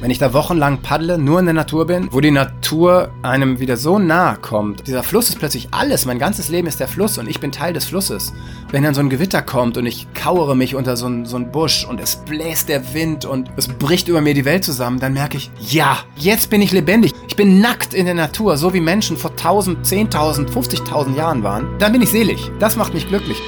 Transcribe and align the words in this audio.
Wenn 0.00 0.10
ich 0.10 0.18
da 0.18 0.32
wochenlang 0.32 0.82
paddle, 0.82 1.18
nur 1.18 1.38
in 1.38 1.46
der 1.46 1.54
Natur 1.54 1.86
bin, 1.86 2.08
wo 2.10 2.20
die 2.20 2.32
Natur 2.32 3.10
einem 3.22 3.60
wieder 3.60 3.76
so 3.76 3.98
nahe 3.98 4.36
kommt. 4.36 4.86
Dieser 4.86 5.04
Fluss 5.04 5.28
ist 5.28 5.38
plötzlich 5.38 5.68
alles. 5.70 6.04
Mein 6.04 6.18
ganzes 6.18 6.48
Leben 6.48 6.66
ist 6.66 6.80
der 6.80 6.88
Fluss 6.88 7.16
und 7.16 7.28
ich 7.28 7.40
bin 7.40 7.52
Teil 7.52 7.72
des 7.72 7.84
Flusses. 7.84 8.32
Wenn 8.70 8.82
dann 8.82 8.94
so 8.94 9.00
ein 9.00 9.08
Gewitter 9.08 9.40
kommt 9.40 9.76
und 9.76 9.86
ich 9.86 10.08
kauere 10.12 10.56
mich 10.56 10.74
unter 10.74 10.96
so 10.96 11.06
ein, 11.06 11.24
so 11.26 11.38
Busch 11.38 11.86
und 11.88 12.00
es 12.00 12.16
bläst 12.16 12.68
der 12.68 12.92
Wind 12.92 13.24
und 13.24 13.50
es 13.56 13.68
bricht 13.68 14.08
über 14.08 14.20
mir 14.20 14.34
die 14.34 14.44
Welt 14.44 14.64
zusammen, 14.64 14.98
dann 14.98 15.12
merke 15.12 15.36
ich, 15.36 15.50
ja, 15.60 15.98
jetzt 16.16 16.50
bin 16.50 16.60
ich 16.60 16.72
lebendig. 16.72 17.12
Ich 17.28 17.36
bin 17.36 17.60
nackt 17.60 17.94
in 17.94 18.06
der 18.06 18.14
Natur, 18.14 18.56
so 18.56 18.74
wie 18.74 18.80
Menschen 18.80 19.16
vor 19.16 19.30
1000, 19.30 19.86
10.000, 19.86 20.48
50.000 20.48 21.16
Jahren 21.16 21.42
waren. 21.44 21.68
Dann 21.78 21.92
bin 21.92 22.02
ich 22.02 22.10
selig. 22.10 22.50
Das 22.58 22.76
macht 22.76 22.94
mich 22.94 23.06
glücklich. 23.06 23.40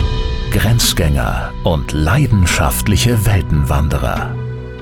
Grenzgänger 0.52 1.52
und 1.64 1.92
leidenschaftliche 1.92 3.26
Weltenwanderer 3.26 4.45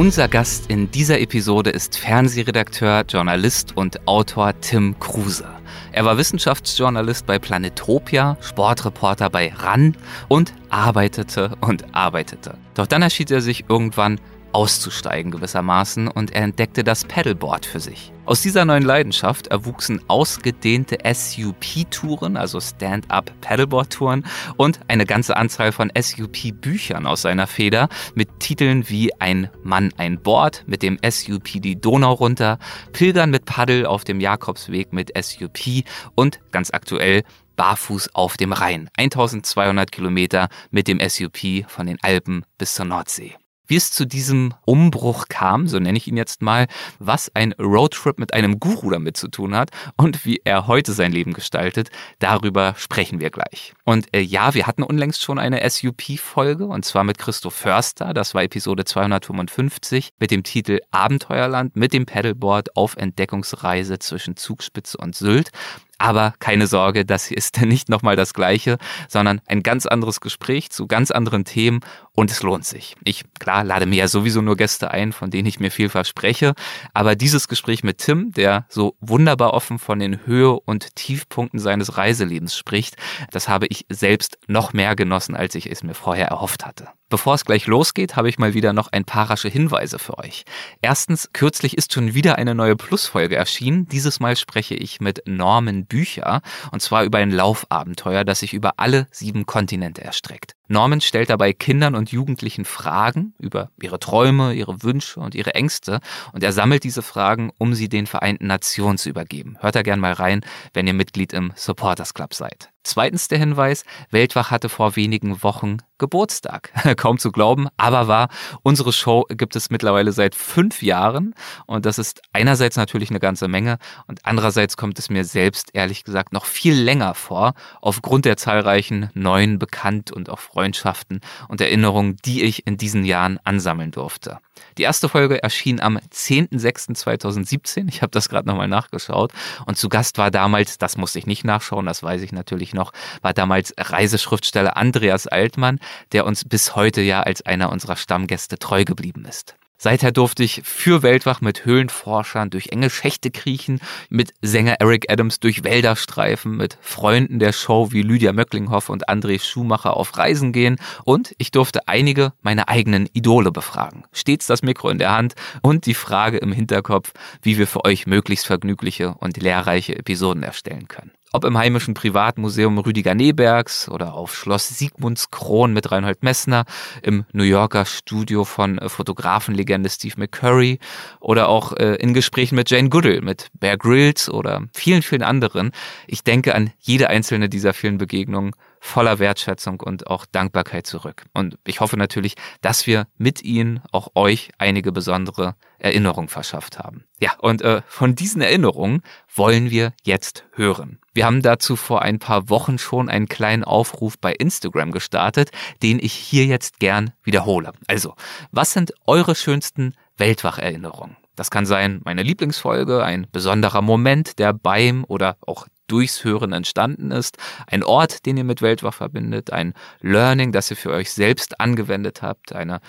Unser 0.00 0.28
Gast 0.28 0.70
in 0.70 0.90
dieser 0.90 1.20
Episode 1.20 1.68
ist 1.68 1.98
Fernsehredakteur, 1.98 3.04
Journalist 3.06 3.76
und 3.76 4.08
Autor 4.08 4.58
Tim 4.62 4.98
Kruse. 4.98 5.44
Er 5.92 6.06
war 6.06 6.16
Wissenschaftsjournalist 6.16 7.26
bei 7.26 7.38
Planetopia, 7.38 8.38
Sportreporter 8.40 9.28
bei 9.28 9.52
RAN 9.54 9.94
und 10.28 10.54
arbeitete 10.70 11.54
und 11.60 11.94
arbeitete. 11.94 12.56
Doch 12.72 12.86
dann 12.86 13.02
erschied 13.02 13.30
er 13.30 13.42
sich 13.42 13.66
irgendwann 13.68 14.18
auszusteigen 14.52 15.30
gewissermaßen 15.30 16.08
und 16.08 16.32
er 16.32 16.42
entdeckte 16.42 16.84
das 16.84 17.04
Paddleboard 17.04 17.66
für 17.66 17.80
sich. 17.80 18.12
Aus 18.26 18.42
dieser 18.42 18.64
neuen 18.64 18.84
Leidenschaft 18.84 19.48
erwuchsen 19.48 20.00
ausgedehnte 20.06 20.98
SUP-Touren, 21.04 22.36
also 22.36 22.60
Stand-up 22.60 23.32
Paddleboard-Touren 23.40 24.24
und 24.56 24.78
eine 24.86 25.04
ganze 25.04 25.36
Anzahl 25.36 25.72
von 25.72 25.90
SUP-Büchern 25.98 27.06
aus 27.06 27.22
seiner 27.22 27.46
Feder 27.46 27.88
mit 28.14 28.38
Titeln 28.38 28.88
wie 28.88 29.12
Ein 29.20 29.50
Mann, 29.64 29.92
ein 29.96 30.20
Board 30.20 30.62
mit 30.66 30.82
dem 30.82 30.98
SUP 31.08 31.60
die 31.60 31.80
Donau 31.80 32.12
runter, 32.12 32.58
Pilgern 32.92 33.30
mit 33.30 33.46
Paddel 33.46 33.84
auf 33.84 34.04
dem 34.04 34.20
Jakobsweg 34.20 34.92
mit 34.92 35.12
SUP 35.20 35.84
und 36.14 36.38
ganz 36.52 36.70
aktuell 36.70 37.24
Barfuß 37.56 38.14
auf 38.14 38.36
dem 38.36 38.52
Rhein. 38.52 38.88
1200 38.96 39.90
Kilometer 39.90 40.48
mit 40.70 40.88
dem 40.88 41.00
SUP 41.06 41.68
von 41.68 41.86
den 41.86 41.98
Alpen 42.02 42.44
bis 42.58 42.74
zur 42.74 42.86
Nordsee 42.86 43.34
wie 43.70 43.76
es 43.76 43.92
zu 43.92 44.04
diesem 44.04 44.52
Umbruch 44.66 45.26
kam, 45.28 45.68
so 45.68 45.78
nenne 45.78 45.96
ich 45.96 46.08
ihn 46.08 46.16
jetzt 46.16 46.42
mal, 46.42 46.66
was 46.98 47.34
ein 47.34 47.52
Roadtrip 47.52 48.18
mit 48.18 48.34
einem 48.34 48.58
Guru 48.58 48.90
damit 48.90 49.16
zu 49.16 49.28
tun 49.28 49.54
hat 49.54 49.70
und 49.96 50.26
wie 50.26 50.42
er 50.44 50.66
heute 50.66 50.92
sein 50.92 51.12
Leben 51.12 51.32
gestaltet, 51.32 51.90
darüber 52.18 52.74
sprechen 52.76 53.20
wir 53.20 53.30
gleich. 53.30 53.72
Und 53.84 54.12
äh, 54.12 54.20
ja, 54.20 54.54
wir 54.54 54.66
hatten 54.66 54.82
unlängst 54.82 55.22
schon 55.22 55.38
eine 55.38 55.68
SUP-Folge 55.68 56.66
und 56.66 56.84
zwar 56.84 57.04
mit 57.04 57.18
Christoph 57.18 57.54
Förster, 57.54 58.12
das 58.12 58.34
war 58.34 58.42
Episode 58.42 58.84
255 58.84 60.14
mit 60.18 60.32
dem 60.32 60.42
Titel 60.42 60.80
Abenteuerland 60.90 61.76
mit 61.76 61.92
dem 61.92 62.06
Paddleboard 62.06 62.76
auf 62.76 62.96
Entdeckungsreise 62.96 64.00
zwischen 64.00 64.36
Zugspitze 64.36 64.98
und 64.98 65.14
Sylt. 65.14 65.52
Aber 66.00 66.32
keine 66.38 66.66
Sorge, 66.66 67.04
das 67.04 67.26
hier 67.26 67.36
ist 67.36 67.60
nicht 67.60 67.90
nochmal 67.90 68.16
das 68.16 68.32
gleiche, 68.32 68.78
sondern 69.06 69.42
ein 69.46 69.62
ganz 69.62 69.84
anderes 69.84 70.22
Gespräch 70.22 70.70
zu 70.70 70.86
ganz 70.86 71.10
anderen 71.10 71.44
Themen 71.44 71.80
und 72.20 72.30
es 72.30 72.42
lohnt 72.42 72.66
sich. 72.66 72.96
Ich, 73.02 73.24
klar, 73.38 73.64
lade 73.64 73.86
mir 73.86 73.96
ja 73.96 74.06
sowieso 74.06 74.42
nur 74.42 74.54
Gäste 74.54 74.90
ein, 74.90 75.14
von 75.14 75.30
denen 75.30 75.46
ich 75.46 75.58
mir 75.58 75.70
viel 75.70 75.88
verspreche, 75.88 76.52
aber 76.92 77.16
dieses 77.16 77.48
Gespräch 77.48 77.82
mit 77.82 77.96
Tim, 77.96 78.30
der 78.32 78.66
so 78.68 78.94
wunderbar 79.00 79.54
offen 79.54 79.78
von 79.78 79.98
den 79.98 80.26
Höhe- 80.26 80.60
und 80.60 80.94
Tiefpunkten 80.96 81.58
seines 81.58 81.96
Reiselebens 81.96 82.54
spricht, 82.54 82.96
das 83.30 83.48
habe 83.48 83.68
ich 83.70 83.86
selbst 83.88 84.38
noch 84.48 84.74
mehr 84.74 84.96
genossen, 84.96 85.34
als 85.34 85.54
ich 85.54 85.70
es 85.70 85.82
mir 85.82 85.94
vorher 85.94 86.26
erhofft 86.26 86.66
hatte. 86.66 86.88
Bevor 87.10 87.34
es 87.34 87.44
gleich 87.44 87.66
losgeht, 87.66 88.14
habe 88.14 88.28
ich 88.28 88.38
mal 88.38 88.54
wieder 88.54 88.72
noch 88.72 88.92
ein 88.92 89.04
paar 89.04 89.28
rasche 89.30 89.48
Hinweise 89.48 89.98
für 89.98 90.16
euch. 90.18 90.44
Erstens, 90.80 91.30
kürzlich 91.32 91.76
ist 91.76 91.92
schon 91.92 92.14
wieder 92.14 92.36
eine 92.36 92.54
neue 92.54 92.76
Plusfolge 92.76 93.34
erschienen. 93.34 93.88
Dieses 93.88 94.20
Mal 94.20 94.36
spreche 94.36 94.76
ich 94.76 95.00
mit 95.00 95.22
Norman 95.26 95.86
Bücher 95.86 96.40
und 96.70 96.80
zwar 96.80 97.02
über 97.02 97.18
ein 97.18 97.32
Laufabenteuer, 97.32 98.22
das 98.22 98.40
sich 98.40 98.54
über 98.54 98.74
alle 98.76 99.08
sieben 99.10 99.44
Kontinente 99.44 100.04
erstreckt. 100.04 100.52
Norman 100.68 101.00
stellt 101.00 101.30
dabei 101.30 101.52
Kindern 101.52 101.96
und 101.96 102.09
Jugendlichen 102.10 102.64
Fragen 102.64 103.34
über 103.38 103.70
ihre 103.80 103.98
Träume, 103.98 104.52
ihre 104.54 104.82
Wünsche 104.82 105.20
und 105.20 105.34
ihre 105.34 105.54
Ängste 105.54 106.00
und 106.32 106.42
er 106.42 106.52
sammelt 106.52 106.84
diese 106.84 107.02
Fragen, 107.02 107.50
um 107.58 107.74
sie 107.74 107.88
den 107.88 108.06
Vereinten 108.06 108.46
Nationen 108.46 108.98
zu 108.98 109.08
übergeben. 109.08 109.56
Hört 109.60 109.76
da 109.76 109.82
gern 109.82 110.00
mal 110.00 110.12
rein, 110.12 110.42
wenn 110.72 110.86
ihr 110.86 110.94
Mitglied 110.94 111.32
im 111.32 111.52
Supporters 111.56 112.14
Club 112.14 112.34
seid. 112.34 112.70
Zweitens 112.82 113.28
der 113.28 113.38
Hinweis, 113.38 113.84
Weltwach 114.10 114.50
hatte 114.50 114.68
vor 114.68 114.96
wenigen 114.96 115.42
Wochen 115.42 115.78
Geburtstag. 115.98 116.72
Kaum 116.96 117.18
zu 117.18 117.30
glauben, 117.30 117.68
aber 117.76 118.08
wahr. 118.08 118.28
Unsere 118.62 118.92
Show 118.92 119.26
gibt 119.28 119.54
es 119.54 119.70
mittlerweile 119.70 120.12
seit 120.12 120.34
fünf 120.34 120.82
Jahren 120.82 121.34
und 121.66 121.84
das 121.84 121.98
ist 121.98 122.22
einerseits 122.32 122.76
natürlich 122.76 123.10
eine 123.10 123.20
ganze 123.20 123.48
Menge 123.48 123.78
und 124.06 124.24
andererseits 124.24 124.78
kommt 124.78 124.98
es 124.98 125.10
mir 125.10 125.24
selbst 125.24 125.70
ehrlich 125.74 126.04
gesagt 126.04 126.32
noch 126.32 126.46
viel 126.46 126.74
länger 126.74 127.14
vor, 127.14 127.52
aufgrund 127.82 128.24
der 128.24 128.38
zahlreichen 128.38 129.10
neuen 129.12 129.58
Bekannt- 129.58 130.10
und 130.10 130.30
auch 130.30 130.38
Freundschaften 130.38 131.20
und 131.48 131.60
Erinnerungen, 131.60 132.16
die 132.24 132.42
ich 132.42 132.66
in 132.66 132.78
diesen 132.78 133.04
Jahren 133.04 133.38
ansammeln 133.44 133.90
durfte. 133.90 134.38
Die 134.78 134.82
erste 134.82 135.08
Folge 135.08 135.42
erschien 135.42 135.80
am 135.80 135.98
10.06.2017. 135.98 137.88
Ich 137.88 138.02
habe 138.02 138.10
das 138.10 138.28
gerade 138.28 138.48
nochmal 138.48 138.68
nachgeschaut. 138.68 139.32
Und 139.66 139.76
zu 139.76 139.88
Gast 139.88 140.18
war 140.18 140.30
damals, 140.30 140.78
das 140.78 140.96
musste 140.96 141.18
ich 141.18 141.26
nicht 141.26 141.44
nachschauen, 141.44 141.86
das 141.86 142.02
weiß 142.02 142.22
ich 142.22 142.32
natürlich 142.32 142.74
noch, 142.74 142.92
war 143.22 143.32
damals 143.32 143.74
Reiseschriftsteller 143.76 144.76
Andreas 144.76 145.26
Altmann, 145.26 145.80
der 146.12 146.26
uns 146.26 146.44
bis 146.44 146.76
heute 146.76 147.00
ja 147.00 147.22
als 147.22 147.42
einer 147.42 147.70
unserer 147.70 147.96
Stammgäste 147.96 148.58
treu 148.58 148.84
geblieben 148.84 149.24
ist. 149.24 149.54
Seither 149.82 150.12
durfte 150.12 150.42
ich 150.44 150.60
für 150.62 151.02
Weltwach 151.02 151.40
mit 151.40 151.64
Höhlenforschern 151.64 152.50
durch 152.50 152.66
enge 152.66 152.90
Schächte 152.90 153.30
kriechen, 153.30 153.80
mit 154.10 154.34
Sänger 154.42 154.74
Eric 154.78 155.10
Adams 155.10 155.40
durch 155.40 155.64
Wälder 155.64 155.96
streifen, 155.96 156.54
mit 156.54 156.76
Freunden 156.82 157.38
der 157.38 157.54
Show 157.54 157.90
wie 157.90 158.02
Lydia 158.02 158.34
Möcklinghoff 158.34 158.90
und 158.90 159.08
André 159.08 159.42
Schumacher 159.42 159.96
auf 159.96 160.18
Reisen 160.18 160.52
gehen 160.52 160.76
und 161.04 161.34
ich 161.38 161.50
durfte 161.50 161.88
einige 161.88 162.34
meiner 162.42 162.68
eigenen 162.68 163.08
Idole 163.14 163.52
befragen. 163.52 164.04
Stets 164.12 164.46
das 164.46 164.62
Mikro 164.62 164.90
in 164.90 164.98
der 164.98 165.12
Hand 165.12 165.32
und 165.62 165.86
die 165.86 165.94
Frage 165.94 166.36
im 166.36 166.52
Hinterkopf, 166.52 167.14
wie 167.40 167.56
wir 167.56 167.66
für 167.66 167.86
euch 167.86 168.06
möglichst 168.06 168.46
vergnügliche 168.46 169.14
und 169.14 169.38
lehrreiche 169.38 169.96
Episoden 169.96 170.42
erstellen 170.42 170.88
können. 170.88 171.12
Ob 171.32 171.44
im 171.44 171.56
heimischen 171.56 171.94
Privatmuseum 171.94 172.78
Rüdiger 172.78 173.14
Nebergs 173.14 173.88
oder 173.88 174.14
auf 174.14 174.34
Schloss 174.34 174.68
Sigmundskron 174.68 175.72
mit 175.72 175.92
Reinhold 175.92 176.24
Messner, 176.24 176.64
im 177.02 177.24
New 177.32 177.44
Yorker 177.44 177.84
Studio 177.84 178.44
von 178.44 178.78
äh, 178.78 178.88
Fotografenlegende 178.88 179.88
Steve 179.88 180.14
McCurry 180.16 180.80
oder 181.20 181.48
auch 181.48 181.72
äh, 181.74 181.94
in 181.96 182.14
Gesprächen 182.14 182.56
mit 182.56 182.68
Jane 182.68 182.88
Goodall, 182.88 183.20
mit 183.20 183.46
Bear 183.54 183.76
Grylls 183.76 184.28
oder 184.28 184.64
vielen, 184.74 185.02
vielen 185.02 185.22
anderen. 185.22 185.70
Ich 186.08 186.24
denke 186.24 186.56
an 186.56 186.72
jede 186.80 187.10
einzelne 187.10 187.48
dieser 187.48 187.74
vielen 187.74 187.98
Begegnungen 187.98 188.50
voller 188.80 189.18
Wertschätzung 189.18 189.78
und 189.80 190.06
auch 190.06 190.26
Dankbarkeit 190.26 190.86
zurück. 190.86 191.26
Und 191.34 191.58
ich 191.66 191.80
hoffe 191.80 191.96
natürlich, 191.96 192.34
dass 192.62 192.86
wir 192.86 193.06
mit 193.18 193.42
Ihnen 193.44 193.82
auch 193.92 194.08
euch 194.14 194.50
einige 194.58 194.90
besondere 194.90 195.54
Erinnerungen 195.78 196.28
verschafft 196.28 196.78
haben. 196.78 197.04
Ja, 197.20 197.34
und 197.38 197.62
äh, 197.62 197.82
von 197.86 198.14
diesen 198.14 198.40
Erinnerungen 198.40 199.02
wollen 199.34 199.70
wir 199.70 199.92
jetzt 200.02 200.44
hören. 200.52 200.98
Wir 201.12 201.26
haben 201.26 201.42
dazu 201.42 201.76
vor 201.76 202.02
ein 202.02 202.18
paar 202.18 202.48
Wochen 202.48 202.78
schon 202.78 203.08
einen 203.08 203.28
kleinen 203.28 203.64
Aufruf 203.64 204.18
bei 204.18 204.32
Instagram 204.32 204.92
gestartet, 204.92 205.50
den 205.82 205.98
ich 205.98 206.14
hier 206.14 206.46
jetzt 206.46 206.80
gern 206.80 207.12
wiederhole. 207.22 207.72
Also, 207.86 208.14
was 208.50 208.72
sind 208.72 208.94
eure 209.06 209.34
schönsten 209.34 209.94
Weltwacherinnerungen? 210.16 211.16
Das 211.36 211.50
kann 211.50 211.66
sein 211.66 212.00
meine 212.04 212.22
Lieblingsfolge, 212.22 213.02
ein 213.02 213.26
besonderer 213.32 213.82
Moment, 213.82 214.38
der 214.38 214.52
beim 214.52 215.04
oder 215.08 215.36
auch 215.46 215.66
durchs 215.90 216.24
Hören 216.24 216.52
entstanden 216.52 217.10
ist, 217.10 217.36
ein 217.66 217.82
Ort, 217.82 218.26
den 218.26 218.36
ihr 218.36 218.44
mit 218.44 218.62
Weltwach 218.62 218.94
verbindet, 218.94 219.52
ein 219.52 219.74
Learning, 220.00 220.52
das 220.52 220.70
ihr 220.70 220.76
für 220.76 220.90
euch 220.90 221.12
selbst 221.12 221.60
angewendet 221.60 222.22
habt, 222.22 222.54
eine, 222.54 222.80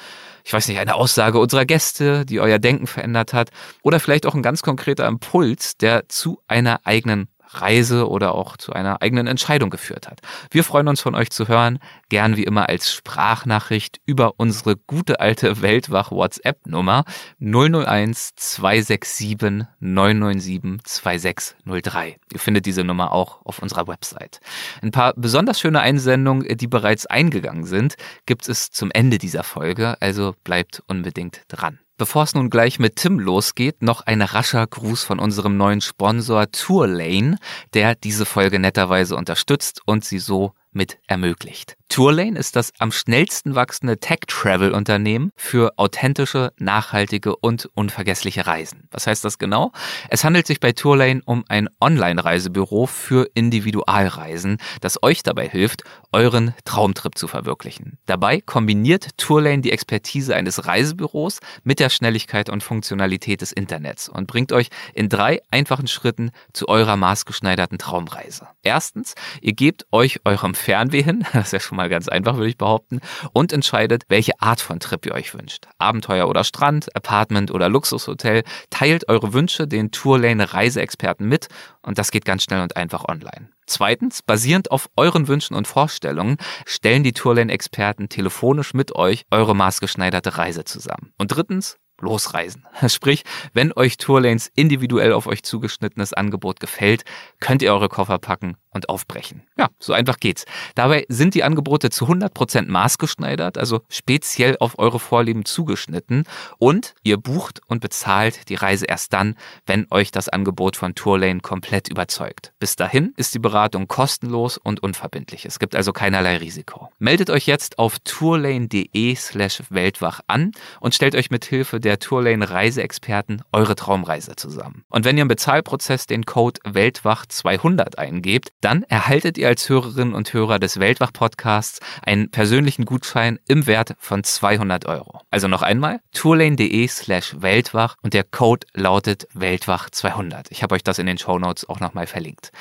ich 0.44 0.53
weiß 0.53 0.68
nicht, 0.68 0.80
eine 0.80 0.95
Aussage 0.95 1.39
unserer 1.39 1.65
Gäste, 1.65 2.25
die 2.25 2.39
euer 2.39 2.59
Denken 2.59 2.88
verändert 2.88 3.33
hat, 3.33 3.50
oder 3.81 4.00
vielleicht 4.00 4.25
auch 4.25 4.36
ein 4.36 4.44
ganz 4.44 4.62
konkreter 4.62 5.07
Impuls, 5.07 5.77
der 5.77 6.07
zu 6.09 6.39
einer 6.48 6.81
eigenen 6.83 7.27
Reise 7.53 8.09
oder 8.09 8.33
auch 8.33 8.57
zu 8.57 8.74
einer 8.74 9.01
eigenen 9.01 9.27
Entscheidung 9.27 9.69
geführt 9.69 10.07
hat. 10.07 10.21
Wir 10.51 10.63
freuen 10.63 10.88
uns 10.88 11.01
von 11.01 11.15
euch 11.15 11.30
zu 11.30 11.48
hören, 11.48 11.80
gern 12.09 12.38
wie 12.38 12.44
immer 12.44 12.69
als 12.69 12.94
Sprachnachricht 12.94 14.00
über 14.06 14.33
unsere 14.38 14.75
gute 14.75 15.19
alte 15.19 15.62
Weltwach 15.62 16.12
WhatsApp-Nummer 16.12 17.03
001 17.39 18.36
267 18.36 19.68
997 19.80 20.83
2603. 20.83 22.18
Ihr 22.33 22.39
findet 22.39 22.65
diese 22.65 22.83
Nummer 22.83 23.12
auch 23.12 23.45
auf 23.45 23.59
unserer 23.59 23.88
Website. 23.88 24.39
Ein 24.81 24.92
paar 24.92 25.13
besonders 25.15 25.59
schöne 25.59 25.81
Einsendungen, 25.81 26.57
die 26.57 26.68
bereits 26.68 27.06
eingegangen 27.06 27.65
sind, 27.65 27.95
gibt 28.25 28.48
es 28.48 28.71
zum 28.71 28.92
Ende 28.92 29.18
dieser 29.18 29.44
Folge, 29.44 29.95
also 30.00 30.36
bleibt 30.44 30.81
unbedingt 30.88 31.44
dran. 31.48 31.80
Bevor 32.01 32.24
es 32.24 32.33
nun 32.33 32.50
gleich 32.50 32.80
mit 32.80 32.95
Tim 32.95 33.19
losgeht, 33.19 33.83
noch 33.83 34.01
ein 34.01 34.24
rascher 34.24 34.65
Gruß 34.65 35.03
von 35.03 35.19
unserem 35.19 35.56
neuen 35.56 35.81
Sponsor 35.81 36.50
Tourlane, 36.51 37.38
der 37.75 37.94
diese 37.94 38.25
Folge 38.25 38.57
netterweise 38.57 39.15
unterstützt 39.15 39.81
und 39.86 40.03
sie 40.03 40.18
so 40.18 40.53
mit 40.71 40.98
ermöglicht. 41.06 41.77
Tourlane 41.92 42.40
ist 42.40 42.56
das 42.56 42.72
am 42.80 42.94
schnellsten 42.94 43.54
wachsende 43.54 43.98
Tech-Travel-Unternehmen 44.00 45.34
für 45.36 45.74
authentische, 45.78 46.54
nachhaltige 46.58 47.36
und 47.36 47.70
unvergessliche 47.74 48.48
Reisen. 48.48 48.88
Was 48.92 49.08
heißt 49.08 49.26
das 49.26 49.40
genau? 49.40 49.74
Es 50.10 50.24
handelt 50.24 50.48
sich 50.48 50.62
bei 50.62 50.72
Tourlane 50.72 51.22
um 51.26 51.44
ein 51.50 51.68
Online-Reisebüro 51.82 52.86
für 52.86 53.30
Individualreisen, 53.34 54.60
das 54.80 55.04
euch 55.04 55.22
dabei 55.22 55.50
hilft, 55.50 55.84
euren 56.14 56.54
Traumtrip 56.64 57.18
zu 57.18 57.28
verwirklichen. 57.28 57.98
Dabei 58.06 58.40
kombiniert 58.40 59.10
Tourlane 59.18 59.62
die 59.62 59.74
Expertise 59.74 60.34
eines 60.34 60.66
Reisebüros 60.66 61.40
mit 61.66 61.82
der 61.82 61.90
Schnelligkeit 61.90 62.50
und 62.50 62.64
Funktionalität 62.64 63.42
des 63.42 63.52
Internets 63.52 64.08
und 64.08 64.28
bringt 64.28 64.54
euch 64.54 64.70
in 64.94 65.10
drei 65.10 65.42
einfachen 65.52 65.88
Schritten 65.88 66.32
zu 66.54 66.70
eurer 66.70 66.96
maßgeschneiderten 66.96 67.80
Traumreise. 67.80 68.48
Erstens, 68.64 69.14
ihr 69.42 69.54
gebt 69.54 69.86
euch 69.92 70.22
eurem 70.24 70.56
Fernweh 70.56 71.04
hin, 71.04 71.26
das 71.34 71.48
ist 71.48 71.52
ja 71.52 71.60
schon 71.60 71.76
mal 71.76 71.81
ganz 71.89 72.07
einfach, 72.07 72.36
würde 72.36 72.50
ich 72.50 72.57
behaupten, 72.57 73.00
und 73.33 73.54
entscheidet, 73.54 74.04
welche 74.10 74.39
Art 74.42 74.62
von 74.62 74.80
Trip 74.80 75.06
ihr 75.06 75.13
euch 75.13 75.33
wünscht. 75.33 75.68
Abenteuer 75.78 76.28
oder 76.28 76.44
Strand, 76.44 76.95
Apartment 76.95 77.51
oder 77.51 77.69
Luxushotel. 77.69 78.44
Teilt 78.69 79.10
eure 79.10 79.33
Wünsche 79.33 79.68
den 79.68 79.92
Tourlane 79.92 80.54
Reiseexperten 80.54 81.28
mit 81.28 81.48
und 81.81 81.98
das 81.98 82.12
geht 82.12 82.25
ganz 82.25 82.44
schnell 82.44 82.62
und 82.62 82.75
einfach 82.75 83.06
online. 83.07 83.50
Zweitens, 83.68 84.22
basierend 84.22 84.69
auf 84.69 84.89
euren 84.98 85.30
Wünschen 85.30 85.56
und 85.56 85.66
Vorstellungen, 85.66 86.38
stellen 86.66 87.04
die 87.04 87.13
Tourlane-Experten 87.13 88.10
telefonisch 88.10 88.74
mit 88.74 88.94
euch 88.95 89.24
eure 89.31 89.56
maßgeschneiderte 89.56 90.38
Reise 90.38 90.66
zusammen. 90.66 91.13
Und 91.18 91.30
drittens, 91.30 91.77
losreisen. 92.01 92.65
Sprich, 92.88 93.24
wenn 93.53 93.74
euch 93.74 93.98
Tourlanes 93.98 94.51
individuell 94.56 95.13
auf 95.13 95.27
euch 95.27 95.44
zugeschnittenes 95.44 96.13
Angebot 96.13 96.59
gefällt, 96.59 97.03
könnt 97.39 97.62
ihr 97.62 97.74
eure 97.74 97.89
Koffer 97.89 98.19
packen 98.19 98.57
und 98.71 98.89
aufbrechen. 98.89 99.44
Ja, 99.57 99.69
so 99.80 99.94
einfach 99.94 100.18
geht's. 100.18 100.45
Dabei 100.75 101.06
sind 101.09 101.36
die 101.36 101.44
Angebote 101.44 101.89
zu 101.89 102.06
100% 102.06 102.69
maßgeschneidert, 102.69 103.57
also 103.57 103.81
speziell 103.89 104.56
auf 104.59 104.80
eure 104.80 105.00
Vorlieben 105.00 105.45
zugeschnitten 105.45 106.24
und 106.57 106.95
ihr 107.03 107.18
bucht 107.18 107.62
und 107.68 107.81
bezahlt 107.81 108.50
die 108.50 108.56
Reise 108.56 108.86
erst 108.86 109.13
dann, 109.13 109.36
wenn 109.65 109.88
euch 109.92 110.12
das 110.12 110.30
Angebot 110.30 110.77
von 110.77 110.95
Tourlane 110.95 111.42
komplett 111.42 111.89
überzeugt. 111.89 112.53
Bis 112.59 112.75
dahin 112.77 113.13
ist 113.18 113.36
die 113.36 113.39
Beratung 113.39 113.88
kostenlos 113.88 114.57
und 114.57 114.81
unverbindlich. 114.81 115.45
Es 115.45 115.59
gibt 115.59 115.75
also 115.75 115.92
keinerlei 115.92 116.38
Risiko. 116.38 116.89
Meldet 116.98 117.30
euch 117.30 117.48
jetzt 117.48 117.77
auf 117.77 118.00
tourlane.de 118.00 119.15
slash 119.15 119.63
weltwach 119.69 120.21
an 120.27 120.51
und 120.80 120.95
stellt 120.95 121.15
euch 121.15 121.30
mit 121.30 121.44
Hilfe 121.44 121.81
der 121.81 121.91
Tourlane 122.00 122.50
Reiseexperten 122.50 123.42
eure 123.52 123.76
Traumreise 123.76 124.36
zusammen. 124.36 124.84
Und 124.90 125.06
wenn 125.06 125.18
ihr 125.18 125.24
im 125.24 125.28
Bezahlprozess 125.28 126.08
den 126.08 126.26
Code 126.26 126.60
Weltwach200 126.62 127.98
eingebt, 127.98 128.52
dann 128.62 128.84
erhaltet 128.84 129.38
ihr 129.38 129.48
als 129.48 129.68
Hörerinnen 129.70 130.14
und 130.14 130.34
Hörer 130.34 130.60
des 130.60 130.80
Weltwach-Podcasts 130.80 131.80
einen 132.04 132.30
persönlichen 132.32 132.86
Gutschein 132.86 133.40
im 133.48 133.68
Wert 133.68 133.96
von 134.00 134.24
200 134.24 134.86
Euro. 134.86 135.22
Also 135.30 135.48
noch 135.48 135.62
einmal, 135.62 136.00
tourlane.de 136.14 136.88
slash 136.88 137.36
Weltwach 137.40 137.96
und 138.02 138.14
der 138.14 138.24
Code 138.24 138.68
lautet 138.74 139.28
Weltwach200. 139.36 140.48
Ich 140.50 140.64
habe 140.64 140.76
euch 140.76 140.84
das 140.84 141.00
in 141.00 141.06
den 141.06 141.18
Show 141.18 141.40
Notes 141.40 141.68
auch 141.68 141.80
nochmal 141.80 142.08
verlinkt. 142.08 142.52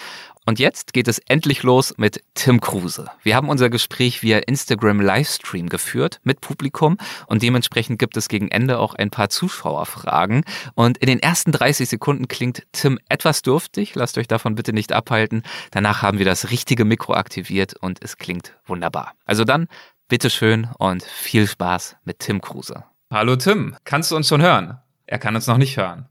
Und 0.46 0.58
jetzt 0.58 0.92
geht 0.92 1.06
es 1.06 1.18
endlich 1.18 1.62
los 1.62 1.94
mit 1.98 2.22
Tim 2.34 2.60
Kruse. 2.60 3.10
Wir 3.22 3.36
haben 3.36 3.48
unser 3.48 3.68
Gespräch 3.68 4.22
via 4.22 4.38
Instagram 4.38 5.00
Livestream 5.00 5.68
geführt 5.68 6.20
mit 6.24 6.40
Publikum 6.40 6.96
und 7.26 7.42
dementsprechend 7.42 7.98
gibt 7.98 8.16
es 8.16 8.28
gegen 8.28 8.50
Ende 8.50 8.78
auch 8.78 8.94
ein 8.94 9.10
paar 9.10 9.28
Zuschauerfragen. 9.28 10.44
Und 10.74 10.98
in 10.98 11.06
den 11.06 11.20
ersten 11.20 11.52
30 11.52 11.88
Sekunden 11.88 12.26
klingt 12.26 12.66
Tim 12.72 12.98
etwas 13.08 13.42
dürftig. 13.42 13.94
Lasst 13.94 14.16
euch 14.18 14.28
davon 14.28 14.54
bitte 14.54 14.72
nicht 14.72 14.92
abhalten. 14.92 15.42
Danach 15.70 16.02
haben 16.02 16.18
wir 16.18 16.26
das 16.26 16.50
richtige 16.50 16.84
Mikro 16.84 17.14
aktiviert 17.14 17.74
und 17.74 18.02
es 18.02 18.16
klingt 18.16 18.54
wunderbar. 18.66 19.12
Also 19.26 19.44
dann, 19.44 19.68
bitteschön 20.08 20.68
und 20.78 21.02
viel 21.02 21.46
Spaß 21.46 21.96
mit 22.04 22.18
Tim 22.18 22.40
Kruse. 22.40 22.84
Hallo 23.10 23.36
Tim, 23.36 23.76
kannst 23.84 24.10
du 24.10 24.16
uns 24.16 24.28
schon 24.28 24.42
hören? 24.42 24.78
Er 25.06 25.18
kann 25.18 25.34
uns 25.34 25.46
noch 25.46 25.58
nicht 25.58 25.76
hören. 25.76 26.09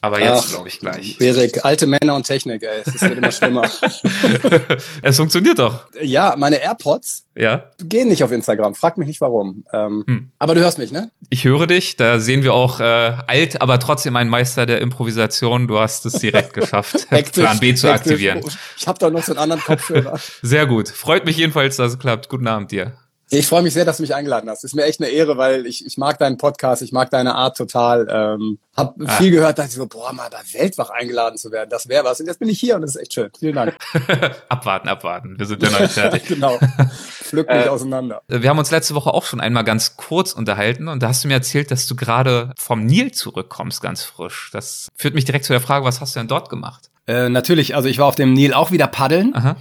Aber 0.00 0.20
jetzt 0.20 0.50
glaube 0.50 0.68
ich 0.68 0.78
gleich. 0.78 1.20
Erik, 1.20 1.64
alte 1.64 1.86
Männer 1.86 2.14
und 2.14 2.24
Technik, 2.24 2.62
ey. 2.62 2.82
Es 2.84 3.00
wird 3.02 3.18
immer 3.18 3.32
schlimmer. 3.32 3.62
es 5.02 5.16
funktioniert 5.16 5.58
doch. 5.58 5.86
Ja, 6.00 6.36
meine 6.38 6.62
AirPods 6.62 7.26
ja. 7.34 7.64
gehen 7.82 8.08
nicht 8.08 8.22
auf 8.22 8.30
Instagram. 8.30 8.76
Frag 8.76 8.96
mich 8.96 9.08
nicht 9.08 9.20
warum. 9.20 9.64
Ähm, 9.72 10.04
hm. 10.06 10.30
Aber 10.38 10.54
du 10.54 10.60
hörst 10.60 10.78
mich, 10.78 10.92
ne? 10.92 11.10
Ich 11.30 11.44
höre 11.44 11.66
dich. 11.66 11.96
Da 11.96 12.20
sehen 12.20 12.44
wir 12.44 12.54
auch 12.54 12.78
äh, 12.78 12.84
alt, 12.84 13.60
aber 13.60 13.80
trotzdem 13.80 14.14
ein 14.14 14.28
Meister 14.28 14.66
der 14.66 14.80
Improvisation. 14.80 15.66
Du 15.66 15.80
hast 15.80 16.06
es 16.06 16.14
direkt 16.14 16.54
geschafft, 16.54 17.06
hektisch, 17.10 17.42
Plan 17.42 17.58
B 17.58 17.74
zu 17.74 17.88
hektisch. 17.88 18.12
aktivieren. 18.12 18.40
Ich 18.76 18.86
habe 18.86 18.98
da 19.00 19.10
noch 19.10 19.24
so 19.24 19.32
einen 19.32 19.40
anderen 19.40 19.62
Kopfhörer. 19.62 20.18
Sehr 20.42 20.66
gut. 20.66 20.88
Freut 20.88 21.24
mich 21.24 21.36
jedenfalls, 21.36 21.76
dass 21.76 21.92
es 21.92 21.98
klappt. 21.98 22.28
Guten 22.28 22.46
Abend 22.46 22.70
dir. 22.70 22.92
Ich 23.30 23.46
freue 23.46 23.62
mich 23.62 23.74
sehr, 23.74 23.84
dass 23.84 23.98
du 23.98 24.02
mich 24.02 24.14
eingeladen 24.14 24.48
hast. 24.48 24.64
Ist 24.64 24.74
mir 24.74 24.84
echt 24.84 25.00
eine 25.00 25.10
Ehre, 25.10 25.36
weil 25.36 25.66
ich, 25.66 25.84
ich 25.84 25.98
mag 25.98 26.18
deinen 26.18 26.38
Podcast, 26.38 26.80
ich 26.80 26.92
mag 26.92 27.10
deine 27.10 27.34
Art 27.34 27.58
total. 27.58 28.08
Ähm, 28.10 28.58
hab 28.74 28.94
ah. 29.04 29.12
viel 29.12 29.30
gehört, 29.30 29.58
dachte 29.58 29.68
ich 29.68 29.74
so, 29.74 29.86
boah, 29.86 30.12
mal 30.14 30.30
bei 30.30 30.38
Weltwach 30.58 30.88
eingeladen 30.90 31.36
zu 31.36 31.52
werden, 31.52 31.68
das 31.68 31.88
wäre 31.88 32.04
was. 32.04 32.20
Und 32.20 32.26
jetzt 32.26 32.38
bin 32.38 32.48
ich 32.48 32.58
hier 32.58 32.76
und 32.76 32.82
das 32.82 32.96
ist 32.96 33.02
echt 33.02 33.12
schön. 33.12 33.30
Vielen 33.38 33.54
Dank. 33.54 33.76
abwarten, 34.48 34.88
abwarten. 34.88 35.38
Wir 35.38 35.44
sind 35.44 35.62
ja 35.62 35.70
noch 35.70 35.80
nicht 35.80 35.92
fertig. 35.92 36.24
genau. 36.28 36.58
Pflück 36.90 37.48
mich 37.48 37.66
äh, 37.66 37.68
auseinander. 37.68 38.22
Wir 38.28 38.48
haben 38.48 38.58
uns 38.58 38.70
letzte 38.70 38.94
Woche 38.94 39.12
auch 39.12 39.24
schon 39.24 39.40
einmal 39.40 39.64
ganz 39.64 39.96
kurz 39.96 40.32
unterhalten 40.32 40.88
und 40.88 41.02
da 41.02 41.08
hast 41.08 41.24
du 41.24 41.28
mir 41.28 41.34
erzählt, 41.34 41.70
dass 41.70 41.86
du 41.86 41.96
gerade 41.96 42.54
vom 42.56 42.86
Nil 42.86 43.12
zurückkommst, 43.12 43.82
ganz 43.82 44.04
frisch. 44.04 44.48
Das 44.52 44.88
führt 44.94 45.14
mich 45.14 45.26
direkt 45.26 45.44
zu 45.44 45.52
der 45.52 45.60
Frage, 45.60 45.84
was 45.84 46.00
hast 46.00 46.16
du 46.16 46.20
denn 46.20 46.28
dort 46.28 46.48
gemacht? 46.48 46.88
Äh, 47.06 47.28
natürlich, 47.28 47.74
also 47.76 47.88
ich 47.88 47.98
war 47.98 48.06
auf 48.06 48.14
dem 48.14 48.32
Nil 48.32 48.54
auch 48.54 48.70
wieder 48.70 48.86
paddeln. 48.86 49.34
Aha 49.34 49.56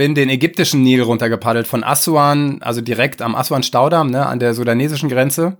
bin 0.00 0.14
den 0.14 0.30
ägyptischen 0.30 0.82
Nil 0.82 1.02
runtergepaddelt 1.02 1.66
von 1.66 1.84
Aswan, 1.84 2.62
also 2.62 2.80
direkt 2.80 3.20
am 3.20 3.34
Aswan-Staudamm, 3.34 4.10
ne, 4.10 4.24
an 4.24 4.38
der 4.38 4.54
sudanesischen 4.54 5.10
Grenze, 5.10 5.58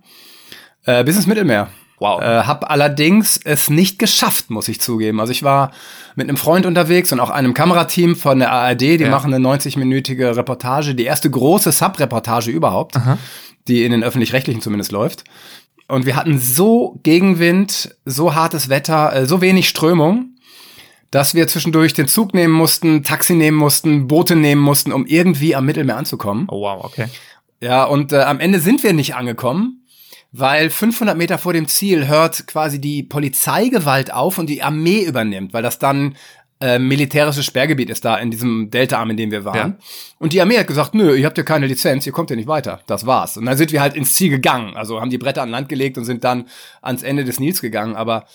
äh, 0.87 1.05
bis 1.05 1.17
ins 1.17 1.27
Mittelmeer. 1.27 1.69
Wow. 1.99 2.23
Äh, 2.23 2.45
hab 2.45 2.71
allerdings 2.71 3.39
es 3.45 3.69
nicht 3.69 3.99
geschafft, 3.99 4.49
muss 4.49 4.69
ich 4.69 4.81
zugeben. 4.81 5.21
Also 5.21 5.31
ich 5.31 5.43
war 5.43 5.73
mit 6.17 6.27
einem 6.27 6.39
Freund 6.39 6.65
unterwegs 6.65 7.13
und 7.13 7.21
auch 7.21 7.29
einem 7.29 7.53
Kamerateam 7.53 8.17
von 8.17 8.39
der 8.39 8.51
ARD, 8.51 8.81
die 8.81 8.97
ja. 9.01 9.11
machen 9.11 9.35
eine 9.35 9.47
90-minütige 9.47 10.35
Reportage, 10.35 10.95
die 10.95 11.05
erste 11.05 11.29
große 11.29 11.71
Sub-Reportage 11.71 12.51
überhaupt, 12.51 12.97
Aha. 12.97 13.19
die 13.69 13.85
in 13.85 13.93
den 13.93 14.03
öffentlich-rechtlichen 14.03 14.63
zumindest 14.63 14.91
läuft. 14.91 15.25
Und 15.87 16.07
wir 16.07 16.17
hatten 16.17 16.39
so 16.39 16.99
Gegenwind, 17.03 17.95
so 18.07 18.35
hartes 18.35 18.71
Wetter, 18.71 19.15
äh, 19.15 19.27
so 19.27 19.43
wenig 19.43 19.69
Strömung, 19.69 20.37
dass 21.11 21.35
wir 21.35 21.49
zwischendurch 21.49 21.93
den 21.93 22.09
Zug 22.09 22.35
nehmen 22.35 22.55
mussten, 22.55 23.03
Taxi 23.03 23.35
nehmen 23.35 23.57
mussten, 23.57 24.07
Boote 24.07 24.37
nehmen 24.37 24.61
mussten, 24.61 24.93
um 24.93 25.07
irgendwie 25.07 25.57
am 25.57 25.67
Mittelmeer 25.67 25.97
anzukommen. 25.97 26.47
Oh 26.49 26.61
wow, 26.61 26.85
okay. 26.85 27.07
Ja, 27.61 27.85
und 27.85 28.13
äh, 28.13 28.23
am 28.23 28.41
Ende 28.41 28.61
sind 28.61 28.83
wir 28.83 28.93
nicht 28.93 29.15
angekommen, 29.15 29.85
weil 30.33 30.71
500 30.71 31.17
Meter 31.17 31.39
vor 31.39 31.53
dem 31.53 31.67
Ziel 31.67 32.07
hört 32.07 32.47
quasi 32.47 32.81
die 32.81 33.03
Polizeigewalt 33.03 34.13
auf 34.13 34.39
und 34.39 34.49
die 34.49 34.63
Armee 34.63 35.03
übernimmt, 35.03 35.53
weil 35.53 35.63
das 35.63 35.79
dann 35.79 36.17
äh, 36.61 36.79
militärisches 36.79 37.45
Sperrgebiet 37.45 37.91
ist 37.91 38.05
da 38.05 38.17
in 38.17 38.31
diesem 38.31 38.71
Deltaarm, 38.71 39.11
in 39.11 39.17
dem 39.17 39.31
wir 39.31 39.45
waren. 39.45 39.57
Ja. 39.57 39.87
Und 40.19 40.33
die 40.33 40.41
Armee 40.41 40.59
hat 40.59 40.67
gesagt, 40.67 40.95
nö, 40.95 41.17
ihr 41.17 41.27
habt 41.27 41.39
ja 41.39 41.45
keine 41.45 41.67
Lizenz, 41.67 42.07
ihr 42.07 42.13
kommt 42.13 42.31
ja 42.31 42.37
nicht 42.37 42.49
weiter. 42.49 42.81
Das 42.87 43.07
war's. 43.07 43.37
Und 43.37 43.47
dann 43.47 43.57
sind 43.57 43.73
wir 43.73 43.81
halt 43.81 43.95
ins 43.95 44.15
Ziel 44.15 44.31
gegangen. 44.31 44.77
Also 44.77 45.01
haben 45.01 45.11
die 45.11 45.19
Bretter 45.19 45.43
an 45.43 45.49
Land 45.49 45.69
gelegt 45.69 45.97
und 45.99 46.05
sind 46.05 46.23
dann 46.23 46.47
ans 46.83 47.03
Ende 47.03 47.25
des 47.25 47.41
Nils 47.41 47.63
gegangen. 47.63 47.97
Aber 47.97 48.27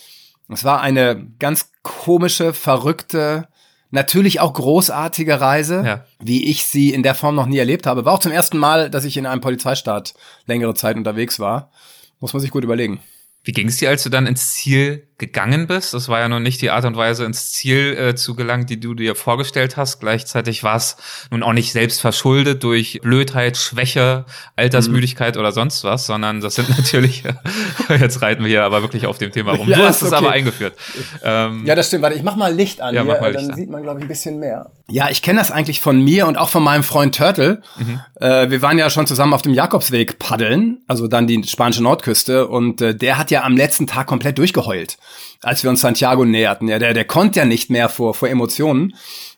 es 0.50 0.64
war 0.64 0.82
eine 0.82 1.28
ganz 1.40 1.72
komische, 1.82 2.54
verrückte, 2.54 3.48
natürlich 3.92 4.40
auch 4.40 4.54
großartige 4.54 5.42
Reise, 5.42 5.84
ja. 5.86 6.06
wie 6.20 6.46
ich 6.46 6.66
sie 6.66 6.94
in 6.94 7.04
der 7.04 7.16
Form 7.16 7.36
noch 7.36 7.48
nie 7.48 7.58
erlebt 7.58 7.88
habe. 7.88 8.06
War 8.06 8.14
auch 8.14 8.20
zum 8.20 8.32
ersten 8.32 8.58
Mal, 8.58 8.90
dass 8.90 9.06
ich 9.06 9.18
in 9.18 9.26
einem 9.26 9.42
Polizeistaat 9.42 10.14
längere 10.46 10.76
Zeit 10.76 10.98
unterwegs 10.98 11.40
war. 11.40 11.72
Muss 12.20 12.34
man 12.34 12.42
sich 12.42 12.52
gut 12.52 12.64
überlegen. 12.64 13.00
Wie 13.46 13.52
ging 13.52 13.68
es 13.68 13.78
dir, 13.78 13.90
als 13.90 14.02
du 14.02 14.10
dann 14.10 14.26
ins 14.26 14.56
Ziel 14.56 15.08
gegangen 15.20 15.68
bist? 15.68 15.94
Das 15.94 16.10
war 16.10 16.20
ja 16.20 16.28
noch 16.28 16.40
nicht 16.40 16.64
die 16.64 16.72
Art 16.72 16.84
und 16.84 16.98
Weise, 16.98 17.26
ins 17.26 17.52
Ziel 17.52 17.96
äh, 17.96 18.16
zu 18.16 18.36
gelangen, 18.36 18.66
die 18.66 18.80
du 18.80 18.96
dir 18.96 19.14
vorgestellt 19.14 19.78
hast. 19.78 20.00
Gleichzeitig 20.00 20.64
war 20.64 20.76
es 20.76 20.98
nun 21.30 21.44
auch 21.44 21.54
nicht 21.54 21.72
selbst 21.72 22.02
verschuldet 22.02 22.64
durch 22.64 23.00
Blödheit, 23.04 23.56
Schwäche, 23.58 24.26
Altersmüdigkeit 24.56 25.36
mhm. 25.36 25.42
oder 25.42 25.52
sonst 25.52 25.84
was, 25.84 26.08
sondern 26.08 26.42
das 26.42 26.56
sind 26.56 26.70
natürlich, 26.78 27.24
jetzt 27.90 28.24
reiten 28.24 28.44
wir 28.44 28.50
hier 28.50 28.64
aber 28.64 28.82
wirklich 28.82 29.06
auf 29.06 29.20
dem 29.20 29.32
Thema 29.32 29.54
rum. 29.54 29.66
Ja, 29.76 29.78
du 29.78 29.84
hast 29.84 30.02
es 30.02 30.10
okay. 30.10 30.18
aber 30.18 30.32
eingeführt. 30.32 30.76
Ähm, 31.24 31.66
ja, 31.66 31.76
das 31.76 31.88
stimmt. 31.88 32.04
Warte, 32.04 32.16
ich 32.16 32.24
mach 32.24 32.36
mal 32.36 32.54
Licht 32.54 32.82
an 32.82 32.96
ja, 32.96 33.02
hier, 33.02 33.12
mach 33.12 33.20
mal 33.20 33.32
Licht 33.32 33.44
dann 33.44 33.52
an. 33.52 33.58
sieht 33.58 33.70
man, 33.70 33.84
glaube 33.84 34.00
ich, 34.00 34.06
ein 34.06 34.08
bisschen 34.08 34.40
mehr. 34.40 34.72
Ja, 34.88 35.10
ich 35.10 35.22
kenne 35.24 35.40
das 35.40 35.52
eigentlich 35.52 35.82
von 35.82 36.02
mir 36.02 36.28
und 36.28 36.38
auch 36.38 36.50
von 36.50 36.64
meinem 36.64 36.84
Freund 36.84 37.16
Turtle. 37.16 37.62
Mhm. 37.78 38.00
Äh, 38.20 38.50
wir 38.52 38.62
waren 38.62 38.78
ja 38.78 38.90
schon 38.90 39.08
zusammen 39.08 39.34
auf 39.34 39.42
dem 39.42 39.54
Jakobsweg 39.54 40.20
paddeln, 40.20 40.84
also 40.88 41.08
dann 41.08 41.26
die 41.26 41.44
spanische 41.44 41.82
Nordküste 41.82 42.48
und 42.48 42.82
äh, 42.82 42.96
der 42.96 43.18
hat 43.18 43.32
ja 43.32 43.35
am 43.44 43.58
letzten 43.58 43.88
Tag 43.88 44.08
komplett 44.08 44.38
durchgeheult, 44.38 44.98
als 45.42 45.64
wir 45.64 45.70
uns 45.70 45.82
Santiago 45.82 46.26
näherten. 46.26 46.68
Ja, 46.68 46.80
der, 46.80 46.94
der 46.94 47.06
konnte 47.06 47.40
ja 47.40 47.46
nicht 47.46 47.70
mehr 47.70 47.90
vor, 47.90 48.14
vor 48.14 48.30
Emotionen. 48.30 48.96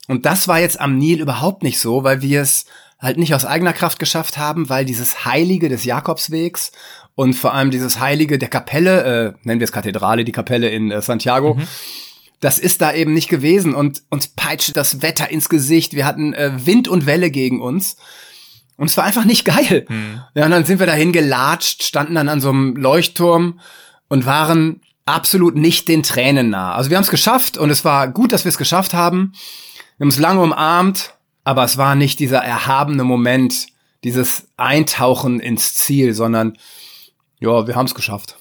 Und 0.07 0.25
das 0.25 0.47
war 0.47 0.59
jetzt 0.59 0.79
am 0.79 0.97
Nil 0.97 1.19
überhaupt 1.19 1.63
nicht 1.63 1.79
so, 1.79 2.03
weil 2.03 2.21
wir 2.21 2.41
es 2.41 2.65
halt 2.99 3.17
nicht 3.17 3.33
aus 3.33 3.45
eigener 3.45 3.73
Kraft 3.73 3.99
geschafft 3.99 4.37
haben, 4.37 4.69
weil 4.69 4.85
dieses 4.85 5.25
Heilige 5.25 5.69
des 5.69 5.85
Jakobswegs 5.85 6.71
und 7.15 7.33
vor 7.33 7.53
allem 7.53 7.71
dieses 7.71 7.99
Heilige 7.99 8.37
der 8.37 8.49
Kapelle, 8.49 9.03
äh, 9.03 9.33
nennen 9.43 9.59
wir 9.59 9.65
es 9.65 9.71
Kathedrale, 9.71 10.23
die 10.23 10.31
Kapelle 10.31 10.69
in 10.69 10.91
äh, 10.91 11.01
Santiago, 11.01 11.55
mhm 11.55 11.67
das 12.39 12.59
ist 12.59 12.81
da 12.81 12.93
eben 12.93 13.13
nicht 13.13 13.29
gewesen 13.29 13.73
und 13.73 14.03
uns 14.09 14.27
peitschte 14.27 14.73
das 14.73 15.01
Wetter 15.01 15.29
ins 15.29 15.49
Gesicht. 15.49 15.93
Wir 15.93 16.05
hatten 16.05 16.33
äh, 16.33 16.51
Wind 16.65 16.87
und 16.87 17.05
Welle 17.05 17.31
gegen 17.31 17.61
uns. 17.61 17.97
Und 18.77 18.87
es 18.87 18.97
war 18.97 19.05
einfach 19.05 19.25
nicht 19.25 19.43
geil. 19.45 19.85
Hm. 19.87 20.21
Ja, 20.35 20.45
und 20.45 20.51
dann 20.51 20.65
sind 20.65 20.79
wir 20.79 20.85
dahin 20.85 21.11
gelatscht, 21.11 21.81
standen 21.83 22.13
dann 22.13 22.29
an 22.29 22.41
so 22.41 22.49
einem 22.49 22.75
Leuchtturm 22.75 23.59
und 24.07 24.25
waren 24.25 24.81
absolut 25.05 25.55
nicht 25.55 25.87
den 25.87 26.03
Tränen 26.03 26.49
nah. 26.49 26.73
Also 26.73 26.89
wir 26.89 26.97
haben 26.97 27.03
es 27.03 27.09
geschafft 27.09 27.57
und 27.57 27.69
es 27.69 27.85
war 27.85 28.07
gut, 28.09 28.33
dass 28.33 28.45
wir 28.45 28.49
es 28.49 28.57
geschafft 28.57 28.93
haben. 28.93 29.33
Wir 29.97 30.05
haben 30.05 30.09
es 30.09 30.19
lange 30.19 30.41
umarmt, 30.41 31.13
aber 31.43 31.63
es 31.63 31.77
war 31.77 31.95
nicht 31.95 32.19
dieser 32.19 32.39
erhabene 32.39 33.03
Moment, 33.03 33.67
dieses 34.03 34.47
Eintauchen 34.57 35.39
ins 35.39 35.73
Ziel, 35.73 36.13
sondern 36.13 36.57
ja, 37.39 37.67
wir 37.67 37.75
haben 37.75 37.85
es 37.85 37.95
geschafft. 37.95 38.37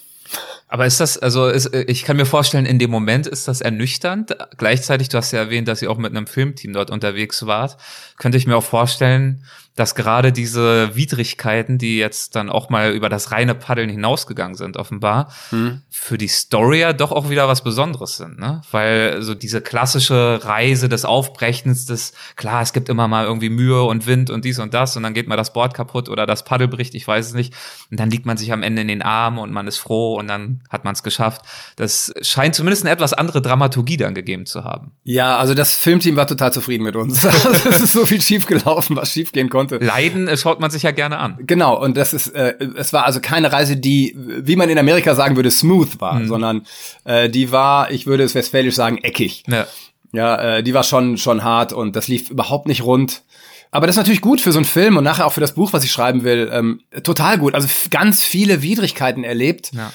Aber 0.69 0.85
ist 0.85 0.99
das, 0.99 1.17
also 1.17 1.47
ist, 1.47 1.73
ich 1.73 2.03
kann 2.03 2.17
mir 2.17 2.25
vorstellen, 2.25 2.65
in 2.65 2.77
dem 2.77 2.91
Moment 2.91 3.25
ist 3.25 3.47
das 3.47 3.61
ernüchternd. 3.61 4.35
Gleichzeitig, 4.57 5.07
du 5.07 5.17
hast 5.17 5.31
ja 5.31 5.39
erwähnt, 5.39 5.69
dass 5.69 5.81
ihr 5.81 5.89
auch 5.89 5.97
mit 5.97 6.11
einem 6.11 6.27
Filmteam 6.27 6.73
dort 6.73 6.91
unterwegs 6.91 7.45
wart. 7.45 7.77
Könnte 8.17 8.37
ich 8.37 8.47
mir 8.47 8.57
auch 8.57 8.63
vorstellen, 8.63 9.45
dass 9.77 9.93
gerade 9.93 10.31
diese 10.31 10.95
Widrigkeiten, 10.95 11.77
die 11.77 11.99
jetzt 11.99 12.35
dann 12.35 12.49
auch 12.49 12.69
mal 12.69 12.93
über 12.93 13.09
das 13.09 13.31
reine 13.31 13.53
Paddeln 13.53 13.89
hinausgegangen 13.89 14.55
sind, 14.55 14.75
offenbar, 14.75 15.31
hm. 15.51 15.83
für 15.87 16.17
die 16.17 16.27
Story 16.27 16.79
ja 16.79 16.93
doch 16.93 17.11
auch 17.11 17.29
wieder 17.29 17.47
was 17.47 17.63
Besonderes 17.63 18.17
sind, 18.17 18.39
ne? 18.39 18.61
Weil 18.71 19.21
so 19.21 19.35
diese 19.35 19.61
klassische 19.61 20.39
Reise 20.43 20.89
des 20.89 21.05
Aufbrechens, 21.05 21.85
des, 21.85 22.13
klar, 22.35 22.63
es 22.63 22.73
gibt 22.73 22.89
immer 22.89 23.07
mal 23.07 23.25
irgendwie 23.25 23.51
Mühe 23.51 23.83
und 23.83 24.07
Wind 24.07 24.31
und 24.31 24.45
dies 24.45 24.57
und 24.57 24.73
das 24.73 24.97
und 24.97 25.03
dann 25.03 25.13
geht 25.13 25.27
mal 25.27 25.37
das 25.37 25.53
Board 25.53 25.75
kaputt 25.75 26.09
oder 26.09 26.25
das 26.25 26.43
Paddel 26.43 26.67
bricht, 26.67 26.95
ich 26.95 27.07
weiß 27.07 27.27
es 27.27 27.33
nicht. 27.35 27.53
Und 27.91 27.99
dann 27.99 28.09
liegt 28.09 28.25
man 28.25 28.35
sich 28.35 28.51
am 28.51 28.63
Ende 28.63 28.81
in 28.81 28.87
den 28.87 29.03
Armen 29.03 29.37
und 29.37 29.51
man 29.51 29.67
ist 29.67 29.77
froh 29.77 30.15
und 30.15 30.27
dann 30.27 30.63
hat 30.69 30.85
man 30.85 30.93
es 30.93 31.03
geschafft. 31.03 31.43
Das 31.75 32.11
scheint 32.21 32.55
zumindest 32.55 32.83
eine 32.83 32.91
etwas 32.91 33.13
andere 33.13 33.43
Dramaturgie 33.43 33.97
dann 33.97 34.15
gegeben 34.15 34.47
zu 34.47 34.63
haben. 34.63 34.93
Ja, 35.03 35.37
also 35.37 35.53
das 35.53 35.75
Filmteam 35.75 36.15
war 36.15 36.25
total 36.25 36.51
zufrieden 36.51 36.83
mit 36.83 36.95
uns. 36.95 37.23
es 37.69 37.81
ist 37.81 37.93
so 37.93 38.07
viel 38.07 38.21
schief 38.21 38.47
gelaufen, 38.47 38.95
was 38.95 39.11
schief 39.11 39.31
gehen 39.31 39.49
konnte 39.49 39.66
konnte. 39.67 39.85
Leiden 39.85 40.27
äh, 40.27 40.37
schaut 40.37 40.59
man 40.59 40.71
sich 40.71 40.83
ja 40.83 40.91
gerne 40.91 41.17
an. 41.17 41.37
Genau, 41.41 41.81
und 41.81 41.97
das 41.97 42.13
ist, 42.13 42.29
äh, 42.29 42.55
es 42.75 42.93
war 42.93 43.05
also 43.05 43.19
keine 43.19 43.51
Reise, 43.51 43.77
die, 43.77 44.15
wie 44.17 44.55
man 44.55 44.69
in 44.69 44.77
Amerika 44.77 45.15
sagen 45.15 45.35
würde, 45.35 45.51
smooth 45.51 45.99
war, 45.99 46.19
mhm. 46.19 46.27
sondern 46.27 46.65
äh, 47.03 47.29
die 47.29 47.51
war, 47.51 47.91
ich 47.91 48.05
würde 48.05 48.23
es 48.23 48.35
westfälisch 48.35 48.75
sagen, 48.75 48.97
eckig. 48.99 49.43
Ja, 49.47 49.67
ja 50.11 50.57
äh, 50.57 50.63
die 50.63 50.73
war 50.73 50.83
schon, 50.83 51.17
schon 51.17 51.43
hart 51.43 51.73
und 51.73 51.95
das 51.95 52.07
lief 52.07 52.29
überhaupt 52.29 52.67
nicht 52.67 52.83
rund. 52.83 53.23
Aber 53.71 53.85
das 53.85 53.95
ist 53.95 53.97
natürlich 53.97 54.21
gut 54.21 54.41
für 54.41 54.51
so 54.51 54.59
einen 54.59 54.65
Film 54.65 54.97
und 54.97 55.03
nachher 55.03 55.25
auch 55.25 55.33
für 55.33 55.41
das 55.41 55.53
Buch, 55.53 55.73
was 55.73 55.83
ich 55.83 55.91
schreiben 55.91 56.23
will. 56.23 56.49
Ähm, 56.51 56.81
total 57.03 57.37
gut. 57.37 57.53
Also 57.53 57.67
ganz 57.89 58.23
viele 58.23 58.61
Widrigkeiten 58.61 59.23
erlebt. 59.23 59.71
Ja. 59.73 59.91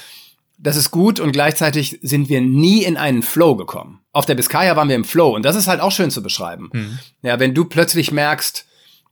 Das 0.59 0.77
ist 0.77 0.91
gut 0.91 1.19
und 1.19 1.33
gleichzeitig 1.33 1.99
sind 2.03 2.29
wir 2.29 2.41
nie 2.41 2.85
in 2.85 2.97
einen 2.97 3.23
Flow 3.23 3.57
gekommen. 3.57 4.01
Auf 4.13 4.27
der 4.27 4.37
Biscaya 4.37 4.77
waren 4.77 4.89
wir 4.89 4.95
im 4.95 5.05
Flow 5.05 5.35
und 5.35 5.45
das 5.45 5.57
ist 5.57 5.67
halt 5.67 5.81
auch 5.81 5.91
schön 5.91 6.11
zu 6.11 6.23
beschreiben. 6.23 6.71
Mhm. 6.73 6.99
Ja, 7.23 7.41
wenn 7.41 7.55
du 7.55 7.65
plötzlich 7.65 8.13
merkst, 8.13 8.67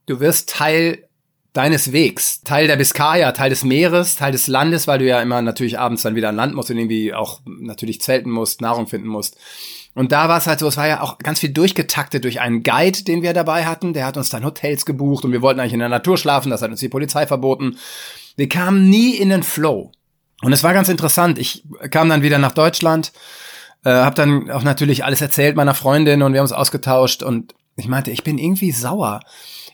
du 0.07 0.21
wirst 0.21 0.51
Teil 0.51 1.07
deines 1.53 1.93
Wegs, 1.93 2.43
Teil 2.43 2.69
der 2.69 2.77
Biskaya, 2.77 3.33
Teil 3.33 3.51
des 3.51 3.65
Meeres, 3.65 4.17
Teil 4.17 4.33
des 4.33 4.47
Landes, 4.47 4.87
weil 4.87 4.99
du 4.99 5.07
ja 5.07 5.21
immer 5.21 5.43
natürlich 5.43 5.79
abends 5.79 6.03
dann 6.03 6.15
wieder 6.15 6.29
an 6.29 6.37
Land 6.37 6.55
musst 6.55 6.71
und 6.71 6.79
irgendwie 6.79 7.13
auch 7.13 7.41
natürlich 7.45 8.01
zelten 8.01 8.31
musst, 8.31 8.61
Nahrung 8.61 8.87
finden 8.87 9.09
musst. 9.09 9.37
Und 9.95 10.13
da 10.13 10.29
war 10.29 10.39
es 10.39 10.47
halt 10.47 10.61
so, 10.61 10.69
es 10.69 10.77
war 10.77 10.87
ja 10.87 11.01
auch 11.01 11.19
ganz 11.19 11.41
viel 11.41 11.51
durchgetaktet 11.51 12.23
durch 12.23 12.41
einen 12.41 12.63
Guide, 12.63 13.03
den 13.03 13.23
wir 13.23 13.33
dabei 13.33 13.67
hatten. 13.67 13.93
Der 13.93 14.07
hat 14.07 14.17
uns 14.17 14.31
dann 14.31 14.45
Hotels 14.45 14.87
gebucht 14.87 15.25
und 15.25 15.33
wir 15.33 15.43
wollten 15.43 15.59
eigentlich 15.59 15.73
in 15.73 15.81
der 15.81 15.89
Natur 15.89 16.17
schlafen, 16.17 16.51
das 16.51 16.63
hat 16.63 16.71
uns 16.71 16.81
die 16.81 16.89
Polizei 16.89 17.27
verboten. 17.27 17.77
Wir 18.37 18.49
kamen 18.49 18.89
nie 18.89 19.17
in 19.17 19.31
den 19.31 19.43
Flow. 19.43 19.91
Und 20.43 20.53
es 20.53 20.63
war 20.63 20.73
ganz 20.73 20.89
interessant. 20.89 21.39
Ich 21.39 21.65
kam 21.91 22.09
dann 22.09 22.23
wieder 22.23 22.39
nach 22.39 22.53
Deutschland, 22.53 23.13
äh, 23.85 23.91
habe 23.91 24.15
dann 24.15 24.51
auch 24.51 24.63
natürlich 24.63 25.05
alles 25.05 25.21
erzählt 25.21 25.57
meiner 25.57 25.75
Freundin 25.75 26.23
und 26.23 26.33
wir 26.33 26.39
haben 26.39 26.45
uns 26.45 26.53
ausgetauscht 26.53 27.23
und 27.23 27.55
ich 27.77 27.89
meinte, 27.89 28.11
ich 28.11 28.25
bin 28.25 28.39
irgendwie 28.39 28.71
sauer. 28.71 29.21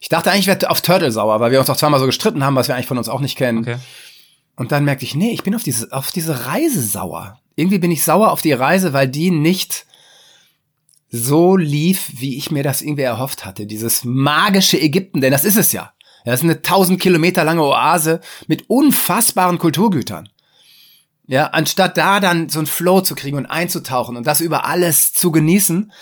Ich 0.00 0.08
dachte 0.08 0.30
eigentlich, 0.30 0.42
ich 0.42 0.46
werde 0.48 0.70
auf 0.70 0.80
Turtle 0.80 1.10
sauer, 1.10 1.40
weil 1.40 1.50
wir 1.50 1.60
uns 1.60 1.70
auch 1.70 1.76
zweimal 1.76 2.00
so 2.00 2.06
gestritten 2.06 2.44
haben, 2.44 2.56
was 2.56 2.68
wir 2.68 2.74
eigentlich 2.74 2.86
von 2.86 2.98
uns 2.98 3.08
auch 3.08 3.20
nicht 3.20 3.36
kennen. 3.36 3.58
Okay. 3.58 3.76
Und 4.56 4.72
dann 4.72 4.84
merkte 4.84 5.04
ich, 5.04 5.14
nee, 5.14 5.32
ich 5.32 5.42
bin 5.42 5.54
auf 5.54 5.62
diese, 5.62 5.92
auf 5.92 6.10
diese 6.10 6.46
Reise 6.46 6.82
sauer. 6.82 7.38
Irgendwie 7.56 7.78
bin 7.78 7.90
ich 7.90 8.04
sauer 8.04 8.30
auf 8.30 8.42
die 8.42 8.52
Reise, 8.52 8.92
weil 8.92 9.08
die 9.08 9.30
nicht 9.30 9.86
so 11.10 11.56
lief, 11.56 12.10
wie 12.14 12.36
ich 12.36 12.50
mir 12.50 12.62
das 12.62 12.82
irgendwie 12.82 13.02
erhofft 13.02 13.44
hatte. 13.44 13.66
Dieses 13.66 14.04
magische 14.04 14.80
Ägypten, 14.80 15.20
denn 15.20 15.32
das 15.32 15.44
ist 15.44 15.56
es 15.56 15.72
ja. 15.72 15.92
Das 16.24 16.40
ist 16.40 16.44
eine 16.44 16.62
tausend 16.62 17.00
Kilometer 17.00 17.44
lange 17.44 17.62
Oase 17.62 18.20
mit 18.48 18.68
unfassbaren 18.68 19.58
Kulturgütern. 19.58 20.28
Ja, 21.28 21.46
anstatt 21.46 21.96
da 21.96 22.20
dann 22.20 22.48
so 22.48 22.60
ein 22.60 22.66
Flow 22.66 23.00
zu 23.00 23.14
kriegen 23.14 23.36
und 23.36 23.46
einzutauchen 23.46 24.16
und 24.16 24.26
das 24.26 24.40
über 24.40 24.64
alles 24.64 25.12
zu 25.12 25.32
genießen, 25.32 25.92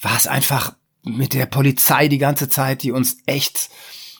war 0.00 0.16
es 0.16 0.26
einfach 0.26 0.74
mit 1.06 1.34
der 1.34 1.46
Polizei 1.46 2.08
die 2.08 2.18
ganze 2.18 2.48
Zeit, 2.48 2.82
die 2.82 2.92
uns 2.92 3.18
echt 3.26 3.70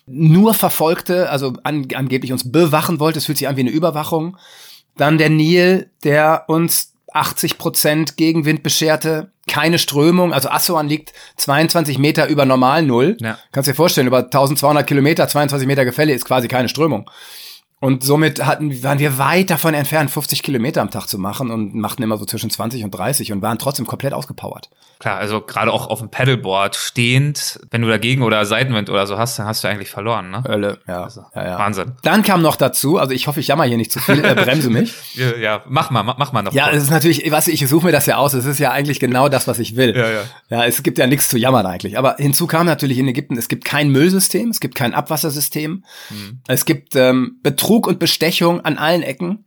nur 0.07 0.55
verfolgte, 0.55 1.28
also 1.31 1.55
an, 1.64 1.88
angeblich 1.95 2.33
uns 2.33 2.50
bewachen 2.50 3.00
wollte. 3.00 3.19
Es 3.19 3.26
fühlt 3.26 3.38
sich 3.38 3.49
an 3.49 3.57
wie 3.57 3.62
eine 3.62 3.71
Überwachung. 3.71 4.37
Dann 4.97 5.19
der 5.19 5.31
Nil, 5.31 5.90
der 6.05 6.45
uns 6.49 6.93
80 7.12 7.59
Prozent 7.59 8.16
Gegenwind 8.16 8.62
bescherte, 8.62 9.33
keine 9.49 9.78
Strömung. 9.78 10.33
Also 10.33 10.49
Assuan 10.49 10.88
liegt 10.88 11.12
22 11.37 11.99
Meter 11.99 12.28
über 12.28 12.45
Normal 12.45 12.83
Null. 12.83 13.16
Ja. 13.21 13.38
Kannst 13.52 13.69
dir 13.69 13.75
vorstellen, 13.75 14.07
über 14.07 14.25
1200 14.25 14.87
Kilometer, 14.87 15.26
22 15.26 15.66
Meter 15.66 15.85
Gefälle 15.85 16.12
ist 16.12 16.25
quasi 16.25 16.49
keine 16.49 16.69
Strömung. 16.69 17.11
Und 17.78 18.02
somit 18.02 18.45
hatten, 18.45 18.83
waren 18.83 18.99
wir 18.99 19.18
weit 19.18 19.50
davon 19.50 19.75
entfernt, 19.75 20.11
50 20.11 20.42
Kilometer 20.42 20.80
am 20.80 20.90
Tag 20.90 21.09
zu 21.09 21.18
machen 21.18 21.50
und 21.50 21.75
machten 21.75 22.02
immer 22.02 22.16
so 22.16 22.25
zwischen 22.25 22.49
20 22.49 22.85
und 22.85 22.90
30 22.90 23.33
und 23.33 23.42
waren 23.42 23.59
trotzdem 23.59 23.87
komplett 23.87 24.14
ausgepowert. 24.14 24.71
Klar, 24.99 25.18
also 25.18 25.42
gerade 25.42 25.71
auch 25.71 25.88
auf 25.88 25.99
dem 25.99 26.09
Paddleboard 26.09 26.75
stehend, 26.75 27.61
wenn 27.71 27.83
du 27.83 27.88
dagegen 27.88 28.23
oder 28.23 28.47
Seitenwind 28.47 28.88
oder 28.88 29.06
so 29.06 29.18
hast, 29.18 29.38
dann 29.38 29.45
hast 29.47 29.62
du 29.62 29.68
eigentlich 29.68 29.90
verloren, 29.90 30.30
ne? 30.30 30.42
Hölle, 30.49 30.78
ja. 30.88 31.02
Also, 31.02 31.26
ja, 31.35 31.45
ja. 31.45 31.59
Wahnsinn. 31.59 31.92
Dann 32.02 32.23
kam 32.23 32.40
noch 32.40 32.56
dazu, 32.56 32.97
also 32.97 33.12
ich 33.12 33.26
hoffe, 33.26 33.40
ich 33.40 33.49
jammer 33.49 33.64
hier 33.64 33.76
nicht 33.76 33.92
zu 33.92 33.99
viel, 33.99 34.25
äh, 34.25 34.35
bremse 34.35 34.71
mich. 34.71 34.95
ja, 35.14 35.37
ja, 35.37 35.62
mach 35.68 35.90
mal, 35.90 36.02
mach, 36.02 36.16
mach 36.16 36.33
mal 36.33 36.40
noch. 36.40 36.54
Ja, 36.54 36.71
es 36.71 36.85
ist 36.85 36.90
natürlich, 36.90 37.30
was 37.30 37.47
ich 37.47 37.68
suche 37.68 37.85
mir 37.85 37.92
das 37.92 38.06
ja 38.06 38.16
aus, 38.16 38.33
es 38.33 38.47
ist 38.47 38.59
ja 38.59 38.71
eigentlich 38.71 39.00
genau 39.00 39.28
das, 39.28 39.49
was 39.49 39.59
ich 39.59 39.76
will. 39.76 39.95
Ja, 39.95 40.11
ja. 40.11 40.21
Ja, 40.49 40.64
es 40.64 40.83
gibt 40.83 40.97
ja 40.97 41.06
nichts 41.06 41.28
zu 41.28 41.37
jammern 41.37 41.66
eigentlich. 41.66 41.99
Aber 41.99 42.16
hinzu 42.16 42.47
kam 42.47 42.64
natürlich 42.64 42.97
in 42.97 43.06
Ägypten, 43.06 43.37
es 43.37 43.49
gibt 43.49 43.66
kein 43.66 43.90
Müllsystem, 43.90 44.49
es 44.49 44.61
gibt 44.61 44.76
kein 44.76 44.95
Abwassersystem, 44.95 45.85
hm. 46.09 46.40
es 46.49 46.64
gibt 46.64 46.97
ähm, 46.97 47.38
Betrug 47.42 47.75
und 47.85 47.99
Bestechung 47.99 48.61
an 48.61 48.78
allen 48.78 49.02
Ecken. 49.02 49.45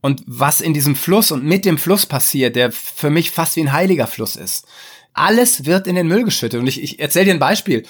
Und 0.00 0.22
was 0.26 0.60
in 0.60 0.74
diesem 0.74 0.96
Fluss 0.96 1.30
und 1.30 1.44
mit 1.44 1.64
dem 1.64 1.78
Fluss 1.78 2.06
passiert, 2.06 2.56
der 2.56 2.72
für 2.72 3.10
mich 3.10 3.30
fast 3.30 3.56
wie 3.56 3.60
ein 3.60 3.72
heiliger 3.72 4.06
Fluss 4.06 4.36
ist 4.36 4.66
alles 5.14 5.66
wird 5.66 5.86
in 5.86 5.94
den 5.94 6.08
Müll 6.08 6.24
geschüttet. 6.24 6.60
Und 6.60 6.66
ich, 6.66 6.82
ich 6.82 7.00
erzähle 7.00 7.26
dir 7.26 7.34
ein 7.34 7.38
Beispiel. 7.38 7.84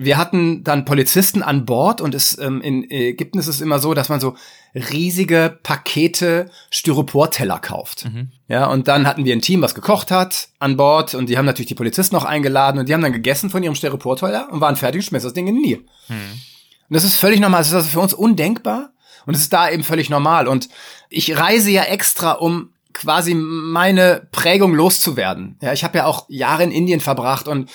Wir 0.00 0.16
hatten 0.16 0.62
dann 0.62 0.84
Polizisten 0.84 1.42
an 1.42 1.66
Bord 1.66 2.00
und 2.00 2.14
es, 2.14 2.38
ähm, 2.38 2.60
in 2.60 2.88
Ägypten 2.88 3.38
ist 3.38 3.48
es 3.48 3.60
immer 3.60 3.80
so, 3.80 3.94
dass 3.94 4.08
man 4.08 4.20
so 4.20 4.36
riesige 4.72 5.58
Pakete 5.64 6.50
Styroporteller 6.70 7.58
kauft. 7.58 8.04
Mhm. 8.04 8.30
Ja, 8.46 8.66
und 8.66 8.86
dann 8.86 9.08
hatten 9.08 9.24
wir 9.24 9.32
ein 9.32 9.40
Team, 9.40 9.60
was 9.60 9.74
gekocht 9.74 10.12
hat 10.12 10.50
an 10.60 10.76
Bord 10.76 11.14
und 11.14 11.28
die 11.28 11.36
haben 11.36 11.46
natürlich 11.46 11.66
die 11.66 11.74
Polizisten 11.74 12.14
noch 12.14 12.24
eingeladen 12.24 12.78
und 12.78 12.88
die 12.88 12.94
haben 12.94 13.02
dann 13.02 13.12
gegessen 13.12 13.50
von 13.50 13.62
ihrem 13.64 13.74
Styroporteller 13.74 14.52
und 14.52 14.60
waren 14.60 14.76
fertig 14.76 15.00
und 15.00 15.06
schmissen 15.06 15.26
das 15.26 15.34
Ding 15.34 15.48
in 15.48 15.56
den 15.56 15.62
Nil. 15.62 15.78
Mhm. 16.08 16.14
Und 16.14 16.94
das 16.94 17.02
ist 17.02 17.16
völlig 17.16 17.40
normal. 17.40 17.60
Das 17.60 17.68
ist 17.68 17.74
also 17.74 17.88
für 17.88 18.00
uns 18.00 18.14
undenkbar 18.14 18.92
und 19.26 19.34
es 19.34 19.42
ist 19.42 19.52
da 19.52 19.70
eben 19.70 19.84
völlig 19.84 20.10
normal. 20.10 20.48
Und 20.48 20.68
ich 21.08 21.36
reise 21.36 21.70
ja 21.70 21.84
extra, 21.84 22.32
um 22.32 22.72
quasi 22.92 23.34
meine 23.34 24.26
Prägung 24.32 24.74
loszuwerden. 24.74 25.56
Ja, 25.62 25.72
ich 25.72 25.84
habe 25.84 25.98
ja 25.98 26.06
auch 26.06 26.26
Jahre 26.28 26.64
in 26.64 26.72
Indien 26.72 27.00
verbracht 27.00 27.46
und 27.46 27.70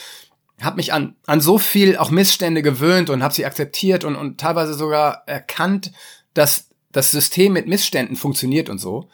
habe 0.61 0.77
mich 0.77 0.93
an, 0.93 1.15
an 1.25 1.41
so 1.41 1.57
viel 1.57 1.97
auch 1.97 2.11
Missstände 2.11 2.61
gewöhnt 2.61 3.09
und 3.09 3.23
habe 3.23 3.33
sie 3.33 3.45
akzeptiert 3.45 4.03
und, 4.03 4.15
und 4.15 4.39
teilweise 4.39 4.73
sogar 4.73 5.23
erkannt, 5.25 5.91
dass 6.33 6.69
das 6.91 7.11
System 7.11 7.53
mit 7.53 7.67
Missständen 7.67 8.15
funktioniert 8.15 8.69
und 8.69 8.79
so. 8.79 9.09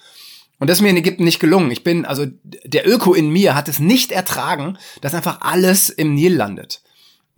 Und 0.60 0.70
das 0.70 0.80
ist 0.80 0.82
mir 0.82 0.90
in 0.90 0.98
Ägypten 0.98 1.24
nicht 1.24 1.40
gelungen. 1.40 1.72
Ich 1.72 1.84
bin, 1.84 2.06
also 2.06 2.26
der 2.44 2.88
Öko 2.88 3.14
in 3.14 3.30
mir 3.30 3.56
hat 3.56 3.70
es 3.70 3.80
nicht 3.80 4.12
ertragen, 4.12 4.78
dass 5.02 5.14
einfach 5.14 5.42
alles 5.42 5.90
im 5.90 6.14
Nil 6.14 6.36
landet. 6.36 6.82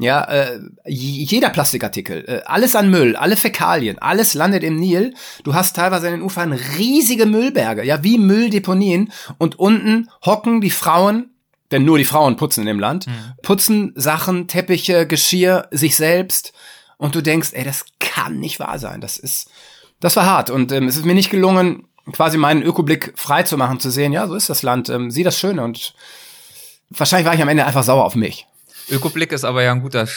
Ja, 0.02 0.24
äh, 0.24 0.60
jeder 0.88 1.52
Plastikartikel, 1.52 2.26
äh, 2.28 2.42
alles 2.46 2.76
an 2.76 2.90
Müll, 2.90 3.16
alle 3.16 3.38
Fäkalien, 3.38 4.00
alles 4.00 4.34
landet 4.34 4.64
im 4.64 4.78
Nil. 4.78 5.14
Du 5.44 5.54
hast 5.54 5.76
teilweise 5.76 6.08
in 6.08 6.14
den 6.14 6.22
Ufern 6.24 6.54
riesige 6.54 7.28
Müllberge, 7.28 7.84
ja, 7.84 8.04
wie 8.04 8.18
Mülldeponien. 8.18 9.12
Und 9.38 9.60
unten 9.60 10.10
hocken 10.26 10.60
die 10.60 10.72
Frauen, 10.72 11.30
denn 11.70 11.86
nur 11.86 12.00
die 12.00 12.06
Frauen 12.06 12.36
putzen 12.36 12.62
in 12.62 12.66
dem 12.66 12.80
Land, 12.80 13.06
mhm. 13.06 13.14
putzen 13.44 13.94
Sachen, 13.96 14.48
Teppiche, 14.48 15.06
Geschirr, 15.06 15.68
sich 15.70 15.96
selbst. 15.96 16.54
Und 16.98 17.14
du 17.14 17.22
denkst, 17.22 17.50
ey, 17.54 17.64
das 17.64 17.86
kann 18.00 18.40
nicht 18.40 18.60
wahr 18.60 18.80
sein. 18.80 19.02
Das 19.02 19.18
ist, 19.18 19.52
das 20.00 20.16
war 20.16 20.26
hart. 20.26 20.50
Und 20.50 20.72
ähm, 20.72 20.88
es 20.88 20.98
ist 20.98 21.06
mir 21.06 21.14
nicht 21.14 21.30
gelungen, 21.30 21.88
quasi 22.12 22.40
meinen 22.40 22.64
Ökoblick 22.64 23.14
frei 23.16 23.44
zu 23.44 23.56
machen, 23.56 23.80
zu 23.80 23.92
sehen, 23.92 24.14
ja, 24.14 24.28
so 24.28 24.34
ist 24.34 24.50
das 24.50 24.64
Land, 24.64 24.90
ähm, 24.90 25.12
sieh 25.12 25.24
das 25.24 25.38
Schöne. 25.38 25.64
Und 25.64 25.94
wahrscheinlich 26.90 27.28
war 27.28 27.36
ich 27.36 27.42
am 27.44 27.50
Ende 27.50 27.68
einfach 27.68 27.84
sauer 27.84 28.04
auf 28.04 28.16
mich. 28.16 28.48
Ökoblick 28.90 29.32
ist 29.32 29.44
aber 29.44 29.64
ja 29.64 29.72
ein 29.72 29.82
guter 29.82 30.08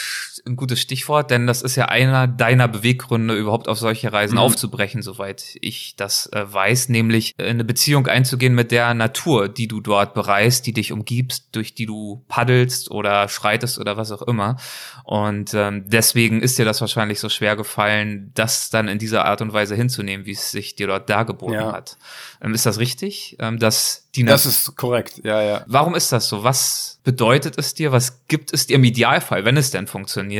ein 0.45 0.55
gutes 0.55 0.79
Stichwort, 0.79 1.31
denn 1.31 1.47
das 1.47 1.61
ist 1.61 1.75
ja 1.75 1.85
einer 1.85 2.27
deiner 2.27 2.67
Beweggründe, 2.67 3.35
überhaupt 3.35 3.67
auf 3.67 3.79
solche 3.79 4.13
Reisen 4.13 4.35
mhm. 4.35 4.41
aufzubrechen, 4.41 5.01
soweit 5.01 5.57
ich 5.61 5.95
das 5.95 6.27
äh, 6.27 6.45
weiß, 6.45 6.89
nämlich 6.89 7.33
äh, 7.37 7.49
eine 7.49 7.63
Beziehung 7.63 8.07
einzugehen 8.07 8.53
mit 8.53 8.71
der 8.71 8.93
Natur, 8.93 9.49
die 9.49 9.67
du 9.67 9.81
dort 9.81 10.13
bereist, 10.13 10.67
die 10.67 10.73
dich 10.73 10.91
umgibst, 10.91 11.49
durch 11.53 11.73
die 11.73 11.85
du 11.85 12.23
paddelst 12.27 12.91
oder 12.91 13.27
schreitest 13.27 13.79
oder 13.79 13.97
was 13.97 14.11
auch 14.11 14.21
immer. 14.21 14.57
Und 15.03 15.53
ähm, 15.53 15.85
deswegen 15.87 16.41
ist 16.41 16.57
dir 16.57 16.65
das 16.65 16.81
wahrscheinlich 16.81 17.19
so 17.19 17.29
schwer 17.29 17.55
gefallen, 17.55 18.31
das 18.35 18.69
dann 18.69 18.87
in 18.87 18.99
dieser 18.99 19.25
Art 19.25 19.41
und 19.41 19.53
Weise 19.53 19.75
hinzunehmen, 19.75 20.25
wie 20.25 20.31
es 20.31 20.51
sich 20.51 20.75
dir 20.75 20.87
dort 20.87 21.09
dargeboten 21.09 21.55
ja. 21.55 21.71
hat. 21.71 21.97
Ähm, 22.41 22.53
ist 22.53 22.65
das 22.65 22.79
richtig, 22.79 23.37
ähm, 23.39 23.57
dass 23.59 24.05
die 24.15 24.23
Das 24.23 24.45
ist 24.45 24.75
korrekt, 24.75 25.21
ja, 25.23 25.41
ja. 25.41 25.63
Warum 25.67 25.95
ist 25.95 26.11
das 26.11 26.27
so? 26.29 26.43
Was 26.43 26.99
bedeutet 27.03 27.57
es 27.57 27.73
dir? 27.73 27.91
Was 27.91 28.27
gibt 28.27 28.53
es 28.53 28.67
dir 28.67 28.75
im 28.75 28.83
Idealfall, 28.83 29.45
wenn 29.45 29.57
es 29.57 29.71
denn 29.71 29.87
funktioniert, 29.87 30.34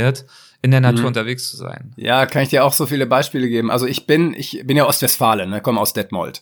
in 0.61 0.71
der 0.71 0.81
Natur 0.81 1.01
mhm. 1.01 1.07
unterwegs 1.07 1.49
zu 1.49 1.57
sein? 1.57 1.93
Ja, 1.95 2.25
kann 2.25 2.43
ich 2.43 2.49
dir 2.49 2.65
auch 2.65 2.73
so 2.73 2.85
viele 2.85 3.05
Beispiele 3.05 3.47
geben. 3.47 3.69
Also 3.69 3.85
ich 3.85 4.07
bin, 4.07 4.33
ich 4.33 4.63
bin 4.65 4.77
ja 4.77 4.87
Ostwestfalen, 4.87 5.49
ne, 5.49 5.61
komme 5.61 5.79
aus 5.79 5.93
Detmold 5.93 6.41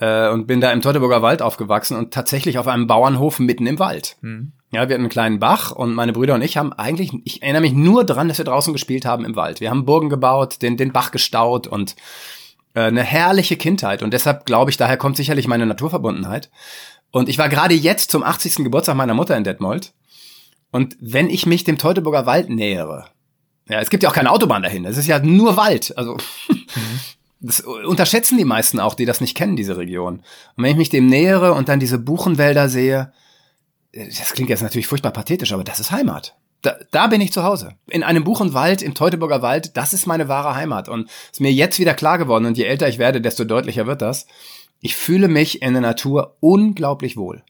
äh, 0.00 0.28
und 0.28 0.46
bin 0.46 0.60
da 0.60 0.72
im 0.72 0.82
Teutoburger 0.82 1.22
Wald 1.22 1.42
aufgewachsen 1.42 1.96
und 1.96 2.12
tatsächlich 2.12 2.58
auf 2.58 2.66
einem 2.66 2.86
Bauernhof 2.86 3.38
mitten 3.38 3.66
im 3.66 3.78
Wald. 3.78 4.16
Mhm. 4.20 4.52
Ja, 4.72 4.88
wir 4.88 4.94
hatten 4.94 5.02
einen 5.02 5.10
kleinen 5.10 5.38
Bach 5.38 5.70
und 5.70 5.94
meine 5.94 6.12
Brüder 6.12 6.34
und 6.34 6.42
ich 6.42 6.56
haben 6.56 6.72
eigentlich, 6.72 7.12
ich 7.24 7.42
erinnere 7.42 7.62
mich 7.62 7.72
nur 7.72 8.04
dran, 8.04 8.28
dass 8.28 8.38
wir 8.38 8.44
draußen 8.44 8.72
gespielt 8.72 9.04
haben 9.04 9.24
im 9.24 9.36
Wald. 9.36 9.60
Wir 9.60 9.70
haben 9.70 9.84
Burgen 9.84 10.08
gebaut, 10.08 10.62
den, 10.62 10.76
den 10.76 10.92
Bach 10.92 11.10
gestaut 11.10 11.66
und 11.66 11.94
äh, 12.74 12.80
eine 12.80 13.02
herrliche 13.02 13.56
Kindheit 13.56 14.02
und 14.02 14.12
deshalb 14.12 14.44
glaube 14.44 14.70
ich, 14.70 14.76
daher 14.76 14.96
kommt 14.96 15.16
sicherlich 15.16 15.46
meine 15.46 15.66
Naturverbundenheit. 15.66 16.50
Und 17.12 17.28
ich 17.28 17.38
war 17.38 17.50
gerade 17.50 17.74
jetzt 17.74 18.10
zum 18.10 18.22
80. 18.22 18.56
Geburtstag 18.64 18.96
meiner 18.96 19.14
Mutter 19.14 19.36
in 19.36 19.44
Detmold. 19.44 19.92
Und 20.72 20.96
wenn 21.00 21.30
ich 21.30 21.46
mich 21.46 21.62
dem 21.62 21.78
Teutoburger 21.78 22.26
Wald 22.26 22.48
nähere, 22.48 23.06
ja, 23.68 23.78
es 23.80 23.90
gibt 23.90 24.02
ja 24.02 24.08
auch 24.08 24.14
keine 24.14 24.30
Autobahn 24.30 24.62
dahin, 24.62 24.84
es 24.84 24.96
ist 24.96 25.06
ja 25.06 25.20
nur 25.20 25.56
Wald, 25.56 25.96
also 25.96 26.16
das 27.40 27.60
unterschätzen 27.60 28.38
die 28.38 28.44
meisten 28.44 28.80
auch, 28.80 28.94
die 28.94 29.04
das 29.04 29.20
nicht 29.20 29.36
kennen, 29.36 29.54
diese 29.54 29.76
Region. 29.76 30.22
Und 30.56 30.64
wenn 30.64 30.72
ich 30.72 30.76
mich 30.76 30.88
dem 30.88 31.06
nähere 31.06 31.52
und 31.52 31.68
dann 31.68 31.78
diese 31.78 31.98
Buchenwälder 31.98 32.68
sehe, 32.68 33.12
das 33.92 34.32
klingt 34.32 34.50
jetzt 34.50 34.62
natürlich 34.62 34.86
furchtbar 34.86 35.12
pathetisch, 35.12 35.52
aber 35.52 35.62
das 35.62 35.78
ist 35.78 35.92
Heimat. 35.92 36.36
Da, 36.62 36.76
da 36.92 37.08
bin 37.08 37.20
ich 37.20 37.32
zu 37.32 37.42
Hause. 37.42 37.74
In 37.88 38.04
einem 38.04 38.24
Buchenwald, 38.24 38.82
im 38.82 38.94
Teutoburger 38.94 39.42
Wald, 39.42 39.76
das 39.76 39.92
ist 39.92 40.06
meine 40.06 40.28
wahre 40.28 40.54
Heimat. 40.54 40.88
Und 40.88 41.10
ist 41.30 41.40
mir 41.40 41.52
jetzt 41.52 41.80
wieder 41.80 41.92
klar 41.92 42.18
geworden, 42.18 42.46
und 42.46 42.56
je 42.56 42.64
älter 42.64 42.88
ich 42.88 42.98
werde, 42.98 43.20
desto 43.20 43.44
deutlicher 43.44 43.86
wird 43.86 44.00
das. 44.00 44.26
Ich 44.80 44.96
fühle 44.96 45.28
mich 45.28 45.60
in 45.60 45.72
der 45.72 45.82
Natur 45.82 46.36
unglaublich 46.40 47.16
wohl. 47.16 47.42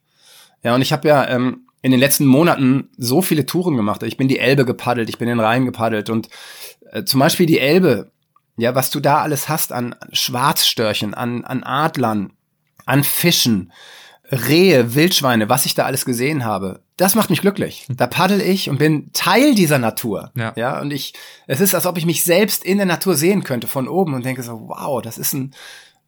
Ja, 0.62 0.74
und 0.74 0.82
ich 0.82 0.92
habe 0.92 1.08
ja 1.08 1.28
ähm, 1.28 1.66
in 1.82 1.90
den 1.90 2.00
letzten 2.00 2.26
Monaten 2.26 2.88
so 2.96 3.20
viele 3.22 3.44
Touren 3.44 3.76
gemacht. 3.76 4.02
Ich 4.04 4.16
bin 4.16 4.28
die 4.28 4.38
Elbe 4.38 4.64
gepaddelt, 4.64 5.08
ich 5.08 5.18
bin 5.18 5.28
den 5.28 5.40
Rhein 5.40 5.66
gepaddelt 5.66 6.08
und 6.10 6.28
äh, 6.92 7.04
zum 7.04 7.20
Beispiel 7.20 7.46
die 7.46 7.58
Elbe, 7.58 8.12
ja, 8.56 8.74
was 8.74 8.90
du 8.90 9.00
da 9.00 9.20
alles 9.20 9.48
hast 9.48 9.72
an 9.72 9.96
Schwarzstörchen, 10.12 11.14
an, 11.14 11.44
an 11.44 11.64
Adlern, 11.64 12.32
an 12.86 13.02
Fischen, 13.02 13.72
Rehe, 14.30 14.94
Wildschweine, 14.94 15.48
was 15.48 15.66
ich 15.66 15.74
da 15.74 15.84
alles 15.84 16.04
gesehen 16.04 16.44
habe, 16.44 16.80
das 16.96 17.14
macht 17.14 17.28
mich 17.28 17.42
glücklich. 17.42 17.86
Da 17.90 18.06
paddel 18.06 18.40
ich 18.40 18.70
und 18.70 18.78
bin 18.78 19.10
Teil 19.12 19.54
dieser 19.54 19.78
Natur. 19.78 20.30
Ja. 20.34 20.52
ja, 20.56 20.80
und 20.80 20.90
ich, 20.90 21.12
es 21.46 21.60
ist, 21.60 21.74
als 21.74 21.84
ob 21.84 21.98
ich 21.98 22.06
mich 22.06 22.24
selbst 22.24 22.64
in 22.64 22.78
der 22.78 22.86
Natur 22.86 23.14
sehen 23.16 23.44
könnte 23.44 23.66
von 23.66 23.88
oben 23.88 24.14
und 24.14 24.24
denke 24.24 24.42
so, 24.42 24.68
wow, 24.68 25.02
das 25.02 25.18
ist 25.18 25.34
ein, 25.34 25.52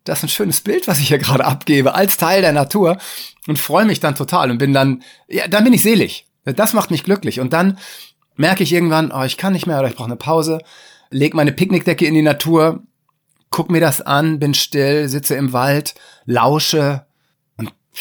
das 0.05 0.19
ist 0.19 0.25
ein 0.25 0.29
schönes 0.29 0.61
Bild, 0.61 0.87
was 0.87 1.01
ich 1.01 1.09
hier 1.09 1.19
gerade 1.19 1.45
abgebe, 1.45 1.95
als 1.95 2.17
Teil 2.17 2.43
der 2.43 2.53
Natur 2.53 2.99
und 3.47 3.59
freue 3.59 3.87
mich 3.87 4.01
dann 4.01 4.15
total 4.15 4.51
und 4.51 4.59
bin 4.59 4.73
dann, 4.73 5.03
ja, 5.29 5.49
dann 5.49 5.65
bin 5.65 5.73
ich 5.73 5.83
selig. 5.83 6.27
Das 6.45 6.75
macht 6.75 6.91
mich 6.91 7.05
glücklich. 7.05 7.41
Und 7.41 7.53
dann 7.55 7.79
merke 8.37 8.63
ich 8.63 8.73
irgendwann, 8.73 9.13
oh, 9.13 9.23
ich 9.23 9.39
kann 9.39 9.55
nicht 9.55 9.67
mehr 9.67 9.79
oder 9.79 9.89
ich 9.89 9.97
brauche 9.97 10.07
eine 10.07 10.17
Pause, 10.17 10.61
leg 11.11 11.35
meine 11.35 11.53
Picknickdecke 11.53 12.07
in 12.07 12.15
die 12.15 12.23
Natur, 12.23 12.83
guck 13.51 13.71
mir 13.71 13.81
das 13.81 14.03
an, 14.03 14.39
bin 14.39 14.53
still, 14.53 15.09
sitze 15.09 15.37
im 15.37 15.53
Wald, 15.53 15.95
lausche, 16.27 17.07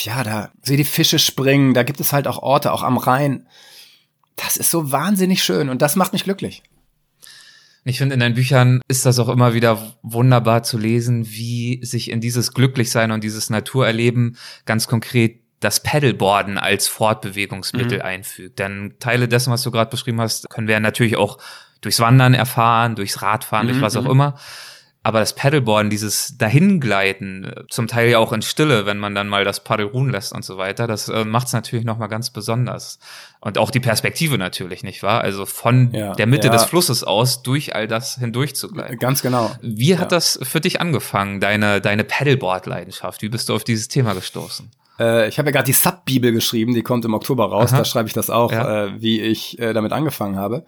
ja, 0.01 0.23
da 0.23 0.49
sehe 0.63 0.77
die 0.77 0.83
Fische 0.83 1.19
springen, 1.19 1.73
da 1.73 1.83
gibt 1.83 1.99
es 1.99 2.13
halt 2.13 2.27
auch 2.27 2.39
Orte, 2.39 2.73
auch 2.73 2.83
am 2.83 2.97
Rhein. 2.97 3.47
Das 4.35 4.57
ist 4.57 4.71
so 4.71 4.91
wahnsinnig 4.91 5.43
schön 5.43 5.69
und 5.69 5.81
das 5.81 5.95
macht 5.95 6.13
mich 6.13 6.23
glücklich. 6.23 6.63
Ich 7.85 7.97
finde, 7.97 8.13
in 8.13 8.19
deinen 8.19 8.35
Büchern 8.35 8.81
ist 8.87 9.05
das 9.05 9.19
auch 9.19 9.29
immer 9.29 9.53
wieder 9.53 9.95
wunderbar 10.01 10.63
zu 10.63 10.77
lesen, 10.77 11.27
wie 11.29 11.83
sich 11.83 12.09
in 12.09 12.21
dieses 12.21 12.53
Glücklichsein 12.53 13.11
und 13.11 13.23
dieses 13.23 13.49
Naturerleben 13.49 14.37
ganz 14.65 14.87
konkret 14.87 15.41
das 15.59 15.81
Paddleboarden 15.81 16.57
als 16.57 16.87
Fortbewegungsmittel 16.87 17.99
mhm. 17.99 18.05
einfügt. 18.05 18.59
Denn 18.59 18.95
Teile 18.99 19.27
dessen, 19.27 19.51
was 19.51 19.63
du 19.63 19.71
gerade 19.71 19.89
beschrieben 19.89 20.21
hast, 20.21 20.49
können 20.49 20.67
wir 20.67 20.79
natürlich 20.79 21.17
auch 21.17 21.37
durchs 21.81 21.99
Wandern 21.99 22.33
erfahren, 22.33 22.95
durchs 22.95 23.21
Radfahren, 23.21 23.67
mhm. 23.67 23.71
durch 23.71 23.81
was 23.81 23.95
auch 23.95 24.03
mhm. 24.03 24.11
immer. 24.11 24.39
Aber 25.05 25.19
das 25.19 25.35
Paddleboarden, 25.35 25.89
dieses 25.89 26.37
Dahingleiten, 26.37 27.53
zum 27.69 27.87
Teil 27.87 28.09
ja 28.09 28.19
auch 28.19 28.31
in 28.31 28.41
Stille, 28.41 28.85
wenn 28.85 28.97
man 28.97 29.13
dann 29.13 29.27
mal 29.27 29.43
das 29.43 29.61
Paddel 29.61 29.87
ruhen 29.87 30.09
lässt 30.09 30.31
und 30.31 30.45
so 30.45 30.57
weiter, 30.57 30.87
das 30.87 31.09
äh, 31.09 31.25
macht 31.25 31.47
es 31.47 31.53
natürlich 31.53 31.83
nochmal 31.83 32.07
ganz 32.07 32.29
besonders. 32.29 32.99
Und 33.41 33.57
auch 33.57 33.69
die 33.69 33.81
Perspektive 33.81 34.37
natürlich, 34.37 34.81
nicht 34.81 35.03
wahr? 35.03 35.19
Also 35.19 35.45
von 35.45 35.91
ja, 35.91 36.13
der 36.13 36.25
Mitte 36.25 36.47
ja. 36.47 36.53
des 36.53 36.63
Flusses 36.63 37.03
aus 37.03 37.43
durch 37.43 37.75
all 37.75 37.89
das 37.89 38.17
hindurch 38.17 38.55
zu 38.55 38.69
gleiten. 38.69 38.97
Ganz 38.97 39.21
genau. 39.21 39.51
Wie 39.61 39.97
hat 39.97 40.11
ja. 40.11 40.17
das 40.17 40.39
für 40.41 40.61
dich 40.61 40.79
angefangen, 40.79 41.41
deine, 41.41 41.81
deine 41.81 42.05
Paddleboard-Leidenschaft? 42.05 43.21
Wie 43.21 43.29
bist 43.29 43.49
du 43.49 43.55
auf 43.55 43.65
dieses 43.65 43.89
Thema 43.89 44.13
gestoßen? 44.13 44.71
Äh, 44.99 45.27
ich 45.27 45.37
habe 45.37 45.49
ja 45.49 45.51
gerade 45.51 45.65
die 45.65 45.73
Sub-Bibel 45.73 46.31
geschrieben, 46.31 46.73
die 46.73 46.81
kommt 46.81 47.03
im 47.03 47.13
Oktober 47.13 47.45
raus, 47.49 47.71
Aha. 47.71 47.79
da 47.79 47.85
schreibe 47.85 48.07
ich 48.07 48.13
das 48.13 48.29
auch, 48.29 48.53
äh, 48.53 49.01
wie 49.01 49.19
ich 49.19 49.59
äh, 49.59 49.73
damit 49.73 49.91
angefangen 49.91 50.37
habe. 50.37 50.65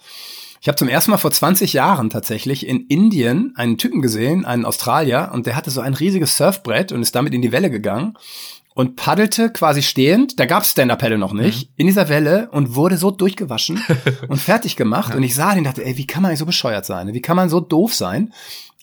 Ich 0.65 0.67
habe 0.67 0.77
zum 0.77 0.89
ersten 0.89 1.11
Mal 1.11 1.17
vor 1.17 1.29
20 1.29 1.73
Jahren 1.73 2.09
tatsächlich 2.09 2.65
in 2.65 2.87
Indien 2.87 3.53
einen 3.55 3.77
Typen 3.77 4.01
gesehen, 4.01 4.45
einen 4.45 4.65
Australier, 4.65 5.29
und 5.31 5.45
der 5.45 5.55
hatte 5.55 5.69
so 5.69 5.79
ein 5.79 5.93
riesiges 5.93 6.37
Surfbrett 6.37 6.91
und 6.91 7.03
ist 7.03 7.13
damit 7.13 7.35
in 7.35 7.43
die 7.43 7.51
Welle 7.51 7.69
gegangen 7.69 8.17
und 8.73 8.95
paddelte 8.95 9.51
quasi 9.51 9.83
stehend, 9.83 10.39
da 10.39 10.47
gab's 10.47 10.71
Stand-Up-Paddle 10.71 11.19
noch 11.19 11.33
nicht, 11.33 11.69
mhm. 11.69 11.73
in 11.77 11.85
dieser 11.85 12.09
Welle 12.09 12.49
und 12.49 12.73
wurde 12.73 12.97
so 12.97 13.11
durchgewaschen 13.11 13.79
und 14.27 14.41
fertig 14.41 14.75
gemacht. 14.75 15.11
Ja. 15.11 15.17
Und 15.17 15.21
ich 15.21 15.35
sah 15.35 15.51
den 15.51 15.59
und 15.59 15.63
dachte, 15.65 15.85
ey, 15.85 15.97
wie 15.97 16.07
kann 16.07 16.23
man 16.23 16.29
eigentlich 16.29 16.39
so 16.39 16.47
bescheuert 16.47 16.87
sein? 16.87 17.13
Wie 17.13 17.21
kann 17.21 17.35
man 17.35 17.49
so 17.49 17.59
doof 17.59 17.93
sein? 17.93 18.33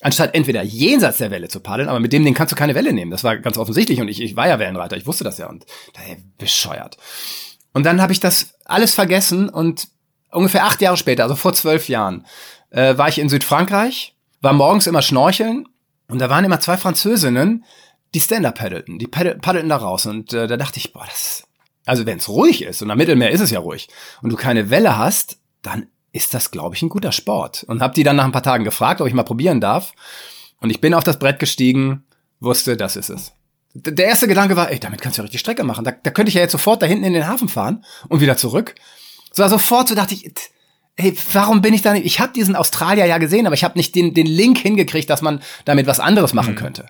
Anstatt 0.02 0.36
entweder 0.36 0.62
jenseits 0.62 1.18
der 1.18 1.32
Welle 1.32 1.48
zu 1.48 1.58
paddeln, 1.58 1.88
aber 1.88 1.98
mit 1.98 2.12
dem 2.12 2.24
den 2.24 2.34
kannst 2.34 2.52
du 2.52 2.56
keine 2.56 2.76
Welle 2.76 2.92
nehmen. 2.92 3.10
Das 3.10 3.24
war 3.24 3.36
ganz 3.38 3.58
offensichtlich 3.58 4.00
und 4.00 4.06
ich, 4.06 4.22
ich 4.22 4.36
war 4.36 4.46
ja 4.46 4.60
Wellenreiter, 4.60 4.96
ich 4.96 5.08
wusste 5.08 5.24
das 5.24 5.38
ja 5.38 5.48
und 5.48 5.66
daher 5.94 6.18
bescheuert. 6.38 6.96
Und 7.72 7.84
dann 7.84 8.00
habe 8.00 8.12
ich 8.12 8.20
das 8.20 8.54
alles 8.66 8.94
vergessen 8.94 9.48
und 9.48 9.88
ungefähr 10.32 10.64
acht 10.64 10.80
Jahre 10.80 10.96
später, 10.96 11.22
also 11.22 11.36
vor 11.36 11.52
zwölf 11.54 11.88
Jahren, 11.88 12.26
äh, 12.70 12.96
war 12.98 13.08
ich 13.08 13.18
in 13.18 13.28
Südfrankreich, 13.28 14.14
war 14.40 14.52
morgens 14.52 14.86
immer 14.86 15.02
schnorcheln 15.02 15.68
und 16.08 16.18
da 16.18 16.28
waren 16.28 16.44
immer 16.44 16.60
zwei 16.60 16.76
Französinnen, 16.76 17.64
die 18.14 18.20
Stand-up 18.20 18.58
paddelten, 18.58 18.98
die 18.98 19.06
paddelten 19.06 19.68
da 19.68 19.76
raus 19.76 20.06
und 20.06 20.32
äh, 20.32 20.46
da 20.46 20.56
dachte 20.56 20.78
ich, 20.78 20.92
boah, 20.92 21.06
das, 21.06 21.44
also 21.86 22.06
wenn 22.06 22.18
es 22.18 22.28
ruhig 22.28 22.62
ist 22.62 22.82
und 22.82 22.90
am 22.90 22.98
Mittelmeer 22.98 23.30
ist 23.30 23.40
es 23.40 23.50
ja 23.50 23.60
ruhig 23.60 23.88
und 24.20 24.30
du 24.30 24.36
keine 24.36 24.70
Welle 24.70 24.98
hast, 24.98 25.38
dann 25.62 25.86
ist 26.12 26.34
das, 26.34 26.50
glaube 26.50 26.76
ich, 26.76 26.82
ein 26.82 26.88
guter 26.88 27.12
Sport. 27.12 27.64
Und 27.64 27.80
habe 27.80 27.94
die 27.94 28.02
dann 28.02 28.16
nach 28.16 28.24
ein 28.24 28.32
paar 28.32 28.42
Tagen 28.42 28.64
gefragt, 28.64 29.00
ob 29.00 29.08
ich 29.08 29.14
mal 29.14 29.22
probieren 29.22 29.60
darf. 29.60 29.94
Und 30.60 30.70
ich 30.70 30.80
bin 30.80 30.94
auf 30.94 31.04
das 31.04 31.18
Brett 31.18 31.38
gestiegen, 31.38 32.04
wusste, 32.38 32.76
das 32.76 32.96
ist 32.96 33.08
es. 33.08 33.32
Der 33.74 34.06
erste 34.06 34.28
Gedanke 34.28 34.54
war, 34.54 34.70
ey, 34.70 34.78
damit 34.78 35.00
kannst 35.00 35.16
du 35.16 35.22
ja 35.22 35.24
richtig 35.24 35.40
Strecke 35.40 35.64
machen. 35.64 35.84
Da, 35.84 35.92
da 35.92 36.10
könnte 36.10 36.28
ich 36.28 36.34
ja 36.34 36.42
jetzt 36.42 36.52
sofort 36.52 36.82
da 36.82 36.86
hinten 36.86 37.04
in 37.04 37.14
den 37.14 37.26
Hafen 37.26 37.48
fahren 37.48 37.84
und 38.08 38.20
wieder 38.20 38.36
zurück. 38.36 38.74
So 39.32 39.46
sofort 39.48 39.88
so 39.88 39.94
dachte 39.94 40.14
ich, 40.14 40.30
hey, 40.96 41.16
warum 41.32 41.62
bin 41.62 41.74
ich 41.74 41.82
da 41.82 41.92
nicht? 41.92 42.06
Ich 42.06 42.20
habe 42.20 42.32
diesen 42.32 42.56
Australier 42.56 43.06
ja 43.06 43.18
gesehen, 43.18 43.46
aber 43.46 43.54
ich 43.54 43.64
habe 43.64 43.78
nicht 43.78 43.94
den, 43.94 44.14
den 44.14 44.26
Link 44.26 44.58
hingekriegt, 44.58 45.08
dass 45.08 45.22
man 45.22 45.42
damit 45.64 45.86
was 45.86 46.00
anderes 46.00 46.34
machen 46.34 46.54
mhm. 46.54 46.58
könnte. 46.58 46.86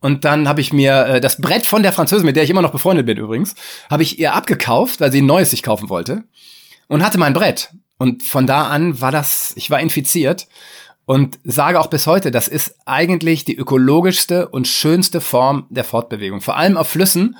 Und 0.00 0.24
dann 0.24 0.48
habe 0.48 0.60
ich 0.60 0.72
mir 0.72 1.06
äh, 1.06 1.20
das 1.20 1.40
Brett 1.40 1.64
von 1.64 1.84
der 1.84 1.92
Französin, 1.92 2.26
mit 2.26 2.34
der 2.34 2.42
ich 2.42 2.50
immer 2.50 2.62
noch 2.62 2.72
befreundet 2.72 3.06
bin 3.06 3.16
übrigens, 3.16 3.54
habe 3.88 4.02
ich 4.02 4.18
ihr 4.18 4.34
abgekauft, 4.34 5.00
weil 5.00 5.12
sie 5.12 5.22
ein 5.22 5.26
neues 5.26 5.50
sich 5.50 5.62
kaufen 5.62 5.88
wollte 5.88 6.24
und 6.88 7.04
hatte 7.04 7.18
mein 7.18 7.32
Brett. 7.32 7.70
Und 7.98 8.24
von 8.24 8.48
da 8.48 8.64
an 8.64 9.00
war 9.00 9.12
das, 9.12 9.52
ich 9.54 9.70
war 9.70 9.78
infiziert 9.78 10.48
Und 11.04 11.38
sage 11.44 11.78
auch 11.78 11.86
bis 11.86 12.08
heute, 12.08 12.32
das 12.32 12.48
ist 12.48 12.74
eigentlich 12.84 13.44
die 13.44 13.56
ökologischste 13.56 14.48
und 14.48 14.66
schönste 14.66 15.20
Form 15.20 15.66
der 15.70 15.84
Fortbewegung. 15.84 16.40
Vor 16.40 16.56
allem 16.56 16.76
auf 16.76 16.88
Flüssen, 16.88 17.36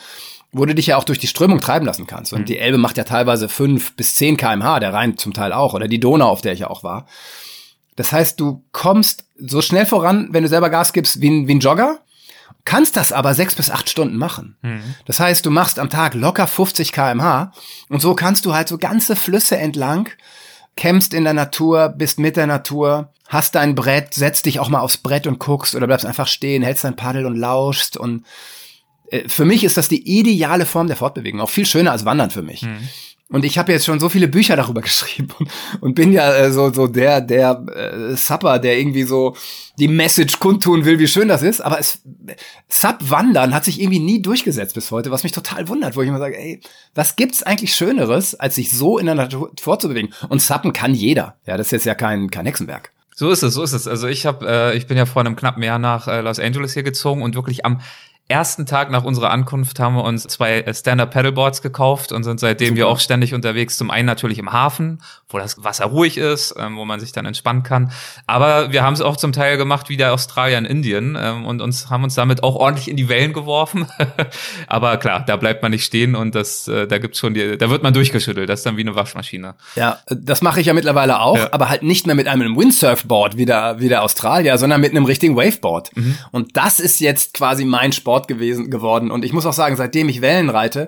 wo 0.53 0.67
du 0.67 0.75
dich 0.75 0.87
ja 0.87 0.99
auch 0.99 1.05
durch 1.05 1.19
die 1.19 1.27
Strömung 1.27 1.61
treiben 1.61 1.87
lassen 1.87 2.07
kannst. 2.07 2.33
Und 2.33 2.43
mhm. 2.43 2.45
die 2.45 2.59
Elbe 2.59 2.79
macht 2.79 2.99
ja 2.99 3.05
teilweise 3.05 3.49
fünf 3.49 3.97
bis 3.97 4.15
zehn 4.15 4.37
kmh, 4.37 4.81
der 4.81 4.93
Rhein 4.93 5.17
zum 5.17 5.33
Teil 5.33 5.53
auch, 5.53 5.75
oder 5.75 5.89
die 5.89 6.01
Donau, 6.01 6.29
auf 6.29 6.43
der 6.43 6.53
ich 6.53 6.61
ja 6.61 6.71
auch 6.71 6.85
war. 6.85 7.07
Das 7.97 8.13
heißt, 8.13 8.39
du 8.39 8.65
kommst 8.73 9.25
so 9.39 9.63
schnell 9.63 9.87
voran, 9.87 10.29
wenn 10.31 10.43
du 10.43 10.49
selber 10.49 10.71
Gas 10.71 10.93
gibst, 10.93 11.21
wie 11.21 11.31
ein, 11.31 11.49
wie 11.49 11.55
ein 11.55 11.61
Jogger, 11.61 12.01
kannst 12.65 12.97
das 12.97 13.13
aber 13.13 13.35
sechs 13.35 13.55
bis 13.55 13.71
acht 13.71 13.91
Stunden 13.91 14.17
machen. 14.17 14.57
Mhm. 14.63 14.95
Das 15.07 15.21
heißt, 15.21 15.45
du 15.45 15.51
machst 15.51 15.79
am 15.79 15.91
Tag 15.91 16.15
locker 16.15 16.47
50 16.47 16.93
kmh 16.93 17.53
und 17.89 18.01
so 18.01 18.15
kannst 18.15 18.45
du 18.45 18.55
halt 18.55 18.69
so 18.69 18.79
ganze 18.79 19.17
Flüsse 19.17 19.57
entlang, 19.57 20.09
kämpfst 20.77 21.13
in 21.13 21.25
der 21.25 21.35
Natur, 21.35 21.89
bist 21.91 22.19
mit 22.19 22.37
der 22.37 22.47
Natur, 22.47 23.11
hast 23.29 23.55
dein 23.55 23.75
Brett, 23.75 24.15
setzt 24.15 24.47
dich 24.47 24.61
auch 24.61 24.69
mal 24.69 24.81
aufs 24.81 24.99
Brett 24.99 25.27
und 25.27 25.39
guckst 25.39 25.75
oder 25.75 25.87
bleibst 25.87 26.07
einfach 26.07 26.29
stehen, 26.29 26.63
hältst 26.63 26.85
dein 26.85 26.97
Paddel 26.97 27.27
und 27.27 27.37
lauschst 27.37 27.97
und 27.97 28.25
für 29.27 29.45
mich 29.45 29.65
ist 29.65 29.77
das 29.77 29.89
die 29.89 30.19
ideale 30.19 30.67
Form 30.67 30.87
der 30.87 30.97
Fortbewegung, 30.97 31.41
auch 31.41 31.51
viel 31.51 31.67
schöner 31.67 31.93
als 31.93 32.05
Wandern 32.05 32.31
für 32.31 32.43
mich. 32.43 32.63
Mhm. 32.63 32.89
Und 33.33 33.47
ich 33.47 33.57
habe 33.57 33.73
jetzt 33.73 33.87
schon 33.87 33.99
so 33.99 34.11
viele 34.11 34.29
Bücher 34.29 34.57
darüber 34.57 34.81
geschrieben 34.83 35.29
und, 35.39 35.51
und 35.81 35.95
bin 35.95 36.13
ja 36.13 36.33
äh, 36.35 36.53
so 36.53 36.73
so 36.73 36.87
der 36.87 37.21
der 37.21 37.65
äh, 37.75 38.17
Supper, 38.17 38.59
der 38.59 38.79
irgendwie 38.79 39.05
so 39.05 39.35
die 39.79 39.89
Message 39.89 40.39
kundtun 40.39 40.85
will, 40.85 40.99
wie 40.99 41.09
schön 41.09 41.29
das 41.29 41.43
ist. 41.43 41.63
Aber 41.63 41.81
es 41.81 42.03
Sub 42.69 42.99
Wandern 43.01 43.55
hat 43.55 43.65
sich 43.65 43.81
irgendwie 43.81 44.01
nie 44.01 44.21
durchgesetzt 44.21 44.75
bis 44.75 44.91
heute, 44.91 45.11
was 45.11 45.23
mich 45.23 45.33
total 45.33 45.69
wundert, 45.69 45.97
wo 45.97 46.03
ich 46.03 46.09
immer 46.09 46.19
sage, 46.19 46.39
ey, 46.39 46.61
was 46.95 47.17
gibt's 47.17 47.43
eigentlich 47.43 47.75
Schöneres, 47.75 48.35
als 48.35 48.55
sich 48.55 48.71
so 48.71 48.99
in 48.99 49.07
der 49.07 49.15
Natur 49.15 49.51
fortzubewegen? 49.61 50.13
Und 50.29 50.43
Suppen 50.43 50.75
kann 50.75 50.95
jeder. 50.95 51.37
Ja, 51.47 51.57
das 51.57 51.69
ist 51.69 51.73
jetzt 51.73 51.87
ja 51.87 51.95
kein 51.95 52.31
kein 52.31 52.45
Hexenwerk. 52.45 52.93
So 53.15 53.31
ist 53.31 53.43
es, 53.43 53.55
so 53.55 53.63
ist 53.63 53.73
es. 53.73 53.87
Also 53.87 54.09
ich 54.09 54.27
habe, 54.27 54.47
äh, 54.47 54.77
ich 54.77 54.87
bin 54.87 54.97
ja 54.97 55.07
vor 55.07 55.21
einem 55.21 55.37
knappen 55.37 55.63
Jahr 55.63 55.79
nach 55.79 56.09
äh, 56.09 56.21
Los 56.21 56.39
Angeles 56.39 56.75
hier 56.75 56.83
gezogen 56.83 57.23
und 57.23 57.35
wirklich 57.35 57.65
am 57.65 57.81
ersten 58.29 58.67
Tag 58.67 58.91
nach 58.91 59.05
unserer 59.05 59.31
Ankunft 59.31 59.79
haben 59.79 59.95
wir 59.95 60.05
uns 60.05 60.23
zwei 60.25 60.61
äh, 60.61 60.75
Stand-Up 60.75 61.11
Paddleboards 61.11 61.61
gekauft 61.61 62.13
und 62.13 62.25
sind 62.25 62.41
seitdem 62.41 62.69
Super. 62.69 62.77
wir 62.77 62.89
auch 62.89 62.99
ständig 62.99 63.35
unterwegs. 63.35 63.77
Zum 63.77 63.91
einen 63.91 64.07
natürlich 64.07 64.39
im 64.39 64.53
Hafen, 64.53 65.03
wo 65.29 65.39
das 65.39 65.63
Wasser 65.63 65.87
ruhig 65.87 66.17
ist, 66.17 66.55
ähm, 66.59 66.77
wo 66.77 66.85
man 66.85 67.01
sich 67.01 67.13
dann 67.13 67.27
entspannen 67.27 67.63
kann. 67.63 67.93
Aber 68.27 68.73
wir 68.73 68.83
haben 68.83 68.95
es 68.95 69.01
auch 69.01 69.17
zum 69.17 69.33
Teil 69.33 69.57
gemacht 69.57 69.89
wie 69.89 69.97
der 69.97 70.15
Australier 70.15 70.57
in 70.57 70.65
Indien 70.65 71.19
ähm, 71.21 71.45
und 71.45 71.61
uns 71.61 71.91
haben 71.91 72.05
uns 72.05 72.15
damit 72.15 72.43
auch 72.43 72.55
ordentlich 72.55 72.89
in 72.89 72.97
die 72.97 73.09
Wellen 73.09 73.33
geworfen. 73.33 73.87
Aber 74.67 74.97
klar, 74.97 75.25
da 75.27 75.37
bleibt 75.37 75.63
man 75.63 75.71
nicht 75.71 75.85
stehen 75.85 76.15
und 76.15 76.35
das, 76.35 76.69
äh, 76.69 76.87
da 76.87 76.99
gibt's 76.99 77.19
schon 77.19 77.35
die, 77.35 77.59
da 77.59 77.69
wird 77.71 77.83
man 77.83 77.93
durchgeschüttelt. 77.93 78.49
Das 78.49 78.61
ist 78.61 78.67
dann 78.67 78.77
wie 78.77 78.83
eine 78.83 78.95
Waschmaschine. 78.95 79.55
Ja, 79.75 79.99
das 80.09 80.41
mache 80.43 80.61
ich 80.61 80.67
ja 80.67 80.75
mittlerweile 80.75 81.21
auch, 81.21 81.37
ja. 81.37 81.49
aber 81.53 81.69
halt 81.69 81.83
nicht 81.83 82.07
mehr 82.07 82.15
mit 82.15 82.29
einem 82.29 82.57
Windsurfboard 82.57 83.37
wie 83.37 83.47
der, 83.47 83.79
wie 83.79 83.89
der 83.89 84.03
Australier, 84.03 84.57
sondern 84.57 84.81
mit 84.81 84.93
einem 84.93 85.05
richtigen 85.05 85.37
Waveboard. 85.37 85.95
Mhm. 85.97 86.19
Und 86.31 86.57
das 86.57 86.81
ist 86.81 87.01
jetzt 87.01 87.35
quasi 87.35 87.65
mein 87.65 87.93
Sport 87.93 88.12
Sport 88.13 88.29
gewesen, 88.29 88.71
geworden. 88.71 89.11
Und 89.11 89.25
ich 89.25 89.33
muss 89.33 89.47
auch 89.47 89.55
sagen, 89.55 89.77
seitdem 89.77 90.11
ich 90.11 90.21
Wellen 90.21 90.51
reite, 90.51 90.87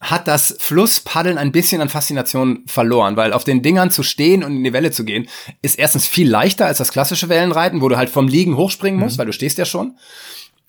hat 0.00 0.26
das 0.26 0.56
Flusspaddeln 0.58 1.38
ein 1.38 1.52
bisschen 1.52 1.80
an 1.80 1.88
Faszination 1.88 2.64
verloren, 2.66 3.16
weil 3.16 3.32
auf 3.32 3.44
den 3.44 3.62
Dingern 3.62 3.92
zu 3.92 4.02
stehen 4.02 4.42
und 4.42 4.56
in 4.56 4.64
die 4.64 4.72
Welle 4.72 4.90
zu 4.90 5.04
gehen, 5.04 5.28
ist 5.62 5.78
erstens 5.78 6.08
viel 6.08 6.28
leichter 6.28 6.66
als 6.66 6.78
das 6.78 6.90
klassische 6.90 7.28
Wellenreiten, 7.28 7.82
wo 7.82 7.88
du 7.88 7.96
halt 7.96 8.10
vom 8.10 8.26
Liegen 8.26 8.56
hochspringen 8.56 8.98
musst, 8.98 9.16
mhm. 9.16 9.18
weil 9.20 9.26
du 9.26 9.32
stehst 9.32 9.58
ja 9.58 9.64
schon. 9.64 9.94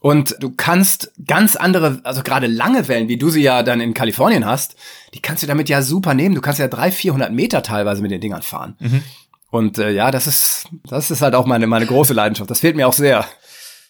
Und 0.01 0.35
du 0.39 0.51
kannst 0.51 1.13
ganz 1.25 1.55
andere, 1.55 1.99
also 2.03 2.21
gerade 2.21 2.45
lange 2.45 2.87
Wellen, 2.87 3.07
wie 3.07 3.17
du 3.17 3.31
sie 3.31 3.41
ja 3.41 3.63
dann 3.63 3.81
in 3.81 3.95
Kalifornien 3.95 4.45
hast, 4.45 4.75
die 5.15 5.21
kannst 5.21 5.41
du 5.41 5.47
damit 5.47 5.67
ja 5.67 5.81
super 5.81 6.13
nehmen. 6.13 6.35
Du 6.35 6.41
kannst 6.41 6.59
ja 6.59 6.67
drei, 6.67 6.91
vierhundert 6.91 7.31
Meter 7.31 7.63
teilweise 7.63 8.03
mit 8.03 8.11
den 8.11 8.21
Dingern 8.21 8.43
fahren. 8.43 8.75
Mhm. 8.79 9.01
Und 9.49 9.79
äh, 9.79 9.89
ja, 9.89 10.11
das 10.11 10.27
ist, 10.27 10.67
das 10.83 11.09
ist 11.09 11.21
halt 11.21 11.33
auch 11.33 11.47
meine, 11.47 11.65
meine 11.65 11.87
große 11.87 12.13
Leidenschaft. 12.13 12.51
Das 12.51 12.59
fehlt 12.59 12.75
mir 12.75 12.87
auch 12.87 12.93
sehr. 12.93 13.25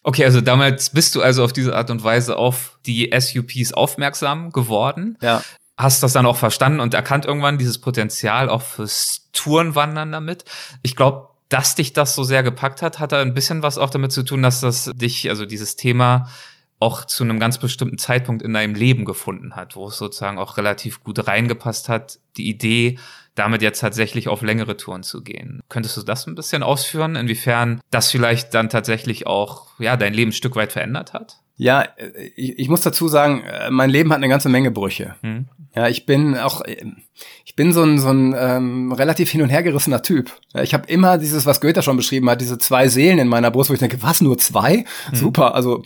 Okay, 0.03 0.25
also 0.25 0.41
damals 0.41 0.89
bist 0.89 1.15
du 1.15 1.21
also 1.21 1.43
auf 1.43 1.53
diese 1.53 1.75
Art 1.75 1.89
und 1.91 2.03
Weise 2.03 2.37
auf 2.37 2.79
die 2.85 3.11
SUPs 3.17 3.73
aufmerksam 3.73 4.51
geworden. 4.51 5.17
Ja. 5.21 5.43
Hast 5.77 6.03
das 6.03 6.13
dann 6.13 6.25
auch 6.25 6.37
verstanden 6.37 6.79
und 6.79 6.93
erkannt 6.93 7.25
irgendwann 7.25 7.57
dieses 7.57 7.79
Potenzial 7.79 8.49
auch 8.49 8.61
fürs 8.61 9.29
Tourenwandern 9.33 10.11
damit. 10.11 10.45
Ich 10.81 10.95
glaube, 10.95 11.29
dass 11.49 11.75
dich 11.75 11.93
das 11.93 12.15
so 12.15 12.23
sehr 12.23 12.43
gepackt 12.43 12.81
hat, 12.81 12.99
hat 12.99 13.11
da 13.11 13.21
ein 13.21 13.33
bisschen 13.33 13.61
was 13.61 13.77
auch 13.77 13.89
damit 13.89 14.11
zu 14.11 14.23
tun, 14.23 14.41
dass 14.41 14.61
das 14.61 14.91
dich, 14.95 15.29
also 15.29 15.45
dieses 15.45 15.75
Thema 15.75 16.29
auch 16.79 17.05
zu 17.05 17.23
einem 17.23 17.39
ganz 17.39 17.59
bestimmten 17.59 17.99
Zeitpunkt 17.99 18.41
in 18.41 18.53
deinem 18.53 18.73
Leben 18.73 19.05
gefunden 19.05 19.55
hat, 19.55 19.75
wo 19.75 19.87
es 19.87 19.97
sozusagen 19.97 20.39
auch 20.39 20.57
relativ 20.57 21.03
gut 21.03 21.27
reingepasst 21.27 21.89
hat, 21.89 22.19
die 22.37 22.49
Idee, 22.49 22.97
damit 23.41 23.63
jetzt 23.63 23.79
tatsächlich 23.79 24.27
auf 24.27 24.43
längere 24.43 24.77
Touren 24.77 25.01
zu 25.01 25.23
gehen. 25.23 25.61
Könntest 25.67 25.97
du 25.97 26.03
das 26.03 26.27
ein 26.27 26.35
bisschen 26.35 26.61
ausführen, 26.61 27.15
inwiefern 27.15 27.81
das 27.89 28.11
vielleicht 28.11 28.53
dann 28.53 28.69
tatsächlich 28.69 29.25
auch 29.25 29.67
ja 29.79 29.97
dein 29.97 30.13
Leben 30.13 30.29
ein 30.29 30.33
Stück 30.33 30.55
weit 30.55 30.71
verändert 30.71 31.13
hat? 31.13 31.39
Ja, 31.57 31.85
ich, 32.35 32.59
ich 32.59 32.69
muss 32.69 32.81
dazu 32.81 33.07
sagen, 33.07 33.43
äh, 33.43 33.69
mein 33.71 33.89
Leben 33.89 34.11
hat 34.11 34.17
eine 34.17 34.29
ganze 34.29 34.49
Menge 34.49 34.71
Brüche. 34.71 35.15
Hm. 35.21 35.47
Ja, 35.75 35.87
ich 35.87 36.05
bin 36.05 36.37
auch, 36.37 36.61
ich 37.45 37.55
bin 37.55 37.71
so 37.71 37.83
ein, 37.83 37.97
so 37.97 38.09
ein 38.09 38.35
ähm, 38.37 38.91
relativ 38.91 39.29
hin 39.29 39.41
und 39.41 39.49
her 39.49 39.63
gerissener 39.63 40.03
Typ. 40.03 40.31
Ich 40.61 40.73
habe 40.73 40.87
immer 40.87 41.17
dieses, 41.17 41.45
was 41.45 41.61
Goethe 41.61 41.81
schon 41.81 41.97
beschrieben 41.97 42.29
hat, 42.29 42.41
diese 42.41 42.57
zwei 42.57 42.87
Seelen 42.89 43.19
in 43.19 43.27
meiner 43.27 43.51
Brust, 43.51 43.69
wo 43.69 43.73
ich 43.73 43.79
denke, 43.79 44.01
was, 44.01 44.21
nur 44.21 44.37
zwei? 44.37 44.85
Hm. 45.09 45.15
Super, 45.15 45.55
also 45.55 45.83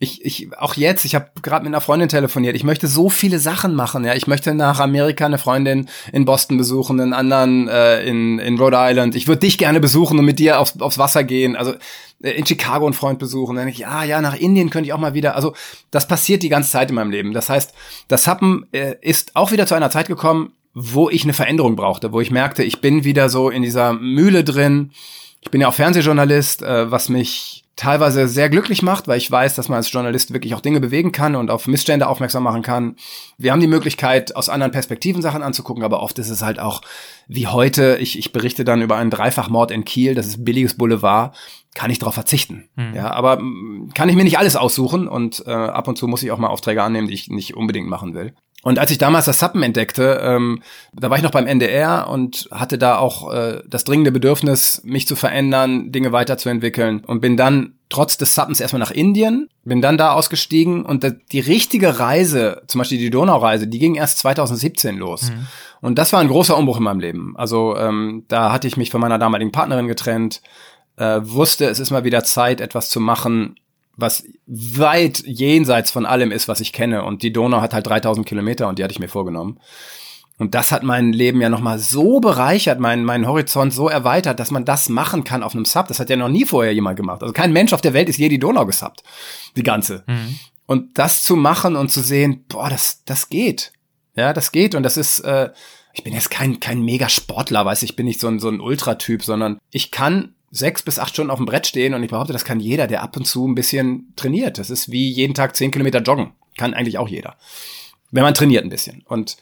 ich, 0.00 0.24
ich 0.24 0.56
auch 0.56 0.74
jetzt, 0.74 1.04
ich 1.04 1.14
habe 1.14 1.30
gerade 1.42 1.64
mit 1.64 1.74
einer 1.74 1.80
Freundin 1.80 2.08
telefoniert. 2.08 2.54
Ich 2.54 2.62
möchte 2.62 2.86
so 2.86 3.08
viele 3.08 3.38
Sachen 3.40 3.74
machen. 3.74 4.04
Ja, 4.04 4.14
ich 4.14 4.28
möchte 4.28 4.54
nach 4.54 4.78
Amerika 4.78 5.26
eine 5.26 5.38
Freundin 5.38 5.88
in 6.12 6.24
Boston 6.24 6.56
besuchen, 6.56 7.00
einen 7.00 7.12
anderen 7.12 7.66
äh, 7.68 8.04
in 8.04 8.38
in 8.38 8.58
Rhode 8.58 8.76
Island. 8.78 9.16
Ich 9.16 9.26
würde 9.26 9.40
dich 9.40 9.58
gerne 9.58 9.80
besuchen 9.80 10.18
und 10.18 10.24
mit 10.24 10.38
dir 10.38 10.60
aufs, 10.60 10.80
aufs 10.80 10.98
Wasser 10.98 11.24
gehen. 11.24 11.56
Also 11.56 11.74
äh, 12.22 12.30
in 12.30 12.46
Chicago 12.46 12.86
einen 12.86 12.94
Freund 12.94 13.18
besuchen. 13.18 13.56
Dann 13.56 13.66
denke 13.66 13.80
ich, 13.80 13.86
ja, 13.86 14.04
ja, 14.04 14.20
nach 14.20 14.36
Indien 14.36 14.70
könnte 14.70 14.86
ich 14.86 14.92
auch 14.92 14.98
mal 14.98 15.14
wieder. 15.14 15.34
Also 15.34 15.54
das 15.90 16.06
passiert 16.06 16.42
die 16.44 16.48
ganze 16.48 16.70
Zeit 16.70 16.90
in 16.90 16.94
meinem 16.94 17.10
Leben. 17.10 17.32
Das 17.32 17.48
heißt, 17.48 17.74
das 18.06 18.26
Happen 18.28 18.66
äh, 18.72 18.94
ist 19.00 19.34
auch 19.34 19.50
wieder 19.50 19.66
zu 19.66 19.74
einer 19.74 19.90
Zeit 19.90 20.06
gekommen, 20.06 20.52
wo 20.74 21.10
ich 21.10 21.24
eine 21.24 21.32
Veränderung 21.32 21.74
brauchte, 21.74 22.12
wo 22.12 22.20
ich 22.20 22.30
merkte, 22.30 22.62
ich 22.62 22.80
bin 22.80 23.02
wieder 23.02 23.28
so 23.28 23.50
in 23.50 23.62
dieser 23.62 23.94
Mühle 23.94 24.44
drin. 24.44 24.92
Ich 25.40 25.50
bin 25.50 25.60
ja 25.60 25.68
auch 25.68 25.74
Fernsehjournalist, 25.74 26.62
äh, 26.62 26.90
was 26.90 27.08
mich 27.08 27.64
teilweise 27.78 28.26
sehr 28.26 28.50
glücklich 28.50 28.82
macht, 28.82 29.06
weil 29.06 29.18
ich 29.18 29.30
weiß, 29.30 29.54
dass 29.54 29.68
man 29.68 29.76
als 29.76 29.92
Journalist 29.92 30.32
wirklich 30.32 30.54
auch 30.54 30.60
Dinge 30.60 30.80
bewegen 30.80 31.12
kann 31.12 31.36
und 31.36 31.48
auf 31.48 31.68
Missstände 31.68 32.08
aufmerksam 32.08 32.42
machen 32.42 32.62
kann. 32.62 32.96
Wir 33.38 33.52
haben 33.52 33.60
die 33.60 33.68
Möglichkeit, 33.68 34.34
aus 34.34 34.48
anderen 34.48 34.72
Perspektiven 34.72 35.22
Sachen 35.22 35.42
anzugucken, 35.42 35.84
aber 35.84 36.02
oft 36.02 36.18
ist 36.18 36.28
es 36.28 36.42
halt 36.42 36.58
auch 36.58 36.82
wie 37.28 37.46
heute, 37.46 37.96
ich, 38.00 38.18
ich 38.18 38.32
berichte 38.32 38.64
dann 38.64 38.82
über 38.82 38.96
einen 38.96 39.10
Dreifachmord 39.10 39.70
in 39.70 39.84
Kiel, 39.84 40.16
das 40.16 40.26
ist 40.26 40.44
billiges 40.44 40.76
Boulevard, 40.76 41.36
kann 41.74 41.90
ich 41.92 42.00
darauf 42.00 42.14
verzichten. 42.14 42.68
Mhm. 42.74 42.94
Ja, 42.96 43.12
aber 43.12 43.40
mm, 43.40 43.92
kann 43.94 44.08
ich 44.08 44.16
mir 44.16 44.24
nicht 44.24 44.38
alles 44.38 44.56
aussuchen 44.56 45.06
und 45.06 45.44
äh, 45.46 45.52
ab 45.52 45.86
und 45.86 45.96
zu 45.96 46.08
muss 46.08 46.24
ich 46.24 46.32
auch 46.32 46.38
mal 46.38 46.48
Aufträge 46.48 46.82
annehmen, 46.82 47.06
die 47.06 47.14
ich 47.14 47.28
nicht 47.28 47.56
unbedingt 47.56 47.88
machen 47.88 48.12
will. 48.14 48.34
Und 48.62 48.78
als 48.78 48.90
ich 48.90 48.98
damals 48.98 49.26
das 49.26 49.38
Suppen 49.38 49.62
entdeckte, 49.62 50.20
ähm, 50.22 50.62
da 50.92 51.10
war 51.10 51.16
ich 51.16 51.22
noch 51.22 51.30
beim 51.30 51.46
NDR 51.46 52.08
und 52.10 52.48
hatte 52.50 52.76
da 52.76 52.98
auch 52.98 53.32
äh, 53.32 53.62
das 53.68 53.84
dringende 53.84 54.10
Bedürfnis, 54.10 54.82
mich 54.84 55.06
zu 55.06 55.14
verändern, 55.14 55.92
Dinge 55.92 56.10
weiterzuentwickeln 56.10 57.04
und 57.04 57.20
bin 57.20 57.36
dann 57.36 57.67
trotz 57.88 58.18
des 58.18 58.34
Suppens 58.34 58.60
erstmal 58.60 58.80
nach 58.80 58.90
Indien, 58.90 59.48
bin 59.64 59.80
dann 59.80 59.96
da 59.96 60.12
ausgestiegen 60.12 60.84
und 60.84 61.06
die 61.32 61.40
richtige 61.40 61.98
Reise, 61.98 62.62
zum 62.66 62.80
Beispiel 62.80 62.98
die 62.98 63.10
Donaureise, 63.10 63.66
die 63.66 63.78
ging 63.78 63.94
erst 63.94 64.18
2017 64.18 64.96
los. 64.96 65.30
Mhm. 65.30 65.46
Und 65.80 65.98
das 65.98 66.12
war 66.12 66.20
ein 66.20 66.28
großer 66.28 66.56
Umbruch 66.56 66.78
in 66.78 66.82
meinem 66.82 67.00
Leben. 67.00 67.34
Also 67.36 67.76
ähm, 67.76 68.24
da 68.28 68.52
hatte 68.52 68.68
ich 68.68 68.76
mich 68.76 68.90
von 68.90 69.00
meiner 69.00 69.18
damaligen 69.18 69.52
Partnerin 69.52 69.88
getrennt, 69.88 70.42
äh, 70.96 71.20
wusste, 71.22 71.66
es 71.66 71.78
ist 71.78 71.90
mal 71.90 72.04
wieder 72.04 72.24
Zeit, 72.24 72.60
etwas 72.60 72.90
zu 72.90 73.00
machen, 73.00 73.58
was 73.96 74.24
weit 74.46 75.22
jenseits 75.26 75.90
von 75.90 76.06
allem 76.06 76.30
ist, 76.30 76.46
was 76.46 76.60
ich 76.60 76.72
kenne. 76.72 77.04
Und 77.04 77.22
die 77.22 77.32
Donau 77.32 77.60
hat 77.60 77.74
halt 77.74 77.86
3000 77.86 78.26
Kilometer 78.26 78.68
und 78.68 78.78
die 78.78 78.84
hatte 78.84 78.92
ich 78.92 79.00
mir 79.00 79.08
vorgenommen. 79.08 79.58
Und 80.38 80.54
das 80.54 80.70
hat 80.70 80.84
mein 80.84 81.12
Leben 81.12 81.40
ja 81.40 81.48
nochmal 81.48 81.80
so 81.80 82.20
bereichert, 82.20 82.78
mein, 82.78 83.04
mein 83.04 83.26
Horizont 83.26 83.74
so 83.74 83.88
erweitert, 83.88 84.38
dass 84.38 84.52
man 84.52 84.64
das 84.64 84.88
machen 84.88 85.24
kann 85.24 85.42
auf 85.42 85.54
einem 85.54 85.64
Sub. 85.64 85.88
Das 85.88 85.98
hat 85.98 86.10
ja 86.10 86.16
noch 86.16 86.28
nie 86.28 86.44
vorher 86.44 86.72
jemand 86.72 86.96
gemacht. 86.96 87.22
Also 87.22 87.32
kein 87.32 87.52
Mensch 87.52 87.72
auf 87.72 87.80
der 87.80 87.92
Welt 87.92 88.08
ist 88.08 88.18
je 88.18 88.28
die 88.28 88.38
Donau 88.38 88.64
gesubbt. 88.64 89.02
Die 89.56 89.64
ganze. 89.64 90.04
Mhm. 90.06 90.38
Und 90.66 90.98
das 90.98 91.24
zu 91.24 91.34
machen 91.34 91.74
und 91.74 91.90
zu 91.90 92.02
sehen, 92.02 92.44
boah, 92.48 92.70
das, 92.70 93.02
das 93.04 93.28
geht. 93.28 93.72
Ja, 94.14 94.32
das 94.32 94.52
geht. 94.52 94.76
Und 94.76 94.84
das 94.84 94.96
ist, 94.96 95.20
äh, 95.20 95.50
ich 95.92 96.04
bin 96.04 96.14
jetzt 96.14 96.30
kein, 96.30 96.60
kein 96.60 96.82
mega 96.82 97.08
Sportler, 97.08 97.64
weiß 97.64 97.82
ich, 97.82 97.96
bin 97.96 98.06
nicht 98.06 98.20
so 98.20 98.28
ein, 98.28 98.38
so 98.38 98.48
ein 98.48 98.60
Ultratyp, 98.60 99.24
sondern 99.24 99.58
ich 99.72 99.90
kann 99.90 100.34
sechs 100.50 100.82
bis 100.82 100.98
acht 101.00 101.14
Stunden 101.14 101.30
auf 101.30 101.38
dem 101.38 101.46
Brett 101.46 101.66
stehen 101.66 101.94
und 101.94 102.02
ich 102.02 102.10
behaupte, 102.10 102.32
das 102.32 102.44
kann 102.44 102.60
jeder, 102.60 102.86
der 102.86 103.02
ab 103.02 103.16
und 103.16 103.26
zu 103.26 103.46
ein 103.46 103.54
bisschen 103.54 104.12
trainiert. 104.14 104.58
Das 104.58 104.70
ist 104.70 104.90
wie 104.90 105.10
jeden 105.10 105.34
Tag 105.34 105.56
zehn 105.56 105.72
Kilometer 105.72 106.00
joggen. 106.00 106.32
Kann 106.56 106.74
eigentlich 106.74 106.98
auch 106.98 107.08
jeder. 107.08 107.36
Wenn 108.10 108.22
man 108.22 108.34
trainiert 108.34 108.64
ein 108.64 108.70
bisschen. 108.70 109.02
Und 109.06 109.36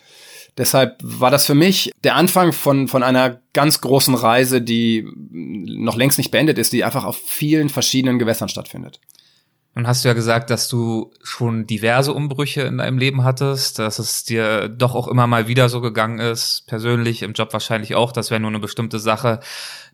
deshalb 0.59 0.99
war 1.03 1.31
das 1.31 1.47
für 1.47 1.55
mich 1.55 1.93
der 2.05 2.17
Anfang 2.17 2.53
von, 2.53 2.89
von 2.89 3.03
einer 3.03 3.41
ganz 3.53 3.81
großen 3.81 4.15
Reise, 4.15 4.63
die 4.63 5.07
noch 5.15 5.97
längst 5.97 6.19
nicht 6.19 6.31
beendet 6.31 6.59
ist, 6.59 6.73
die 6.73 6.85
einfach 6.85 7.05
auf 7.05 7.17
vielen 7.17 7.69
verschiedenen 7.69 8.19
Gewässern 8.19 8.49
stattfindet. 8.49 9.01
Nun 9.77 9.87
hast 9.87 10.05
du 10.05 10.09
ja 10.09 10.15
gesagt, 10.15 10.49
dass 10.49 10.69
du 10.69 11.13
schon 11.23 11.67
diverse 11.67 12.15
Umbrüche 12.15 12.63
in 12.63 12.79
deinem 12.79 12.97
Leben 12.97 13.25
hattest, 13.25 13.79
dass 13.79 13.99
es 13.99 14.25
dir 14.25 14.71
doch 14.71 14.95
auch 14.95 15.07
immer 15.07 15.27
mal 15.27 15.49
wieder 15.49 15.69
so 15.69 15.83
gegangen 15.83 16.19
ist, 16.19 16.65
persönlich, 16.67 17.23
im 17.23 17.35
Job 17.35 17.53
wahrscheinlich 17.53 17.95
auch, 17.95 18.11
dass 18.11 18.31
wenn 18.31 18.41
du 18.41 18.49
eine 18.49 18.59
bestimmte 18.59 18.99
Sache 18.99 19.41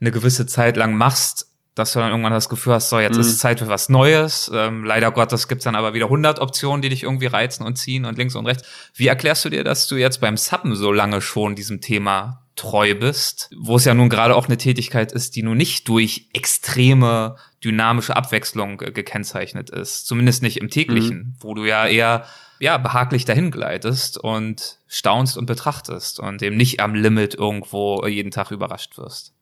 eine 0.01 0.13
gewisse 0.13 0.47
Zeit 0.47 0.77
lang 0.77 0.95
machst, 0.95 1.52
dass 1.75 1.93
du 1.93 2.01
dann 2.01 2.11
irgendwann 2.11 2.33
das 2.33 2.49
Gefühl 2.49 2.75
hast, 2.75 2.91
so 2.91 2.99
jetzt 3.01 3.15
mhm. 3.15 3.21
ist 3.21 3.29
es 3.29 3.39
Zeit 3.39 3.59
für 3.59 3.69
was 3.69 3.89
Neues. 3.89 4.51
Ähm, 4.55 4.85
leider 4.85 5.11
Gottes 5.11 5.49
gibt's 5.49 5.65
dann 5.65 5.75
aber 5.75 5.95
wieder 5.95 6.07
100 6.07 6.39
Optionen, 6.39 6.83
die 6.83 6.91
dich 6.91 7.03
irgendwie 7.03 7.27
reizen 7.27 7.65
und 7.65 7.77
ziehen 7.77 8.05
und 8.05 8.19
links 8.19 8.35
und 8.35 8.47
rechts. 8.47 8.69
Wie 8.95 9.07
erklärst 9.07 9.45
du 9.45 9.49
dir, 9.49 9.65
dass 9.65 9.87
du 9.87 9.97
jetzt 9.97 10.21
beim 10.21 10.37
Suppen 10.37 10.75
so 10.75 10.93
lange 10.93 11.21
schon 11.23 11.55
diesem 11.55 11.81
Thema 11.81 12.43
treu 12.57 12.95
bist, 12.95 13.51
wo 13.57 13.77
es 13.77 13.87
ja 13.87 13.95
nun 13.95 14.11
gerade 14.11 14.37
auch 14.37 14.47
eine 14.47 14.59
Tätigkeit 14.59 15.13
ist, 15.13 15.37
die 15.37 15.43
nun 15.43 15.57
nicht 15.57 15.89
durch 15.89 16.29
extreme 16.35 17.37
dynamische 17.65 18.17
Abwechslung 18.17 18.77
gekennzeichnet 18.77 19.71
ist, 19.71 20.07
zumindest 20.07 20.43
nicht 20.43 20.59
im 20.59 20.69
täglichen, 20.69 21.17
mhm. 21.17 21.35
wo 21.41 21.55
du 21.55 21.65
ja 21.65 21.87
eher 21.87 22.27
ja 22.59 22.77
behaglich 22.79 23.25
dahin 23.25 23.51
gleitest 23.51 24.19
und 24.19 24.79
staunst 24.87 25.37
und 25.37 25.47
betrachtest 25.47 26.21
und 26.21 26.43
eben 26.43 26.57
nicht 26.57 26.81
am 26.81 26.95
Limit 26.95 27.35
irgendwo 27.35 28.07
jeden 28.07 28.31
Tag 28.31 28.51
überrascht 28.51 28.99
wirst. 28.99 29.33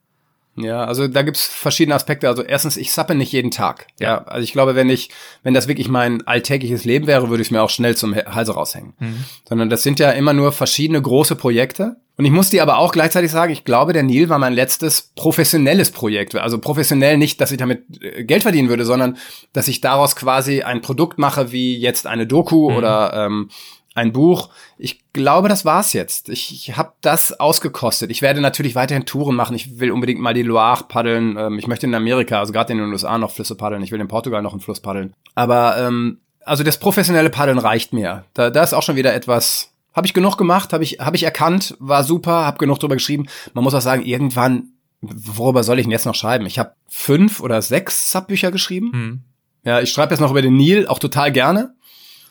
Ja, 0.56 0.84
also 0.84 1.08
da 1.08 1.22
gibt's 1.22 1.46
verschiedene 1.46 1.94
Aspekte. 1.94 2.28
Also 2.28 2.42
erstens, 2.42 2.76
ich 2.76 2.92
sappe 2.92 3.14
nicht 3.14 3.32
jeden 3.32 3.50
Tag. 3.50 3.86
Ja. 3.98 4.08
ja. 4.08 4.24
also 4.24 4.42
ich 4.42 4.52
glaube, 4.52 4.74
wenn 4.74 4.90
ich, 4.90 5.10
wenn 5.42 5.54
das 5.54 5.68
wirklich 5.68 5.88
mein 5.88 6.26
alltägliches 6.26 6.84
Leben 6.84 7.06
wäre, 7.06 7.30
würde 7.30 7.42
ich 7.42 7.48
es 7.48 7.52
mir 7.52 7.62
auch 7.62 7.70
schnell 7.70 7.96
zum 7.96 8.14
Halse 8.14 8.52
raushängen. 8.52 8.94
Mhm. 8.98 9.24
Sondern 9.48 9.70
das 9.70 9.82
sind 9.82 10.00
ja 10.00 10.10
immer 10.10 10.32
nur 10.32 10.52
verschiedene 10.52 11.00
große 11.00 11.36
Projekte. 11.36 11.96
Und 12.16 12.26
ich 12.26 12.32
muss 12.32 12.50
dir 12.50 12.62
aber 12.62 12.76
auch 12.78 12.92
gleichzeitig 12.92 13.30
sagen, 13.30 13.50
ich 13.50 13.64
glaube, 13.64 13.94
der 13.94 14.02
Nil 14.02 14.28
war 14.28 14.38
mein 14.38 14.52
letztes 14.52 15.12
professionelles 15.16 15.90
Projekt. 15.90 16.34
Also 16.34 16.58
professionell 16.58 17.16
nicht, 17.16 17.40
dass 17.40 17.50
ich 17.50 17.56
damit 17.56 17.84
äh, 18.02 18.24
Geld 18.24 18.42
verdienen 18.42 18.68
würde, 18.68 18.84
sondern 18.84 19.16
dass 19.54 19.68
ich 19.68 19.80
daraus 19.80 20.16
quasi 20.16 20.62
ein 20.62 20.82
Produkt 20.82 21.18
mache, 21.18 21.52
wie 21.52 21.78
jetzt 21.78 22.06
eine 22.06 22.26
Doku 22.26 22.70
mhm. 22.70 22.76
oder 22.76 23.12
ähm, 23.14 23.48
ein 23.94 24.12
Buch. 24.12 24.50
Ich 24.78 25.00
glaube, 25.12 25.48
das 25.48 25.64
war's 25.64 25.92
jetzt. 25.92 26.28
Ich, 26.28 26.52
ich 26.52 26.76
habe 26.76 26.92
das 27.00 27.38
ausgekostet. 27.38 28.10
Ich 28.10 28.22
werde 28.22 28.40
natürlich 28.40 28.74
weiterhin 28.74 29.04
Touren 29.04 29.34
machen. 29.34 29.56
Ich 29.56 29.80
will 29.80 29.90
unbedingt 29.90 30.20
mal 30.20 30.34
die 30.34 30.42
Loire 30.42 30.84
paddeln. 30.88 31.36
Ähm, 31.36 31.58
ich 31.58 31.66
möchte 31.66 31.86
in 31.86 31.94
Amerika, 31.94 32.38
also 32.38 32.52
gerade 32.52 32.72
in 32.72 32.78
den 32.78 32.90
USA 32.90 33.18
noch 33.18 33.32
Flüsse 33.32 33.56
paddeln. 33.56 33.82
Ich 33.82 33.90
will 33.92 34.00
in 34.00 34.08
Portugal 34.08 34.42
noch 34.42 34.52
einen 34.52 34.60
Fluss 34.60 34.80
paddeln. 34.80 35.12
Aber 35.34 35.76
ähm, 35.78 36.18
also 36.44 36.62
das 36.64 36.78
professionelle 36.78 37.30
Paddeln 37.30 37.58
reicht 37.58 37.92
mir. 37.92 38.24
Da, 38.34 38.50
da 38.50 38.62
ist 38.62 38.74
auch 38.74 38.82
schon 38.82 38.96
wieder 38.96 39.14
etwas. 39.14 39.72
Habe 39.92 40.06
ich 40.06 40.14
genug 40.14 40.38
gemacht, 40.38 40.72
habe 40.72 40.84
ich, 40.84 41.00
hab 41.00 41.14
ich 41.14 41.24
erkannt, 41.24 41.76
war 41.80 42.04
super, 42.04 42.44
habe 42.44 42.58
genug 42.58 42.78
drüber 42.78 42.94
geschrieben. 42.94 43.26
Man 43.54 43.64
muss 43.64 43.74
auch 43.74 43.80
sagen, 43.80 44.04
irgendwann, 44.04 44.68
worüber 45.00 45.64
soll 45.64 45.80
ich 45.80 45.84
denn 45.84 45.90
jetzt 45.90 46.06
noch 46.06 46.14
schreiben? 46.14 46.46
Ich 46.46 46.60
habe 46.60 46.74
fünf 46.88 47.40
oder 47.40 47.60
sechs 47.60 48.12
Subbücher 48.12 48.52
geschrieben. 48.52 48.92
Hm. 48.92 49.20
Ja, 49.64 49.80
ich 49.80 49.90
schreibe 49.90 50.14
jetzt 50.14 50.20
noch 50.20 50.30
über 50.30 50.42
den 50.42 50.56
Nil, 50.56 50.86
auch 50.86 51.00
total 51.00 51.32
gerne. 51.32 51.74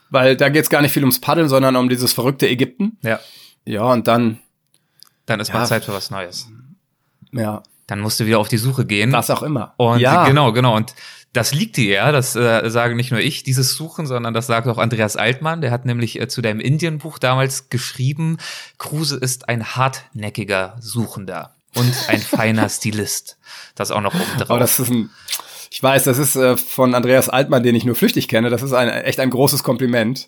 Weil 0.09 0.35
da 0.35 0.49
geht 0.49 0.63
es 0.63 0.69
gar 0.69 0.81
nicht 0.81 0.91
viel 0.91 1.03
ums 1.03 1.19
Paddeln, 1.19 1.49
sondern 1.49 1.75
um 1.75 1.89
dieses 1.89 2.13
verrückte 2.13 2.47
Ägypten. 2.47 2.97
Ja. 3.01 3.19
Ja, 3.65 3.83
und 3.83 4.07
dann. 4.07 4.39
Dann 5.25 5.39
ist 5.39 5.49
ja, 5.49 5.55
mal 5.55 5.67
Zeit 5.67 5.85
für 5.85 5.93
was 5.93 6.09
Neues. 6.09 6.47
Ja. 7.31 7.61
Dann 7.87 7.99
musst 7.99 8.19
du 8.19 8.25
wieder 8.25 8.39
auf 8.39 8.47
die 8.47 8.57
Suche 8.57 8.85
gehen. 8.85 9.11
Was 9.11 9.29
auch 9.29 9.43
immer. 9.43 9.73
Und 9.77 9.99
ja. 9.99 10.27
genau, 10.27 10.51
genau. 10.51 10.75
Und 10.75 10.93
das 11.33 11.53
liegt 11.53 11.77
dir 11.77 11.93
ja, 11.93 12.11
das 12.11 12.35
äh, 12.35 12.69
sage 12.69 12.95
nicht 12.95 13.11
nur 13.11 13.19
ich, 13.19 13.43
dieses 13.43 13.75
Suchen, 13.75 14.07
sondern 14.07 14.33
das 14.33 14.47
sagt 14.47 14.67
auch 14.67 14.79
Andreas 14.79 15.15
Altmann. 15.15 15.61
Der 15.61 15.71
hat 15.71 15.85
nämlich 15.85 16.19
äh, 16.19 16.27
zu 16.27 16.41
deinem 16.41 16.59
Indien-Buch 16.59 17.19
damals 17.19 17.69
geschrieben, 17.69 18.37
Kruse 18.77 19.17
ist 19.17 19.47
ein 19.47 19.75
hartnäckiger 19.75 20.75
Suchender 20.79 21.53
und 21.75 21.93
ein 22.07 22.19
feiner 22.19 22.67
Stilist. 22.69 23.37
Das 23.75 23.91
auch 23.91 24.01
noch 24.01 24.15
oben 24.15 24.37
drauf. 24.39 24.57
Oh, 24.57 24.59
das 24.59 24.79
ist 24.79 24.89
ein 24.89 25.11
ich 25.69 25.81
weiß, 25.81 26.03
das 26.03 26.17
ist 26.17 26.35
äh, 26.35 26.57
von 26.57 26.95
Andreas 26.95 27.29
Altmann, 27.29 27.63
den 27.63 27.75
ich 27.75 27.85
nur 27.85 27.95
flüchtig 27.95 28.27
kenne. 28.27 28.49
Das 28.49 28.63
ist 28.63 28.73
ein, 28.73 28.89
echt 28.89 29.19
ein 29.19 29.29
großes 29.29 29.63
Kompliment. 29.63 30.27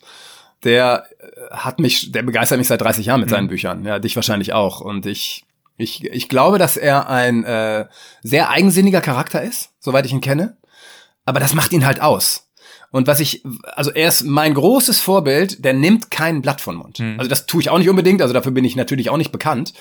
Der 0.64 1.06
äh, 1.20 1.52
hat 1.52 1.80
mich, 1.80 2.12
der 2.12 2.22
begeistert 2.24 2.60
mich 2.60 2.68
seit 2.68 2.82
30 2.82 3.08
Jahren 3.08 3.22
mit 3.22 3.30
mhm. 3.30 3.36
seinen 3.36 3.48
Büchern. 3.48 3.86
Ja, 3.86 4.00
dich 4.00 4.16
wahrscheinlich 4.16 4.54
auch. 4.54 4.82
Und 4.82 5.06
ich, 5.06 5.44
ich, 5.78 6.04
ich 6.04 6.30
glaube, 6.30 6.60
dass 6.60 6.78
er 6.78 7.10
ein 7.10 7.44
äh, 7.44 7.88
sehr 8.22 8.50
eigensinniger 8.50 9.02
Charakter 9.02 9.42
ist, 9.42 9.72
soweit 9.80 10.06
ich 10.06 10.14
ihn 10.14 10.22
kenne. 10.22 10.58
Aber 11.26 11.40
das 11.40 11.54
macht 11.54 11.74
ihn 11.74 11.86
halt 11.86 12.02
aus. 12.02 12.48
Und 12.92 13.08
was 13.08 13.20
ich, 13.20 13.44
also 13.64 13.90
er 13.92 14.10
ist 14.10 14.24
mein 14.24 14.54
großes 14.54 15.00
Vorbild, 15.00 15.64
der 15.64 15.74
nimmt 15.74 16.12
kein 16.12 16.42
Blatt 16.42 16.62
von 16.62 16.76
Mund. 16.76 17.00
Mhm. 17.00 17.16
Also 17.18 17.30
das 17.30 17.46
tue 17.46 17.62
ich 17.62 17.70
auch 17.70 17.78
nicht 17.78 17.90
unbedingt, 17.90 18.22
also 18.22 18.34
dafür 18.34 18.52
bin 18.52 18.66
ich 18.66 18.76
natürlich 18.76 19.10
auch 19.10 19.18
nicht 19.18 19.32
bekannt. 19.32 19.74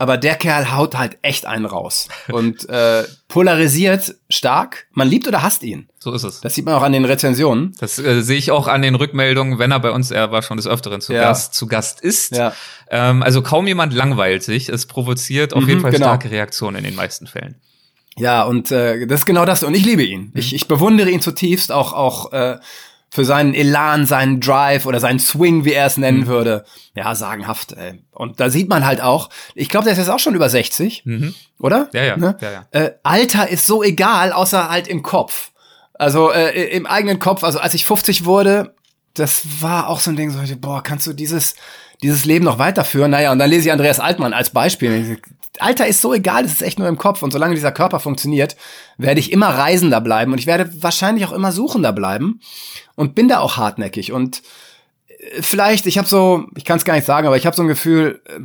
Aber 0.00 0.16
der 0.16 0.36
Kerl 0.36 0.72
haut 0.72 0.96
halt 0.96 1.18
echt 1.22 1.44
einen 1.44 1.66
raus 1.66 2.08
und 2.30 2.68
äh, 2.68 3.02
polarisiert 3.26 4.14
stark. 4.30 4.86
Man 4.92 5.08
liebt 5.08 5.26
oder 5.26 5.42
hasst 5.42 5.64
ihn. 5.64 5.88
So 5.98 6.12
ist 6.12 6.22
es. 6.22 6.40
Das 6.40 6.54
sieht 6.54 6.64
man 6.64 6.74
auch 6.74 6.82
an 6.82 6.92
den 6.92 7.04
Rezensionen. 7.04 7.74
Das 7.80 7.98
äh, 7.98 8.22
sehe 8.22 8.38
ich 8.38 8.52
auch 8.52 8.68
an 8.68 8.82
den 8.82 8.94
Rückmeldungen, 8.94 9.58
wenn 9.58 9.72
er 9.72 9.80
bei 9.80 9.90
uns, 9.90 10.12
er 10.12 10.30
war 10.30 10.42
schon 10.42 10.56
des 10.56 10.68
Öfteren 10.68 11.00
zu 11.00 11.12
ja. 11.12 11.22
Gast, 11.22 11.54
zu 11.54 11.66
Gast 11.66 12.00
ist. 12.00 12.36
Ja. 12.36 12.52
Ähm, 12.90 13.24
also 13.24 13.42
kaum 13.42 13.66
jemand 13.66 13.92
langweilt 13.92 14.44
sich. 14.44 14.68
Es 14.68 14.86
provoziert 14.86 15.52
auf 15.52 15.64
mhm, 15.64 15.68
jeden 15.68 15.80
Fall 15.80 15.90
genau. 15.90 16.06
starke 16.06 16.30
Reaktionen 16.30 16.76
in 16.76 16.84
den 16.84 16.94
meisten 16.94 17.26
Fällen. 17.26 17.56
Ja, 18.16 18.44
und 18.44 18.70
äh, 18.70 19.04
das 19.06 19.20
ist 19.20 19.26
genau 19.26 19.44
das. 19.44 19.64
Und 19.64 19.74
ich 19.74 19.84
liebe 19.84 20.04
ihn. 20.04 20.20
Mhm. 20.20 20.32
Ich, 20.34 20.54
ich 20.54 20.68
bewundere 20.68 21.10
ihn 21.10 21.20
zutiefst, 21.20 21.72
auch 21.72 21.92
auch 21.92 22.32
äh, 22.32 22.58
für 23.10 23.24
seinen 23.24 23.54
Elan, 23.54 24.06
seinen 24.06 24.40
Drive 24.40 24.86
oder 24.86 25.00
seinen 25.00 25.18
Swing, 25.18 25.64
wie 25.64 25.72
er 25.72 25.86
es 25.86 25.96
nennen 25.96 26.20
mhm. 26.20 26.26
würde. 26.26 26.64
Ja, 26.94 27.14
sagenhaft. 27.14 27.72
Ey. 27.72 28.02
Und 28.10 28.40
da 28.40 28.50
sieht 28.50 28.68
man 28.68 28.84
halt 28.84 29.00
auch, 29.00 29.30
ich 29.54 29.68
glaube, 29.68 29.84
der 29.84 29.92
ist 29.92 29.98
jetzt 29.98 30.10
auch 30.10 30.18
schon 30.18 30.34
über 30.34 30.48
60, 30.48 31.04
mhm. 31.04 31.34
oder? 31.58 31.88
Ja, 31.92 32.04
ja. 32.04 32.16
Ne? 32.16 32.36
ja, 32.40 32.50
ja. 32.50 32.66
Äh, 32.70 32.92
Alter 33.02 33.48
ist 33.48 33.66
so 33.66 33.82
egal, 33.82 34.32
außer 34.32 34.68
halt 34.68 34.88
im 34.88 35.02
Kopf. 35.02 35.52
Also 35.94 36.30
äh, 36.30 36.68
im 36.68 36.86
eigenen 36.86 37.18
Kopf. 37.18 37.44
Also 37.44 37.58
als 37.58 37.74
ich 37.74 37.84
50 37.84 38.24
wurde, 38.24 38.74
das 39.14 39.42
war 39.60 39.88
auch 39.88 40.00
so 40.00 40.10
ein 40.10 40.16
Ding, 40.16 40.30
so, 40.30 40.40
boah, 40.56 40.82
kannst 40.82 41.06
du 41.06 41.12
dieses 41.12 41.54
dieses 42.02 42.24
Leben 42.24 42.44
noch 42.44 42.58
weiterführen? 42.58 43.10
Naja, 43.10 43.32
und 43.32 43.38
dann 43.38 43.50
lese 43.50 43.66
ich 43.66 43.72
Andreas 43.72 44.00
Altmann 44.00 44.32
als 44.32 44.50
Beispiel. 44.50 45.18
Alter 45.58 45.86
ist 45.86 46.00
so 46.00 46.14
egal, 46.14 46.44
es 46.44 46.52
ist 46.52 46.62
echt 46.62 46.78
nur 46.78 46.88
im 46.88 46.98
Kopf. 46.98 47.22
Und 47.22 47.32
solange 47.32 47.54
dieser 47.54 47.72
Körper 47.72 48.00
funktioniert, 48.00 48.56
werde 48.96 49.20
ich 49.20 49.32
immer 49.32 49.48
reisender 49.48 50.00
bleiben 50.00 50.32
und 50.32 50.38
ich 50.38 50.46
werde 50.46 50.70
wahrscheinlich 50.82 51.26
auch 51.26 51.32
immer 51.32 51.52
suchender 51.52 51.92
bleiben 51.92 52.40
und 52.94 53.14
bin 53.14 53.28
da 53.28 53.40
auch 53.40 53.56
hartnäckig. 53.56 54.12
Und 54.12 54.42
äh, 55.08 55.42
vielleicht, 55.42 55.86
ich 55.86 55.98
habe 55.98 56.08
so, 56.08 56.46
ich 56.56 56.64
kann 56.64 56.78
es 56.78 56.84
gar 56.84 56.94
nicht 56.94 57.06
sagen, 57.06 57.26
aber 57.26 57.36
ich 57.36 57.46
habe 57.46 57.56
so 57.56 57.62
ein 57.62 57.68
Gefühl, 57.68 58.22
äh, 58.26 58.40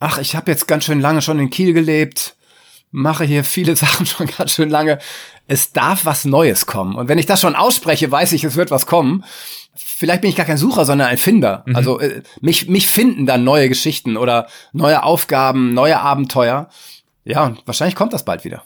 ach, 0.00 0.18
ich 0.18 0.36
habe 0.36 0.50
jetzt 0.50 0.68
ganz 0.68 0.84
schön 0.84 1.00
lange 1.00 1.22
schon 1.22 1.38
in 1.38 1.50
Kiel 1.50 1.72
gelebt, 1.72 2.36
mache 2.90 3.24
hier 3.24 3.44
viele 3.44 3.76
Sachen 3.76 4.06
schon 4.06 4.26
ganz 4.26 4.52
schön 4.52 4.70
lange. 4.70 4.98
Es 5.48 5.72
darf 5.72 6.04
was 6.04 6.24
Neues 6.24 6.66
kommen. 6.66 6.96
Und 6.96 7.08
wenn 7.08 7.18
ich 7.18 7.26
das 7.26 7.40
schon 7.40 7.56
ausspreche, 7.56 8.10
weiß 8.10 8.32
ich, 8.32 8.44
es 8.44 8.56
wird 8.56 8.70
was 8.70 8.86
kommen. 8.86 9.24
Vielleicht 10.02 10.22
bin 10.22 10.30
ich 10.30 10.36
gar 10.36 10.46
kein 10.46 10.56
Sucher, 10.56 10.84
sondern 10.84 11.06
ein 11.06 11.16
Finder. 11.16 11.62
Mhm. 11.64 11.76
Also 11.76 12.00
äh, 12.00 12.24
mich, 12.40 12.68
mich 12.68 12.88
finden 12.88 13.24
dann 13.24 13.44
neue 13.44 13.68
Geschichten 13.68 14.16
oder 14.16 14.48
neue 14.72 15.04
Aufgaben, 15.04 15.74
neue 15.74 16.00
Abenteuer. 16.00 16.68
Ja, 17.24 17.44
und 17.44 17.64
wahrscheinlich 17.66 17.94
kommt 17.94 18.12
das 18.12 18.24
bald 18.24 18.44
wieder. 18.44 18.64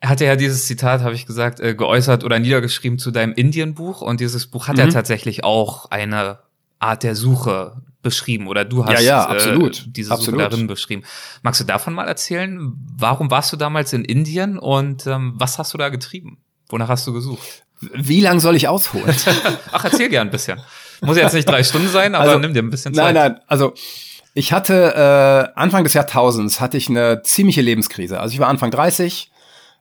Er 0.00 0.08
hatte 0.08 0.24
ja 0.24 0.34
dieses 0.34 0.66
Zitat, 0.66 1.02
habe 1.02 1.14
ich 1.14 1.26
gesagt, 1.26 1.60
äh, 1.60 1.76
geäußert 1.76 2.24
oder 2.24 2.40
niedergeschrieben 2.40 2.98
zu 2.98 3.12
deinem 3.12 3.34
Indien-Buch. 3.34 4.02
Und 4.02 4.18
dieses 4.18 4.48
Buch 4.48 4.66
hat 4.66 4.74
mhm. 4.74 4.80
ja 4.80 4.88
tatsächlich 4.88 5.44
auch 5.44 5.92
eine 5.92 6.40
Art 6.80 7.04
der 7.04 7.14
Suche 7.14 7.80
beschrieben 8.02 8.48
oder 8.48 8.64
du 8.64 8.84
hast 8.84 8.94
ja, 8.94 9.00
ja, 9.00 9.26
absolut. 9.28 9.78
Äh, 9.78 9.90
diese 9.90 10.10
absolut. 10.10 10.40
Suche 10.40 10.50
darin 10.50 10.66
beschrieben. 10.66 11.04
Magst 11.42 11.60
du 11.60 11.64
davon 11.64 11.94
mal 11.94 12.08
erzählen? 12.08 12.72
Warum 12.98 13.30
warst 13.30 13.52
du 13.52 13.56
damals 13.56 13.92
in 13.92 14.04
Indien 14.04 14.58
und 14.58 15.06
ähm, 15.06 15.34
was 15.36 15.56
hast 15.56 15.72
du 15.72 15.78
da 15.78 15.88
getrieben? 15.88 16.38
Wonach 16.68 16.88
hast 16.88 17.06
du 17.06 17.12
gesucht? 17.12 17.63
Wie 17.92 18.20
lang 18.20 18.40
soll 18.40 18.56
ich 18.56 18.68
ausholen? 18.68 19.14
Ach, 19.72 19.84
erzähl 19.84 20.08
gern 20.08 20.28
ein 20.28 20.30
bisschen. 20.30 20.60
Muss 21.00 21.16
jetzt 21.16 21.34
nicht 21.34 21.48
drei 21.48 21.62
Stunden 21.62 21.88
sein, 21.88 22.14
aber 22.14 22.24
also, 22.24 22.38
nimm 22.38 22.54
dir 22.54 22.62
ein 22.62 22.70
bisschen 22.70 22.94
Zeit. 22.94 23.14
Nein, 23.14 23.32
nein, 23.32 23.40
also 23.46 23.74
ich 24.34 24.52
hatte 24.52 25.52
äh, 25.54 25.58
Anfang 25.58 25.84
des 25.84 25.94
Jahrtausends 25.94 26.60
hatte 26.60 26.76
ich 26.76 26.88
eine 26.88 27.22
ziemliche 27.22 27.60
Lebenskrise. 27.60 28.20
Also 28.20 28.34
ich 28.34 28.40
war 28.40 28.48
Anfang 28.48 28.70
30, 28.70 29.30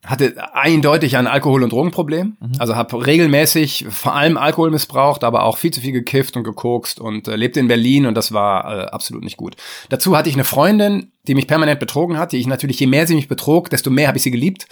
hatte 0.05 0.35
eindeutig 0.53 1.17
ein 1.17 1.27
Alkohol- 1.27 1.63
und 1.63 1.71
Drogenproblem. 1.71 2.37
Mhm. 2.39 2.51
Also 2.59 2.75
habe 2.75 3.05
regelmäßig 3.05 3.87
vor 3.89 4.13
allem 4.13 4.37
Alkohol 4.37 4.69
missbraucht, 4.69 5.23
aber 5.23 5.43
auch 5.43 5.57
viel 5.57 5.71
zu 5.71 5.81
viel 5.81 5.91
gekifft 5.91 6.37
und 6.37 6.43
gekokst 6.43 6.99
und 6.99 7.27
äh, 7.27 7.35
lebte 7.35 7.59
in 7.59 7.67
Berlin 7.67 8.05
und 8.05 8.15
das 8.15 8.31
war 8.31 8.65
äh, 8.65 8.85
absolut 8.85 9.23
nicht 9.23 9.37
gut. 9.37 9.55
Dazu 9.89 10.15
hatte 10.15 10.29
ich 10.29 10.35
eine 10.35 10.43
Freundin, 10.43 11.11
die 11.27 11.35
mich 11.35 11.47
permanent 11.47 11.79
betrogen 11.79 12.17
hat, 12.17 12.31
die 12.31 12.37
ich 12.37 12.47
natürlich, 12.47 12.79
je 12.79 12.87
mehr 12.87 13.07
sie 13.07 13.15
mich 13.15 13.27
betrog, 13.27 13.69
desto 13.69 13.89
mehr 13.89 14.07
habe 14.07 14.17
ich 14.17 14.23
sie 14.23 14.31
geliebt. 14.31 14.67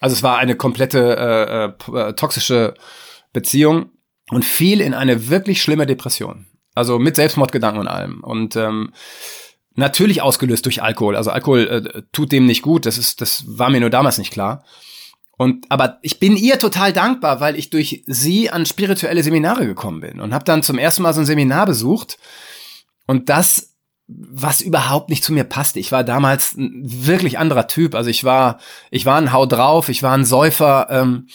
Also 0.00 0.14
es 0.14 0.22
war 0.22 0.38
eine 0.38 0.56
komplette 0.56 1.76
äh, 1.90 1.98
äh, 1.98 2.12
toxische 2.14 2.74
Beziehung 3.32 3.90
und 4.30 4.44
fiel 4.44 4.80
in 4.80 4.94
eine 4.94 5.28
wirklich 5.28 5.62
schlimme 5.62 5.86
Depression. 5.86 6.46
Also 6.74 6.98
mit 6.98 7.16
Selbstmordgedanken 7.16 7.80
und 7.80 7.88
allem. 7.88 8.22
Und 8.22 8.54
ähm, 8.54 8.92
natürlich 9.74 10.22
ausgelöst 10.22 10.64
durch 10.64 10.82
Alkohol. 10.82 11.16
Also 11.16 11.30
Alkohol 11.30 11.66
äh, 11.66 12.02
tut 12.12 12.32
dem 12.32 12.46
nicht 12.46 12.62
gut. 12.62 12.86
Das 12.86 12.98
ist, 12.98 13.20
das 13.20 13.44
war 13.46 13.70
mir 13.70 13.80
nur 13.80 13.90
damals 13.90 14.18
nicht 14.18 14.32
klar. 14.32 14.64
Und 15.36 15.66
aber 15.70 15.98
ich 16.02 16.18
bin 16.18 16.36
ihr 16.36 16.58
total 16.58 16.92
dankbar, 16.92 17.40
weil 17.40 17.56
ich 17.56 17.70
durch 17.70 18.02
sie 18.06 18.50
an 18.50 18.66
spirituelle 18.66 19.22
Seminare 19.22 19.66
gekommen 19.66 20.00
bin 20.00 20.20
und 20.20 20.34
habe 20.34 20.44
dann 20.44 20.64
zum 20.64 20.78
ersten 20.78 21.02
Mal 21.02 21.14
so 21.14 21.20
ein 21.20 21.26
Seminar 21.26 21.64
besucht. 21.64 22.18
Und 23.06 23.28
das 23.28 23.67
was 24.08 24.62
überhaupt 24.62 25.10
nicht 25.10 25.22
zu 25.22 25.32
mir 25.32 25.44
passte. 25.44 25.78
Ich 25.78 25.92
war 25.92 26.02
damals 26.02 26.56
ein 26.56 26.82
wirklich 26.84 27.38
anderer 27.38 27.68
Typ. 27.68 27.94
Also 27.94 28.08
ich 28.08 28.24
war, 28.24 28.58
ich 28.90 29.04
war 29.04 29.18
ein 29.18 29.32
Hau 29.32 29.44
drauf, 29.44 29.90
ich 29.90 30.02
war 30.02 30.14
ein 30.14 30.24
Säufer. 30.24 30.88
Ähm, 30.90 31.28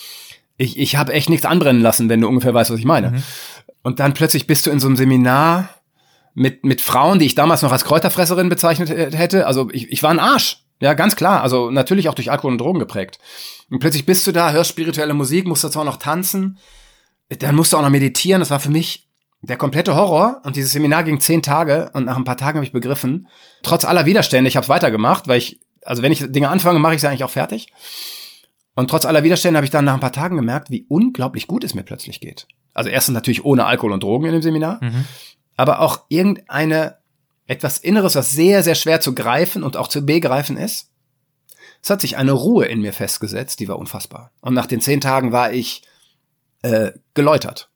ich 0.58 0.80
ich 0.80 0.96
habe 0.96 1.14
echt 1.14 1.30
nichts 1.30 1.46
anbrennen 1.46 1.82
lassen, 1.82 2.10
wenn 2.10 2.22
du 2.22 2.28
ungefähr 2.28 2.54
weißt, 2.54 2.72
was 2.72 2.80
ich 2.80 2.86
meine. 2.86 3.12
Mhm. 3.12 3.24
Und 3.84 4.00
dann 4.00 4.16
plötzlich 4.16 4.48
bist 4.48 4.66
du 4.66 4.72
in 4.72 4.80
so 4.80 4.88
einem 4.88 4.96
Seminar 4.96 5.70
mit, 6.34 6.66
mit 6.66 6.82
Frauen, 6.82 7.20
die 7.20 7.26
ich 7.28 7.36
damals 7.36 7.62
noch 7.62 7.72
als 7.72 7.86
Kräuterfresserin 7.86 8.50
bezeichnet 8.50 8.90
hätte. 8.90 9.46
Also 9.46 9.70
ich, 9.72 9.92
ich 9.92 10.02
war 10.02 10.10
ein 10.10 10.20
Arsch. 10.20 10.64
Ja, 10.80 10.96
ganz 10.96 11.16
klar. 11.16 11.44
Also 11.44 11.70
natürlich 11.70 12.10
auch 12.10 12.16
durch 12.16 12.32
Alkohol 12.32 12.54
und 12.54 12.58
Drogen 12.58 12.80
geprägt. 12.80 13.20
Und 13.70 13.80
plötzlich 13.80 14.06
bist 14.06 14.26
du 14.26 14.32
da, 14.32 14.52
hörst 14.52 14.72
spirituelle 14.72 15.14
Musik, 15.14 15.46
musst 15.46 15.64
dazu 15.64 15.80
auch 15.80 15.86
noch 15.86 15.98
tanzen. 15.98 16.58
Dann 17.30 17.56
musst 17.56 17.72
du 17.72 17.78
auch 17.78 17.82
noch 17.84 17.90
meditieren. 17.90 18.40
Das 18.40 18.50
war 18.50 18.60
für 18.60 18.72
mich 18.72 19.08
der 19.44 19.58
komplette 19.58 19.96
Horror. 19.96 20.42
Und 20.44 20.56
dieses 20.56 20.72
Seminar 20.72 21.04
ging 21.04 21.20
zehn 21.20 21.42
Tage. 21.42 21.92
Und 21.94 22.06
nach 22.06 22.18
ein 22.18 22.24
paar 22.24 22.38
Tagen 22.38 22.58
habe 22.58 22.66
ich 22.66 22.72
begriffen, 22.72 23.28
trotz 23.62 23.86
aller 23.86 24.06
Widerstände, 24.06 24.48
ich 24.48 24.56
habe 24.56 24.64
es 24.64 24.70
weitergemacht, 24.70 25.28
weil 25.28 25.38
ich, 25.38 25.60
also 25.84 26.02
wenn 26.02 26.12
ich 26.12 26.32
Dinge 26.32 26.50
anfange, 26.50 26.80
mache 26.80 26.96
ich 26.96 27.02
sie 27.02 27.08
eigentlich 27.08 27.24
auch 27.24 27.30
fertig. 27.30 27.72
Und 28.76 28.90
trotz 28.90 29.06
aller 29.06 29.24
Widerstände 29.24 29.58
habe 29.58 29.66
ich 29.66 29.72
dann 29.72 29.86
nach 29.86 29.94
ein 29.94 30.00
paar 30.00 30.12
Tagen 30.12 30.36
gemerkt, 30.36 30.72
wie 30.72 30.86
unglaublich 30.88 31.48
gut 31.48 31.64
es 31.64 31.76
mir 31.76 31.84
plötzlich 31.84 32.22
geht. 32.22 32.48
Also 32.74 32.90
erstens 32.90 33.14
natürlich 33.14 33.46
ohne 33.46 33.66
Alkohol 33.66 33.92
und 33.92 34.02
Drogen 34.02 34.26
in 34.26 34.32
dem 34.32 34.42
Seminar, 34.42 34.84
mhm. 34.84 35.06
aber 35.56 35.80
auch 35.80 36.06
irgendeine 36.08 36.98
etwas 37.46 37.78
Inneres, 37.78 38.16
was 38.16 38.32
sehr, 38.32 38.64
sehr 38.64 38.76
schwer 38.76 39.00
zu 39.00 39.14
greifen 39.14 39.62
und 39.62 39.78
auch 39.78 39.90
zu 39.90 40.04
begreifen 40.04 40.58
ist. 40.58 40.90
Es 41.84 41.90
hat 41.90 42.02
sich 42.02 42.18
eine 42.18 42.32
Ruhe 42.32 42.66
in 42.66 42.82
mir 42.82 42.94
festgesetzt, 42.94 43.60
die 43.60 43.68
war 43.68 43.78
unfassbar. 43.78 44.32
Und 44.40 44.54
nach 44.54 44.66
den 44.66 44.82
zehn 44.82 45.02
Tagen 45.02 45.34
war 45.34 45.52
ich 45.52 45.84
äh, 46.62 46.94
geläutert. 47.14 47.70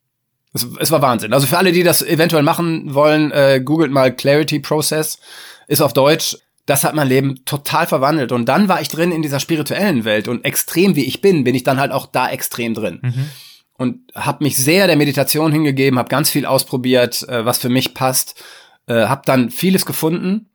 Es, 0.53 0.67
es 0.79 0.91
war 0.91 1.01
Wahnsinn. 1.01 1.33
Also 1.33 1.47
für 1.47 1.57
alle, 1.57 1.71
die 1.71 1.83
das 1.83 2.01
eventuell 2.01 2.43
machen 2.43 2.93
wollen, 2.93 3.31
äh, 3.31 3.61
googelt 3.63 3.91
mal 3.91 4.15
Clarity 4.15 4.59
Process, 4.59 5.19
ist 5.67 5.81
auf 5.81 5.93
Deutsch. 5.93 6.37
Das 6.65 6.83
hat 6.83 6.95
mein 6.95 7.07
Leben 7.07 7.45
total 7.45 7.87
verwandelt. 7.87 8.31
Und 8.31 8.45
dann 8.45 8.67
war 8.67 8.81
ich 8.81 8.89
drin 8.89 9.11
in 9.11 9.21
dieser 9.21 9.39
spirituellen 9.39 10.03
Welt. 10.03 10.27
Und 10.27 10.43
extrem 10.45 10.95
wie 10.95 11.05
ich 11.05 11.21
bin, 11.21 11.43
bin 11.43 11.55
ich 11.55 11.63
dann 11.63 11.79
halt 11.79 11.91
auch 11.91 12.05
da 12.07 12.29
extrem 12.29 12.73
drin. 12.73 12.99
Mhm. 13.01 13.29
Und 13.77 13.99
habe 14.15 14.43
mich 14.43 14.57
sehr 14.57 14.87
der 14.87 14.95
Meditation 14.95 15.51
hingegeben, 15.51 15.99
habe 15.99 16.09
ganz 16.09 16.29
viel 16.29 16.45
ausprobiert, 16.45 17.27
äh, 17.29 17.45
was 17.45 17.59
für 17.59 17.69
mich 17.69 17.93
passt 17.93 18.43
äh, 18.87 19.07
habe 19.07 19.21
dann 19.25 19.49
vieles 19.49 19.85
gefunden, 19.85 20.49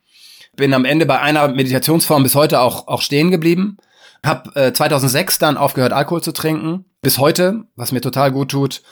bin 0.57 0.75
am 0.75 0.85
Ende 0.85 1.07
bei 1.07 1.21
einer 1.21 1.49
Meditationsform 1.49 2.23
bis 2.23 2.35
heute 2.35 2.61
auch, 2.61 2.89
auch 2.89 3.03
stehen 3.03 3.31
geblieben. 3.31 3.77
Hab 4.25 4.57
äh, 4.57 4.73
2006 4.73 5.39
dann 5.39 5.57
aufgehört, 5.57 5.93
Alkohol 5.93 6.23
zu 6.23 6.33
trinken, 6.33 6.85
bis 7.01 7.19
heute, 7.19 7.65
was 7.77 7.93
mir 7.93 8.01
total 8.01 8.33
gut 8.33 8.51
tut. 8.51 8.83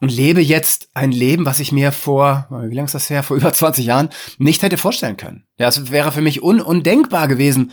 Und 0.00 0.12
lebe 0.12 0.40
jetzt 0.40 0.90
ein 0.94 1.10
Leben, 1.10 1.44
was 1.44 1.58
ich 1.58 1.72
mir 1.72 1.90
vor, 1.90 2.46
wie 2.50 2.74
lange 2.74 2.86
ist 2.86 2.94
das 2.94 3.10
her, 3.10 3.22
vor 3.24 3.36
über 3.36 3.52
20 3.52 3.84
Jahren 3.84 4.10
nicht 4.38 4.62
hätte 4.62 4.78
vorstellen 4.78 5.16
können. 5.16 5.46
Ja, 5.58 5.68
es 5.68 5.90
wäre 5.90 6.12
für 6.12 6.20
mich 6.20 6.42
un 6.42 6.60
undenkbar 6.60 7.26
gewesen, 7.26 7.72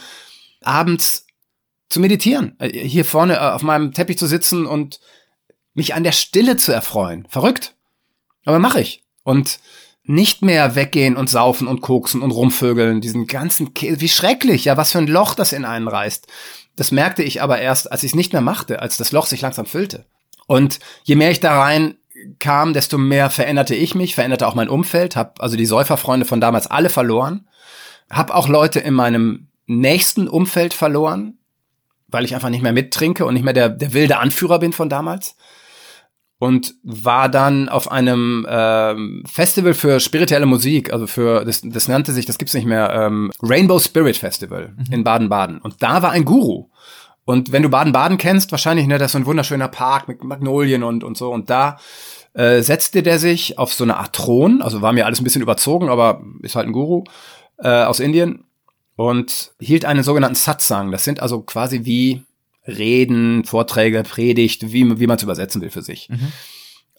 abends 0.61 1.25
zu 1.88 1.99
meditieren, 1.99 2.55
äh, 2.59 2.69
hier 2.69 3.05
vorne 3.05 3.35
äh, 3.35 3.39
auf 3.39 3.61
meinem 3.61 3.91
Teppich 3.91 4.17
zu 4.17 4.25
sitzen 4.25 4.65
und 4.65 4.99
mich 5.75 5.93
an 5.93 6.03
der 6.03 6.13
Stille 6.13 6.57
zu 6.57 6.71
erfreuen. 6.71 7.27
Verrückt. 7.29 7.75
Aber 8.45 8.59
mache 8.59 8.81
ich. 8.81 9.03
Und 9.23 9.59
nicht 10.03 10.41
mehr 10.41 10.75
weggehen 10.75 11.17
und 11.17 11.29
saufen 11.29 11.67
und 11.67 11.81
koksen 11.81 12.21
und 12.21 12.31
rumvögeln, 12.31 13.01
diesen 13.01 13.25
ganzen 13.27 13.73
Käse, 13.73 14.01
wie 14.01 14.09
schrecklich, 14.09 14.65
ja, 14.65 14.77
was 14.77 14.91
für 14.91 14.99
ein 14.99 15.07
Loch 15.07 15.33
das 15.33 15.51
in 15.51 15.65
einen 15.65 15.88
reißt. 15.88 16.27
Das 16.75 16.91
merkte 16.91 17.23
ich 17.23 17.41
aber 17.41 17.59
erst, 17.59 17.91
als 17.91 18.03
ich 18.03 18.11
es 18.11 18.15
nicht 18.15 18.33
mehr 18.33 18.41
machte, 18.41 18.81
als 18.81 18.97
das 18.97 19.11
Loch 19.11 19.25
sich 19.25 19.41
langsam 19.41 19.65
füllte. 19.65 20.05
Und 20.47 20.79
je 21.03 21.15
mehr 21.15 21.31
ich 21.31 21.39
da 21.39 21.59
rein 21.59 21.97
kam, 22.39 22.73
desto 22.73 22.97
mehr 22.97 23.29
veränderte 23.29 23.75
ich 23.75 23.95
mich, 23.95 24.15
veränderte 24.15 24.47
auch 24.47 24.55
mein 24.55 24.69
Umfeld, 24.69 25.15
habe 25.15 25.33
also 25.39 25.57
die 25.57 25.65
Säuferfreunde 25.65 26.25
von 26.25 26.41
damals 26.41 26.67
alle 26.67 26.89
verloren, 26.89 27.47
habe 28.09 28.35
auch 28.35 28.47
Leute 28.47 28.79
in 28.79 28.93
meinem 28.93 29.47
nächsten 29.67 30.27
Umfeld 30.27 30.73
verloren, 30.73 31.38
weil 32.07 32.25
ich 32.25 32.35
einfach 32.35 32.49
nicht 32.49 32.61
mehr 32.61 32.73
mittrinke 32.73 33.25
und 33.25 33.33
nicht 33.33 33.43
mehr 33.43 33.53
der, 33.53 33.69
der 33.69 33.93
wilde 33.93 34.19
Anführer 34.19 34.59
bin 34.59 34.73
von 34.73 34.89
damals 34.89 35.35
und 36.38 36.75
war 36.83 37.29
dann 37.29 37.69
auf 37.69 37.91
einem 37.91 38.45
ähm, 38.49 39.23
Festival 39.25 39.73
für 39.73 39.99
spirituelle 39.99 40.45
Musik, 40.45 40.91
also 40.91 41.07
für 41.07 41.45
das, 41.45 41.61
das 41.63 41.88
nannte 41.88 42.11
sich, 42.11 42.25
das 42.25 42.38
gibt's 42.38 42.53
nicht 42.53 42.67
mehr, 42.67 42.91
ähm, 42.93 43.31
Rainbow 43.41 43.79
Spirit 43.79 44.17
Festival 44.17 44.73
mhm. 44.75 44.93
in 44.93 45.03
Baden-Baden. 45.03 45.59
Und 45.59 45.81
da 45.81 46.01
war 46.01 46.11
ein 46.11 46.25
Guru. 46.25 46.69
Und 47.25 47.51
wenn 47.51 47.63
du 47.63 47.69
Baden-Baden 47.69 48.17
kennst, 48.17 48.51
wahrscheinlich, 48.51 48.85
ne, 48.85 48.97
das 48.97 49.07
ist 49.07 49.11
so 49.13 49.17
ein 49.17 49.25
wunderschöner 49.25 49.67
Park 49.67 50.07
mit 50.07 50.23
Magnolien 50.23 50.83
und, 50.83 51.03
und 51.03 51.17
so. 51.17 51.31
Und 51.31 51.49
da 51.49 51.77
äh, 52.33 52.61
setzte 52.61 53.01
der 53.01 53.17
sich 53.17 53.57
auf 53.57 53.73
so 53.73 53.83
eine 53.83 53.97
Art 53.97 54.15
Thron, 54.15 54.61
also 54.61 54.81
war 54.81 54.93
mir 54.93 55.05
alles 55.05 55.19
ein 55.19 55.23
bisschen 55.23 55.41
überzogen, 55.41 55.89
aber 55.89 56.21
ist 56.43 56.55
halt 56.55 56.67
ein 56.67 56.73
Guru 56.73 57.03
äh, 57.57 57.83
aus 57.83 57.99
Indien 57.99 58.45
und 58.95 59.53
hielt 59.59 59.85
einen 59.85 60.03
sogenannten 60.03 60.35
Satsang. 60.35 60.91
Das 60.91 61.03
sind 61.03 61.19
also 61.19 61.41
quasi 61.41 61.83
wie 61.83 62.23
Reden, 62.67 63.43
Vorträge, 63.43 64.03
Predigt, 64.03 64.71
wie, 64.71 64.99
wie 64.99 65.07
man 65.07 65.17
es 65.17 65.23
übersetzen 65.23 65.61
will 65.61 65.71
für 65.71 65.81
sich. 65.81 66.09
Mhm. 66.09 66.31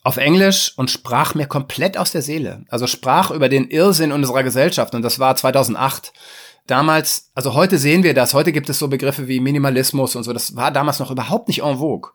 Auf 0.03 0.17
Englisch 0.17 0.73
und 0.77 0.91
sprach 0.91 1.35
mir 1.35 1.47
komplett 1.47 1.99
aus 1.99 2.13
der 2.13 2.23
Seele. 2.23 2.65
Also 2.69 2.87
sprach 2.87 3.31
über 3.31 3.49
den 3.49 3.69
Irrsinn 3.69 4.13
unserer 4.13 4.43
Gesellschaft 4.43 4.95
und 4.95 5.03
das 5.03 5.19
war 5.19 5.35
2008. 5.35 6.13
Damals, 6.67 7.31
also 7.35 7.55
heute 7.55 7.79
sehen 7.79 8.03
wir 8.03 8.15
das, 8.15 8.35
heute 8.35 8.53
gibt 8.53 8.69
es 8.69 8.79
so 8.79 8.89
Begriffe 8.89 9.29
wie 9.29 9.41
Minimalismus 9.41 10.17
und 10.17 10.25
so, 10.25 10.33
das 10.33 10.57
war 10.57 10.73
damals 10.73 10.99
noch 10.99 11.11
überhaupt 11.11 11.49
nicht 11.49 11.63
en 11.63 11.79
vogue. 11.79 12.11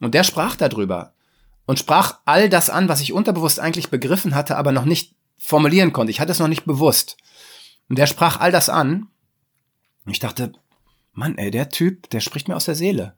Und 0.00 0.14
der 0.14 0.24
sprach 0.24 0.56
darüber 0.56 1.12
und 1.66 1.78
sprach 1.78 2.18
all 2.24 2.48
das 2.48 2.70
an, 2.70 2.88
was 2.88 3.00
ich 3.00 3.12
unterbewusst 3.12 3.60
eigentlich 3.60 3.90
begriffen 3.90 4.34
hatte, 4.34 4.56
aber 4.56 4.72
noch 4.72 4.84
nicht 4.84 5.14
formulieren 5.38 5.92
konnte. 5.92 6.10
Ich 6.10 6.20
hatte 6.20 6.32
es 6.32 6.38
noch 6.38 6.48
nicht 6.48 6.64
bewusst. 6.64 7.16
Und 7.88 7.98
der 7.98 8.06
sprach 8.06 8.38
all 8.38 8.52
das 8.52 8.68
an. 8.68 9.08
Und 10.06 10.12
ich 10.12 10.20
dachte, 10.20 10.52
Mann, 11.12 11.36
ey, 11.38 11.50
der 11.50 11.68
Typ, 11.68 12.08
der 12.10 12.20
spricht 12.20 12.48
mir 12.48 12.56
aus 12.56 12.64
der 12.64 12.74
Seele. 12.74 13.14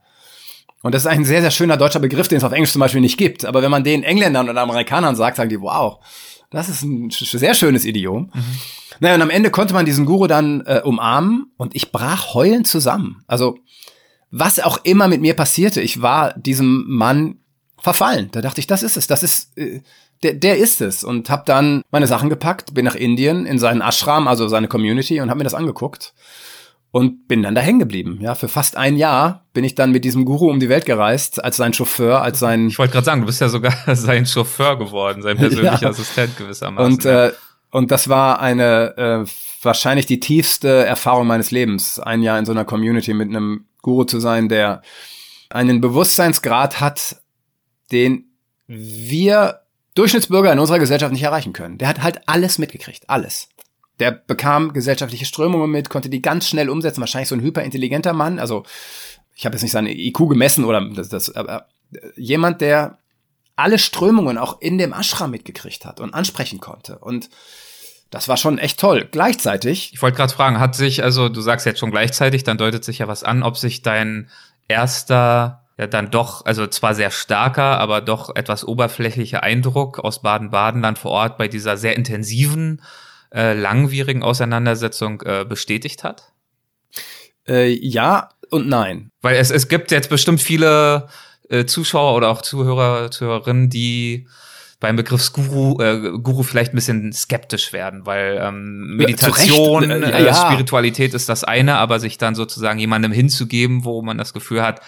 Und 0.83 0.95
das 0.95 1.03
ist 1.03 1.07
ein 1.07 1.25
sehr, 1.25 1.43
sehr 1.43 1.51
schöner 1.51 1.77
deutscher 1.77 2.01
Begriff, 2.01 2.29
den 2.29 2.39
es 2.39 2.45
auf 2.45 2.53
Englisch 2.53 2.73
zum 2.73 2.81
Beispiel 2.81 3.01
nicht 3.01 3.19
gibt. 3.19 3.45
Aber 3.45 3.63
wenn 3.63 3.71
man 3.71 3.85
den 3.85 4.03
Engländern 4.03 4.49
oder 4.49 4.63
Amerikanern 4.63 5.15
sagt, 5.15 5.37
sagen 5.37 5.51
die, 5.51 5.61
wow, 5.61 6.05
das 6.51 6.69
ist 6.69 6.83
ein 6.83 7.11
sehr 7.11 7.55
schönes 7.55 7.85
Idiom. 7.85 8.31
Mhm. 8.35 8.59
Naja, 9.03 9.17
und 9.17 9.23
am 9.23 9.31
Ende 9.31 9.51
konnte 9.51 9.75
man 9.75 9.85
diesen 9.85 10.07
Guru 10.07 10.29
dann 10.29 10.61
äh, 10.61 10.81
umarmen 10.85 11.51
und 11.57 11.75
ich 11.75 11.91
brach 11.91 12.35
heulend 12.35 12.69
zusammen. 12.69 13.25
Also, 13.27 13.59
was 14.31 14.61
auch 14.61 14.79
immer 14.85 15.09
mit 15.09 15.21
mir 15.21 15.35
passierte, 15.35 15.81
ich 15.81 16.03
war 16.03 16.35
diesem 16.39 16.85
Mann 16.87 17.41
verfallen. 17.81 18.29
Da 18.31 18.41
dachte 18.41 18.61
ich, 18.61 18.69
das 18.69 18.85
ist 18.85 18.97
es, 18.97 19.09
das 19.09 19.25
ist, 19.25 19.59
äh, 19.59 19.81
der, 20.23 20.35
der 20.35 20.57
ist 20.57 20.81
es. 20.81 21.03
Und 21.03 21.31
habe 21.31 21.43
dann 21.47 21.83
meine 21.91 22.07
Sachen 22.07 22.31
gepackt, 22.31 22.75
bin 22.75 22.85
nach 22.85 22.95
Indien 22.95 23.45
in 23.45 23.59
seinen 23.59 23.81
Ashram, 23.81 24.29
also 24.29 24.47
seine 24.47 24.69
Community 24.69 25.21
und 25.21 25.31
habe 25.31 25.39
mir 25.39 25.45
das 25.45 25.55
angeguckt 25.55 26.15
und 26.93 27.27
bin 27.27 27.43
dann 27.43 27.57
da 27.57 27.61
hängen 27.61 27.81
geblieben. 27.81 28.21
Ja, 28.21 28.37
für 28.37 28.47
fast 28.47 28.77
ein 28.77 28.97
Jahr 28.97 29.47
bin 29.53 29.65
ich 29.65 29.75
dann 29.75 29.91
mit 29.91 30.05
diesem 30.05 30.25
Guru 30.25 30.49
um 30.49 30.61
die 30.61 30.69
Welt 30.69 30.87
gereist, 30.87 31.43
als 31.43 31.57
sein 31.57 31.73
Chauffeur, 31.73 32.23
als 32.23 32.39
sein. 32.39 32.69
Ich 32.69 32.79
wollte 32.79 32.93
gerade 32.93 33.07
sagen, 33.07 33.23
du 33.23 33.27
bist 33.27 33.41
ja 33.41 33.49
sogar 33.49 33.75
sein 33.97 34.27
Chauffeur 34.27 34.79
geworden, 34.79 35.23
sein 35.23 35.37
persönlicher 35.39 35.83
ja. 35.83 35.89
Assistent 35.89 36.37
gewissermaßen. 36.37 36.93
Und 36.93 37.05
äh, 37.05 37.33
und 37.73 37.91
das 37.91 38.09
war 38.09 38.41
eine 38.41 38.97
äh, 38.97 39.31
wahrscheinlich 39.63 40.07
die 40.07 40.21
tiefste 40.21 40.85
Erfahrung 40.85 41.27
meines 41.27 41.51
Lebens, 41.51 41.99
ein 41.99 42.23
Jahr 42.23 42.39
in 42.39 42.45
so 42.45 42.53
einer 42.53 42.67
Community 42.67 43.15
mit 43.15 43.29
einem 43.29 43.67
Guru 43.81 44.05
zu 44.05 44.21
sein, 44.21 44.49
der 44.49 44.83
einen 45.49 45.81
Bewusstseinsgrad 45.81 46.81
hat, 46.81 47.17
den 47.91 48.27
wir 48.67 49.63
Durchschnittsbürger 49.95 50.53
in 50.53 50.59
unserer 50.59 50.79
Gesellschaft 50.79 51.13
nicht 51.13 51.23
erreichen 51.23 51.55
können. 51.55 51.79
Der 51.79 51.89
hat 51.89 52.03
halt 52.03 52.21
alles 52.27 52.59
mitgekriegt, 52.59 53.09
alles. 53.09 53.49
Der 54.01 54.11
bekam 54.11 54.75
gesellschaftliche 54.75 55.25
Strömungen 55.25 55.71
mit, 55.71 55.89
konnte 55.89 56.11
die 56.11 56.23
ganz 56.23 56.49
schnell 56.49 56.69
umsetzen. 56.69 57.01
Wahrscheinlich 57.01 57.29
so 57.29 57.35
ein 57.35 57.43
hyperintelligenter 57.43 58.13
Mann. 58.13 58.39
Also 58.39 58.65
ich 59.35 59.47
habe 59.47 59.55
jetzt 59.55 59.63
nicht 59.63 59.73
seine 59.73 59.95
IQ 59.95 60.29
gemessen 60.29 60.65
oder 60.65 60.87
das, 60.91 61.09
das 61.09 61.35
aber 61.35 61.69
jemand, 62.17 62.61
der 62.61 62.99
alle 63.57 63.79
Strömungen 63.79 64.39
auch 64.39 64.61
in 64.61 64.79
dem 64.79 64.93
Ashram 64.93 65.31
mitgekriegt 65.31 65.85
hat 65.85 66.01
und 66.01 66.15
ansprechen 66.15 66.61
konnte. 66.61 66.99
Und 66.99 67.29
das 68.13 68.29
war 68.29 68.37
schon 68.37 68.59
echt 68.59 68.79
toll. 68.79 69.09
Gleichzeitig. 69.11 69.91
Ich 69.95 70.03
wollte 70.03 70.19
gerade 70.19 70.33
fragen, 70.33 70.61
hat 70.61 70.77
sich, 70.77 71.03
also 71.03 71.31
du 71.31 71.41
sagst 71.41 71.65
jetzt 71.65 71.81
schon 71.81 71.91
gleichzeitig, 71.91 72.45
dann 72.45 72.59
deutet 72.59 72.85
sich 72.85 72.99
ja 72.99 73.09
was 73.09 73.25
an, 73.25 73.43
ob 73.43 73.57
sich 73.57 73.81
dein 73.81 74.29
erster, 74.69 75.65
ja 75.79 75.87
dann 75.87 76.11
doch, 76.11 76.45
also 76.45 76.67
zwar 76.67 76.95
sehr 76.95 77.11
starker, 77.11 77.79
aber 77.81 78.03
doch 78.03 78.37
etwas 78.37 78.69
oberflächlicher 78.69 79.43
Eindruck 79.43 79.99
aus 79.99 80.21
Baden-Baden 80.21 80.83
dann 80.83 80.97
vor 80.97 81.11
Ort 81.11 81.39
bei 81.39 81.49
dieser 81.49 81.79
sehr 81.79 81.97
intensiven 81.97 82.83
äh, 83.35 83.55
langwierigen 83.55 84.23
Auseinandersetzung 84.23 85.23
äh, 85.23 85.47
bestätigt 85.49 86.05
hat? 86.05 86.33
Äh, 87.49 87.71
ja 87.71 88.29
und 88.51 88.69
nein. 88.69 89.11
Weil 89.23 89.37
es, 89.37 89.51
es 89.51 89.69
gibt 89.69 89.91
jetzt 89.91 90.11
bestimmt 90.11 90.43
viele 90.43 91.09
äh, 91.49 91.65
Zuschauer 91.65 92.15
oder 92.15 92.29
auch 92.29 92.43
Zuhörer, 92.43 93.11
Zuhörerinnen, 93.11 93.71
die 93.71 94.29
beim 94.83 94.97
Begriff 94.97 95.33
Guru, 95.33 95.81
äh, 95.81 96.19
Guru 96.19 96.43
vielleicht 96.43 96.73
ein 96.73 96.75
bisschen 96.75 97.13
skeptisch 97.13 97.73
werden, 97.73 98.05
weil 98.05 98.39
ähm, 98.43 98.97
Meditation, 98.97 99.89
ja, 99.89 99.97
äh, 99.97 100.25
ja. 100.27 100.35
Spiritualität 100.35 101.15
ist 101.15 101.29
das 101.29 101.45
eine, 101.45 101.77
aber 101.77 102.01
sich 102.01 102.19
dann 102.19 102.35
sozusagen 102.35 102.81
jemandem 102.81 103.13
hinzugeben, 103.13 103.85
wo 103.85 104.03
man 104.03 104.19
das 104.19 104.33
Gefühl 104.33 104.61
hat, 104.61 104.81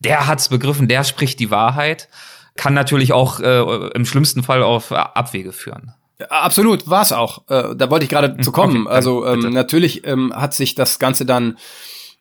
der 0.00 0.26
hat's 0.26 0.50
begriffen, 0.50 0.86
der 0.86 1.02
spricht 1.02 1.40
die 1.40 1.50
Wahrheit, 1.50 2.10
kann 2.56 2.74
natürlich 2.74 3.14
auch 3.14 3.40
äh, 3.40 3.88
im 3.94 4.04
schlimmsten 4.04 4.42
Fall 4.42 4.62
auf 4.62 4.92
Abwege 4.92 5.52
führen. 5.52 5.94
Absolut, 6.28 6.90
war 6.90 7.00
es 7.00 7.12
auch. 7.12 7.48
Äh, 7.48 7.74
da 7.74 7.88
wollte 7.88 8.04
ich 8.04 8.10
gerade 8.10 8.34
hm, 8.34 8.42
zu 8.42 8.52
kommen. 8.52 8.86
Okay, 8.86 8.94
also 8.94 9.26
ähm, 9.26 9.48
natürlich 9.54 10.06
ähm, 10.06 10.30
hat 10.36 10.52
sich 10.52 10.74
das 10.74 10.98
Ganze 10.98 11.24
dann, 11.24 11.56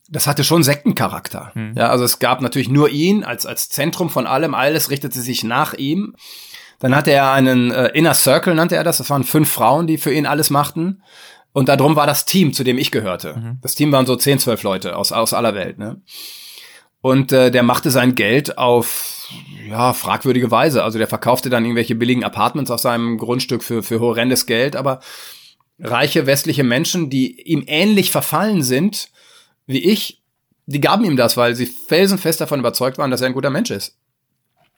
das 0.07 0.27
hatte 0.27 0.45
schon 0.45 0.63
Sektencharakter. 0.63 1.51
Hm. 1.55 1.73
Ja, 1.75 1.89
also 1.89 2.05
es 2.05 2.19
gab 2.19 2.39
natürlich 2.39 2.69
nur 2.69 2.87
ihn 2.87 3.25
als 3.25 3.45
als 3.45 3.67
Zentrum 3.67 4.09
von 4.09 4.25
allem. 4.25 4.55
Alles 4.55 4.89
richtete 4.91 5.19
sich 5.19 5.43
nach 5.43 5.73
ihm. 5.73 6.15
Dann 6.79 6.95
hatte 6.95 7.11
er 7.11 7.31
einen 7.31 7.71
äh, 7.71 7.87
Inner 7.89 8.13
Circle, 8.13 8.53
nannte 8.53 8.75
er 8.75 8.83
das. 8.83 8.97
Das 8.97 9.09
waren 9.09 9.23
fünf 9.23 9.49
Frauen, 9.49 9.87
die 9.87 9.97
für 9.97 10.13
ihn 10.13 10.25
alles 10.25 10.49
machten. 10.49 11.01
Und 11.53 11.69
darum 11.69 11.95
war 11.95 12.05
das 12.05 12.25
Team, 12.25 12.53
zu 12.53 12.63
dem 12.63 12.77
ich 12.77 12.91
gehörte. 12.91 13.35
Mhm. 13.35 13.57
Das 13.61 13.75
Team 13.75 13.91
waren 13.91 14.05
so 14.05 14.15
10, 14.15 14.39
12 14.39 14.63
Leute 14.63 14.95
aus, 14.95 15.11
aus 15.11 15.33
aller 15.33 15.55
Welt. 15.55 15.79
Ne? 15.79 16.01
Und 17.01 17.31
äh, 17.31 17.49
der 17.49 17.63
machte 17.63 17.89
sein 17.89 18.15
Geld 18.15 18.57
auf 18.57 19.29
ja, 19.67 19.93
fragwürdige 19.93 20.51
Weise. 20.51 20.83
Also 20.83 20.99
der 20.99 21.07
verkaufte 21.07 21.49
dann 21.49 21.65
irgendwelche 21.65 21.95
billigen 21.95 22.23
Apartments 22.23 22.71
auf 22.71 22.79
seinem 22.79 23.17
Grundstück 23.17 23.63
für, 23.63 23.81
für 23.81 23.99
horrendes 23.99 24.45
Geld, 24.45 24.75
aber 24.75 24.99
reiche 25.79 26.25
westliche 26.25 26.63
Menschen, 26.63 27.09
die 27.09 27.41
ihm 27.41 27.63
ähnlich 27.67 28.11
verfallen 28.11 28.63
sind 28.63 29.09
wie 29.67 29.83
ich, 29.83 30.23
die 30.65 30.81
gaben 30.81 31.05
ihm 31.05 31.17
das, 31.17 31.37
weil 31.37 31.55
sie 31.55 31.65
felsenfest 31.65 32.41
davon 32.41 32.59
überzeugt 32.59 32.97
waren, 32.97 33.11
dass 33.11 33.21
er 33.21 33.27
ein 33.27 33.33
guter 33.33 33.49
Mensch 33.49 33.69
ist. 33.69 33.97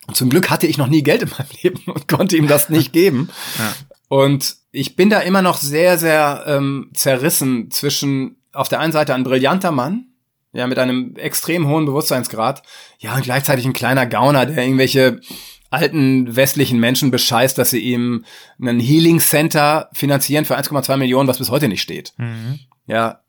Und 0.09 0.15
zum 0.15 0.31
Glück 0.31 0.49
hatte 0.49 0.65
ich 0.65 0.79
noch 0.79 0.87
nie 0.87 1.03
Geld 1.03 1.21
in 1.21 1.29
meinem 1.29 1.49
Leben 1.61 1.83
und 1.85 2.07
konnte 2.07 2.35
ihm 2.35 2.47
das 2.47 2.69
nicht 2.69 2.91
geben. 2.93 3.29
Ja. 3.59 3.75
Und 4.07 4.55
ich 4.71 4.95
bin 4.95 5.11
da 5.11 5.19
immer 5.19 5.43
noch 5.43 5.57
sehr, 5.57 5.99
sehr 5.99 6.45
ähm, 6.47 6.89
zerrissen 6.95 7.69
zwischen 7.69 8.37
auf 8.51 8.69
der 8.69 8.79
einen 8.79 8.91
Seite 8.91 9.13
ein 9.13 9.23
brillanter 9.23 9.71
Mann, 9.71 10.07
ja, 10.51 10.65
mit 10.65 10.79
einem 10.79 11.15
extrem 11.15 11.67
hohen 11.67 11.85
Bewusstseinsgrad, 11.85 12.63
ja, 12.97 13.15
und 13.15 13.21
gleichzeitig 13.21 13.65
ein 13.65 13.73
kleiner 13.73 14.07
Gauner, 14.07 14.47
der 14.47 14.63
irgendwelche 14.63 15.21
alten 15.69 16.35
westlichen 16.35 16.79
Menschen 16.79 17.11
bescheißt, 17.11 17.55
dass 17.55 17.69
sie 17.69 17.81
ihm 17.81 18.25
ein 18.59 18.79
Healing 18.79 19.19
Center 19.19 19.91
finanzieren 19.93 20.45
für 20.45 20.57
1,2 20.57 20.97
Millionen, 20.97 21.29
was 21.29 21.37
bis 21.37 21.51
heute 21.51 21.67
nicht 21.67 21.83
steht. 21.83 22.13
Mhm. 22.17 22.57
Ja. 22.87 23.19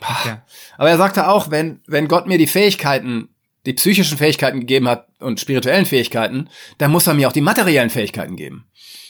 Okay. 0.00 0.36
Aber 0.76 0.88
er 0.88 0.98
sagte 0.98 1.26
auch, 1.26 1.50
wenn, 1.50 1.80
wenn 1.88 2.06
Gott 2.06 2.28
mir 2.28 2.38
die 2.38 2.46
Fähigkeiten, 2.46 3.30
die 3.68 3.74
psychischen 3.74 4.18
Fähigkeiten 4.18 4.60
gegeben 4.60 4.88
hat 4.88 5.06
und 5.20 5.38
spirituellen 5.38 5.86
Fähigkeiten, 5.86 6.48
dann 6.78 6.90
muss 6.90 7.06
er 7.06 7.14
mir 7.14 7.28
auch 7.28 7.32
die 7.32 7.40
materiellen 7.40 7.90
Fähigkeiten 7.90 8.34
geben. 8.34 8.66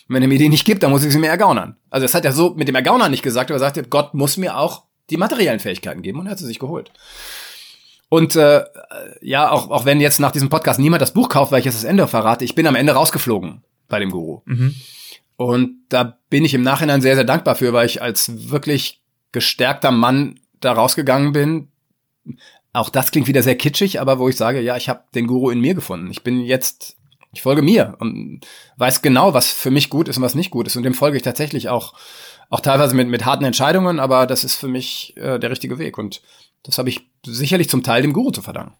Und 0.08 0.14
wenn 0.14 0.22
er 0.22 0.28
mir 0.28 0.38
die 0.38 0.48
nicht 0.48 0.64
gibt, 0.64 0.82
dann 0.82 0.90
muss 0.90 1.04
ich 1.04 1.12
sie 1.12 1.18
mir 1.18 1.28
ergaunern. 1.28 1.76
Also 1.90 2.04
das 2.04 2.14
hat 2.14 2.24
er 2.24 2.32
so 2.32 2.54
mit 2.54 2.66
dem 2.66 2.74
Ergaunern 2.74 3.10
nicht 3.10 3.22
gesagt, 3.22 3.50
aber 3.50 3.56
er 3.56 3.60
sagte, 3.60 3.84
Gott 3.84 4.14
muss 4.14 4.36
mir 4.36 4.58
auch 4.58 4.84
die 5.10 5.16
materiellen 5.16 5.60
Fähigkeiten 5.60 6.02
geben 6.02 6.18
und 6.18 6.26
er 6.26 6.32
hat 6.32 6.38
sie 6.38 6.46
sich 6.46 6.58
geholt. 6.58 6.90
Und 8.08 8.36
äh, 8.36 8.64
ja, 9.20 9.50
auch, 9.50 9.70
auch 9.70 9.84
wenn 9.84 10.00
jetzt 10.00 10.18
nach 10.18 10.32
diesem 10.32 10.48
Podcast 10.48 10.80
niemand 10.80 11.02
das 11.02 11.12
Buch 11.12 11.28
kauft, 11.28 11.52
weil 11.52 11.60
ich 11.60 11.66
jetzt 11.66 11.76
das 11.76 11.84
Ende 11.84 12.08
verrate, 12.08 12.44
ich 12.44 12.54
bin 12.54 12.66
am 12.66 12.74
Ende 12.74 12.92
rausgeflogen 12.92 13.62
bei 13.88 13.98
dem 13.98 14.10
Guru. 14.10 14.42
Mhm. 14.46 14.74
Und 15.36 15.76
da 15.88 16.18
bin 16.30 16.44
ich 16.44 16.54
im 16.54 16.62
Nachhinein 16.62 17.00
sehr, 17.00 17.14
sehr 17.14 17.24
dankbar 17.24 17.54
für, 17.54 17.72
weil 17.72 17.86
ich 17.86 18.02
als 18.02 18.50
wirklich 18.50 19.02
gestärkter 19.30 19.92
Mann 19.92 20.40
da 20.60 20.72
rausgegangen 20.72 21.32
bin. 21.32 21.68
Auch 22.78 22.90
das 22.90 23.10
klingt 23.10 23.26
wieder 23.26 23.42
sehr 23.42 23.56
kitschig, 23.56 24.00
aber 24.00 24.20
wo 24.20 24.28
ich 24.28 24.36
sage, 24.36 24.60
ja, 24.60 24.76
ich 24.76 24.88
habe 24.88 25.02
den 25.12 25.26
Guru 25.26 25.50
in 25.50 25.60
mir 25.60 25.74
gefunden. 25.74 26.12
Ich 26.12 26.22
bin 26.22 26.40
jetzt, 26.40 26.96
ich 27.32 27.42
folge 27.42 27.60
mir 27.60 27.96
und 27.98 28.46
weiß 28.76 29.02
genau, 29.02 29.34
was 29.34 29.50
für 29.50 29.72
mich 29.72 29.90
gut 29.90 30.06
ist 30.06 30.16
und 30.16 30.22
was 30.22 30.36
nicht 30.36 30.52
gut 30.52 30.68
ist. 30.68 30.76
Und 30.76 30.84
dem 30.84 30.94
folge 30.94 31.16
ich 31.16 31.24
tatsächlich 31.24 31.68
auch, 31.68 31.94
auch 32.50 32.60
teilweise 32.60 32.94
mit, 32.94 33.08
mit 33.08 33.24
harten 33.24 33.44
Entscheidungen, 33.44 33.98
aber 33.98 34.28
das 34.28 34.44
ist 34.44 34.54
für 34.54 34.68
mich 34.68 35.16
äh, 35.16 35.40
der 35.40 35.50
richtige 35.50 35.80
Weg. 35.80 35.98
Und 35.98 36.22
das 36.62 36.78
habe 36.78 36.88
ich 36.88 37.10
sicherlich 37.26 37.68
zum 37.68 37.82
Teil 37.82 38.02
dem 38.02 38.12
Guru 38.12 38.30
zu 38.30 38.42
verdanken. 38.42 38.76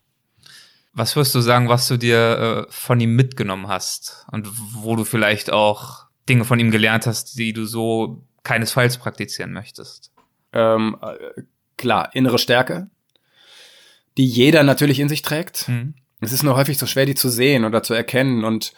Was 0.93 1.17
wirst 1.17 1.35
du 1.35 1.41
sagen, 1.41 1.69
was 1.69 1.89
du 1.89 1.97
dir 1.97 2.67
äh, 2.69 2.73
von 2.73 3.01
ihm 3.01 3.17
mitgenommen 3.17 3.67
hast 3.67 4.27
und 4.31 4.47
wo 4.75 4.95
du 4.95 5.03
vielleicht 5.03 5.51
auch 5.51 6.07
Dinge 6.29 6.45
von 6.45 6.61
ihm 6.61 6.71
gelernt 6.71 7.09
hast, 7.09 7.37
die 7.37 7.53
du 7.53 7.65
so 7.65 8.23
keinesfalls 8.45 8.99
praktizieren 8.99 9.53
möchtest? 9.53 10.13
Ähm, 10.53 10.97
äh, 11.03 11.43
klar, 11.77 12.15
innere 12.15 12.39
Stärke, 12.39 12.91
die 14.19 14.27
jeder 14.27 14.63
natürlich 14.65 15.01
in 15.01 15.09
sich 15.09 15.23
trägt. 15.23 15.69
Mhm. 15.69 15.95
Es 16.21 16.33
ist 16.33 16.43
nur 16.43 16.57
häufig 16.57 16.77
so 16.79 16.87
schwer, 16.87 17.07
die 17.07 17.15
zu 17.15 17.29
sehen 17.29 17.65
oder 17.65 17.83
zu 17.83 17.95
erkennen. 17.95 18.45
Und 18.45 18.73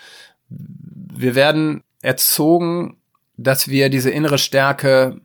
wir 0.48 1.34
werden 1.34 1.82
erzogen, 2.02 2.98
dass 3.36 3.68
wir 3.68 3.88
diese 3.88 4.10
innere 4.10 4.38
Stärke 4.38 5.20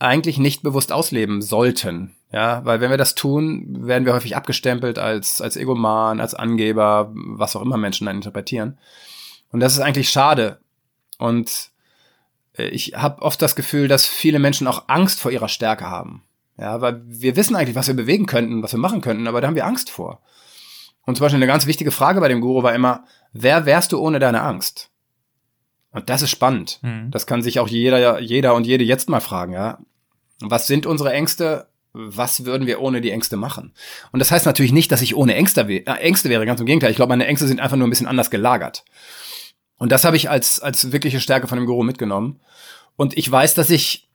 eigentlich 0.00 0.38
nicht 0.38 0.62
bewusst 0.62 0.92
ausleben 0.92 1.40
sollten. 1.40 2.14
Ja, 2.30 2.62
weil 2.64 2.80
wenn 2.82 2.90
wir 2.90 2.98
das 2.98 3.14
tun, 3.14 3.86
werden 3.86 4.04
wir 4.04 4.12
häufig 4.12 4.36
abgestempelt 4.36 4.98
als, 4.98 5.40
als 5.40 5.56
Egoman, 5.56 6.20
als 6.20 6.34
Angeber, 6.34 7.10
was 7.14 7.56
auch 7.56 7.62
immer 7.62 7.78
Menschen 7.78 8.04
dann 8.04 8.16
interpretieren. 8.16 8.76
Und 9.50 9.60
das 9.60 9.72
ist 9.72 9.80
eigentlich 9.80 10.10
schade. 10.10 10.60
Und 11.16 11.70
äh, 12.58 12.68
ich 12.68 12.94
habe 12.96 13.22
oft 13.22 13.40
das 13.40 13.56
Gefühl, 13.56 13.88
dass 13.88 14.04
viele 14.04 14.40
Menschen 14.40 14.66
auch 14.66 14.88
Angst 14.88 15.20
vor 15.20 15.30
ihrer 15.30 15.48
Stärke 15.48 15.86
haben. 15.86 16.22
Ja, 16.58 16.80
weil 16.80 17.02
wir 17.06 17.36
wissen 17.36 17.56
eigentlich, 17.56 17.76
was 17.76 17.86
wir 17.86 17.94
bewegen 17.94 18.26
könnten, 18.26 18.62
was 18.62 18.72
wir 18.72 18.80
machen 18.80 19.00
könnten, 19.00 19.28
aber 19.28 19.40
da 19.40 19.46
haben 19.46 19.54
wir 19.54 19.66
Angst 19.66 19.90
vor. 19.90 20.20
Und 21.06 21.16
zum 21.16 21.24
Beispiel 21.24 21.38
eine 21.38 21.46
ganz 21.46 21.66
wichtige 21.66 21.90
Frage 21.90 22.20
bei 22.20 22.28
dem 22.28 22.40
Guru 22.40 22.62
war 22.62 22.74
immer, 22.74 23.04
wer 23.32 23.64
wärst 23.64 23.92
du 23.92 24.00
ohne 24.00 24.18
deine 24.18 24.42
Angst? 24.42 24.90
Und 25.90 26.10
das 26.10 26.22
ist 26.22 26.30
spannend. 26.30 26.80
Mhm. 26.82 27.10
Das 27.10 27.26
kann 27.26 27.42
sich 27.42 27.60
auch 27.60 27.68
jeder, 27.68 28.20
jeder 28.20 28.54
und 28.54 28.66
jede 28.66 28.84
jetzt 28.84 29.08
mal 29.08 29.20
fragen, 29.20 29.52
ja. 29.52 29.78
Was 30.40 30.66
sind 30.66 30.86
unsere 30.86 31.12
Ängste? 31.12 31.68
was 31.92 32.44
würden 32.44 32.66
wir 32.66 32.80
ohne 32.80 33.00
die 33.00 33.10
Ängste 33.10 33.36
machen? 33.36 33.72
Und 34.12 34.20
das 34.20 34.30
heißt 34.30 34.46
natürlich 34.46 34.72
nicht, 34.72 34.92
dass 34.92 35.02
ich 35.02 35.16
ohne 35.16 35.34
Ängste, 35.34 35.62
äh, 35.62 35.84
Ängste 35.84 36.28
wäre, 36.28 36.46
ganz 36.46 36.60
im 36.60 36.66
Gegenteil. 36.66 36.90
Ich 36.90 36.96
glaube, 36.96 37.10
meine 37.10 37.26
Ängste 37.26 37.48
sind 37.48 37.60
einfach 37.60 37.76
nur 37.76 37.86
ein 37.86 37.90
bisschen 37.90 38.06
anders 38.06 38.30
gelagert. 38.30 38.84
Und 39.78 39.92
das 39.92 40.04
habe 40.04 40.16
ich 40.16 40.30
als, 40.30 40.60
als 40.60 40.92
wirkliche 40.92 41.20
Stärke 41.20 41.48
von 41.48 41.58
dem 41.58 41.66
Guru 41.66 41.82
mitgenommen. 41.82 42.40
Und 42.96 43.16
ich 43.16 43.30
weiß, 43.30 43.54
dass 43.54 43.70
ich, 43.70 44.07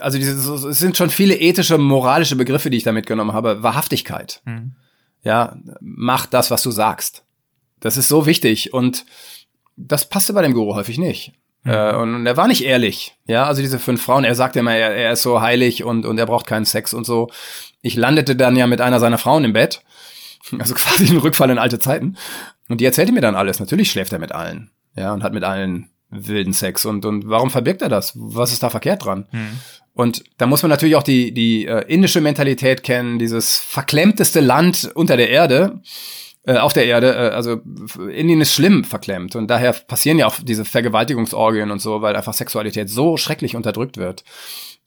also 0.00 0.18
diese, 0.18 0.68
es 0.68 0.78
sind 0.78 0.96
schon 0.96 1.10
viele 1.10 1.36
ethische, 1.36 1.78
moralische 1.78 2.36
Begriffe, 2.36 2.70
die 2.70 2.76
ich 2.76 2.84
da 2.84 2.92
mitgenommen 2.92 3.32
habe. 3.32 3.62
Wahrhaftigkeit. 3.62 4.40
Mhm. 4.44 4.72
Ja, 5.22 5.56
mach 5.80 6.26
das, 6.26 6.50
was 6.50 6.62
du 6.62 6.70
sagst. 6.70 7.24
Das 7.80 7.96
ist 7.96 8.08
so 8.08 8.26
wichtig. 8.26 8.72
Und 8.72 9.04
das 9.76 10.08
passte 10.08 10.32
bei 10.32 10.42
dem 10.42 10.54
Guru 10.54 10.74
häufig 10.74 10.98
nicht. 10.98 11.32
Äh, 11.64 11.94
und 11.94 12.26
er 12.26 12.36
war 12.36 12.46
nicht 12.46 12.64
ehrlich. 12.64 13.16
Ja, 13.26 13.46
also 13.46 13.62
diese 13.62 13.78
fünf 13.78 14.02
Frauen, 14.02 14.24
er 14.24 14.34
sagte 14.34 14.60
immer, 14.60 14.74
er, 14.74 14.94
er 14.94 15.12
ist 15.12 15.22
so 15.22 15.40
heilig 15.40 15.82
und, 15.82 16.06
und 16.06 16.18
er 16.18 16.26
braucht 16.26 16.46
keinen 16.46 16.66
Sex 16.66 16.94
und 16.94 17.04
so. 17.04 17.30
Ich 17.80 17.96
landete 17.96 18.36
dann 18.36 18.56
ja 18.56 18.66
mit 18.66 18.80
einer 18.80 19.00
seiner 19.00 19.18
Frauen 19.18 19.44
im 19.44 19.54
Bett. 19.54 19.82
Also 20.58 20.74
quasi 20.74 21.06
ein 21.12 21.18
Rückfall 21.18 21.50
in 21.50 21.58
alte 21.58 21.78
Zeiten. 21.78 22.16
Und 22.68 22.80
die 22.80 22.84
erzählte 22.84 23.12
mir 23.12 23.22
dann 23.22 23.34
alles. 23.34 23.60
Natürlich 23.60 23.90
schläft 23.90 24.12
er 24.12 24.18
mit 24.18 24.32
allen. 24.32 24.70
Ja, 24.96 25.12
und 25.12 25.22
hat 25.22 25.32
mit 25.32 25.42
allen 25.42 25.90
wilden 26.14 26.52
Sex. 26.52 26.84
Und, 26.84 27.04
und 27.04 27.28
warum 27.28 27.50
verbirgt 27.50 27.82
er 27.82 27.88
das? 27.88 28.12
Was 28.16 28.52
ist 28.52 28.62
da 28.62 28.70
verkehrt 28.70 29.04
dran? 29.04 29.26
Mhm. 29.32 29.58
Und 29.94 30.24
da 30.38 30.46
muss 30.46 30.62
man 30.62 30.70
natürlich 30.70 30.96
auch 30.96 31.02
die, 31.02 31.32
die 31.32 31.66
äh, 31.66 31.84
indische 31.86 32.20
Mentalität 32.20 32.82
kennen, 32.82 33.18
dieses 33.18 33.56
verklemmteste 33.58 34.40
Land 34.40 34.90
unter 34.94 35.16
der 35.16 35.30
Erde 35.30 35.80
äh, 36.46 36.58
auf 36.58 36.74
der 36.74 36.84
Erde, 36.86 37.14
äh, 37.14 37.30
also 37.30 37.60
Indien 38.12 38.40
ist 38.42 38.52
schlimm 38.52 38.84
verklemmt 38.84 39.34
und 39.34 39.48
daher 39.48 39.72
passieren 39.72 40.18
ja 40.18 40.26
auch 40.26 40.36
diese 40.42 40.64
Vergewaltigungsorgien 40.66 41.70
und 41.70 41.80
so, 41.80 42.02
weil 42.02 42.16
einfach 42.16 42.34
Sexualität 42.34 42.90
so 42.90 43.16
schrecklich 43.16 43.56
unterdrückt 43.56 43.96
wird. 43.96 44.24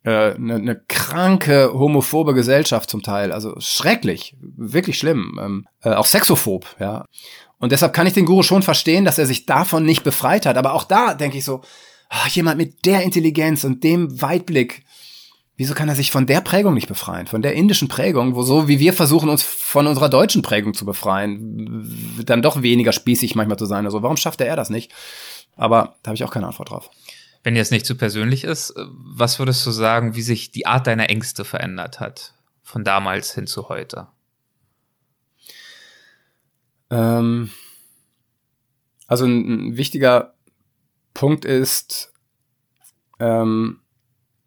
Eine 0.03 0.36
äh, 0.36 0.38
ne, 0.38 0.82
kranke, 0.88 1.71
homophobe 1.73 2.34
Gesellschaft 2.34 2.89
zum 2.89 3.01
Teil, 3.01 3.32
also 3.32 3.55
schrecklich, 3.57 4.38
wirklich 4.39 4.99
schlimm, 4.99 5.39
ähm, 5.41 5.67
äh, 5.82 5.93
auch 5.93 6.05
sexophob, 6.05 6.75
ja. 6.80 7.05
Und 7.60 7.72
deshalb 7.72 7.93
kann 7.93 8.08
ich 8.08 8.14
den 8.14 8.26
Guru 8.26 8.43
schon 8.43 8.64
verstehen, 8.64 9.05
dass 9.05 9.18
er 9.18 9.26
sich 9.26 9.45
davon 9.45 9.84
nicht 9.84 10.03
befreit 10.03 10.45
hat. 10.45 10.58
Aber 10.58 10.74
auch 10.74 10.84
da 10.84 11.14
denke 11.14 11.38
ich 11.38 11.43
so, 11.43 11.62
ach, 12.10 12.28
jemand 12.30 12.58
mit 12.58 12.86
der 12.86 13.03
Intelligenz 13.03 13.64
und 13.64 13.84
dem 13.84 14.22
Weitblick, 14.22 14.84
Wieso 15.60 15.74
kann 15.74 15.89
er 15.89 15.95
sich 15.95 16.12
von 16.12 16.28
der 16.28 16.41
Prägung 16.41 16.76
nicht 16.76 16.88
befreien? 16.88 17.26
Von 17.26 17.41
der 17.41 17.53
indischen 17.53 17.88
Prägung, 17.88 18.36
wo 18.36 18.43
so 18.43 18.68
wie 18.68 18.78
wir 18.78 18.93
versuchen, 18.93 19.28
uns 19.28 19.41
von 19.41 19.88
unserer 19.88 20.08
deutschen 20.08 20.43
Prägung 20.43 20.76
zu 20.76 20.86
befreien, 20.86 22.24
dann 22.24 22.43
doch 22.43 22.62
weniger 22.62 22.91
spießig 22.91 23.34
manchmal 23.34 23.58
zu 23.58 23.66
sein. 23.66 23.86
Also 23.86 24.03
warum 24.03 24.18
schafft 24.18 24.39
er 24.39 24.55
das 24.55 24.70
nicht? 24.70 24.93
Aber 25.55 25.95
da 26.03 26.10
habe 26.10 26.16
ich 26.16 26.24
auch 26.24 26.32
keine 26.32 26.45
Antwort 26.45 26.70
drauf. 26.70 26.91
Wenn 27.41 27.55
jetzt 27.55 27.72
nicht 27.72 27.88
zu 27.88 27.95
persönlich 27.95 28.43
ist, 28.43 28.76
was 28.78 29.39
würdest 29.39 29.66
du 29.66 29.72
sagen, 29.72 30.16
wie 30.16 30.22
sich 30.22 30.51
die 30.51 30.68
Art 30.68 30.86
deiner 30.86 31.10
Ängste 31.10 31.43
verändert 31.43 31.99
hat? 31.99 32.36
Von 32.62 32.84
damals 32.84 33.34
hin 33.34 33.47
zu 33.47 33.68
heute? 33.68 34.08
Ähm, 36.89 37.49
also 39.07 39.25
ein, 39.25 39.69
ein 39.69 39.77
wichtiger 39.77 40.33
Punkt 41.13 41.45
ist, 41.45 42.13
ähm, 43.19 43.79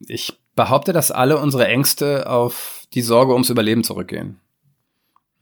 ich 0.00 0.38
behaupte, 0.54 0.92
dass 0.92 1.10
alle 1.10 1.38
unsere 1.38 1.66
Ängste 1.66 2.28
auf 2.28 2.84
die 2.94 3.02
Sorge 3.02 3.32
ums 3.32 3.50
Überleben 3.50 3.84
zurückgehen. 3.84 4.40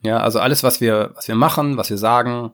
Ja, 0.03 0.19
also 0.19 0.39
alles, 0.39 0.63
was 0.63 0.81
wir, 0.81 1.11
was 1.15 1.29
wir 1.29 1.35
machen, 1.35 1.77
was 1.77 1.91
wir 1.91 1.99
sagen, 1.99 2.53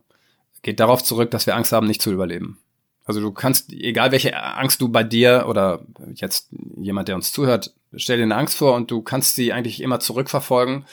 geht 0.62 0.80
darauf 0.80 1.04
zurück, 1.04 1.30
dass 1.30 1.46
wir 1.46 1.56
Angst 1.56 1.72
haben, 1.72 1.86
nicht 1.86 2.00
zu 2.00 2.10
überleben. 2.10 2.58
Also 3.04 3.20
du 3.20 3.32
kannst, 3.32 3.70
egal 3.70 4.12
welche 4.12 4.34
Angst 4.42 4.80
du 4.80 4.88
bei 4.88 5.04
dir 5.04 5.44
oder 5.46 5.84
jetzt 6.14 6.48
jemand, 6.76 7.08
der 7.08 7.16
uns 7.16 7.32
zuhört, 7.32 7.74
stell 7.94 8.16
dir 8.16 8.22
eine 8.22 8.36
Angst 8.36 8.56
vor 8.56 8.74
und 8.74 8.90
du 8.90 9.02
kannst 9.02 9.34
sie 9.34 9.52
eigentlich 9.52 9.82
immer 9.82 10.00
zurückverfolgen 10.00 10.86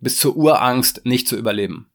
bis 0.00 0.18
zur 0.18 0.36
Urangst, 0.36 1.06
nicht 1.06 1.28
zu 1.28 1.36
überleben. 1.36 1.86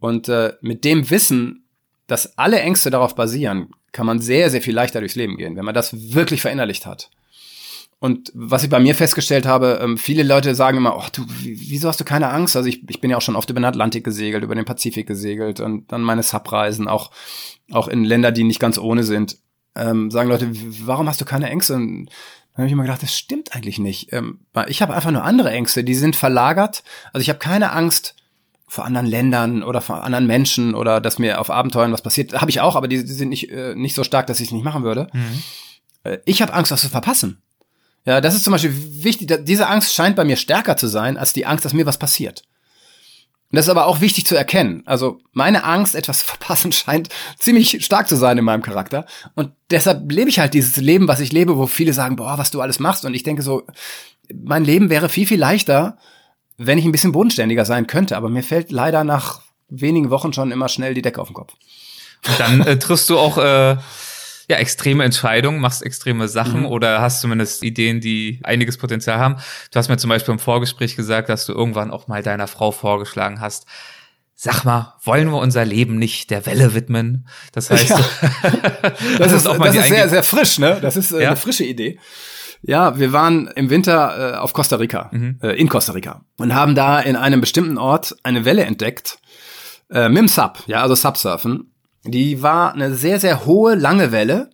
Und 0.00 0.28
äh, 0.28 0.52
mit 0.60 0.84
dem 0.84 1.10
Wissen, 1.10 1.64
dass 2.06 2.38
alle 2.38 2.60
Ängste 2.60 2.90
darauf 2.90 3.14
basieren, 3.14 3.70
kann 3.92 4.06
man 4.06 4.20
sehr, 4.20 4.50
sehr 4.50 4.62
viel 4.62 4.74
leichter 4.74 5.00
durchs 5.00 5.14
Leben 5.14 5.36
gehen, 5.36 5.56
wenn 5.56 5.64
man 5.64 5.74
das 5.74 6.12
wirklich 6.12 6.42
verinnerlicht 6.42 6.86
hat. 6.86 7.10
Und 7.98 8.30
was 8.34 8.62
ich 8.62 8.68
bei 8.68 8.78
mir 8.78 8.94
festgestellt 8.94 9.46
habe, 9.46 9.80
ähm, 9.82 9.96
viele 9.96 10.22
Leute 10.22 10.54
sagen 10.54 10.76
immer, 10.76 10.98
oh, 10.98 11.06
du, 11.12 11.24
wieso 11.40 11.88
hast 11.88 11.98
du 11.98 12.04
keine 12.04 12.28
Angst? 12.28 12.54
Also 12.54 12.68
ich, 12.68 12.88
ich 12.88 13.00
bin 13.00 13.10
ja 13.10 13.16
auch 13.16 13.22
schon 13.22 13.36
oft 13.36 13.48
über 13.48 13.58
den 13.58 13.64
Atlantik 13.64 14.04
gesegelt, 14.04 14.44
über 14.44 14.54
den 14.54 14.66
Pazifik 14.66 15.06
gesegelt 15.06 15.60
und 15.60 15.90
dann 15.90 16.02
meine 16.02 16.22
Subreisen, 16.22 16.88
auch, 16.88 17.10
auch 17.72 17.88
in 17.88 18.04
Länder, 18.04 18.32
die 18.32 18.44
nicht 18.44 18.60
ganz 18.60 18.76
ohne 18.76 19.02
sind. 19.02 19.38
Ähm, 19.74 20.10
sagen 20.10 20.28
Leute, 20.28 20.50
warum 20.84 21.08
hast 21.08 21.22
du 21.22 21.24
keine 21.24 21.48
Ängste? 21.48 21.74
Und 21.74 22.06
Dann 22.52 22.58
habe 22.58 22.66
ich 22.66 22.72
immer 22.72 22.82
gedacht, 22.82 23.02
das 23.02 23.16
stimmt 23.16 23.54
eigentlich 23.54 23.78
nicht. 23.78 24.12
Ähm, 24.12 24.40
ich 24.68 24.82
habe 24.82 24.94
einfach 24.94 25.10
nur 25.10 25.24
andere 25.24 25.50
Ängste, 25.50 25.82
die 25.82 25.94
sind 25.94 26.16
verlagert. 26.16 26.82
Also 27.14 27.22
ich 27.22 27.30
habe 27.30 27.38
keine 27.38 27.72
Angst 27.72 28.14
vor 28.68 28.84
anderen 28.84 29.06
Ländern 29.06 29.62
oder 29.62 29.80
vor 29.80 30.02
anderen 30.02 30.26
Menschen 30.26 30.74
oder 30.74 31.00
dass 31.00 31.18
mir 31.18 31.40
auf 31.40 31.50
Abenteuern 31.50 31.92
was 31.92 32.02
passiert. 32.02 32.40
Habe 32.40 32.50
ich 32.50 32.60
auch, 32.60 32.74
aber 32.74 32.88
die, 32.88 33.04
die 33.04 33.12
sind 33.12 33.28
nicht, 33.28 33.50
äh, 33.50 33.74
nicht 33.74 33.94
so 33.94 34.04
stark, 34.04 34.26
dass 34.26 34.40
ich 34.40 34.48
es 34.48 34.52
nicht 34.52 34.64
machen 34.64 34.82
würde. 34.82 35.08
Mhm. 35.12 35.42
Äh, 36.04 36.18
ich 36.24 36.42
habe 36.42 36.52
Angst, 36.52 36.72
das 36.72 36.80
zu 36.80 36.88
verpassen. 36.88 37.42
Ja, 38.04 38.20
das 38.20 38.34
ist 38.34 38.44
zum 38.44 38.52
Beispiel 38.52 38.74
wichtig. 39.02 39.32
Diese 39.44 39.68
Angst 39.68 39.92
scheint 39.92 40.16
bei 40.16 40.24
mir 40.24 40.36
stärker 40.36 40.76
zu 40.76 40.86
sein 40.86 41.16
als 41.16 41.32
die 41.32 41.46
Angst, 41.46 41.64
dass 41.64 41.72
mir 41.72 41.86
was 41.86 41.98
passiert. 41.98 42.44
Und 43.50 43.56
das 43.56 43.66
ist 43.66 43.70
aber 43.70 43.86
auch 43.86 44.00
wichtig 44.00 44.26
zu 44.26 44.36
erkennen. 44.36 44.82
Also 44.86 45.20
meine 45.32 45.64
Angst, 45.64 45.94
etwas 45.94 46.18
zu 46.20 46.24
verpassen, 46.26 46.72
scheint 46.72 47.08
ziemlich 47.38 47.84
stark 47.84 48.08
zu 48.08 48.16
sein 48.16 48.38
in 48.38 48.44
meinem 48.44 48.62
Charakter. 48.62 49.06
Und 49.34 49.52
deshalb 49.70 50.10
lebe 50.10 50.30
ich 50.30 50.38
halt 50.38 50.54
dieses 50.54 50.76
Leben, 50.76 51.06
was 51.06 51.20
ich 51.20 51.32
lebe, 51.32 51.56
wo 51.56 51.66
viele 51.66 51.92
sagen, 51.92 52.16
boah, 52.16 52.38
was 52.38 52.50
du 52.50 52.60
alles 52.60 52.80
machst. 52.80 53.04
Und 53.04 53.14
ich 53.14 53.22
denke 53.22 53.42
so, 53.42 53.62
mein 54.32 54.64
Leben 54.64 54.90
wäre 54.90 55.08
viel, 55.08 55.26
viel 55.26 55.38
leichter, 55.38 55.98
wenn 56.58 56.78
ich 56.78 56.84
ein 56.84 56.92
bisschen 56.92 57.12
bodenständiger 57.12 57.64
sein 57.64 57.86
könnte. 57.86 58.16
Aber 58.16 58.28
mir 58.28 58.42
fällt 58.42 58.70
leider 58.70 59.04
nach 59.04 59.40
wenigen 59.68 60.10
Wochen 60.10 60.32
schon 60.32 60.52
immer 60.52 60.68
schnell 60.68 60.94
die 60.94 61.02
Decke 61.02 61.20
auf 61.20 61.28
den 61.28 61.34
Kopf. 61.34 61.54
Und 62.26 62.40
dann 62.40 62.60
äh, 62.62 62.78
triffst 62.78 63.10
du 63.10 63.18
auch 63.18 63.38
äh, 63.38 63.76
ja, 64.48 64.56
extreme 64.56 65.04
Entscheidungen, 65.04 65.60
machst 65.60 65.82
extreme 65.82 66.28
Sachen 66.28 66.60
mhm. 66.60 66.66
oder 66.66 67.00
hast 67.00 67.20
zumindest 67.20 67.62
Ideen, 67.62 68.00
die 68.00 68.40
einiges 68.44 68.78
Potenzial 68.78 69.18
haben. 69.18 69.36
Du 69.70 69.78
hast 69.78 69.88
mir 69.88 69.96
zum 69.96 70.08
Beispiel 70.08 70.32
im 70.32 70.38
Vorgespräch 70.38 70.96
gesagt, 70.96 71.28
dass 71.28 71.46
du 71.46 71.52
irgendwann 71.52 71.90
auch 71.90 72.08
mal 72.08 72.22
deiner 72.22 72.46
Frau 72.46 72.70
vorgeschlagen 72.70 73.40
hast, 73.40 73.66
Sag 74.38 74.64
mal, 74.64 74.92
wollen 75.02 75.30
wir 75.30 75.38
unser 75.38 75.64
Leben 75.64 75.98
nicht 75.98 76.30
der 76.30 76.44
Welle 76.44 76.74
widmen? 76.74 77.26
Das 77.52 77.70
heißt, 77.70 77.88
ja. 77.88 77.98
das, 79.18 79.32
ist 79.32 79.48
auch 79.48 79.56
mal 79.56 79.72
das 79.72 79.76
ist 79.76 79.88
sehr, 79.88 80.08
sehr 80.10 80.22
frisch, 80.22 80.58
ne? 80.58 80.78
Das 80.82 80.94
ist 80.94 81.10
äh, 81.12 81.22
ja? 81.22 81.28
eine 81.28 81.36
frische 81.38 81.64
Idee. 81.64 81.98
Ja, 82.66 82.98
wir 82.98 83.12
waren 83.12 83.46
im 83.54 83.70
Winter 83.70 84.34
äh, 84.34 84.36
auf 84.38 84.52
Costa 84.52 84.76
Rica, 84.76 85.08
mhm. 85.12 85.38
äh, 85.40 85.52
in 85.52 85.68
Costa 85.68 85.92
Rica 85.92 86.22
und 86.36 86.52
haben 86.52 86.74
da 86.74 86.98
in 86.98 87.14
einem 87.14 87.40
bestimmten 87.40 87.78
Ort 87.78 88.16
eine 88.24 88.44
Welle 88.44 88.64
entdeckt, 88.64 89.18
äh, 89.88 90.08
mit 90.08 90.18
dem 90.18 90.28
Sub, 90.28 90.64
ja, 90.66 90.82
also 90.82 90.96
Subsurfen. 90.96 91.72
Die 92.04 92.42
war 92.42 92.74
eine 92.74 92.92
sehr, 92.94 93.20
sehr 93.20 93.46
hohe, 93.46 93.76
lange 93.76 94.10
Welle. 94.10 94.50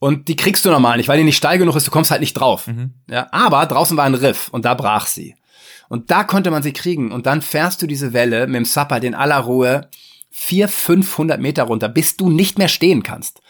Und 0.00 0.28
die 0.28 0.36
kriegst 0.36 0.66
du 0.66 0.70
normal 0.70 0.98
nicht, 0.98 1.08
weil 1.08 1.16
die 1.16 1.24
nicht 1.24 1.38
steil 1.38 1.56
genug 1.56 1.76
ist, 1.76 1.86
du 1.86 1.90
kommst 1.90 2.10
halt 2.10 2.20
nicht 2.20 2.34
drauf. 2.34 2.66
Mhm. 2.66 2.92
Ja, 3.08 3.28
aber 3.30 3.64
draußen 3.64 3.96
war 3.96 4.04
ein 4.04 4.14
Riff 4.14 4.48
und 4.50 4.66
da 4.66 4.74
brach 4.74 5.06
sie. 5.06 5.34
Und 5.88 6.10
da 6.10 6.24
konnte 6.24 6.50
man 6.50 6.62
sie 6.62 6.74
kriegen. 6.74 7.10
Und 7.10 7.24
dann 7.24 7.40
fährst 7.40 7.80
du 7.80 7.86
diese 7.86 8.12
Welle 8.12 8.46
mit 8.46 8.56
dem 8.56 8.64
Supper 8.66 9.02
in 9.02 9.14
aller 9.14 9.38
Ruhe 9.38 9.88
vier, 10.30 10.68
500 10.68 11.40
Meter 11.40 11.62
runter, 11.62 11.88
bis 11.88 12.16
du 12.16 12.28
nicht 12.28 12.58
mehr 12.58 12.68
stehen 12.68 13.02
kannst. 13.02 13.40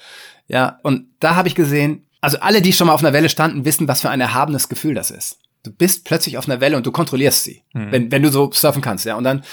Ja, 0.47 0.79
und 0.83 1.07
da 1.19 1.35
habe 1.35 1.49
ich 1.49 1.55
gesehen, 1.55 2.07
also 2.25 2.39
alle, 2.41 2.63
die 2.63 2.73
schon 2.73 2.87
mal 2.87 2.95
auf 2.95 3.03
einer 3.03 3.13
Welle 3.13 3.29
standen, 3.29 3.65
wissen, 3.65 3.89
was 3.89 4.01
für 4.01 4.11
ein 4.11 4.21
erhabenes 4.21 4.69
Gefühl 4.69 4.95
das 4.95 5.11
ist. 5.11 5.39
Du 5.63 5.71
bist 5.71 6.05
plötzlich 6.05 6.37
auf 6.37 6.49
einer 6.49 6.61
Welle 6.61 6.77
und 6.77 6.87
du 6.87 6.93
kontrollierst 6.93 7.45
sie, 7.45 7.63
mhm. 7.73 7.93
wenn, 7.93 8.13
wenn 8.13 8.23
du 8.23 8.31
so 8.31 8.51
surfen 8.53 8.83
kannst, 8.83 9.07
ja. 9.07 9.17
Und 9.17 9.25
dann 9.25 9.45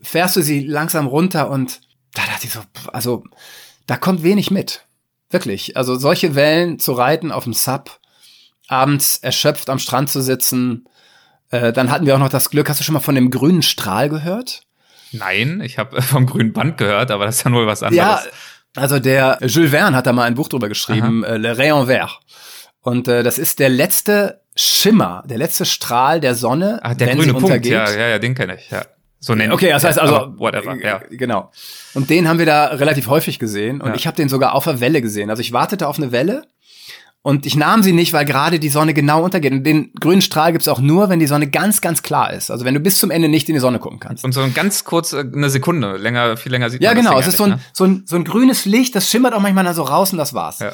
fährst 0.00 0.36
du 0.36 0.42
sie 0.42 0.60
langsam 0.60 1.06
runter 1.06 1.50
und 1.50 1.80
da 2.14 2.22
dachte 2.22 2.46
ich 2.46 2.52
so, 2.52 2.60
also 2.92 3.24
da 3.86 3.96
kommt 3.96 4.22
wenig 4.22 4.50
mit. 4.50 4.84
Wirklich. 5.30 5.76
Also 5.76 5.96
solche 5.96 6.34
Wellen 6.34 6.78
zu 6.78 6.92
reiten 6.92 7.32
auf 7.32 7.44
dem 7.44 7.52
Sub, 7.52 8.00
abends 8.66 9.18
erschöpft 9.18 9.68
am 9.68 9.78
Strand 9.78 10.08
zu 10.08 10.22
sitzen. 10.22 10.86
Äh, 11.50 11.72
dann 11.72 11.90
hatten 11.90 12.06
wir 12.06 12.14
auch 12.14 12.20
noch 12.20 12.28
das 12.28 12.50
Glück, 12.50 12.68
hast 12.68 12.80
du 12.80 12.84
schon 12.84 12.94
mal 12.94 13.00
von 13.00 13.14
dem 13.14 13.30
grünen 13.30 13.62
Strahl 13.62 14.08
gehört? 14.08 14.62
Nein, 15.12 15.60
ich 15.60 15.78
habe 15.78 16.00
vom 16.02 16.26
grünen 16.26 16.52
Band 16.52 16.78
gehört, 16.78 17.10
aber 17.10 17.26
das 17.26 17.36
ist 17.36 17.44
ja 17.44 17.52
wohl 17.52 17.66
was 17.66 17.82
anderes. 17.82 18.24
Ja, 18.24 18.30
also 18.76 18.98
der 18.98 19.38
Jules 19.42 19.70
Verne 19.70 19.96
hat 19.96 20.06
da 20.06 20.12
mal 20.12 20.24
ein 20.24 20.34
Buch 20.34 20.48
drüber 20.48 20.68
geschrieben, 20.68 21.24
äh, 21.24 21.36
Le 21.36 21.56
Rayon 21.56 21.86
Vert. 21.86 22.20
Und 22.80 23.08
äh, 23.08 23.22
das 23.22 23.38
ist 23.38 23.58
der 23.58 23.68
letzte 23.68 24.42
Schimmer, 24.54 25.22
der 25.26 25.38
letzte 25.38 25.64
Strahl 25.64 26.20
der 26.20 26.34
Sonne, 26.34 26.80
ah, 26.82 26.94
der 26.94 27.08
wenn 27.08 27.18
grüne 27.18 27.30
sie 27.30 27.36
untergeht. 27.36 27.74
Punkt, 27.74 27.90
ja, 27.90 27.98
ja, 27.98 28.08
ja, 28.08 28.18
den 28.18 28.34
kenne 28.34 28.56
ich, 28.56 28.70
ja. 28.70 28.82
So 29.20 29.34
nennen. 29.34 29.52
Okay, 29.52 29.70
das 29.70 29.82
heißt 29.82 29.98
also 29.98 30.38
whatever, 30.38 30.76
ja. 30.76 31.00
Genau. 31.10 31.50
Und 31.94 32.08
den 32.08 32.28
haben 32.28 32.38
wir 32.38 32.46
da 32.46 32.66
relativ 32.66 33.08
häufig 33.08 33.38
gesehen 33.38 33.80
und 33.80 33.90
ja. 33.90 33.94
ich 33.96 34.06
habe 34.06 34.16
den 34.16 34.28
sogar 34.28 34.54
auf 34.54 34.64
der 34.64 34.80
Welle 34.80 35.02
gesehen. 35.02 35.28
Also 35.28 35.40
ich 35.40 35.52
wartete 35.52 35.88
auf 35.88 35.98
eine 35.98 36.12
Welle 36.12 36.42
und 37.28 37.44
ich 37.44 37.56
nahm 37.56 37.82
sie 37.82 37.92
nicht, 37.92 38.14
weil 38.14 38.24
gerade 38.24 38.58
die 38.58 38.70
Sonne 38.70 38.94
genau 38.94 39.22
untergeht. 39.22 39.52
Und 39.52 39.62
den 39.62 39.92
grünen 40.00 40.22
Strahl 40.22 40.50
gibt's 40.52 40.66
auch 40.66 40.80
nur, 40.80 41.10
wenn 41.10 41.20
die 41.20 41.26
Sonne 41.26 41.50
ganz, 41.50 41.82
ganz 41.82 42.02
klar 42.02 42.32
ist. 42.32 42.50
Also 42.50 42.64
wenn 42.64 42.72
du 42.72 42.80
bis 42.80 42.96
zum 42.96 43.10
Ende 43.10 43.28
nicht 43.28 43.50
in 43.50 43.54
die 43.54 43.60
Sonne 43.60 43.78
gucken 43.80 44.00
kannst. 44.00 44.24
Und 44.24 44.32
so 44.32 44.40
ein 44.40 44.54
ganz 44.54 44.84
kurz, 44.84 45.12
äh, 45.12 45.26
eine 45.30 45.50
Sekunde, 45.50 45.98
länger, 45.98 46.38
viel 46.38 46.50
länger 46.50 46.70
sieht 46.70 46.80
ja, 46.80 46.88
man 46.88 46.96
Ja, 46.96 47.02
genau. 47.02 47.20
Es 47.20 47.26
ist 47.26 47.36
so, 47.36 47.44
ein, 47.44 47.50
ne? 47.50 47.60
so, 47.74 47.84
ein, 47.84 48.04
so 48.06 48.16
ein 48.16 48.24
grünes 48.24 48.64
Licht, 48.64 48.94
das 48.94 49.10
schimmert 49.10 49.34
auch 49.34 49.42
manchmal 49.42 49.74
so 49.74 49.82
raus 49.82 50.10
und 50.12 50.16
das 50.16 50.32
war's. 50.32 50.60
Ja. 50.60 50.72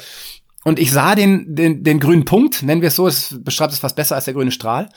Und 0.63 0.79
ich 0.79 0.93
sah 0.93 1.13
den, 1.15 1.57
den, 1.57 1.83
den 1.83 1.99
grünen 1.99 2.23
Punkt, 2.23 2.63
nennen 2.63 2.79
wir 2.79 2.87
es 2.87 2.95
so, 2.95 3.05
es 3.05 3.35
beschreibt 3.37 3.73
es 3.73 3.79
fast 3.79 3.97
besser 3.97 4.15
als 4.15 4.23
der 4.23 4.33
grüne 4.33 4.53
Strahl. 4.53 4.87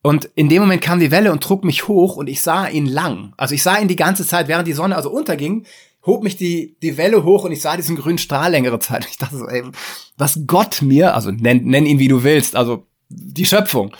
Und 0.00 0.30
in 0.34 0.48
dem 0.48 0.62
Moment 0.62 0.80
kam 0.80 0.98
die 0.98 1.10
Welle 1.10 1.30
und 1.30 1.42
trug 1.42 1.62
mich 1.62 1.88
hoch 1.88 2.16
und 2.16 2.26
ich 2.26 2.40
sah 2.40 2.68
ihn 2.68 2.86
lang. 2.86 3.34
Also 3.36 3.54
ich 3.54 3.62
sah 3.62 3.76
ihn 3.76 3.88
die 3.88 3.96
ganze 3.96 4.26
Zeit, 4.26 4.48
während 4.48 4.66
die 4.66 4.72
Sonne 4.72 4.96
also 4.96 5.10
unterging, 5.10 5.66
hob 6.06 6.22
mich 6.22 6.36
die, 6.36 6.76
die 6.82 6.96
Welle 6.96 7.24
hoch 7.24 7.44
und 7.44 7.52
ich 7.52 7.60
sah 7.60 7.76
diesen 7.76 7.96
grünen 7.96 8.18
Strahl 8.18 8.50
längere 8.50 8.78
Zeit. 8.78 9.06
Ich 9.10 9.18
dachte 9.18 9.36
so, 9.36 9.46
ey, 9.46 9.64
was 10.16 10.40
Gott 10.46 10.82
mir, 10.82 11.14
also 11.14 11.30
nenn, 11.30 11.64
nenn 11.64 11.86
ihn 11.86 11.98
wie 11.98 12.08
du 12.08 12.22
willst, 12.22 12.56
also 12.56 12.86
die 13.08 13.44
Schöpfung. 13.44 13.94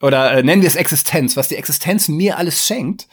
Oder 0.00 0.32
äh, 0.32 0.42
nennen 0.42 0.62
wir 0.62 0.68
es 0.68 0.76
Existenz, 0.76 1.36
was 1.36 1.48
die 1.48 1.56
Existenz 1.56 2.08
mir 2.08 2.38
alles 2.38 2.66
schenkt. 2.66 3.08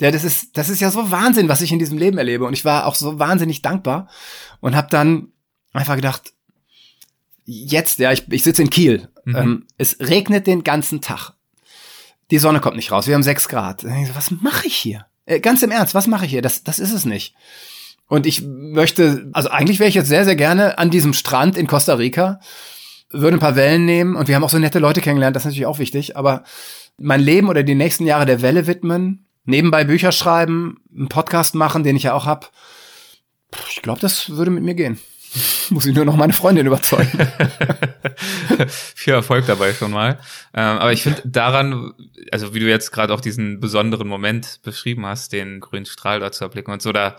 Ja, 0.00 0.10
das 0.10 0.24
ist, 0.24 0.56
das 0.56 0.68
ist 0.68 0.80
ja 0.80 0.90
so 0.90 1.10
Wahnsinn, 1.10 1.48
was 1.48 1.60
ich 1.60 1.72
in 1.72 1.78
diesem 1.78 1.98
Leben 1.98 2.18
erlebe. 2.18 2.46
Und 2.46 2.54
ich 2.54 2.64
war 2.64 2.86
auch 2.86 2.94
so 2.94 3.18
wahnsinnig 3.18 3.62
dankbar 3.62 4.08
und 4.60 4.74
habe 4.74 4.88
dann 4.90 5.28
einfach 5.72 5.96
gedacht, 5.96 6.32
jetzt, 7.44 7.98
ja, 7.98 8.12
ich, 8.12 8.24
ich 8.30 8.42
sitze 8.42 8.62
in 8.62 8.70
Kiel. 8.70 9.08
Mhm. 9.24 9.36
Ähm, 9.36 9.66
es 9.76 9.98
regnet 10.00 10.46
den 10.46 10.64
ganzen 10.64 11.00
Tag 11.00 11.34
die 12.30 12.38
Sonne 12.38 12.60
kommt 12.60 12.76
nicht 12.76 12.92
raus, 12.92 13.06
wir 13.06 13.14
haben 13.14 13.22
sechs 13.22 13.48
Grad. 13.48 13.82
So, 13.82 13.88
was 14.14 14.30
mache 14.30 14.66
ich 14.66 14.76
hier? 14.76 15.06
Äh, 15.26 15.40
ganz 15.40 15.62
im 15.62 15.70
Ernst, 15.70 15.94
was 15.94 16.06
mache 16.06 16.24
ich 16.26 16.30
hier? 16.30 16.42
Das, 16.42 16.64
das 16.64 16.78
ist 16.78 16.92
es 16.92 17.04
nicht. 17.04 17.34
Und 18.06 18.26
ich 18.26 18.42
möchte, 18.42 19.28
also 19.32 19.48
eigentlich 19.48 19.78
wäre 19.78 19.88
ich 19.88 19.94
jetzt 19.94 20.08
sehr, 20.08 20.24
sehr 20.24 20.36
gerne 20.36 20.78
an 20.78 20.90
diesem 20.90 21.14
Strand 21.14 21.56
in 21.56 21.66
Costa 21.66 21.94
Rica, 21.94 22.40
würde 23.10 23.36
ein 23.36 23.40
paar 23.40 23.56
Wellen 23.56 23.84
nehmen 23.84 24.16
und 24.16 24.28
wir 24.28 24.34
haben 24.34 24.44
auch 24.44 24.50
so 24.50 24.58
nette 24.58 24.78
Leute 24.78 25.00
kennengelernt, 25.00 25.36
das 25.36 25.42
ist 25.42 25.46
natürlich 25.46 25.66
auch 25.66 25.78
wichtig, 25.78 26.16
aber 26.16 26.44
mein 26.98 27.20
Leben 27.20 27.48
oder 27.48 27.62
die 27.62 27.74
nächsten 27.74 28.06
Jahre 28.06 28.26
der 28.26 28.42
Welle 28.42 28.66
widmen, 28.66 29.26
nebenbei 29.44 29.84
Bücher 29.84 30.12
schreiben, 30.12 30.82
einen 30.94 31.08
Podcast 31.08 31.54
machen, 31.54 31.82
den 31.82 31.96
ich 31.96 32.04
ja 32.04 32.14
auch 32.14 32.26
hab. 32.26 32.50
Ich 33.70 33.82
glaube, 33.82 34.00
das 34.00 34.30
würde 34.30 34.50
mit 34.50 34.64
mir 34.64 34.74
gehen. 34.74 34.98
Muss 35.70 35.86
ich 35.86 35.94
nur 35.94 36.04
noch 36.04 36.16
meine 36.16 36.32
Freundin 36.32 36.66
überzeugen. 36.66 37.18
Viel 38.68 39.14
Erfolg 39.14 39.46
dabei 39.46 39.72
schon 39.72 39.90
mal. 39.90 40.18
Ähm, 40.54 40.78
aber 40.78 40.92
ich 40.92 41.02
finde 41.02 41.22
daran, 41.24 41.92
also 42.30 42.54
wie 42.54 42.60
du 42.60 42.68
jetzt 42.68 42.92
gerade 42.92 43.12
auch 43.12 43.20
diesen 43.20 43.60
besonderen 43.60 44.08
Moment 44.08 44.60
beschrieben 44.62 45.06
hast, 45.06 45.32
den 45.32 45.60
grünen 45.60 45.86
Strahl 45.86 46.20
dort 46.20 46.34
zu 46.34 46.44
erblicken 46.44 46.72
und 46.72 46.82
so, 46.82 46.92
da 46.92 47.16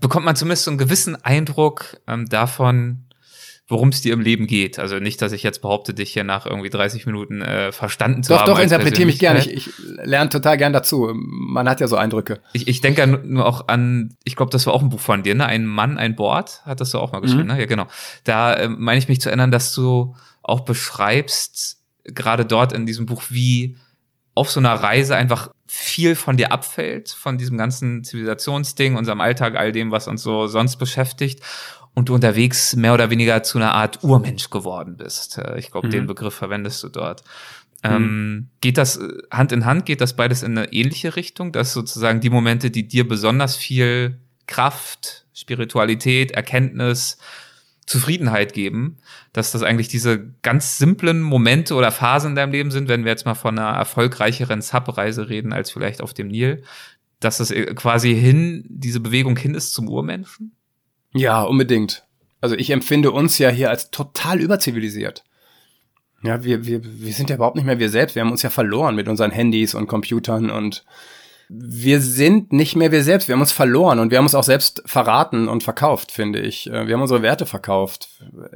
bekommt 0.00 0.26
man 0.26 0.36
zumindest 0.36 0.64
so 0.64 0.70
einen 0.70 0.78
gewissen 0.78 1.16
Eindruck 1.24 1.96
ähm, 2.06 2.28
davon, 2.28 3.05
worum 3.68 3.88
es 3.88 4.00
dir 4.00 4.12
im 4.12 4.20
Leben 4.20 4.46
geht. 4.46 4.78
Also 4.78 4.98
nicht, 5.00 5.20
dass 5.20 5.32
ich 5.32 5.42
jetzt 5.42 5.60
behaupte, 5.60 5.92
dich 5.92 6.12
hier 6.12 6.22
nach 6.22 6.46
irgendwie 6.46 6.70
30 6.70 7.04
Minuten 7.06 7.42
äh, 7.42 7.72
verstanden 7.72 8.22
zu 8.22 8.32
doch, 8.32 8.40
haben. 8.40 8.46
Doch, 8.46 8.54
doch, 8.54 8.62
interpretiere 8.62 9.06
mich 9.06 9.18
gerne. 9.18 9.40
Ich, 9.40 9.52
ich 9.52 9.70
lerne 10.04 10.30
total 10.30 10.56
gern 10.56 10.72
dazu. 10.72 11.10
Man 11.12 11.68
hat 11.68 11.80
ja 11.80 11.88
so 11.88 11.96
Eindrücke. 11.96 12.40
Ich, 12.52 12.68
ich 12.68 12.80
denke 12.80 13.06
nur 13.06 13.44
auch 13.44 13.66
an, 13.66 14.16
ich 14.22 14.36
glaube, 14.36 14.52
das 14.52 14.66
war 14.66 14.72
auch 14.72 14.82
ein 14.82 14.88
Buch 14.88 15.00
von 15.00 15.24
dir, 15.24 15.34
ne? 15.34 15.46
Ein 15.46 15.66
Mann, 15.66 15.98
ein 15.98 16.14
Board, 16.14 16.62
hattest 16.64 16.94
du 16.94 16.98
auch 16.98 17.10
mal 17.10 17.20
geschrieben, 17.20 17.42
mhm. 17.42 17.54
ne? 17.54 17.60
Ja, 17.60 17.66
genau. 17.66 17.86
Da 18.22 18.54
äh, 18.54 18.68
meine 18.68 18.98
ich 18.98 19.08
mich 19.08 19.20
zu 19.20 19.30
erinnern, 19.30 19.50
dass 19.50 19.74
du 19.74 20.14
auch 20.42 20.60
beschreibst, 20.60 21.82
gerade 22.04 22.44
dort 22.44 22.72
in 22.72 22.86
diesem 22.86 23.06
Buch, 23.06 23.24
wie 23.30 23.76
auf 24.36 24.48
so 24.48 24.60
einer 24.60 24.74
Reise 24.74 25.16
einfach 25.16 25.50
viel 25.66 26.14
von 26.14 26.36
dir 26.36 26.52
abfällt, 26.52 27.08
von 27.08 27.36
diesem 27.36 27.58
ganzen 27.58 28.04
Zivilisationsding, 28.04 28.94
unserem 28.94 29.20
Alltag, 29.20 29.56
all 29.56 29.72
dem, 29.72 29.90
was 29.90 30.06
uns 30.06 30.22
so 30.22 30.46
sonst 30.46 30.76
beschäftigt 30.76 31.40
und 31.96 32.10
du 32.10 32.14
unterwegs 32.14 32.76
mehr 32.76 32.92
oder 32.92 33.08
weniger 33.08 33.42
zu 33.42 33.56
einer 33.56 33.72
Art 33.72 34.04
Urmensch 34.04 34.50
geworden 34.50 34.98
bist. 34.98 35.38
Äh, 35.38 35.58
ich 35.58 35.72
glaube, 35.72 35.88
mhm. 35.88 35.92
den 35.92 36.06
Begriff 36.06 36.34
verwendest 36.34 36.82
du 36.82 36.90
dort. 36.90 37.24
Mhm. 37.82 37.90
Ähm, 37.90 38.48
geht 38.60 38.76
das 38.76 39.00
Hand 39.30 39.50
in 39.50 39.64
Hand, 39.64 39.86
geht 39.86 40.02
das 40.02 40.14
beides 40.14 40.42
in 40.42 40.56
eine 40.56 40.72
ähnliche 40.72 41.16
Richtung, 41.16 41.52
dass 41.52 41.72
sozusagen 41.72 42.20
die 42.20 42.30
Momente, 42.30 42.70
die 42.70 42.86
dir 42.86 43.08
besonders 43.08 43.56
viel 43.56 44.20
Kraft, 44.46 45.26
Spiritualität, 45.32 46.32
Erkenntnis, 46.32 47.16
Zufriedenheit 47.86 48.52
geben, 48.52 48.98
dass 49.32 49.52
das 49.52 49.62
eigentlich 49.62 49.88
diese 49.88 50.34
ganz 50.42 50.76
simplen 50.76 51.22
Momente 51.22 51.74
oder 51.74 51.92
Phasen 51.92 52.30
in 52.30 52.36
deinem 52.36 52.52
Leben 52.52 52.70
sind, 52.70 52.88
wenn 52.88 53.04
wir 53.04 53.12
jetzt 53.12 53.24
mal 53.24 53.34
von 53.34 53.58
einer 53.58 53.74
erfolgreicheren 53.74 54.60
Subreise 54.60 55.30
reden 55.30 55.52
als 55.52 55.70
vielleicht 55.70 56.02
auf 56.02 56.12
dem 56.12 56.28
Nil, 56.28 56.62
dass 57.20 57.40
es 57.40 57.50
äh, 57.50 57.74
quasi 57.74 58.14
hin, 58.14 58.66
diese 58.68 59.00
Bewegung 59.00 59.36
hin 59.38 59.54
ist 59.54 59.72
zum 59.72 59.88
Urmenschen? 59.88 60.52
Ja, 61.16 61.42
unbedingt. 61.42 62.04
Also 62.40 62.54
ich 62.56 62.70
empfinde 62.70 63.10
uns 63.10 63.38
ja 63.38 63.48
hier 63.48 63.70
als 63.70 63.90
total 63.90 64.40
überzivilisiert. 64.40 65.24
Ja, 66.22 66.44
wir, 66.44 66.66
wir, 66.66 66.80
wir 66.82 67.12
sind 67.12 67.30
ja 67.30 67.36
überhaupt 67.36 67.56
nicht 67.56 67.64
mehr 67.64 67.78
wir 67.78 67.90
selbst. 67.90 68.14
Wir 68.14 68.22
haben 68.22 68.30
uns 68.30 68.42
ja 68.42 68.50
verloren 68.50 68.94
mit 68.94 69.08
unseren 69.08 69.30
Handys 69.30 69.74
und 69.74 69.86
Computern 69.86 70.50
und 70.50 70.84
wir 71.48 72.00
sind 72.00 72.52
nicht 72.52 72.74
mehr 72.74 72.90
wir 72.90 73.04
selbst. 73.04 73.28
Wir 73.28 73.34
haben 73.34 73.40
uns 73.40 73.52
verloren 73.52 74.00
und 74.00 74.10
wir 74.10 74.18
haben 74.18 74.24
uns 74.24 74.34
auch 74.34 74.42
selbst 74.42 74.82
verraten 74.84 75.46
und 75.46 75.62
verkauft, 75.62 76.10
finde 76.10 76.40
ich. 76.40 76.66
Äh, 76.68 76.86
wir 76.86 76.94
haben 76.94 77.02
unsere 77.02 77.22
Werte 77.22 77.46
verkauft. 77.46 78.08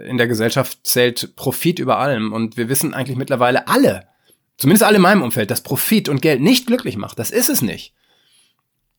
In 0.04 0.18
der 0.18 0.26
Gesellschaft 0.26 0.80
zählt 0.82 1.36
Profit 1.36 1.78
über 1.78 1.98
allem 1.98 2.32
und 2.32 2.56
wir 2.56 2.68
wissen 2.68 2.92
eigentlich 2.92 3.16
mittlerweile 3.16 3.68
alle, 3.68 4.08
zumindest 4.56 4.82
alle 4.82 4.96
in 4.96 5.02
meinem 5.02 5.22
Umfeld, 5.22 5.50
dass 5.50 5.62
Profit 5.62 6.08
und 6.08 6.20
Geld 6.20 6.40
nicht 6.40 6.66
glücklich 6.66 6.96
macht. 6.96 7.18
Das 7.18 7.30
ist 7.30 7.48
es 7.48 7.62
nicht. 7.62 7.94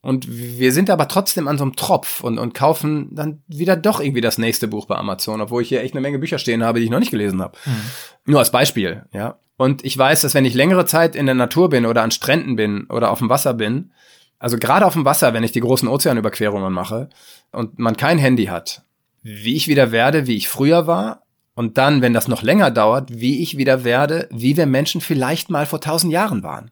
Und 0.01 0.27
wir 0.27 0.71
sind 0.73 0.89
aber 0.89 1.07
trotzdem 1.07 1.47
an 1.47 1.59
so 1.59 1.63
einem 1.63 1.75
Tropf 1.75 2.21
und, 2.23 2.39
und 2.39 2.55
kaufen 2.55 3.09
dann 3.13 3.43
wieder 3.47 3.75
doch 3.75 3.99
irgendwie 3.99 4.21
das 4.21 4.39
nächste 4.39 4.67
Buch 4.67 4.87
bei 4.87 4.95
Amazon, 4.95 5.41
obwohl 5.41 5.61
ich 5.61 5.69
hier 5.69 5.81
echt 5.81 5.93
eine 5.93 6.01
Menge 6.01 6.17
Bücher 6.17 6.39
stehen 6.39 6.63
habe, 6.63 6.79
die 6.79 6.85
ich 6.85 6.91
noch 6.91 6.99
nicht 6.99 7.11
gelesen 7.11 7.41
habe. 7.41 7.57
Mhm. 7.65 7.81
Nur 8.25 8.39
als 8.39 8.51
Beispiel, 8.51 9.05
ja. 9.13 9.37
Und 9.57 9.85
ich 9.85 9.95
weiß, 9.95 10.21
dass 10.21 10.33
wenn 10.33 10.45
ich 10.45 10.55
längere 10.55 10.85
Zeit 10.85 11.15
in 11.15 11.27
der 11.27 11.35
Natur 11.35 11.69
bin 11.69 11.85
oder 11.85 12.01
an 12.01 12.09
Stränden 12.09 12.55
bin 12.55 12.85
oder 12.85 13.11
auf 13.11 13.19
dem 13.19 13.29
Wasser 13.29 13.53
bin, 13.53 13.91
also 14.39 14.57
gerade 14.57 14.87
auf 14.87 14.93
dem 14.93 15.05
Wasser, 15.05 15.35
wenn 15.35 15.43
ich 15.43 15.51
die 15.51 15.59
großen 15.59 15.87
Ozeanüberquerungen 15.87 16.73
mache 16.73 17.09
und 17.51 17.77
man 17.77 17.95
kein 17.95 18.17
Handy 18.17 18.45
hat, 18.45 18.81
wie 19.21 19.55
ich 19.55 19.67
wieder 19.67 19.91
werde, 19.91 20.25
wie 20.25 20.35
ich 20.35 20.49
früher 20.49 20.87
war 20.87 21.21
und 21.53 21.77
dann, 21.77 22.01
wenn 22.01 22.13
das 22.13 22.27
noch 22.27 22.41
länger 22.41 22.71
dauert, 22.71 23.09
wie 23.11 23.43
ich 23.43 23.55
wieder 23.55 23.83
werde, 23.83 24.27
wie 24.31 24.57
wir 24.57 24.65
Menschen 24.65 24.99
vielleicht 24.99 25.51
mal 25.51 25.67
vor 25.67 25.79
tausend 25.79 26.11
Jahren 26.11 26.41
waren. 26.41 26.71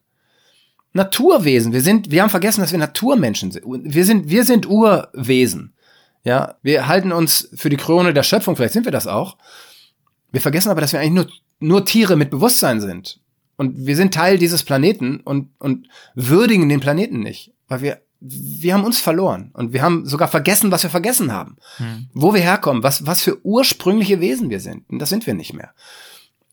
Naturwesen. 0.94 1.74
Wir 1.74 1.82
sind, 1.82 2.12
wir 2.12 2.22
haben 2.22 2.30
vergessen, 2.30 2.62
dass 2.62 2.72
wir 2.72 2.80
Naturmenschen 2.80 3.52
sind. 3.52 3.64
Wir 3.66 4.06
sind, 4.06 4.30
wir 4.30 4.44
sind 4.44 4.68
Urwesen. 4.68 5.74
Ja, 6.24 6.56
wir 6.62 6.88
halten 6.88 7.12
uns 7.12 7.50
für 7.54 7.70
die 7.70 7.78
Krone 7.78 8.14
der 8.14 8.24
Schöpfung. 8.24 8.56
Vielleicht 8.56 8.74
sind 8.74 8.86
wir 8.86 8.92
das 8.92 9.08
auch. 9.08 9.38
Wir 10.32 10.42
vergessen 10.42 10.70
aber, 10.70 10.82
dass 10.82 10.94
wir 10.94 11.00
eigentlich 11.00 11.14
nur, 11.14 11.28
nur 11.60 11.86
Tiere 11.86 12.16
mit 12.16 12.30
Bewusstsein 12.30 12.82
sind. 12.82 13.20
Und 13.56 13.86
wir 13.86 13.96
sind 13.96 14.14
Teil 14.14 14.38
dieses 14.38 14.64
Planeten 14.64 15.20
und, 15.20 15.50
und 15.60 15.88
würdigen 16.16 16.70
den 16.70 16.80
Planeten 16.80 17.20
nicht. 17.20 17.54
Weil 17.68 17.82
wir, 17.82 18.02
wir 18.20 18.74
haben 18.74 18.84
uns 18.84 19.00
verloren. 19.00 19.52
Und 19.54 19.74
wir 19.74 19.82
haben 19.82 20.06
sogar 20.06 20.28
vergessen, 20.28 20.72
was 20.72 20.84
wir 20.84 20.90
vergessen 20.90 21.32
haben. 21.32 21.58
Hm. 21.78 22.10
Wo 22.14 22.34
wir 22.34 22.42
herkommen, 22.42 22.84
was, 22.84 23.06
was 23.06 23.22
für 23.22 23.46
ursprüngliche 23.46 24.20
Wesen 24.20 24.50
wir 24.50 24.60
sind. 24.60 24.90
Und 24.90 25.00
das 25.00 25.10
sind 25.10 25.28
wir 25.28 25.34
nicht 25.34 25.54
mehr. 25.54 25.74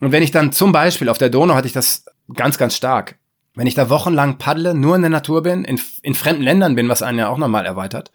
Und 0.01 0.13
wenn 0.13 0.23
ich 0.23 0.31
dann 0.31 0.53
zum 0.53 0.73
Beispiel 0.73 1.09
auf 1.09 1.19
der 1.19 1.31
Donau 1.31 1.55
hatte 1.55 1.67
ich 1.67 1.73
das 1.73 2.05
ganz, 2.35 2.59
ganz 2.59 2.77
stark. 2.77 3.19
Wenn 3.57 3.67
ich 3.67 3.75
da 3.75 3.91
wochenlang 3.91 4.39
paddle, 4.39 4.75
nur 4.75 4.95
in 4.95 5.03
der 5.03 5.11
Natur 5.11 5.43
bin, 5.43 5.65
in, 5.65 5.81
in 6.03 6.15
fremden 6.15 6.43
Ländern 6.43 6.77
bin, 6.77 6.89
was 6.89 7.03
einen 7.03 7.19
ja 7.19 7.29
auch 7.29 7.39
nochmal 7.39 7.67
erweitert, 7.67 8.13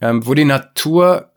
ähm, 0.00 0.26
wo 0.26 0.34
die 0.34 0.44
Natur 0.44 1.32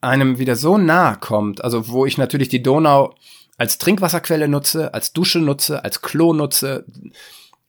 einem 0.00 0.38
wieder 0.38 0.54
so 0.54 0.78
nahe 0.78 1.18
kommt, 1.18 1.64
also 1.64 1.88
wo 1.88 2.06
ich 2.06 2.16
natürlich 2.16 2.48
die 2.48 2.62
Donau 2.62 3.14
als 3.58 3.78
Trinkwasserquelle 3.78 4.48
nutze, 4.48 4.94
als 4.94 5.12
Dusche 5.12 5.40
nutze, 5.40 5.84
als 5.84 6.00
Klo 6.00 6.32
nutze. 6.32 6.84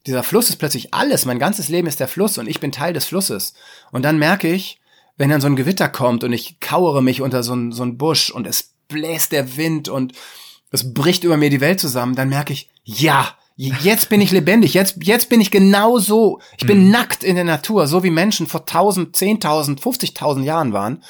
Dieser 0.06 0.24
Fluss 0.24 0.50
ist 0.50 0.58
plötzlich 0.58 0.94
alles. 0.94 1.26
Mein 1.26 1.40
ganzes 1.40 1.70
Leben 1.70 1.88
ist 1.88 2.00
der 2.00 2.08
Fluss 2.08 2.38
und 2.38 2.48
ich 2.48 2.60
bin 2.60 2.72
Teil 2.72 2.94
des 2.94 3.06
Flusses. 3.06 3.54
Und 3.92 4.04
dann 4.04 4.20
merke 4.20 4.52
ich, 4.52 4.80
wenn 5.18 5.30
dann 5.30 5.42
so 5.42 5.48
ein 5.48 5.56
Gewitter 5.56 5.90
kommt 5.90 6.24
und 6.24 6.34
ich 6.34 6.60
kauere 6.60 7.02
mich 7.02 7.22
unter 7.22 7.42
so 7.42 7.56
ein, 7.56 7.72
so 7.72 7.86
Busch 7.92 8.30
und 8.30 8.46
es 8.46 8.76
bläst 8.88 9.32
der 9.32 9.58
Wind 9.58 9.90
und 9.90 10.14
es 10.72 10.94
bricht 10.94 11.24
über 11.24 11.38
mir 11.38 11.50
die 11.50 11.62
Welt 11.62 11.80
zusammen, 11.80 12.16
dann 12.16 12.30
merke 12.30 12.54
ich, 12.54 12.70
ja, 12.84 13.36
Jetzt 13.56 14.10
bin 14.10 14.20
ich 14.20 14.32
lebendig. 14.32 14.74
Jetzt, 14.74 14.98
jetzt 15.02 15.30
bin 15.30 15.40
ich 15.40 15.50
genau 15.50 15.98
so. 15.98 16.40
Ich 16.58 16.68
bin 16.68 16.80
hm. 16.80 16.92
nackt 16.92 17.24
in 17.24 17.36
der 17.36 17.46
Natur, 17.46 17.88
so 17.88 18.04
wie 18.04 18.10
Menschen 18.10 18.48
vor 18.48 18.62
1000, 18.62 19.16
10.000, 19.16 19.80
50.000 19.80 20.44
Jahren 20.44 20.74
waren. 20.74 21.04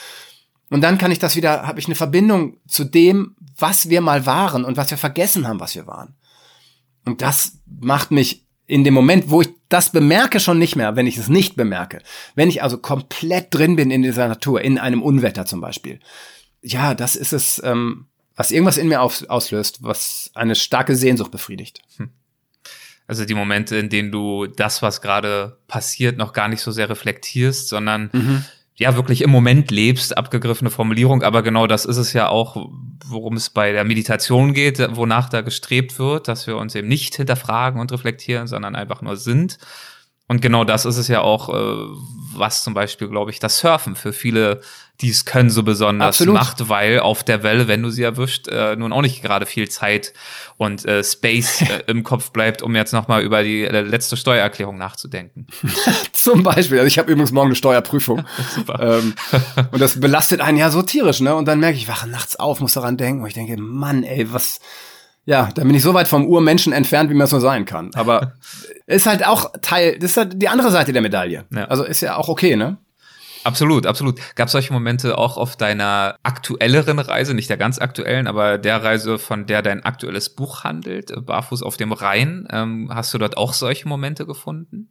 Und 0.69 0.81
dann 0.81 0.97
kann 0.97 1.11
ich 1.11 1.19
das 1.19 1.35
wieder, 1.35 1.65
habe 1.65 1.79
ich 1.79 1.87
eine 1.87 1.95
Verbindung 1.95 2.57
zu 2.67 2.83
dem, 2.83 3.35
was 3.57 3.89
wir 3.89 4.01
mal 4.01 4.25
waren 4.25 4.63
und 4.63 4.77
was 4.77 4.91
wir 4.91 4.97
vergessen 4.97 5.47
haben, 5.47 5.59
was 5.59 5.75
wir 5.75 5.87
waren. 5.87 6.15
Und 7.05 7.21
das 7.21 7.59
macht 7.65 8.11
mich 8.11 8.45
in 8.67 8.83
dem 8.83 8.93
Moment, 8.93 9.29
wo 9.29 9.41
ich 9.41 9.49
das 9.69 9.91
bemerke, 9.91 10.39
schon 10.39 10.57
nicht 10.57 10.75
mehr, 10.75 10.95
wenn 10.95 11.07
ich 11.07 11.17
es 11.17 11.29
nicht 11.29 11.55
bemerke. 11.55 12.01
Wenn 12.33 12.49
ich 12.49 12.63
also 12.63 12.77
komplett 12.77 13.53
drin 13.53 13.75
bin 13.75 13.91
in 13.91 14.01
dieser 14.01 14.27
Natur, 14.27 14.61
in 14.61 14.77
einem 14.77 15.03
Unwetter 15.03 15.45
zum 15.45 15.61
Beispiel. 15.61 15.99
Ja, 16.61 16.95
das 16.95 17.15
ist 17.15 17.31
es, 17.31 17.61
ähm, 17.63 18.07
was 18.35 18.51
irgendwas 18.51 18.77
in 18.77 18.87
mir 18.87 19.01
auf, 19.01 19.23
auslöst, 19.29 19.83
was 19.83 20.31
eine 20.33 20.55
starke 20.55 20.95
Sehnsucht 20.95 21.31
befriedigt. 21.31 21.81
Hm. 21.97 22.09
Also 23.08 23.26
die 23.26 23.36
Momente, 23.36 23.76
in 23.78 23.89
denen 23.89 24.12
du 24.12 24.47
das, 24.47 24.82
was 24.82 25.01
gerade 25.01 25.58
passiert, 25.68 26.18
noch 26.18 26.34
gar 26.34 26.47
nicht 26.47 26.62
so 26.62 26.72
sehr 26.72 26.89
reflektierst, 26.89 27.70
sondern 27.70 28.10
mhm. 28.12 28.45
ja 28.76 28.95
wirklich 28.95 29.22
im 29.22 29.30
Moment 29.30 29.70
lebst, 29.70 30.18
abgegriffene 30.18 30.72
Formulierung, 30.72 31.22
aber 31.22 31.43
genau 31.43 31.68
das 31.68 31.86
ist 31.86 31.97
es 31.97 32.14
ja 32.14 32.30
auch, 32.30 32.70
worum 33.06 33.36
es 33.36 33.51
bei 33.51 33.72
der 33.72 33.84
Meditation 33.84 34.53
geht, 34.53 34.80
wonach 34.95 35.30
da 35.30 35.41
gestrebt 35.41 35.99
wird, 35.99 36.28
dass 36.28 36.47
wir 36.47 36.58
uns 36.58 36.74
eben 36.74 36.88
nicht 36.88 37.16
hinterfragen 37.16 37.80
und 37.80 37.91
reflektieren, 37.91 38.47
sondern 38.47 38.76
einfach 38.76 39.01
nur 39.01 39.18
sind. 39.18 39.60
Und 40.28 40.41
genau 40.41 40.63
das 40.63 40.86
ist 40.86 40.97
es 40.97 41.07
ja 41.07 41.21
auch, 41.21 41.49
äh, 41.49 41.86
was 42.36 42.63
zum 42.63 42.73
Beispiel, 42.73 43.07
glaube 43.07 43.32
ich, 43.32 43.39
das 43.39 43.59
Surfen 43.59 43.95
für 43.95 44.11
viele 44.11 44.61
die 45.01 45.09
es 45.09 45.26
können, 45.26 45.49
so 45.49 45.63
besonders 45.63 46.07
Absolut. 46.07 46.36
macht, 46.36 46.69
weil 46.69 46.99
auf 46.99 47.23
der 47.23 47.43
Welle, 47.43 47.67
wenn 47.67 47.84
du 47.84 47.89
sie 47.89 48.03
erwischt, 48.03 48.47
äh, 48.47 48.76
nun 48.76 48.93
auch 48.93 49.01
nicht 49.01 49.21
gerade 49.21 49.45
viel 49.45 49.69
Zeit 49.69 50.13
und 50.57 50.86
äh, 50.86 51.03
Space 51.03 51.61
äh, 51.61 51.84
im 51.88 52.03
Kopf 52.03 52.32
bleibt, 52.32 52.61
um 52.61 52.76
jetzt 52.76 52.93
nochmal 52.93 53.21
über 53.21 53.43
die 53.43 53.63
äh, 53.63 53.82
letzte 53.82 54.15
Steuererklärung 54.15 54.78
nachzudenken. 54.78 55.47
Zum 56.13 56.43
Beispiel. 56.43 56.78
Also 56.78 56.88
ich 56.88 56.97
habe 56.97 57.11
übrigens 57.11 57.32
morgen 57.32 57.49
eine 57.49 57.55
Steuerprüfung. 57.55 58.26
Super. 58.55 58.99
Ähm, 59.01 59.15
und 59.71 59.82
das 59.82 59.99
belastet 59.99 60.39
einen 60.39 60.57
ja 60.57 60.69
so 60.69 60.82
tierisch, 60.82 61.19
ne? 61.19 61.36
Und 61.36 61.45
dann 61.45 61.59
merke 61.59 61.76
ich, 61.76 61.84
ich 61.84 61.89
wache 61.89 62.07
nachts 62.07 62.38
auf, 62.38 62.61
muss 62.61 62.73
daran 62.73 62.95
denken. 62.95 63.21
Und 63.21 63.28
ich 63.28 63.34
denke, 63.34 63.57
Mann, 63.57 64.03
ey, 64.03 64.32
was. 64.32 64.59
Ja, 65.26 65.49
da 65.55 65.63
bin 65.63 65.73
ich 65.73 65.82
so 65.82 65.93
weit 65.93 66.07
vom 66.07 66.28
Urmenschen 66.28 66.71
entfernt, 66.71 67.09
wie 67.09 67.15
man 67.15 67.26
es 67.26 67.32
nur 67.32 67.41
sein 67.41 67.65
kann. 67.65 67.91
Aber 67.95 68.34
ist 68.86 69.07
halt 69.07 69.26
auch 69.26 69.51
Teil, 69.61 69.97
das 69.97 70.11
ist 70.11 70.17
halt 70.17 70.41
die 70.41 70.47
andere 70.47 70.71
Seite 70.71 70.93
der 70.93 71.01
Medaille. 71.01 71.45
Ja. 71.51 71.65
Also 71.65 71.84
ist 71.84 72.01
ja 72.01 72.15
auch 72.15 72.30
okay, 72.30 72.55
ne? 72.55 72.78
Absolut, 73.43 73.86
absolut. 73.86 74.19
Gab 74.36 74.47
es 74.47 74.53
solche 74.53 74.73
Momente 74.73 75.19
auch 75.19 75.38
auf 75.38 75.55
deiner 75.55 76.15
aktuelleren 76.23 76.97
Reise, 76.97 77.36
nicht 77.36 77.49
der 77.49 77.57
ganz 77.57 77.78
aktuellen, 77.78 78.26
aber 78.26 78.57
der 78.57 78.84
Reise, 78.84 79.19
von 79.19 79.45
der 79.45 79.61
dein 79.61 79.84
aktuelles 79.84 80.30
Buch 80.30 80.63
handelt, 80.63 81.13
Barfuß 81.26 81.61
auf 81.61 81.78
dem 81.78 81.91
Rhein? 81.91 82.47
Ähm, 82.51 82.89
hast 82.91 83.13
du 83.13 83.19
dort 83.19 83.38
auch 83.38 83.53
solche 83.53 83.88
Momente 83.88 84.26
gefunden? 84.26 84.89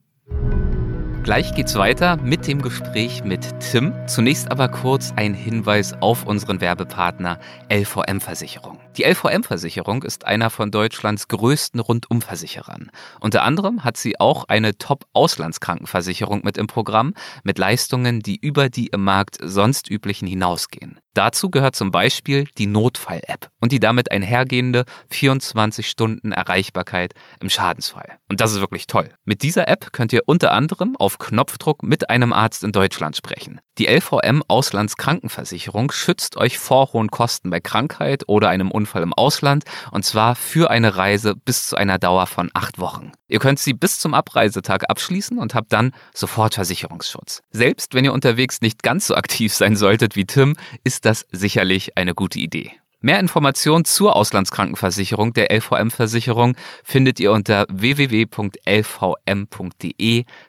Gleich 1.25 1.55
geht's 1.55 1.75
weiter 1.77 2.19
mit 2.19 2.47
dem 2.47 2.61
Gespräch 2.61 3.25
mit 3.25 3.59
Tim. 3.59 3.95
Zunächst 4.07 4.51
aber 4.51 4.69
kurz 4.69 5.15
ein 5.17 5.33
Hinweis 5.33 5.95
auf 6.03 6.27
unseren 6.27 6.61
Werbepartner 6.61 7.41
LVM 7.73 8.21
Versicherung. 8.21 8.79
Die 8.99 9.05
LVM 9.05 9.43
Versicherung 9.43 10.03
ist 10.03 10.27
einer 10.27 10.51
von 10.51 10.71
Deutschlands 10.71 11.29
größten 11.29 11.81
Rundumversicherern. 11.81 12.91
Unter 13.21 13.43
anderem 13.43 13.85
hat 13.85 13.97
sie 13.97 14.21
auch 14.21 14.45
eine 14.49 14.77
Top-Auslandskrankenversicherung 14.77 16.43
mit 16.45 16.59
im 16.59 16.67
Programm 16.67 17.15
mit 17.43 17.57
Leistungen, 17.57 18.21
die 18.21 18.37
über 18.37 18.69
die 18.69 18.89
im 18.89 19.03
Markt 19.03 19.39
sonst 19.41 19.91
üblichen 19.91 20.29
hinausgehen. 20.29 21.01
Dazu 21.15 21.49
gehört 21.49 21.77
zum 21.77 21.93
Beispiel 21.93 22.47
die 22.59 22.67
Notfall-App 22.67 23.49
und 23.61 23.71
die 23.71 23.81
damit 23.81 24.11
einhergehende 24.11 24.85
24 25.11 25.89
Stunden 25.89 26.33
Erreichbarkeit 26.33 27.15
im 27.41 27.49
Schadensfall. 27.49 28.19
Und 28.29 28.41
das 28.41 28.53
ist 28.53 28.61
wirklich 28.61 28.89
toll. 28.89 29.11
Mit 29.25 29.43
dieser 29.43 29.69
App 29.69 29.93
könnt 29.93 30.13
ihr 30.13 30.23
unter 30.27 30.51
anderem 30.53 30.97
auf 30.97 31.19
Knopfdruck 31.19 31.85
mit 31.85 32.11
einem 32.11 32.33
Arzt 32.33 32.65
in 32.65 32.73
Deutschland 32.73 33.17
sprechen. 33.17 33.61
Die 33.79 33.87
LVM 33.87 34.43
Auslandskrankenversicherung 34.49 35.93
schützt 35.93 36.37
euch 36.37 36.59
vor 36.59 36.93
hohen 36.93 37.11
Kosten 37.11 37.51
bei 37.51 37.61
Krankheit 37.61 38.25
oder 38.27 38.49
einem 38.49 38.71
Unfall 38.71 39.03
im 39.03 39.13
Ausland 39.13 39.65
und 39.93 40.05
zwar 40.05 40.35
für 40.35 40.71
eine 40.71 40.97
Reise 40.97 41.35
bis 41.37 41.67
zu 41.67 41.77
einer 41.77 41.99
Dauer 41.99 42.27
von 42.27 42.51
acht 42.55 42.79
Wochen. 42.79 43.13
Ihr 43.35 43.41
könnt 43.41 43.59
sie 43.59 43.75
bis 43.75 43.99
zum 43.99 44.15
Abreisetag 44.15 44.89
abschließen 44.89 45.39
und 45.39 45.57
habt 45.57 45.73
dann 45.73 45.91
sofort 46.15 46.55
Versicherungsschutz. 46.55 47.43
Selbst 47.51 47.93
wenn 47.93 48.05
ihr 48.05 48.13
unterwegs 48.13 48.61
nicht 48.61 48.85
ganz 48.85 49.09
so 49.09 49.17
aktiv 49.17 49.53
sein 49.53 49.75
solltet 49.75 50.15
wie 50.15 50.25
Tim, 50.25 50.55
ist 50.85 51.05
das 51.05 51.27
sicherlich 51.33 51.99
eine 51.99 52.15
gute 52.15 52.39
Idee. 52.39 52.71
Mehr 53.01 53.19
Informationen 53.19 53.85
zur 53.85 54.15
Auslandskrankenversicherung 54.15 55.33
der 55.33 55.51
LVM-Versicherung 55.51 56.55
findet 56.85 57.19
ihr 57.19 57.33
unter 57.33 57.67
www.lvm.de 57.71 58.55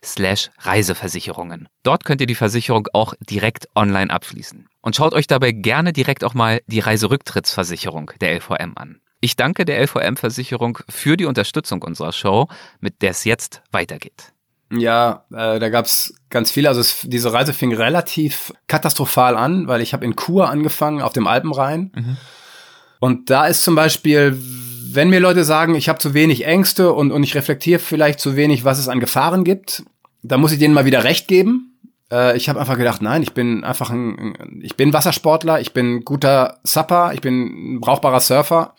slash 0.03 0.51
Reiseversicherungen. 0.59 1.67
Dort 1.81 2.05
könnt 2.05 2.21
ihr 2.21 2.27
die 2.27 2.35
Versicherung 2.35 2.87
auch 2.93 3.15
direkt 3.19 3.67
online 3.73 4.11
abschließen. 4.11 4.69
Und 4.81 4.95
schaut 4.95 5.15
euch 5.15 5.25
dabei 5.25 5.53
gerne 5.53 5.91
direkt 5.91 6.23
auch 6.23 6.35
mal 6.35 6.61
die 6.67 6.81
Reiserücktrittsversicherung 6.81 8.11
der 8.21 8.35
LVM 8.35 8.73
an. 8.75 9.01
Ich 9.25 9.35
danke 9.35 9.65
der 9.65 9.81
LVM-Versicherung 9.81 10.77
für 10.87 11.17
die 11.17 11.25
Unterstützung 11.25 11.81
unserer 11.81 12.11
Show, 12.11 12.47
mit 12.79 13.01
der 13.01 13.09
es 13.09 13.23
jetzt 13.23 13.63
weitergeht. 13.71 14.33
Ja, 14.71 15.25
äh, 15.33 15.57
da 15.57 15.69
gab's 15.69 16.13
ganz 16.29 16.51
viele. 16.51 16.69
Also 16.69 16.79
es, 16.79 16.99
diese 17.01 17.33
Reise 17.33 17.51
fing 17.51 17.73
relativ 17.73 18.53
katastrophal 18.67 19.35
an, 19.35 19.67
weil 19.67 19.81
ich 19.81 19.93
habe 19.93 20.05
in 20.05 20.15
Chur 20.15 20.51
angefangen, 20.51 21.01
auf 21.01 21.13
dem 21.13 21.25
Alpenrhein. 21.25 21.91
Mhm. 21.95 22.17
Und 22.99 23.31
da 23.31 23.47
ist 23.47 23.63
zum 23.63 23.73
Beispiel, 23.73 24.37
wenn 24.91 25.09
mir 25.09 25.19
Leute 25.19 25.43
sagen, 25.43 25.73
ich 25.73 25.89
habe 25.89 25.97
zu 25.97 26.13
wenig 26.13 26.45
Ängste 26.45 26.93
und, 26.93 27.11
und 27.11 27.23
ich 27.23 27.33
reflektiere 27.33 27.79
vielleicht 27.79 28.19
zu 28.19 28.35
wenig, 28.35 28.63
was 28.63 28.77
es 28.77 28.87
an 28.87 28.99
Gefahren 28.99 29.43
gibt, 29.43 29.85
da 30.21 30.37
muss 30.37 30.51
ich 30.51 30.59
denen 30.59 30.75
mal 30.75 30.85
wieder 30.85 31.03
recht 31.03 31.27
geben. 31.27 31.79
Äh, 32.11 32.37
ich 32.37 32.47
habe 32.47 32.59
einfach 32.59 32.77
gedacht, 32.77 33.01
nein, 33.01 33.23
ich 33.23 33.33
bin 33.33 33.63
einfach 33.63 33.89
ein, 33.89 34.61
ich 34.61 34.77
bin 34.77 34.93
Wassersportler, 34.93 35.61
ich 35.61 35.73
bin 35.73 36.05
guter 36.05 36.59
Supper, 36.63 37.11
ich 37.15 37.21
bin 37.21 37.77
ein 37.77 37.81
brauchbarer 37.81 38.19
Surfer 38.19 38.75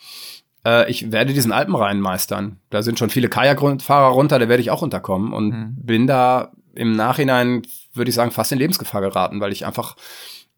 äh, 0.67 0.89
ich 0.89 1.11
werde 1.11 1.33
diesen 1.33 1.51
Alpenrhein 1.51 2.01
meistern. 2.01 2.59
Da 2.69 2.83
sind 2.83 2.99
schon 2.99 3.09
viele 3.09 3.29
Kajakfahrer 3.29 4.09
runter, 4.09 4.37
da 4.37 4.49
werde 4.49 4.61
ich 4.61 4.69
auch 4.69 4.81
runterkommen 4.81 5.31
und 5.31 5.49
mhm. 5.49 5.75
bin 5.77 6.07
da 6.07 6.51
im 6.75 6.91
Nachhinein, 6.91 7.63
würde 7.93 8.09
ich 8.09 8.15
sagen, 8.15 8.31
fast 8.31 8.51
in 8.51 8.59
Lebensgefahr 8.59 9.01
geraten, 9.01 9.39
weil 9.39 9.51
ich 9.51 9.65
einfach 9.65 9.95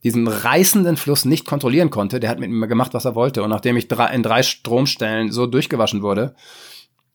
diesen 0.03 0.28
reißenden 0.28 0.97
Fluss 0.97 1.26
nicht 1.26 1.45
kontrollieren 1.45 1.89
konnte. 1.89 2.20
Der 2.20 2.30
hat 2.30 2.39
mit 2.39 2.49
mir 2.49 2.68
gemacht, 2.68 2.93
was 2.93 3.05
er 3.05 3.16
wollte. 3.16 3.43
Und 3.43 3.49
nachdem 3.49 3.78
ich 3.78 3.88
drei, 3.88 4.07
in 4.07 4.24
drei 4.24 4.43
Stromstellen 4.43 5.32
so 5.32 5.45
durchgewaschen 5.45 6.01
wurde, 6.01 6.36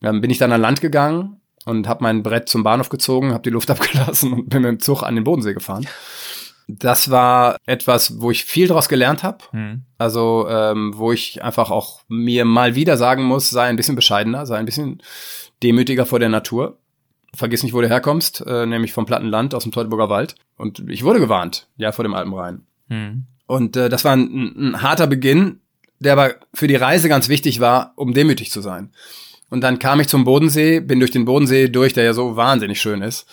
ähm, 0.01 0.21
bin 0.21 0.29
ich 0.29 0.37
dann 0.37 0.51
an 0.51 0.61
Land 0.61 0.81
gegangen 0.81 1.41
und 1.65 1.87
habe 1.87 2.03
mein 2.03 2.23
Brett 2.23 2.47
zum 2.47 2.63
Bahnhof 2.63 2.89
gezogen, 2.89 3.33
habe 3.33 3.43
die 3.43 3.49
Luft 3.49 3.69
abgelassen 3.71 4.33
und 4.33 4.49
bin 4.49 4.61
mit 4.61 4.69
dem 4.69 4.79
Zug 4.79 5.03
an 5.03 5.15
den 5.15 5.23
Bodensee 5.23 5.53
gefahren. 5.53 5.87
Das 6.67 7.11
war 7.11 7.57
etwas, 7.65 8.19
wo 8.19 8.31
ich 8.31 8.43
viel 8.45 8.67
daraus 8.67 8.89
gelernt 8.89 9.23
habe. 9.23 9.39
Mhm. 9.51 9.81
Also 9.97 10.47
ähm, 10.49 10.93
wo 10.95 11.11
ich 11.11 11.43
einfach 11.43 11.69
auch 11.69 12.01
mir 12.07 12.45
mal 12.45 12.75
wieder 12.75 12.97
sagen 12.97 13.23
muss, 13.23 13.49
sei 13.49 13.67
ein 13.67 13.75
bisschen 13.75 13.95
bescheidener, 13.95 14.45
sei 14.45 14.57
ein 14.57 14.65
bisschen 14.65 15.01
demütiger 15.61 16.05
vor 16.05 16.19
der 16.19 16.29
Natur. 16.29 16.77
Vergiss 17.33 17.63
nicht, 17.63 17.73
wo 17.73 17.81
du 17.81 17.89
herkommst, 17.89 18.43
äh, 18.47 18.65
nämlich 18.65 18.93
vom 18.93 19.05
Plattenland 19.05 19.53
aus 19.53 19.63
dem 19.63 19.71
Teutoburger 19.71 20.09
Wald. 20.09 20.35
Und 20.57 20.83
ich 20.89 21.03
wurde 21.03 21.19
gewarnt, 21.19 21.67
ja, 21.77 21.91
vor 21.91 22.03
dem 22.03 22.13
Alpenrhein. 22.13 22.65
Mhm. 22.87 23.25
Und 23.45 23.75
äh, 23.75 23.89
das 23.89 24.05
war 24.05 24.13
ein, 24.13 24.55
ein 24.57 24.81
harter 24.81 25.07
Beginn, 25.07 25.59
der 25.99 26.13
aber 26.13 26.35
für 26.53 26.67
die 26.67 26.75
Reise 26.75 27.09
ganz 27.09 27.29
wichtig 27.29 27.59
war, 27.59 27.93
um 27.95 28.13
demütig 28.13 28.51
zu 28.51 28.61
sein. 28.61 28.91
Und 29.49 29.61
dann 29.61 29.79
kam 29.79 29.99
ich 29.99 30.07
zum 30.07 30.23
Bodensee, 30.23 30.79
bin 30.79 30.99
durch 30.99 31.11
den 31.11 31.25
Bodensee 31.25 31.67
durch, 31.67 31.93
der 31.93 32.03
ja 32.03 32.13
so 32.13 32.35
wahnsinnig 32.35 32.81
schön 32.81 33.01
ist, 33.01 33.27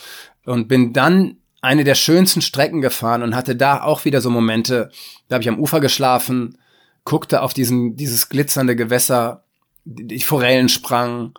und 0.44 0.68
bin 0.68 0.92
dann 0.92 1.36
eine 1.62 1.84
der 1.84 1.94
schönsten 1.94 2.42
Strecken 2.42 2.80
gefahren 2.80 3.22
und 3.22 3.34
hatte 3.34 3.56
da 3.56 3.82
auch 3.82 4.04
wieder 4.04 4.20
so 4.20 4.28
Momente, 4.28 4.90
da 5.28 5.34
habe 5.34 5.42
ich 5.42 5.48
am 5.48 5.58
Ufer 5.58 5.80
geschlafen, 5.80 6.58
guckte 7.04 7.40
auf 7.40 7.54
diesen, 7.54 7.96
dieses 7.96 8.28
glitzernde 8.28 8.76
Gewässer, 8.76 9.44
die 9.84 10.20
Forellen 10.20 10.68
sprangen 10.68 11.34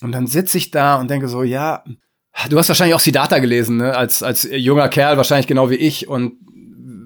und 0.00 0.12
dann 0.12 0.26
sitze 0.26 0.58
ich 0.58 0.70
da 0.70 0.96
und 0.96 1.10
denke 1.10 1.28
so, 1.28 1.42
ja, 1.42 1.84
du 2.48 2.58
hast 2.58 2.68
wahrscheinlich 2.68 2.94
auch 2.94 3.00
Siddhartha 3.00 3.40
gelesen, 3.40 3.76
ne? 3.78 3.96
als, 3.96 4.22
als 4.22 4.48
junger 4.50 4.88
Kerl, 4.88 5.16
wahrscheinlich 5.16 5.48
genau 5.48 5.70
wie 5.70 5.76
ich 5.76 6.08
und 6.08 6.34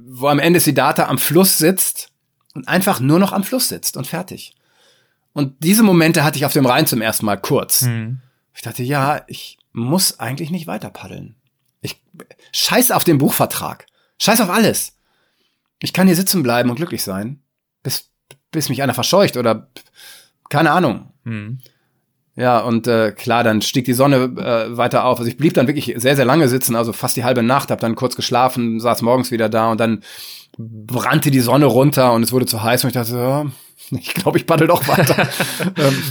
wo 0.07 0.29
am 0.29 0.39
Ende 0.39 0.61
Siddhartha 0.61 1.07
am 1.07 1.19
Fluss 1.19 1.57
sitzt 1.57 2.11
und 2.55 2.69
einfach 2.69 3.01
nur 3.01 3.19
noch 3.19 3.33
am 3.33 3.45
Fluss 3.45 3.69
sitzt 3.69 3.97
und 3.97 4.07
fertig. 4.07 4.55
Und 5.33 5.55
diese 5.65 5.83
Momente 5.83 6.23
hatte 6.23 6.37
ich 6.37 6.45
auf 6.45 6.53
dem 6.53 6.67
Rhein 6.67 6.87
zum 6.87 7.01
ersten 7.01 7.25
Mal 7.25 7.39
kurz. 7.39 7.83
Hm. 7.83 8.21
Ich 8.55 8.61
dachte, 8.61 8.83
ja, 8.83 9.23
ich 9.27 9.59
muss 9.73 10.21
eigentlich 10.21 10.51
nicht 10.51 10.67
weiter 10.67 10.91
paddeln. 10.91 11.37
Scheiß 12.53 12.91
auf 12.91 13.05
den 13.05 13.19
Buchvertrag. 13.19 13.87
Scheiß 14.19 14.41
auf 14.41 14.51
alles. 14.51 14.97
Ich 15.81 15.93
kann 15.93 16.07
hier 16.07 16.17
sitzen 16.17 16.43
bleiben 16.43 16.71
und 16.71 16.77
glücklich 16.77 17.03
sein, 17.03 17.41
bis, 17.83 18.11
bis 18.51 18.69
mich 18.69 18.83
einer 18.83 18.95
verscheucht 18.95 19.37
oder 19.37 19.69
keine 20.49 20.71
Ahnung. 20.71 21.13
Hm. 21.25 21.59
Ja, 22.35 22.61
und 22.61 22.87
äh, 22.87 23.13
klar, 23.13 23.45
dann 23.45 23.61
stieg 23.61 23.85
die 23.85 23.93
Sonne 23.93 24.17
äh, 24.17 24.77
weiter 24.77 25.05
auf. 25.05 25.19
Also 25.19 25.31
ich 25.31 25.37
blieb 25.37 25.53
dann 25.55 25.67
wirklich 25.67 25.95
sehr, 25.97 26.17
sehr 26.17 26.25
lange 26.25 26.49
sitzen, 26.49 26.77
also 26.77 26.93
fast 26.93 27.17
die 27.17 27.25
halbe 27.25 27.43
Nacht, 27.43 27.71
hab 27.71 27.81
dann 27.81 27.95
kurz 27.95 28.17
geschlafen, 28.17 28.81
saß 28.81 29.03
morgens 29.03 29.31
wieder 29.31 29.51
da 29.51 29.71
und 29.71 29.81
dann 29.81 30.03
brannte 30.57 31.31
die 31.31 31.41
Sonne 31.41 31.67
runter 31.67 32.13
und 32.13 32.23
es 32.23 32.33
wurde 32.33 32.47
zu 32.47 32.63
heiß 32.63 32.85
und 32.85 32.89
ich 32.89 32.95
dachte, 32.95 33.17
ja, 33.17 33.47
ich 33.99 34.15
glaube, 34.15 34.39
ich 34.39 34.47
paddel 34.47 34.67
doch 34.69 34.87
weiter. 34.89 35.29
Ähm, 35.77 36.03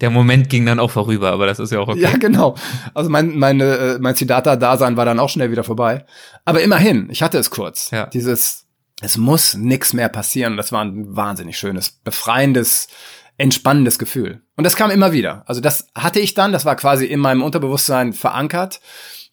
Der 0.00 0.10
Moment 0.10 0.48
ging 0.48 0.64
dann 0.66 0.78
auch 0.78 0.90
vorüber, 0.90 1.32
aber 1.32 1.46
das 1.46 1.58
ist 1.58 1.72
ja 1.72 1.80
auch 1.80 1.88
okay. 1.88 2.00
Ja, 2.00 2.16
genau. 2.16 2.54
Also 2.94 3.10
mein, 3.10 3.36
meine, 3.36 3.64
äh, 3.76 3.98
mein 3.98 4.14
Siddhartha-Dasein 4.14 4.96
war 4.96 5.04
dann 5.04 5.18
auch 5.18 5.28
schnell 5.28 5.50
wieder 5.50 5.64
vorbei. 5.64 6.04
Aber 6.44 6.62
immerhin, 6.62 7.08
ich 7.10 7.22
hatte 7.22 7.38
es 7.38 7.50
kurz. 7.50 7.90
Ja. 7.90 8.06
Dieses, 8.06 8.66
es 9.00 9.16
muss 9.16 9.54
nix 9.54 9.92
mehr 9.92 10.08
passieren. 10.08 10.56
Das 10.56 10.72
war 10.72 10.84
ein 10.84 11.16
wahnsinnig 11.16 11.58
schönes, 11.58 11.90
befreiendes, 11.90 12.88
entspannendes 13.36 13.98
Gefühl. 13.98 14.42
Und 14.56 14.64
das 14.64 14.76
kam 14.76 14.90
immer 14.90 15.12
wieder. 15.12 15.42
Also 15.46 15.60
das 15.60 15.88
hatte 15.94 16.20
ich 16.20 16.34
dann, 16.34 16.52
das 16.52 16.64
war 16.64 16.76
quasi 16.76 17.06
in 17.06 17.20
meinem 17.20 17.42
Unterbewusstsein 17.42 18.12
verankert. 18.12 18.80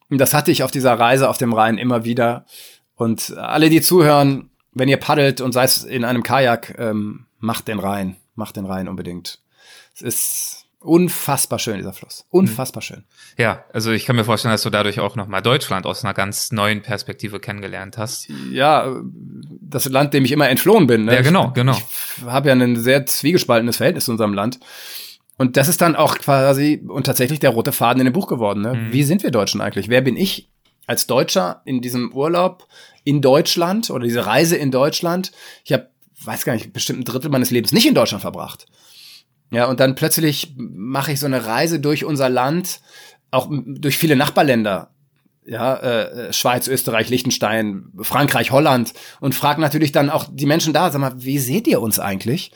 Und 0.09 0.17
das 0.17 0.33
hatte 0.33 0.51
ich 0.51 0.63
auf 0.63 0.71
dieser 0.71 0.97
Reise 0.97 1.29
auf 1.29 1.37
dem 1.37 1.53
Rhein 1.53 1.77
immer 1.77 2.03
wieder. 2.03 2.45
Und 2.95 3.37
alle, 3.37 3.69
die 3.69 3.81
zuhören, 3.81 4.49
wenn 4.73 4.89
ihr 4.89 4.97
paddelt 4.97 5.41
und 5.41 5.51
sei 5.51 5.63
es 5.65 5.83
in 5.83 6.03
einem 6.03 6.23
Kajak, 6.23 6.75
ähm, 6.77 7.26
macht 7.39 7.67
den 7.67 7.79
Rhein, 7.79 8.17
macht 8.35 8.55
den 8.55 8.65
Rhein 8.65 8.87
unbedingt. 8.87 9.39
Es 9.95 10.01
ist 10.01 10.67
unfassbar 10.79 11.59
schön, 11.59 11.77
dieser 11.77 11.93
Fluss. 11.93 12.25
Unfassbar 12.29 12.81
schön. 12.81 13.03
Ja, 13.37 13.65
also 13.73 13.91
ich 13.91 14.05
kann 14.05 14.15
mir 14.15 14.23
vorstellen, 14.23 14.53
dass 14.53 14.61
du 14.61 14.69
dadurch 14.69 14.99
auch 14.99 15.15
nochmal 15.15 15.41
Deutschland 15.41 15.85
aus 15.85 16.03
einer 16.03 16.13
ganz 16.13 16.51
neuen 16.51 16.81
Perspektive 16.81 17.39
kennengelernt 17.39 17.97
hast. 17.97 18.29
Ja, 18.51 18.95
das 19.61 19.85
Land, 19.89 20.13
dem 20.13 20.23
ich 20.23 20.31
immer 20.31 20.49
entflohen 20.49 20.87
bin. 20.87 21.05
Ne? 21.05 21.15
Ja, 21.15 21.21
genau, 21.21 21.51
genau. 21.51 21.77
Ich 22.17 22.23
habe 22.25 22.49
ja 22.49 22.55
ein 22.55 22.75
sehr 22.75 23.05
zwiegespaltenes 23.05 23.77
Verhältnis 23.77 24.05
zu 24.05 24.11
unserem 24.11 24.33
Land. 24.33 24.59
Und 25.37 25.57
das 25.57 25.67
ist 25.67 25.81
dann 25.81 25.95
auch 25.95 26.17
quasi 26.17 26.83
und 26.87 27.05
tatsächlich 27.05 27.39
der 27.39 27.51
rote 27.51 27.71
Faden 27.71 27.99
in 27.99 28.05
dem 28.05 28.13
Buch 28.13 28.27
geworden. 28.27 28.61
Ne? 28.61 28.73
Mhm. 28.73 28.93
Wie 28.93 29.03
sind 29.03 29.23
wir 29.23 29.31
Deutschen 29.31 29.61
eigentlich? 29.61 29.89
Wer 29.89 30.01
bin 30.01 30.17
ich 30.17 30.49
als 30.87 31.05
Deutscher 31.05 31.61
in 31.65 31.81
diesem 31.81 32.11
Urlaub 32.13 32.67
in 33.03 33.21
Deutschland 33.21 33.89
oder 33.89 34.03
diese 34.03 34.25
Reise 34.25 34.55
in 34.55 34.71
Deutschland? 34.71 35.31
Ich 35.63 35.73
habe 35.73 35.89
weiß 36.23 36.45
gar 36.45 36.53
nicht, 36.53 36.73
bestimmt 36.73 36.99
ein 36.99 37.05
Drittel 37.05 37.29
meines 37.29 37.51
Lebens 37.51 37.71
nicht 37.71 37.85
in 37.85 37.95
Deutschland 37.95 38.21
verbracht. 38.21 38.65
Ja, 39.51 39.65
und 39.65 39.79
dann 39.79 39.95
plötzlich 39.95 40.53
mache 40.57 41.13
ich 41.13 41.19
so 41.19 41.25
eine 41.25 41.45
Reise 41.45 41.79
durch 41.79 42.03
unser 42.03 42.29
Land, 42.29 42.81
auch 43.31 43.49
durch 43.49 43.97
viele 43.97 44.15
Nachbarländer. 44.15 44.91
Ja, 45.45 45.77
äh, 45.77 46.33
Schweiz, 46.33 46.67
Österreich, 46.67 47.07
Liechtenstein, 47.09 47.85
Frankreich, 48.01 48.51
Holland 48.51 48.93
und 49.21 49.33
frage 49.33 49.61
natürlich 49.61 49.93
dann 49.93 50.09
auch 50.09 50.25
die 50.29 50.45
Menschen 50.45 50.73
da, 50.73 50.91
sag 50.91 50.99
mal, 50.99 51.13
wie 51.23 51.39
seht 51.39 51.67
ihr 51.67 51.81
uns 51.81 51.99
eigentlich? 51.99 52.51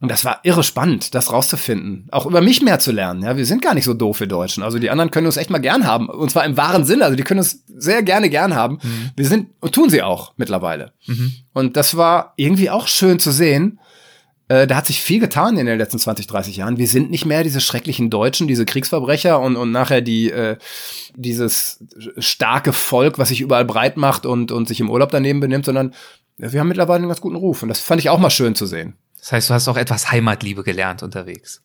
Und 0.00 0.10
das 0.10 0.24
war 0.24 0.40
irre 0.44 0.62
spannend, 0.62 1.14
das 1.14 1.32
rauszufinden. 1.32 2.06
Auch 2.12 2.24
über 2.24 2.40
mich 2.40 2.62
mehr 2.62 2.78
zu 2.78 2.92
lernen. 2.92 3.22
Ja, 3.22 3.36
wir 3.36 3.44
sind 3.44 3.62
gar 3.62 3.74
nicht 3.74 3.84
so 3.84 3.94
doof, 3.94 4.20
wir 4.20 4.28
Deutschen. 4.28 4.62
Also 4.62 4.78
die 4.78 4.90
anderen 4.90 5.10
können 5.10 5.26
uns 5.26 5.36
echt 5.36 5.50
mal 5.50 5.58
gern 5.58 5.86
haben. 5.86 6.08
Und 6.08 6.30
zwar 6.30 6.44
im 6.44 6.56
wahren 6.56 6.84
Sinne. 6.84 7.04
Also 7.04 7.16
die 7.16 7.24
können 7.24 7.40
uns 7.40 7.64
sehr 7.66 8.04
gerne 8.04 8.30
gern 8.30 8.54
haben. 8.54 8.78
Mhm. 8.80 9.10
Wir 9.16 9.26
sind, 9.26 9.48
und 9.60 9.74
tun 9.74 9.90
sie 9.90 10.02
auch 10.02 10.34
mittlerweile. 10.36 10.92
Mhm. 11.06 11.32
Und 11.52 11.76
das 11.76 11.96
war 11.96 12.34
irgendwie 12.36 12.70
auch 12.70 12.86
schön 12.86 13.18
zu 13.18 13.32
sehen. 13.32 13.80
Äh, 14.46 14.68
da 14.68 14.76
hat 14.76 14.86
sich 14.86 15.00
viel 15.00 15.18
getan 15.18 15.58
in 15.58 15.66
den 15.66 15.78
letzten 15.78 15.98
20, 15.98 16.28
30 16.28 16.56
Jahren. 16.56 16.78
Wir 16.78 16.86
sind 16.86 17.10
nicht 17.10 17.26
mehr 17.26 17.42
diese 17.42 17.60
schrecklichen 17.60 18.08
Deutschen, 18.08 18.46
diese 18.46 18.64
Kriegsverbrecher 18.64 19.40
und, 19.40 19.56
und 19.56 19.72
nachher 19.72 20.00
die, 20.00 20.30
äh, 20.30 20.58
dieses 21.16 21.84
starke 22.18 22.72
Volk, 22.72 23.18
was 23.18 23.30
sich 23.30 23.40
überall 23.40 23.64
breit 23.64 23.96
macht 23.96 24.26
und, 24.26 24.52
und 24.52 24.68
sich 24.68 24.78
im 24.78 24.90
Urlaub 24.90 25.10
daneben 25.10 25.40
benimmt, 25.40 25.64
sondern 25.64 25.92
wir 26.36 26.60
haben 26.60 26.68
mittlerweile 26.68 26.98
einen 26.98 27.08
ganz 27.08 27.20
guten 27.20 27.34
Ruf. 27.34 27.64
Und 27.64 27.68
das 27.68 27.80
fand 27.80 28.00
ich 28.00 28.10
auch 28.10 28.20
mal 28.20 28.30
schön 28.30 28.54
zu 28.54 28.66
sehen. 28.66 28.94
Das 29.28 29.32
heißt, 29.32 29.50
du 29.50 29.54
hast 29.54 29.68
auch 29.68 29.76
etwas 29.76 30.10
Heimatliebe 30.10 30.62
gelernt 30.62 31.02
unterwegs. 31.02 31.62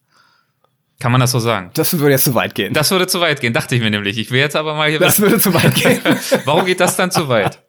Kann 0.99 1.13
man 1.13 1.21
das 1.21 1.31
so 1.31 1.39
sagen? 1.39 1.71
Das 1.75 1.97
würde 1.97 2.11
jetzt 2.11 2.25
zu 2.25 2.35
weit 2.35 2.55
gehen. 2.55 2.73
Das 2.73 2.91
würde 2.91 3.07
zu 3.07 3.21
weit 3.21 3.39
gehen, 3.39 3.53
dachte 3.53 3.73
ich 3.75 3.81
mir 3.81 3.89
nämlich. 3.89 4.17
Ich 4.17 4.31
will 4.31 4.41
jetzt 4.41 4.57
aber 4.57 4.73
mal 4.73 4.89
hier. 4.89 4.99
Das 4.99 5.21
würde 5.21 5.39
zu 5.39 5.53
weit 5.53 5.73
gehen. 5.73 6.01
Warum 6.45 6.65
geht 6.65 6.81
das 6.81 6.97
dann 6.97 7.09
zu 7.09 7.29
weit? 7.29 7.63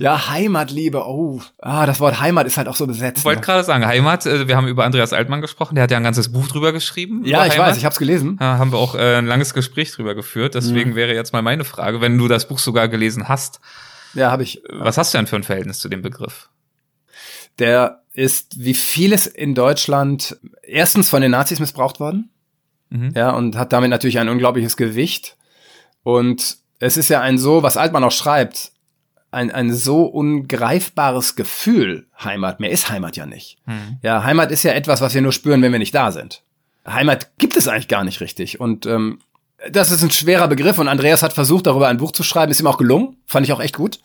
Ja, 0.00 0.28
Heimatliebe. 0.28 1.06
Oh, 1.06 1.40
ah, 1.58 1.86
das 1.86 2.00
Wort 2.00 2.20
Heimat 2.20 2.48
ist 2.48 2.56
halt 2.56 2.66
auch 2.66 2.74
so 2.74 2.88
besetzt. 2.88 3.18
Ich 3.18 3.24
wollte 3.24 3.42
ne? 3.42 3.46
gerade 3.46 3.62
sagen, 3.62 3.86
Heimat. 3.86 4.26
Äh, 4.26 4.48
wir 4.48 4.56
haben 4.56 4.66
über 4.66 4.84
Andreas 4.84 5.12
Altmann 5.12 5.40
gesprochen. 5.40 5.76
Der 5.76 5.84
hat 5.84 5.92
ja 5.92 5.98
ein 5.98 6.04
ganzes 6.04 6.32
Buch 6.32 6.48
drüber 6.48 6.72
geschrieben. 6.72 7.24
Ja, 7.24 7.46
ich 7.46 7.52
Heimat. 7.52 7.68
weiß. 7.68 7.76
Ich 7.76 7.84
habe 7.84 7.92
es 7.92 8.00
gelesen. 8.00 8.38
Ja, 8.40 8.58
haben 8.58 8.72
wir 8.72 8.78
auch 8.78 8.96
äh, 8.96 9.18
ein 9.18 9.26
langes 9.26 9.54
Gespräch 9.54 9.92
drüber 9.92 10.16
geführt. 10.16 10.56
Deswegen 10.56 10.90
mhm. 10.90 10.96
wäre 10.96 11.14
jetzt 11.14 11.32
mal 11.32 11.42
meine 11.42 11.62
Frage, 11.62 12.00
wenn 12.00 12.18
du 12.18 12.26
das 12.26 12.48
Buch 12.48 12.58
sogar 12.58 12.88
gelesen 12.88 13.28
hast. 13.28 13.60
Ja, 14.14 14.32
habe 14.32 14.42
ich. 14.42 14.64
Was 14.68 14.98
hast 14.98 15.14
du 15.14 15.18
denn 15.18 15.28
für 15.28 15.36
ein 15.36 15.44
Verhältnis 15.44 15.78
zu 15.78 15.88
dem 15.88 16.02
Begriff? 16.02 16.48
Der 17.60 18.02
ist 18.16 18.64
wie 18.64 18.72
vieles 18.72 19.26
in 19.26 19.54
Deutschland 19.54 20.38
erstens 20.62 21.10
von 21.10 21.20
den 21.20 21.32
Nazis 21.32 21.60
missbraucht 21.60 22.00
worden. 22.00 22.30
Mhm. 22.88 23.12
Ja, 23.14 23.30
und 23.30 23.56
hat 23.56 23.74
damit 23.74 23.90
natürlich 23.90 24.18
ein 24.18 24.30
unglaubliches 24.30 24.78
Gewicht. 24.78 25.36
Und 26.02 26.56
es 26.78 26.96
ist 26.96 27.10
ja 27.10 27.20
ein 27.20 27.36
so, 27.36 27.62
was 27.62 27.76
Altmann 27.76 28.04
auch 28.04 28.12
schreibt, 28.12 28.72
ein, 29.30 29.50
ein 29.50 29.74
so 29.74 30.04
ungreifbares 30.04 31.36
Gefühl, 31.36 32.06
Heimat. 32.18 32.58
Mehr 32.58 32.70
ist 32.70 32.88
Heimat 32.88 33.18
ja 33.18 33.26
nicht. 33.26 33.58
Mhm. 33.66 33.98
Ja, 34.02 34.24
Heimat 34.24 34.50
ist 34.50 34.62
ja 34.62 34.72
etwas, 34.72 35.02
was 35.02 35.12
wir 35.12 35.20
nur 35.20 35.32
spüren, 35.32 35.60
wenn 35.60 35.72
wir 35.72 35.78
nicht 35.78 35.94
da 35.94 36.10
sind. 36.10 36.42
Heimat 36.86 37.36
gibt 37.36 37.56
es 37.58 37.68
eigentlich 37.68 37.88
gar 37.88 38.04
nicht 38.04 38.22
richtig. 38.22 38.60
Und 38.60 38.86
ähm, 38.86 39.18
das 39.70 39.90
ist 39.90 40.02
ein 40.02 40.10
schwerer 40.10 40.48
Begriff. 40.48 40.78
Und 40.78 40.88
Andreas 40.88 41.22
hat 41.22 41.34
versucht, 41.34 41.66
darüber 41.66 41.88
ein 41.88 41.98
Buch 41.98 42.12
zu 42.12 42.22
schreiben. 42.22 42.50
Ist 42.50 42.60
ihm 42.60 42.66
auch 42.66 42.78
gelungen. 42.78 43.18
Fand 43.26 43.44
ich 43.44 43.52
auch 43.52 43.60
echt 43.60 43.76
gut. 43.76 44.00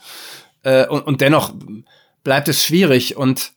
Äh, 0.63 0.85
und, 0.87 1.01
und 1.03 1.21
dennoch 1.21 1.53
bleibt 2.25 2.49
es 2.49 2.65
schwierig. 2.65 3.15
Und 3.15 3.53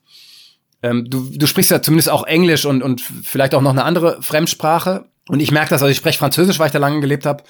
ähm, 0.85 1.09
du, 1.09 1.31
du 1.31 1.47
sprichst 1.47 1.71
ja 1.71 1.81
zumindest 1.81 2.11
auch 2.11 2.25
Englisch 2.25 2.67
und, 2.67 2.83
und 2.83 3.01
vielleicht 3.01 3.55
auch 3.55 3.63
noch 3.63 3.71
eine 3.71 3.85
andere 3.85 4.21
Fremdsprache. 4.21 5.07
Und 5.29 5.41
ich 5.41 5.51
merke 5.51 5.71
das, 5.71 5.81
also 5.81 5.91
ich 5.91 5.97
spreche 5.97 6.19
Französisch, 6.19 6.59
weil 6.59 6.67
ich 6.67 6.73
da 6.73 6.79
lange 6.79 7.01
gelebt 7.01 7.25
habe. 7.25 7.43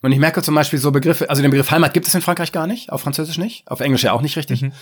Und 0.00 0.12
ich 0.12 0.18
merke 0.18 0.40
zum 0.40 0.54
Beispiel 0.54 0.78
so 0.78 0.90
Begriffe, 0.90 1.28
also 1.28 1.42
den 1.42 1.50
Begriff 1.50 1.70
Heimat 1.70 1.92
gibt 1.92 2.06
es 2.06 2.14
in 2.14 2.22
Frankreich 2.22 2.52
gar 2.52 2.66
nicht, 2.66 2.90
auf 2.90 3.02
Französisch 3.02 3.36
nicht, 3.36 3.70
auf 3.70 3.80
Englisch 3.80 4.02
ja 4.02 4.12
auch 4.12 4.22
nicht 4.22 4.38
richtig. 4.38 4.62
Mhm. 4.62 4.72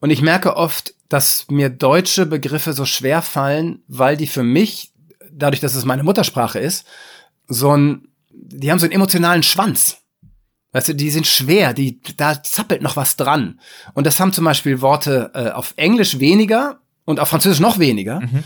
Und 0.00 0.10
ich 0.10 0.20
merke 0.20 0.56
oft, 0.56 0.94
dass 1.08 1.46
mir 1.48 1.68
deutsche 1.70 2.26
Begriffe 2.26 2.72
so 2.72 2.84
schwer 2.84 3.22
fallen, 3.22 3.84
weil 3.86 4.16
die 4.16 4.26
für 4.26 4.42
mich, 4.42 4.92
dadurch, 5.30 5.60
dass 5.60 5.76
es 5.76 5.84
meine 5.84 6.02
Muttersprache 6.02 6.58
ist, 6.58 6.84
so 7.46 7.76
ein, 7.76 8.08
die 8.30 8.72
haben 8.72 8.80
so 8.80 8.86
einen 8.86 8.94
emotionalen 8.94 9.44
Schwanz. 9.44 9.98
Weißt 10.72 10.88
du, 10.88 10.94
die 10.96 11.10
sind 11.10 11.28
schwer, 11.28 11.72
die, 11.72 12.00
da 12.16 12.42
zappelt 12.42 12.82
noch 12.82 12.96
was 12.96 13.14
dran. 13.14 13.60
Und 13.92 14.08
das 14.08 14.18
haben 14.18 14.32
zum 14.32 14.44
Beispiel 14.44 14.80
Worte 14.80 15.30
äh, 15.34 15.50
auf 15.50 15.74
Englisch 15.76 16.18
weniger, 16.18 16.80
und 17.04 17.20
auf 17.20 17.28
Französisch 17.28 17.60
noch 17.60 17.78
weniger. 17.78 18.20
Mhm. 18.20 18.44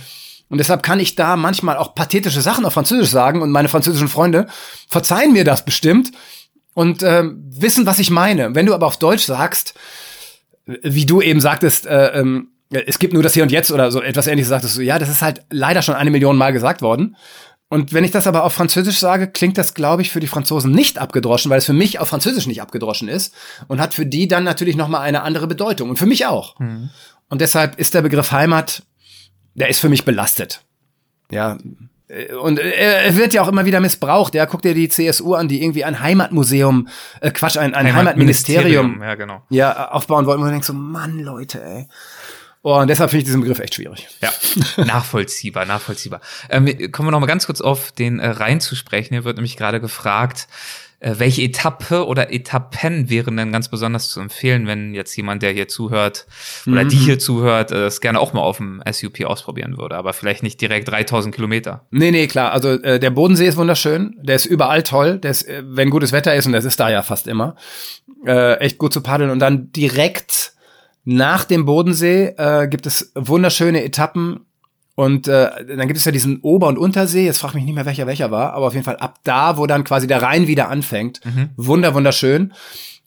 Und 0.48 0.58
deshalb 0.58 0.82
kann 0.82 0.98
ich 1.00 1.14
da 1.14 1.36
manchmal 1.36 1.76
auch 1.76 1.94
pathetische 1.94 2.40
Sachen 2.40 2.64
auf 2.64 2.72
Französisch 2.72 3.10
sagen 3.10 3.42
und 3.42 3.50
meine 3.50 3.68
französischen 3.68 4.08
Freunde 4.08 4.46
verzeihen 4.88 5.32
mir 5.32 5.44
das 5.44 5.64
bestimmt. 5.64 6.12
und 6.74 7.02
ähm, 7.02 7.42
wissen, 7.50 7.86
was 7.86 7.98
ich 7.98 8.10
meine. 8.10 8.54
Wenn 8.54 8.66
du 8.66 8.72
aber 8.72 8.86
auf 8.86 8.98
Deutsch 8.98 9.24
sagst, 9.24 9.74
wie 10.64 11.06
du 11.06 11.20
eben 11.20 11.40
sagtest, 11.40 11.86
äh, 11.86 12.20
ähm, 12.20 12.50
es 12.70 12.98
gibt 12.98 13.14
nur 13.14 13.22
das 13.22 13.34
Hier 13.34 13.42
und 13.42 13.50
Jetzt 13.50 13.72
oder 13.72 13.90
so 13.90 14.00
etwas 14.02 14.26
ähnliches, 14.26 14.48
sagtest 14.48 14.76
du, 14.76 14.82
ja, 14.82 14.98
das 14.98 15.08
ist 15.08 15.22
halt 15.22 15.42
leider 15.50 15.82
schon 15.82 15.94
eine 15.94 16.10
Million 16.10 16.36
Mal 16.36 16.52
gesagt 16.52 16.82
worden. 16.82 17.16
Und 17.70 17.92
wenn 17.92 18.04
ich 18.04 18.10
das 18.10 18.26
aber 18.26 18.44
auf 18.44 18.54
Französisch 18.54 18.98
sage, 18.98 19.28
klingt 19.28 19.58
das, 19.58 19.74
glaube 19.74 20.02
ich, 20.02 20.10
für 20.10 20.20
die 20.20 20.26
Franzosen 20.26 20.72
nicht 20.72 20.98
abgedroschen, 20.98 21.50
weil 21.50 21.58
es 21.58 21.66
für 21.66 21.74
mich 21.74 21.98
auf 21.98 22.08
Französisch 22.08 22.46
nicht 22.46 22.62
abgedroschen 22.62 23.08
ist 23.08 23.34
und 23.66 23.80
hat 23.80 23.92
für 23.92 24.06
die 24.06 24.26
dann 24.26 24.44
natürlich 24.44 24.76
noch 24.76 24.88
mal 24.88 25.00
eine 25.00 25.22
andere 25.22 25.46
Bedeutung 25.46 25.90
und 25.90 25.98
für 25.98 26.06
mich 26.06 26.26
auch. 26.26 26.58
Mhm. 26.60 26.90
Und 27.28 27.40
deshalb 27.40 27.78
ist 27.78 27.94
der 27.94 28.02
Begriff 28.02 28.32
Heimat, 28.32 28.82
der 29.54 29.68
ist 29.68 29.80
für 29.80 29.88
mich 29.88 30.04
belastet. 30.04 30.62
Ja, 31.30 31.58
und 32.40 32.58
er 32.58 33.16
wird 33.16 33.34
ja 33.34 33.42
auch 33.42 33.48
immer 33.48 33.66
wieder 33.66 33.80
missbraucht. 33.80 34.34
Ja, 34.34 34.46
guck 34.46 34.62
dir 34.62 34.72
die 34.72 34.88
CSU 34.88 35.34
an, 35.34 35.46
die 35.46 35.62
irgendwie 35.62 35.84
ein 35.84 36.00
Heimatmuseum, 36.00 36.88
äh, 37.20 37.30
Quatsch, 37.30 37.58
ein, 37.58 37.74
ein 37.74 37.94
Heimatministerium, 37.94 39.02
ja, 39.02 39.14
genau. 39.14 39.42
ja, 39.50 39.90
aufbauen 39.90 40.24
wollten. 40.24 40.40
Und 40.40 40.46
man 40.46 40.52
denkt 40.52 40.64
so, 40.64 40.72
Mann, 40.72 41.20
Leute, 41.20 41.62
ey. 41.62 41.86
Oh, 42.62 42.78
und 42.78 42.88
deshalb 42.88 43.10
finde 43.10 43.20
ich 43.20 43.24
diesen 43.26 43.42
Begriff 43.42 43.58
echt 43.58 43.74
schwierig. 43.74 44.08
Ja, 44.22 44.32
nachvollziehbar, 44.84 45.66
nachvollziehbar. 45.66 46.20
Ähm, 46.48 46.66
kommen 46.92 47.08
wir 47.08 47.12
noch 47.12 47.20
mal 47.20 47.26
ganz 47.26 47.46
kurz 47.46 47.60
auf 47.60 47.92
den 47.92 48.20
äh, 48.20 48.28
Rhein 48.28 48.60
zu 48.60 48.74
sprechen. 48.74 49.12
Hier 49.12 49.24
wird 49.24 49.36
nämlich 49.36 49.58
gerade 49.58 49.80
gefragt, 49.80 50.48
äh, 50.48 50.87
welche 51.00 51.42
Etappe 51.42 52.06
oder 52.06 52.32
Etappen 52.32 53.08
wären 53.08 53.36
denn 53.36 53.52
ganz 53.52 53.68
besonders 53.68 54.08
zu 54.08 54.20
empfehlen, 54.20 54.66
wenn 54.66 54.94
jetzt 54.94 55.16
jemand, 55.16 55.42
der 55.42 55.52
hier 55.52 55.68
zuhört 55.68 56.26
oder 56.66 56.84
mhm. 56.84 56.88
die 56.88 56.96
hier 56.96 57.18
zuhört, 57.20 57.70
äh, 57.70 57.86
es 57.86 58.00
gerne 58.00 58.18
auch 58.18 58.32
mal 58.32 58.40
auf 58.40 58.56
dem 58.56 58.82
SUP 58.90 59.24
ausprobieren 59.24 59.78
würde, 59.78 59.96
aber 59.96 60.12
vielleicht 60.12 60.42
nicht 60.42 60.60
direkt 60.60 60.88
3000 60.88 61.32
Kilometer? 61.34 61.86
Nee, 61.90 62.10
nee, 62.10 62.26
klar. 62.26 62.52
Also 62.52 62.70
äh, 62.70 62.98
der 62.98 63.10
Bodensee 63.10 63.46
ist 63.46 63.56
wunderschön, 63.56 64.16
der 64.20 64.34
ist 64.34 64.46
überall 64.46 64.82
toll, 64.82 65.18
der 65.18 65.30
ist, 65.30 65.42
äh, 65.42 65.62
wenn 65.64 65.90
gutes 65.90 66.10
Wetter 66.10 66.34
ist, 66.34 66.46
und 66.46 66.52
das 66.52 66.64
ist 66.64 66.80
da 66.80 66.90
ja 66.90 67.02
fast 67.02 67.28
immer, 67.28 67.54
äh, 68.26 68.54
echt 68.58 68.78
gut 68.78 68.92
zu 68.92 69.00
paddeln 69.00 69.30
und 69.30 69.38
dann 69.38 69.70
direkt 69.70 70.52
nach 71.04 71.44
dem 71.44 71.64
Bodensee 71.64 72.34
äh, 72.36 72.66
gibt 72.68 72.86
es 72.86 73.12
wunderschöne 73.14 73.84
Etappen 73.84 74.40
und 74.98 75.28
äh, 75.28 75.64
dann 75.64 75.86
gibt 75.86 75.96
es 75.96 76.04
ja 76.06 76.10
diesen 76.10 76.40
Ober- 76.40 76.66
und 76.66 76.76
Untersee, 76.76 77.24
jetzt 77.24 77.38
frag 77.38 77.54
mich 77.54 77.62
nicht 77.62 77.76
mehr, 77.76 77.86
welcher 77.86 78.08
welcher 78.08 78.32
war, 78.32 78.54
aber 78.54 78.66
auf 78.66 78.72
jeden 78.72 78.84
Fall 78.84 78.96
ab 78.96 79.20
da, 79.22 79.56
wo 79.56 79.64
dann 79.68 79.84
quasi 79.84 80.08
der 80.08 80.22
Rhein 80.22 80.48
wieder 80.48 80.70
anfängt. 80.70 81.24
Mhm. 81.24 81.50
Wunder, 81.56 81.94
wunderschön. 81.94 82.52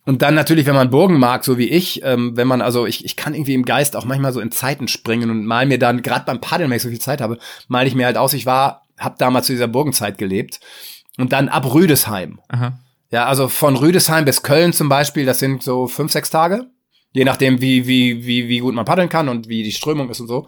Und 0.06 0.22
dann 0.22 0.34
natürlich, 0.34 0.66
wenn 0.68 0.74
man 0.74 0.90
Burgen 0.90 1.20
mag, 1.20 1.44
so 1.44 1.58
wie 1.58 1.68
ich, 1.68 2.02
ähm, 2.06 2.38
wenn 2.38 2.48
man, 2.48 2.62
also 2.62 2.86
ich, 2.86 3.04
ich 3.04 3.18
kann 3.18 3.34
irgendwie 3.34 3.56
im 3.56 3.66
Geist 3.66 3.98
auch 3.98 4.06
manchmal 4.06 4.32
so 4.32 4.40
in 4.40 4.52
Zeiten 4.52 4.88
springen 4.88 5.30
und 5.30 5.46
mal 5.46 5.66
mir 5.66 5.80
dann, 5.80 6.02
gerade 6.02 6.24
beim 6.24 6.40
Paddeln, 6.40 6.70
wenn 6.70 6.78
ich 6.78 6.84
so 6.84 6.88
viel 6.88 7.02
Zeit 7.02 7.20
habe, 7.20 7.38
mal 7.68 7.86
ich 7.86 7.94
mir 7.94 8.06
halt 8.06 8.16
aus, 8.16 8.32
ich 8.32 8.46
war, 8.46 8.84
hab 8.98 9.20
damals 9.20 9.48
zu 9.48 9.52
dieser 9.52 9.68
Burgenzeit 9.68 10.18
gelebt. 10.18 10.62
Und 11.18 11.34
dann 11.34 11.50
ab 11.50 11.74
Rüdesheim. 11.74 12.40
Aha. 12.48 12.80
Ja, 13.12 13.26
also 13.26 13.50
von 13.50 13.76
Rüdesheim 13.76 14.24
bis 14.24 14.44
Köln 14.44 14.72
zum 14.72 14.88
Beispiel, 14.88 15.26
das 15.26 15.40
sind 15.40 15.62
so 15.62 15.88
fünf, 15.88 16.14
sechs 16.14 16.30
Tage. 16.30 16.68
Je 17.14 17.26
nachdem, 17.26 17.60
wie, 17.60 17.86
wie, 17.86 18.26
wie, 18.26 18.48
wie 18.48 18.60
gut 18.60 18.74
man 18.74 18.86
paddeln 18.86 19.10
kann 19.10 19.28
und 19.28 19.50
wie 19.50 19.64
die 19.64 19.74
Strömung 19.74 20.10
ist 20.10 20.22
und 20.22 20.28
so 20.28 20.48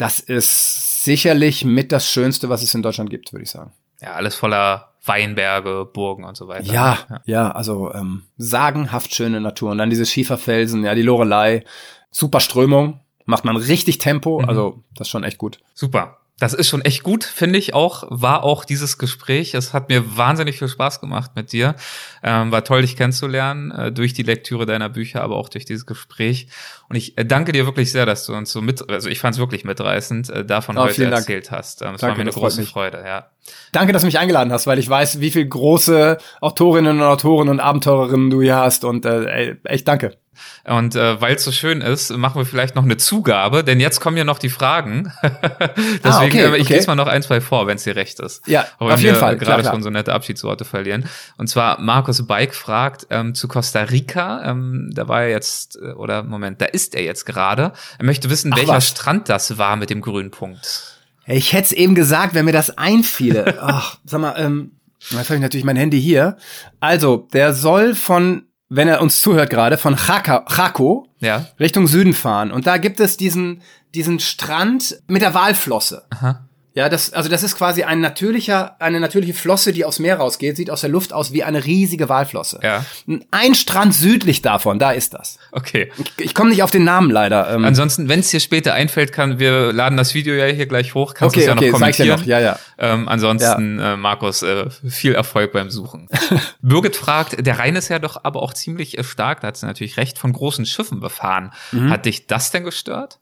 das 0.00 0.20
ist 0.20 1.04
sicherlich 1.04 1.64
mit 1.64 1.92
das 1.92 2.08
Schönste, 2.08 2.48
was 2.48 2.62
es 2.62 2.74
in 2.74 2.82
Deutschland 2.82 3.10
gibt, 3.10 3.32
würde 3.32 3.42
ich 3.42 3.50
sagen. 3.50 3.72
Ja, 4.00 4.12
alles 4.12 4.34
voller 4.34 4.92
Weinberge, 5.04 5.88
Burgen 5.92 6.24
und 6.24 6.36
so 6.36 6.48
weiter. 6.48 6.72
Ja, 6.72 6.98
ja, 7.08 7.20
ja 7.26 7.50
also 7.50 7.92
ähm, 7.92 8.22
sagenhaft 8.38 9.14
schöne 9.14 9.40
Natur. 9.40 9.72
Und 9.72 9.78
dann 9.78 9.90
diese 9.90 10.06
Schieferfelsen, 10.06 10.84
ja, 10.84 10.94
die 10.94 11.02
Lorelei, 11.02 11.64
super 12.10 12.40
Strömung, 12.40 13.00
macht 13.26 13.44
man 13.44 13.56
richtig 13.56 13.98
Tempo, 13.98 14.40
mhm. 14.40 14.48
also 14.48 14.82
das 14.94 15.08
ist 15.08 15.10
schon 15.10 15.24
echt 15.24 15.38
gut. 15.38 15.60
Super. 15.74 16.19
Das 16.40 16.54
ist 16.54 16.68
schon 16.68 16.80
echt 16.80 17.02
gut, 17.02 17.22
finde 17.22 17.58
ich 17.58 17.74
auch, 17.74 18.04
war 18.08 18.44
auch 18.44 18.64
dieses 18.64 18.96
Gespräch. 18.96 19.52
Es 19.52 19.74
hat 19.74 19.90
mir 19.90 20.16
wahnsinnig 20.16 20.58
viel 20.58 20.68
Spaß 20.68 21.00
gemacht 21.00 21.32
mit 21.36 21.52
dir. 21.52 21.74
Ähm, 22.22 22.50
war 22.50 22.64
toll, 22.64 22.80
dich 22.80 22.96
kennenzulernen, 22.96 23.70
äh, 23.70 23.92
durch 23.92 24.14
die 24.14 24.22
Lektüre 24.22 24.64
deiner 24.64 24.88
Bücher, 24.88 25.22
aber 25.22 25.36
auch 25.36 25.50
durch 25.50 25.66
dieses 25.66 25.84
Gespräch. 25.84 26.48
Und 26.88 26.96
ich 26.96 27.18
äh, 27.18 27.26
danke 27.26 27.52
dir 27.52 27.66
wirklich 27.66 27.92
sehr, 27.92 28.06
dass 28.06 28.24
du 28.24 28.34
uns 28.34 28.50
so 28.50 28.62
mit, 28.62 28.88
also 28.88 29.10
ich 29.10 29.20
fand 29.20 29.34
es 29.34 29.38
wirklich 29.38 29.64
mitreißend, 29.64 30.30
äh, 30.30 30.44
davon 30.46 30.78
oh, 30.78 30.84
heute 30.84 31.04
erzählt 31.04 31.50
hast. 31.50 31.82
Ähm, 31.82 31.96
es 31.96 32.02
war 32.02 32.14
mir 32.14 32.22
eine 32.22 32.30
große 32.30 32.64
Freude, 32.64 33.02
ja. 33.04 33.26
Danke, 33.72 33.92
dass 33.92 34.00
du 34.00 34.06
mich 34.06 34.18
eingeladen 34.18 34.50
hast, 34.50 34.66
weil 34.66 34.78
ich 34.78 34.88
weiß, 34.88 35.20
wie 35.20 35.30
viele 35.30 35.46
große 35.46 36.16
Autorinnen 36.40 37.00
und 37.00 37.06
Autoren 37.06 37.50
und 37.50 37.60
Abenteurerinnen 37.60 38.30
du 38.30 38.40
hier 38.40 38.56
hast 38.56 38.84
und 38.84 39.04
äh, 39.04 39.56
echt 39.64 39.86
danke. 39.86 40.16
Und 40.64 40.94
äh, 40.94 41.20
weil 41.20 41.36
es 41.36 41.44
so 41.44 41.52
schön 41.52 41.80
ist, 41.80 42.10
machen 42.16 42.40
wir 42.40 42.46
vielleicht 42.46 42.74
noch 42.74 42.84
eine 42.84 42.96
Zugabe, 42.96 43.64
denn 43.64 43.80
jetzt 43.80 44.00
kommen 44.00 44.16
ja 44.16 44.24
noch 44.24 44.38
die 44.38 44.48
Fragen. 44.48 45.12
Deswegen, 45.22 46.04
ah, 46.04 46.24
okay, 46.24 46.44
äh, 46.44 46.56
ich 46.56 46.66
okay. 46.66 46.74
lese 46.74 46.86
mal 46.86 46.94
noch 46.94 47.06
ein, 47.06 47.22
zwei 47.22 47.40
vor, 47.40 47.66
wenn 47.66 47.76
es 47.76 47.84
dir 47.84 47.96
recht 47.96 48.20
ist. 48.20 48.46
Ja, 48.46 48.66
Aber 48.78 48.94
auf 48.94 49.00
jeden 49.00 49.16
Fall. 49.16 49.36
gerade 49.36 49.64
schon 49.64 49.82
so 49.82 49.90
nette 49.90 50.12
Abschiedsworte 50.12 50.64
verlieren. 50.64 51.08
Und 51.36 51.48
zwar 51.48 51.80
Markus 51.80 52.26
Bike 52.26 52.54
fragt 52.54 53.06
ähm, 53.10 53.34
zu 53.34 53.48
Costa 53.48 53.82
Rica. 53.82 54.42
Ähm, 54.44 54.90
da 54.92 55.08
war 55.08 55.22
er 55.22 55.30
jetzt, 55.30 55.76
äh, 55.76 55.92
oder 55.92 56.22
Moment, 56.22 56.60
da 56.60 56.66
ist 56.66 56.94
er 56.94 57.02
jetzt 57.02 57.26
gerade. 57.26 57.72
Er 57.98 58.04
möchte 58.04 58.30
wissen, 58.30 58.52
Ach, 58.52 58.58
welcher 58.58 58.74
was? 58.74 58.88
Strand 58.88 59.28
das 59.28 59.58
war 59.58 59.76
mit 59.76 59.90
dem 59.90 60.00
grünen 60.00 60.30
Punkt. 60.30 60.98
Ich 61.26 61.52
hätte 61.52 61.66
es 61.66 61.72
eben 61.72 61.94
gesagt, 61.94 62.34
wenn 62.34 62.44
mir 62.44 62.52
das 62.52 62.76
einfiele. 62.76 63.58
Ach, 63.60 63.98
sag 64.04 64.20
mal, 64.20 64.34
ähm, 64.38 64.72
jetzt 65.10 65.28
habe 65.28 65.36
ich 65.36 65.40
natürlich 65.40 65.64
mein 65.64 65.76
Handy 65.76 66.00
hier. 66.00 66.36
Also, 66.80 67.28
der 67.32 67.54
soll 67.54 67.94
von 67.94 68.44
wenn 68.70 68.88
er 68.88 69.02
uns 69.02 69.20
zuhört 69.20 69.50
gerade, 69.50 69.76
von 69.76 69.96
Chaco 69.96 71.08
ja. 71.18 71.46
Richtung 71.58 71.86
Süden 71.86 72.14
fahren. 72.14 72.52
Und 72.52 72.66
da 72.66 72.78
gibt 72.78 73.00
es 73.00 73.16
diesen, 73.16 73.62
diesen 73.94 74.20
Strand 74.20 75.00
mit 75.08 75.22
der 75.22 75.34
Walflosse. 75.34 76.04
Aha. 76.10 76.46
Ja, 76.74 76.88
das, 76.88 77.12
also 77.12 77.28
das 77.28 77.42
ist 77.42 77.56
quasi 77.56 77.82
ein 77.82 78.00
natürlicher, 78.00 78.76
eine 78.80 79.00
natürliche 79.00 79.34
Flosse, 79.34 79.72
die 79.72 79.84
aufs 79.84 79.98
Meer 79.98 80.18
rausgeht, 80.18 80.56
sieht 80.56 80.70
aus 80.70 80.82
der 80.82 80.90
Luft 80.90 81.12
aus 81.12 81.32
wie 81.32 81.42
eine 81.42 81.64
riesige 81.64 82.08
Walflosse. 82.08 82.60
Ja. 82.62 82.84
Ein 83.32 83.56
Strand 83.56 83.92
südlich 83.92 84.40
davon, 84.40 84.78
da 84.78 84.92
ist 84.92 85.14
das. 85.14 85.38
Okay. 85.50 85.90
Ich, 85.98 86.24
ich 86.26 86.34
komme 86.34 86.50
nicht 86.50 86.62
auf 86.62 86.70
den 86.70 86.84
Namen 86.84 87.10
leider. 87.10 87.52
Ähm. 87.52 87.64
Ansonsten, 87.64 88.08
wenn 88.08 88.20
es 88.20 88.30
dir 88.30 88.38
später 88.38 88.72
einfällt, 88.72 89.12
kann, 89.12 89.40
wir 89.40 89.72
laden 89.72 89.96
das 89.96 90.14
Video 90.14 90.34
ja 90.34 90.46
hier 90.46 90.66
gleich 90.66 90.94
hoch, 90.94 91.14
kannst 91.14 91.34
okay, 91.34 91.40
es 91.40 91.46
ja 91.46 91.54
okay, 91.54 91.70
noch 91.70 91.78
kommentieren. 91.78 92.08
Ja, 92.08 92.16
noch. 92.16 92.26
ja, 92.26 92.40
ja. 92.40 92.58
Ähm, 92.78 93.08
ansonsten, 93.08 93.78
ja. 93.80 93.94
Äh, 93.94 93.96
Markus, 93.96 94.42
äh, 94.42 94.70
viel 94.88 95.14
Erfolg 95.14 95.52
beim 95.52 95.70
Suchen. 95.70 96.08
Birgit 96.62 96.94
fragt, 96.94 97.44
der 97.44 97.58
Rhein 97.58 97.74
ist 97.74 97.88
ja 97.88 97.98
doch 97.98 98.22
aber 98.22 98.42
auch 98.42 98.54
ziemlich 98.54 98.96
äh, 98.96 99.02
stark, 99.02 99.40
da 99.40 99.48
hat 99.48 99.56
sie 99.56 99.66
natürlich 99.66 99.96
recht, 99.96 100.18
von 100.18 100.32
großen 100.32 100.66
Schiffen 100.66 101.00
befahren. 101.00 101.50
Mhm. 101.72 101.90
Hat 101.90 102.06
dich 102.06 102.28
das 102.28 102.52
denn 102.52 102.62
gestört? 102.62 103.18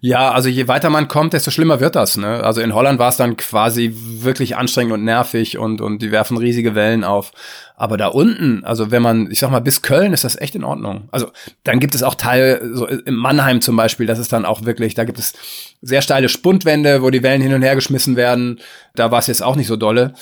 Ja, 0.00 0.30
also 0.30 0.48
je 0.48 0.68
weiter 0.68 0.90
man 0.90 1.08
kommt, 1.08 1.32
desto 1.32 1.50
schlimmer 1.50 1.80
wird 1.80 1.96
das. 1.96 2.16
Ne? 2.16 2.42
Also 2.42 2.60
in 2.60 2.74
Holland 2.74 2.98
war 2.98 3.08
es 3.08 3.16
dann 3.16 3.36
quasi 3.36 3.94
wirklich 3.94 4.56
anstrengend 4.56 4.92
und 4.92 5.04
nervig 5.04 5.58
und, 5.58 5.80
und 5.80 6.02
die 6.02 6.10
werfen 6.10 6.36
riesige 6.36 6.74
Wellen 6.74 7.04
auf. 7.04 7.32
Aber 7.76 7.96
da 7.96 8.08
unten, 8.08 8.64
also 8.64 8.90
wenn 8.90 9.02
man, 9.02 9.30
ich 9.30 9.40
sag 9.40 9.50
mal, 9.50 9.60
bis 9.60 9.82
Köln 9.82 10.12
ist 10.12 10.24
das 10.24 10.40
echt 10.40 10.54
in 10.54 10.64
Ordnung. 10.64 11.08
Also 11.12 11.30
dann 11.64 11.80
gibt 11.80 11.94
es 11.94 12.02
auch 12.02 12.14
Teil, 12.14 12.60
so 12.72 12.86
in 12.86 13.14
Mannheim 13.14 13.60
zum 13.60 13.76
Beispiel, 13.76 14.06
das 14.06 14.18
ist 14.18 14.32
dann 14.32 14.46
auch 14.46 14.64
wirklich, 14.64 14.94
da 14.94 15.04
gibt 15.04 15.18
es 15.18 15.34
sehr 15.82 16.02
steile 16.02 16.28
Spundwände, 16.28 17.02
wo 17.02 17.10
die 17.10 17.22
Wellen 17.22 17.42
hin 17.42 17.54
und 17.54 17.62
her 17.62 17.74
geschmissen 17.74 18.16
werden. 18.16 18.60
Da 18.94 19.10
war 19.10 19.18
es 19.18 19.26
jetzt 19.26 19.42
auch 19.42 19.56
nicht 19.56 19.66
so 19.66 19.76
dolle. 19.76 20.14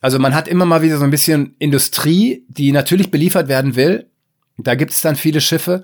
Also 0.00 0.18
man 0.18 0.34
hat 0.34 0.48
immer 0.48 0.64
mal 0.64 0.82
wieder 0.82 0.98
so 0.98 1.04
ein 1.04 1.10
bisschen 1.10 1.54
Industrie, 1.58 2.44
die 2.48 2.72
natürlich 2.72 3.10
beliefert 3.10 3.48
werden 3.48 3.76
will. 3.76 4.08
Da 4.58 4.74
gibt 4.74 4.92
es 4.92 5.00
dann 5.00 5.16
viele 5.16 5.40
Schiffe, 5.40 5.82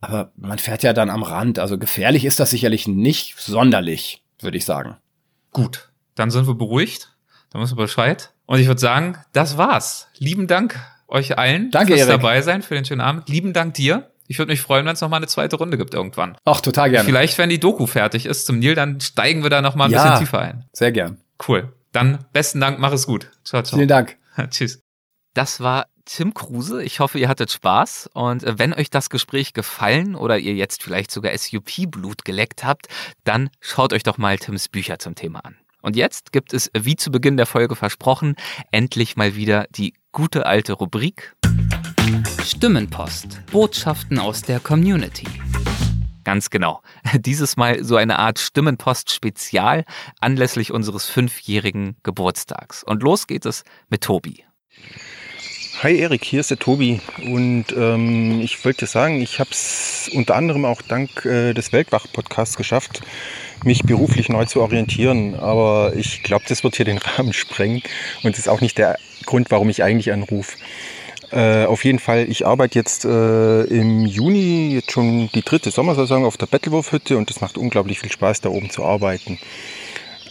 aber 0.00 0.32
man 0.36 0.58
fährt 0.58 0.82
ja 0.82 0.92
dann 0.92 1.10
am 1.10 1.22
Rand. 1.22 1.58
Also 1.58 1.78
gefährlich 1.78 2.24
ist 2.24 2.40
das 2.40 2.50
sicherlich 2.50 2.88
nicht 2.88 3.38
sonderlich, 3.38 4.22
würde 4.40 4.56
ich 4.56 4.64
sagen. 4.64 4.96
Gut, 5.52 5.90
dann 6.14 6.30
sind 6.30 6.46
wir 6.46 6.54
beruhigt. 6.54 7.16
Dann 7.50 7.60
wissen 7.62 7.76
wir 7.76 7.84
Bescheid. 7.84 8.32
Und 8.46 8.60
ich 8.60 8.66
würde 8.66 8.80
sagen, 8.80 9.18
das 9.32 9.58
war's. 9.58 10.08
Lieben 10.18 10.46
Dank 10.46 10.78
euch 11.08 11.36
allen 11.36 11.70
Danke, 11.70 11.94
fürs 11.94 12.08
Erik. 12.08 12.20
dabei 12.20 12.42
sein, 12.42 12.62
für 12.62 12.74
den 12.74 12.84
schönen 12.84 13.00
Abend. 13.00 13.28
Lieben 13.28 13.52
Dank 13.52 13.74
dir. 13.74 14.10
Ich 14.28 14.38
würde 14.38 14.52
mich 14.52 14.62
freuen, 14.62 14.86
wenn 14.86 14.94
es 14.94 15.00
noch 15.00 15.08
mal 15.08 15.16
eine 15.16 15.26
zweite 15.26 15.56
Runde 15.56 15.76
gibt 15.76 15.92
irgendwann. 15.92 16.36
Ach, 16.44 16.60
total 16.60 16.90
gerne. 16.90 17.04
Vielleicht, 17.04 17.36
wenn 17.36 17.48
die 17.48 17.58
Doku 17.58 17.86
fertig 17.86 18.26
ist 18.26 18.46
zum 18.46 18.60
Nil, 18.60 18.76
dann 18.76 19.00
steigen 19.00 19.42
wir 19.42 19.50
da 19.50 19.60
noch 19.60 19.74
mal 19.74 19.86
ein 19.86 19.90
ja, 19.90 20.04
bisschen 20.04 20.18
tiefer 20.20 20.38
ein. 20.38 20.64
Sehr 20.72 20.92
gern. 20.92 21.18
Cool. 21.48 21.72
Dann 21.90 22.24
besten 22.32 22.60
Dank, 22.60 22.78
mach 22.78 22.92
es 22.92 23.06
gut. 23.06 23.30
Ciao, 23.44 23.62
ciao. 23.62 23.76
Vielen 23.76 23.88
Dank. 23.88 24.16
Tschüss. 24.50 24.80
Das 25.34 25.60
war 25.60 25.86
Tim 26.12 26.34
Kruse. 26.34 26.82
Ich 26.82 26.98
hoffe, 26.98 27.20
ihr 27.20 27.28
hattet 27.28 27.52
Spaß. 27.52 28.10
Und 28.14 28.42
äh, 28.42 28.58
wenn 28.58 28.74
euch 28.74 28.90
das 28.90 29.10
Gespräch 29.10 29.52
gefallen 29.52 30.16
oder 30.16 30.38
ihr 30.38 30.54
jetzt 30.54 30.82
vielleicht 30.82 31.12
sogar 31.12 31.36
SUP-Blut 31.36 32.24
geleckt 32.24 32.64
habt, 32.64 32.88
dann 33.22 33.48
schaut 33.60 33.92
euch 33.92 34.02
doch 34.02 34.18
mal 34.18 34.36
Tims 34.36 34.68
Bücher 34.68 34.98
zum 34.98 35.14
Thema 35.14 35.44
an. 35.44 35.56
Und 35.82 35.94
jetzt 35.94 36.32
gibt 36.32 36.52
es, 36.52 36.68
wie 36.76 36.96
zu 36.96 37.12
Beginn 37.12 37.36
der 37.36 37.46
Folge 37.46 37.76
versprochen, 37.76 38.34
endlich 38.72 39.16
mal 39.16 39.36
wieder 39.36 39.66
die 39.70 39.94
gute 40.10 40.46
alte 40.46 40.72
Rubrik 40.72 41.36
Stimmenpost. 42.44 43.40
Botschaften 43.52 44.18
aus 44.18 44.42
der 44.42 44.58
Community. 44.58 45.28
Ganz 46.24 46.50
genau. 46.50 46.82
Dieses 47.14 47.56
Mal 47.56 47.84
so 47.84 47.94
eine 47.94 48.18
Art 48.18 48.40
Stimmenpost-Spezial 48.40 49.84
anlässlich 50.18 50.72
unseres 50.72 51.06
fünfjährigen 51.06 51.96
Geburtstags. 52.02 52.82
Und 52.82 53.04
los 53.04 53.28
geht 53.28 53.46
es 53.46 53.62
mit 53.88 54.02
Tobi. 54.02 54.44
Hi 55.82 55.98
Erik, 55.98 56.26
hier 56.26 56.40
ist 56.40 56.50
der 56.50 56.58
Tobi 56.58 57.00
und 57.24 57.64
ähm, 57.74 58.42
ich 58.42 58.62
wollte 58.66 58.84
sagen, 58.84 59.22
ich 59.22 59.40
habe 59.40 59.48
es 59.50 60.10
unter 60.12 60.34
anderem 60.34 60.66
auch 60.66 60.82
dank 60.82 61.24
äh, 61.24 61.54
des 61.54 61.72
Weltwach-Podcasts 61.72 62.58
geschafft, 62.58 63.00
mich 63.64 63.84
beruflich 63.84 64.28
neu 64.28 64.44
zu 64.44 64.60
orientieren. 64.60 65.36
Aber 65.36 65.94
ich 65.96 66.22
glaube, 66.22 66.44
das 66.46 66.64
wird 66.64 66.76
hier 66.76 66.84
den 66.84 66.98
Rahmen 67.16 67.32
sprengen 67.32 67.82
und 68.22 68.34
das 68.34 68.40
ist 68.40 68.48
auch 68.48 68.60
nicht 68.60 68.76
der 68.76 68.98
Grund, 69.24 69.50
warum 69.50 69.70
ich 69.70 69.82
eigentlich 69.82 70.12
anrufe. 70.12 70.58
Äh, 71.32 71.64
auf 71.64 71.82
jeden 71.86 71.98
Fall, 71.98 72.26
ich 72.28 72.46
arbeite 72.46 72.78
jetzt 72.78 73.06
äh, 73.06 73.62
im 73.62 74.04
Juni 74.04 74.74
jetzt 74.74 74.92
schon 74.92 75.30
die 75.34 75.42
dritte 75.42 75.70
Sommersaison 75.70 76.26
auf 76.26 76.36
der 76.36 76.44
Bettelwurfhütte 76.44 77.16
und 77.16 77.30
es 77.30 77.40
macht 77.40 77.56
unglaublich 77.56 78.00
viel 78.00 78.12
Spaß, 78.12 78.42
da 78.42 78.50
oben 78.50 78.68
zu 78.68 78.84
arbeiten. 78.84 79.38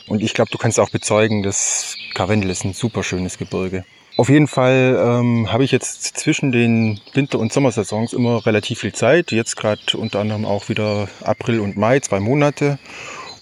Und 0.06 0.22
ich 0.22 0.36
glaube, 0.36 0.52
du 0.52 0.60
kannst 0.60 0.80
auch 0.80 0.92
bezeugen, 0.92 1.42
dass 1.42 1.98
Karwendel 2.14 2.52
ist 2.52 2.66
ein 2.66 2.74
super 2.74 3.02
schönes 3.02 3.40
Gebirge. 3.40 3.84
Auf 4.20 4.28
jeden 4.28 4.48
Fall 4.48 5.02
ähm, 5.02 5.50
habe 5.50 5.64
ich 5.64 5.72
jetzt 5.72 6.18
zwischen 6.18 6.52
den 6.52 7.00
Winter- 7.14 7.40
und 7.40 7.54
Sommersaisons 7.54 8.12
immer 8.12 8.46
relativ 8.46 8.80
viel 8.80 8.92
Zeit. 8.92 9.32
Jetzt 9.32 9.56
gerade 9.56 9.80
unter 9.96 10.20
anderem 10.20 10.44
auch 10.44 10.68
wieder 10.68 11.08
April 11.24 11.62
und 11.62 11.78
Mai, 11.78 12.02
zwei 12.02 12.20
Monate. 12.20 12.80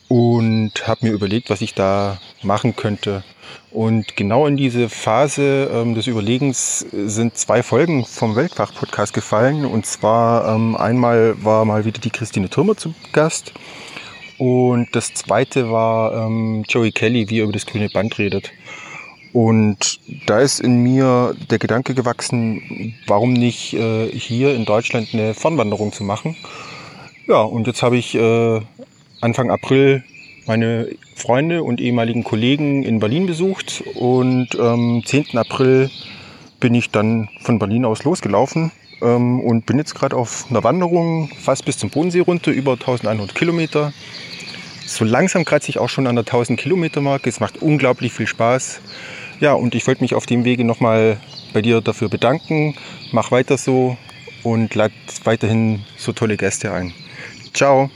Und 0.07 0.87
habe 0.87 1.07
mir 1.07 1.13
überlegt, 1.13 1.49
was 1.49 1.61
ich 1.61 1.73
da 1.73 2.19
machen 2.43 2.75
könnte. 2.75 3.23
Und 3.71 4.15
genau 4.15 4.45
in 4.45 4.55
diese 4.55 4.87
Phase 4.87 5.67
ähm, 5.73 5.95
des 5.95 6.05
Überlegens 6.05 6.85
sind 6.91 7.35
zwei 7.35 7.63
Folgen 7.63 8.05
vom 8.05 8.35
Weltfach-Podcast 8.35 9.15
gefallen. 9.15 9.65
Und 9.65 9.87
zwar 9.87 10.47
ähm, 10.53 10.75
einmal 10.75 11.43
war 11.43 11.65
mal 11.65 11.85
wieder 11.85 11.99
die 12.01 12.11
Christine 12.11 12.51
Türmer 12.51 12.77
zu 12.77 12.93
Gast. 13.13 13.51
Und 14.37 14.89
das 14.91 15.15
zweite 15.15 15.71
war 15.71 16.27
ähm, 16.27 16.63
Joey 16.69 16.91
Kelly, 16.91 17.31
wie 17.31 17.39
er 17.39 17.45
über 17.45 17.53
das 17.53 17.65
grüne 17.65 17.89
Band 17.89 18.19
redet. 18.19 18.51
Und 19.37 19.99
da 20.25 20.39
ist 20.39 20.59
in 20.59 20.81
mir 20.81 21.35
der 21.51 21.59
Gedanke 21.59 21.93
gewachsen, 21.93 22.95
warum 23.05 23.33
nicht 23.33 23.75
äh, 23.75 24.07
hier 24.07 24.55
in 24.55 24.65
Deutschland 24.65 25.09
eine 25.13 25.35
Fernwanderung 25.35 25.93
zu 25.93 26.03
machen. 26.03 26.35
Ja, 27.27 27.41
und 27.41 27.67
jetzt 27.67 27.83
habe 27.83 27.97
ich 27.97 28.15
äh, 28.15 28.61
Anfang 29.21 29.51
April 29.51 30.03
meine 30.47 30.87
Freunde 31.13 31.61
und 31.61 31.79
ehemaligen 31.79 32.23
Kollegen 32.23 32.81
in 32.81 32.99
Berlin 32.99 33.27
besucht 33.27 33.83
und 33.93 34.59
am 34.59 34.95
ähm, 34.95 35.03
10. 35.05 35.37
April 35.37 35.91
bin 36.59 36.73
ich 36.73 36.89
dann 36.89 37.29
von 37.41 37.59
Berlin 37.59 37.85
aus 37.85 38.05
losgelaufen 38.05 38.71
ähm, 39.03 39.39
und 39.41 39.67
bin 39.67 39.77
jetzt 39.77 39.93
gerade 39.93 40.15
auf 40.15 40.47
einer 40.49 40.63
Wanderung 40.63 41.29
fast 41.39 41.63
bis 41.63 41.77
zum 41.77 41.91
Bodensee 41.91 42.21
runter, 42.21 42.49
über 42.49 42.71
1100 42.71 43.35
Kilometer. 43.35 43.93
So 44.87 45.05
langsam 45.05 45.45
kratze 45.45 45.69
ich 45.69 45.77
auch 45.77 45.89
schon 45.89 46.07
an 46.07 46.15
der 46.15 46.23
1000 46.23 46.59
Kilometer 46.59 47.01
Marke. 47.01 47.29
Es 47.29 47.39
macht 47.39 47.61
unglaublich 47.61 48.13
viel 48.13 48.25
Spaß. 48.25 48.81
Ja, 49.39 49.53
und 49.53 49.75
ich 49.75 49.85
wollte 49.85 50.01
mich 50.01 50.15
auf 50.15 50.25
dem 50.25 50.45
Wege 50.45 50.63
nochmal 50.63 51.17
bei 51.53 51.61
dir 51.61 51.81
dafür 51.81 52.09
bedanken. 52.09 52.75
Mach 53.11 53.31
weiter 53.31 53.57
so 53.57 53.97
und 54.43 54.73
lad 54.75 54.91
weiterhin 55.23 55.83
so 55.97 56.11
tolle 56.11 56.37
Gäste 56.37 56.73
ein. 56.73 56.93
Ciao. 57.53 57.89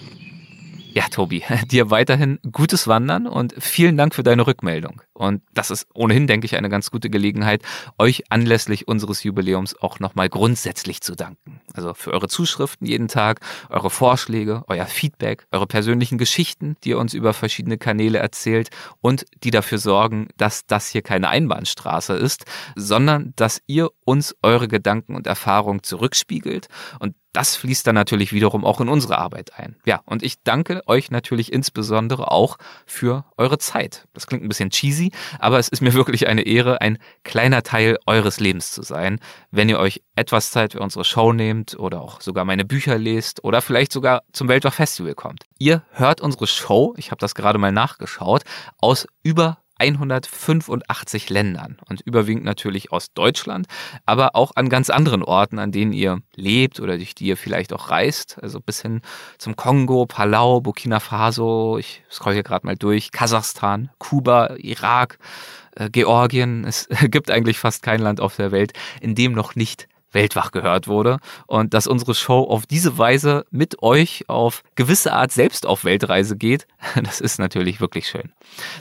Ja, 0.94 1.04
Tobi, 1.10 1.44
dir 1.68 1.90
weiterhin 1.90 2.40
gutes 2.52 2.88
Wandern 2.88 3.28
und 3.28 3.56
vielen 3.58 3.98
Dank 3.98 4.14
für 4.14 4.24
deine 4.24 4.46
Rückmeldung. 4.46 5.02
Und 5.14 5.42
das 5.54 5.72
ist 5.72 5.88
ohnehin, 5.94 6.28
denke 6.28 6.46
ich, 6.46 6.56
eine 6.56 6.70
ganz 6.70 6.90
gute 6.90 7.10
Gelegenheit, 7.10 7.64
euch 7.98 8.24
anlässlich 8.30 8.88
unseres 8.88 9.24
Jubiläums 9.24 9.76
auch 9.80 10.00
nochmal 10.00 10.30
grundsätzlich 10.30 11.02
zu 11.02 11.16
danken. 11.16 11.62
Also 11.74 11.94
für 11.94 12.12
eure 12.12 12.28
Zuschriften 12.28 12.88
jeden 12.88 13.08
Tag, 13.08 13.42
eure 13.70 13.90
Vorschläge, 13.90 14.64
euer 14.68 14.86
Feedback, 14.86 15.46
eure 15.52 15.68
persönlichen 15.68 16.18
Geschichten, 16.18 16.78
die 16.84 16.90
ihr 16.90 16.98
uns 16.98 17.14
über 17.14 17.34
verschiedene 17.34 17.78
Kanäle 17.78 18.20
erzählt 18.20 18.70
und 19.02 19.26
die 19.44 19.52
dafür 19.52 19.80
sorgen, 19.80 20.30
dass 20.38 20.66
das 20.66 20.88
hier 20.88 21.02
keine 21.02 21.30
Einbahnstraße 21.30 22.14
ist, 22.14 22.46
sondern 22.76 23.34
dass 23.36 23.62
ihr 23.68 23.90
uns 24.06 24.36
eure 24.42 24.68
Gedanken 24.68 25.16
und 25.16 25.28
Erfahrungen 25.28 25.84
zurückspiegelt 25.84 26.68
und 27.00 27.16
das 27.34 27.56
fließt 27.56 27.88
dann 27.88 27.96
natürlich 27.96 28.34
wiederum 28.34 28.66
auch 28.66 28.82
in 28.82 28.90
unsere 28.90 29.18
Arbeit 29.18 29.58
ein. 29.58 29.78
Ja, 29.86 30.02
und 30.06 30.22
ich 30.22 30.44
danke 30.44 30.82
euch 30.86 31.12
natürlich 31.12 31.54
insbesondere 31.54 32.30
auch 32.32 32.58
für 32.86 33.26
eure 33.38 33.58
Zeit. 33.58 34.08
Das 34.14 34.28
klingt 34.28 34.44
ein 34.44 34.50
bisschen 34.50 34.70
cheesy, 34.70 35.01
aber 35.40 35.58
es 35.58 35.68
ist 35.68 35.82
mir 35.82 35.94
wirklich 36.02 36.28
eine 36.28 36.44
Ehre, 36.44 36.82
ein 36.82 36.98
kleiner 37.24 37.64
Teil 37.64 37.98
eures 38.06 38.40
Lebens 38.40 38.72
zu 38.72 38.84
sein, 38.84 39.20
wenn 39.50 39.70
ihr 39.70 39.80
euch 39.80 40.04
etwas 40.16 40.52
Zeit 40.52 40.74
für 40.74 40.80
unsere 40.80 41.04
Show 41.06 41.34
nehmt 41.34 41.80
oder 41.80 42.02
auch 42.02 42.22
sogar 42.22 42.46
meine 42.46 42.66
Bücher 42.66 42.98
lest 42.98 43.44
oder 43.44 43.62
vielleicht 43.62 43.92
sogar 43.92 44.24
zum 44.34 44.48
Weltwach-Festival 44.48 45.16
kommt. 45.16 45.44
Ihr 45.58 45.84
hört 45.92 46.22
unsere 46.22 46.48
Show, 46.48 46.94
ich 46.98 47.12
habe 47.12 47.20
das 47.20 47.36
gerade 47.36 47.58
mal 47.58 47.72
nachgeschaut, 47.72 48.44
aus 48.80 49.08
über 49.24 49.58
185 49.82 51.32
Ländern 51.32 51.78
und 51.90 52.02
überwiegend 52.02 52.46
natürlich 52.46 52.92
aus 52.92 53.14
Deutschland, 53.14 53.66
aber 54.06 54.36
auch 54.36 54.52
an 54.56 54.70
ganz 54.70 54.92
anderen 54.92 55.24
Orten, 55.24 55.58
an 55.58 55.72
denen 55.72 55.92
ihr 55.92 56.22
lebt 56.36 56.80
oder 56.80 56.98
durch 56.98 57.16
die 57.16 57.26
ihr 57.26 57.38
vielleicht 57.38 57.74
auch 57.74 57.90
reist, 57.90 58.38
also 58.44 58.60
bis 58.60 58.84
hin 58.84 59.02
zum 59.40 59.56
Kongo, 59.56 60.06
Palau, 60.06 60.62
Burkina 60.62 61.00
Faso, 61.00 61.80
ich 61.80 62.04
scroll 62.12 62.34
hier 62.34 62.44
gerade 62.44 62.68
mal 62.68 62.76
durch, 62.76 63.12
Kasachstan, 63.12 63.90
Kuba, 63.98 64.56
Irak, 64.58 65.18
äh, 65.76 65.90
Georgien. 65.90 66.64
Es 66.64 66.88
gibt 67.10 67.32
eigentlich 67.32 67.58
fast 67.58 67.82
kein 67.82 68.02
Land 68.02 68.22
auf 68.22 68.36
der 68.36 68.52
Welt, 68.52 68.74
in 69.02 69.16
dem 69.16 69.32
noch 69.32 69.56
nicht 69.56 69.88
Weltwach 70.12 70.52
gehört 70.52 70.88
wurde 70.88 71.20
und 71.48 71.74
dass 71.74 71.88
unsere 71.88 72.16
Show 72.16 72.42
auf 72.42 72.66
diese 72.66 72.98
Weise 72.98 73.46
mit 73.52 73.82
euch 73.82 74.26
auf 74.28 74.64
gewisse 74.76 75.14
Art 75.14 75.32
selbst 75.32 75.66
auf 75.66 75.86
Weltreise 75.86 76.38
geht, 76.38 76.68
das 77.04 77.22
ist 77.22 77.40
natürlich 77.40 77.82
wirklich 77.82 78.08
schön. 78.08 78.32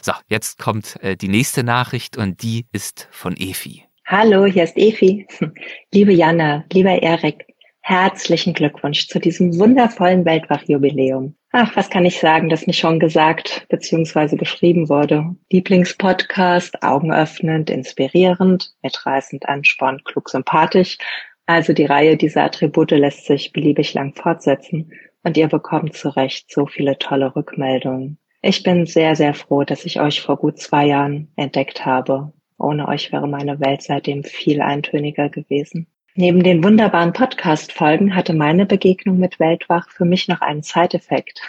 So, 0.03 0.13
jetzt 0.29 0.59
kommt 0.59 1.03
äh, 1.03 1.17
die 1.17 1.29
nächste 1.29 1.63
Nachricht 1.63 2.17
und 2.17 2.43
die 2.43 2.67
ist 2.73 3.09
von 3.11 3.37
Efi. 3.37 3.85
Hallo, 4.07 4.45
hier 4.45 4.65
ist 4.65 4.77
Efi. 4.77 5.27
Liebe 5.95 6.13
Jana, 6.13 6.65
lieber 6.73 7.01
Erik, 7.03 7.47
herzlichen 7.81 8.55
Glückwunsch 8.55 9.09
zu 9.09 9.21
diesem 9.21 9.59
wundervollen 9.59 10.25
Weltwach-Jubiläum. 10.25 11.37
Ach, 11.53 11.75
was 11.75 11.91
kann 11.91 12.05
ich 12.05 12.21
sagen, 12.21 12.49
das 12.49 12.69
nicht 12.69 12.79
schon 12.79 13.01
gesagt 13.01 13.67
bzw. 13.71 14.37
geschrieben 14.37 14.89
wurde? 14.89 15.35
Lieblingspodcast, 15.51 16.85
augenöffnend, 16.85 17.71
inspirierend, 17.71 18.73
mitreißend, 18.83 19.49
anspornend, 19.49 20.05
klug, 20.05 20.29
sympathisch. 20.29 20.99
Also 21.47 21.73
die 21.73 21.87
Reihe 21.87 22.17
dieser 22.17 22.45
Attribute 22.45 22.93
lässt 22.93 23.27
sich 23.27 23.53
beliebig 23.53 23.95
lang 23.95 24.15
fortsetzen 24.15 24.93
und 25.25 25.37
ihr 25.37 25.49
bekommt 25.49 25.95
zu 25.95 26.11
Recht 26.11 26.53
so 26.53 26.67
viele 26.67 26.99
tolle 26.99 27.35
Rückmeldungen. 27.35 28.19
Ich 28.43 28.63
bin 28.63 28.87
sehr, 28.87 29.17
sehr 29.17 29.35
froh, 29.35 29.65
dass 29.65 29.85
ich 29.85 30.01
euch 30.01 30.21
vor 30.21 30.37
gut 30.37 30.59
zwei 30.59 30.87
Jahren 30.87 31.33
entdeckt 31.35 31.85
habe. 31.85 32.33
Ohne 32.59 32.87
euch 32.87 33.11
wäre 33.11 33.27
meine 33.27 33.59
Welt 33.59 33.83
seitdem 33.83 34.23
viel 34.23 34.61
eintöniger 34.63 35.29
gewesen. 35.29 35.89
Neben 36.17 36.43
den 36.43 36.65
wunderbaren 36.65 37.13
Podcast-Folgen 37.13 38.17
hatte 38.17 38.35
meine 38.35 38.67
Begegnung 38.67 39.19
mit 39.19 39.39
Weltwach 39.39 39.89
für 39.91 40.05
mich 40.05 40.27
noch 40.27 40.41
einen 40.41 40.63
Side-Effekt. 40.63 41.41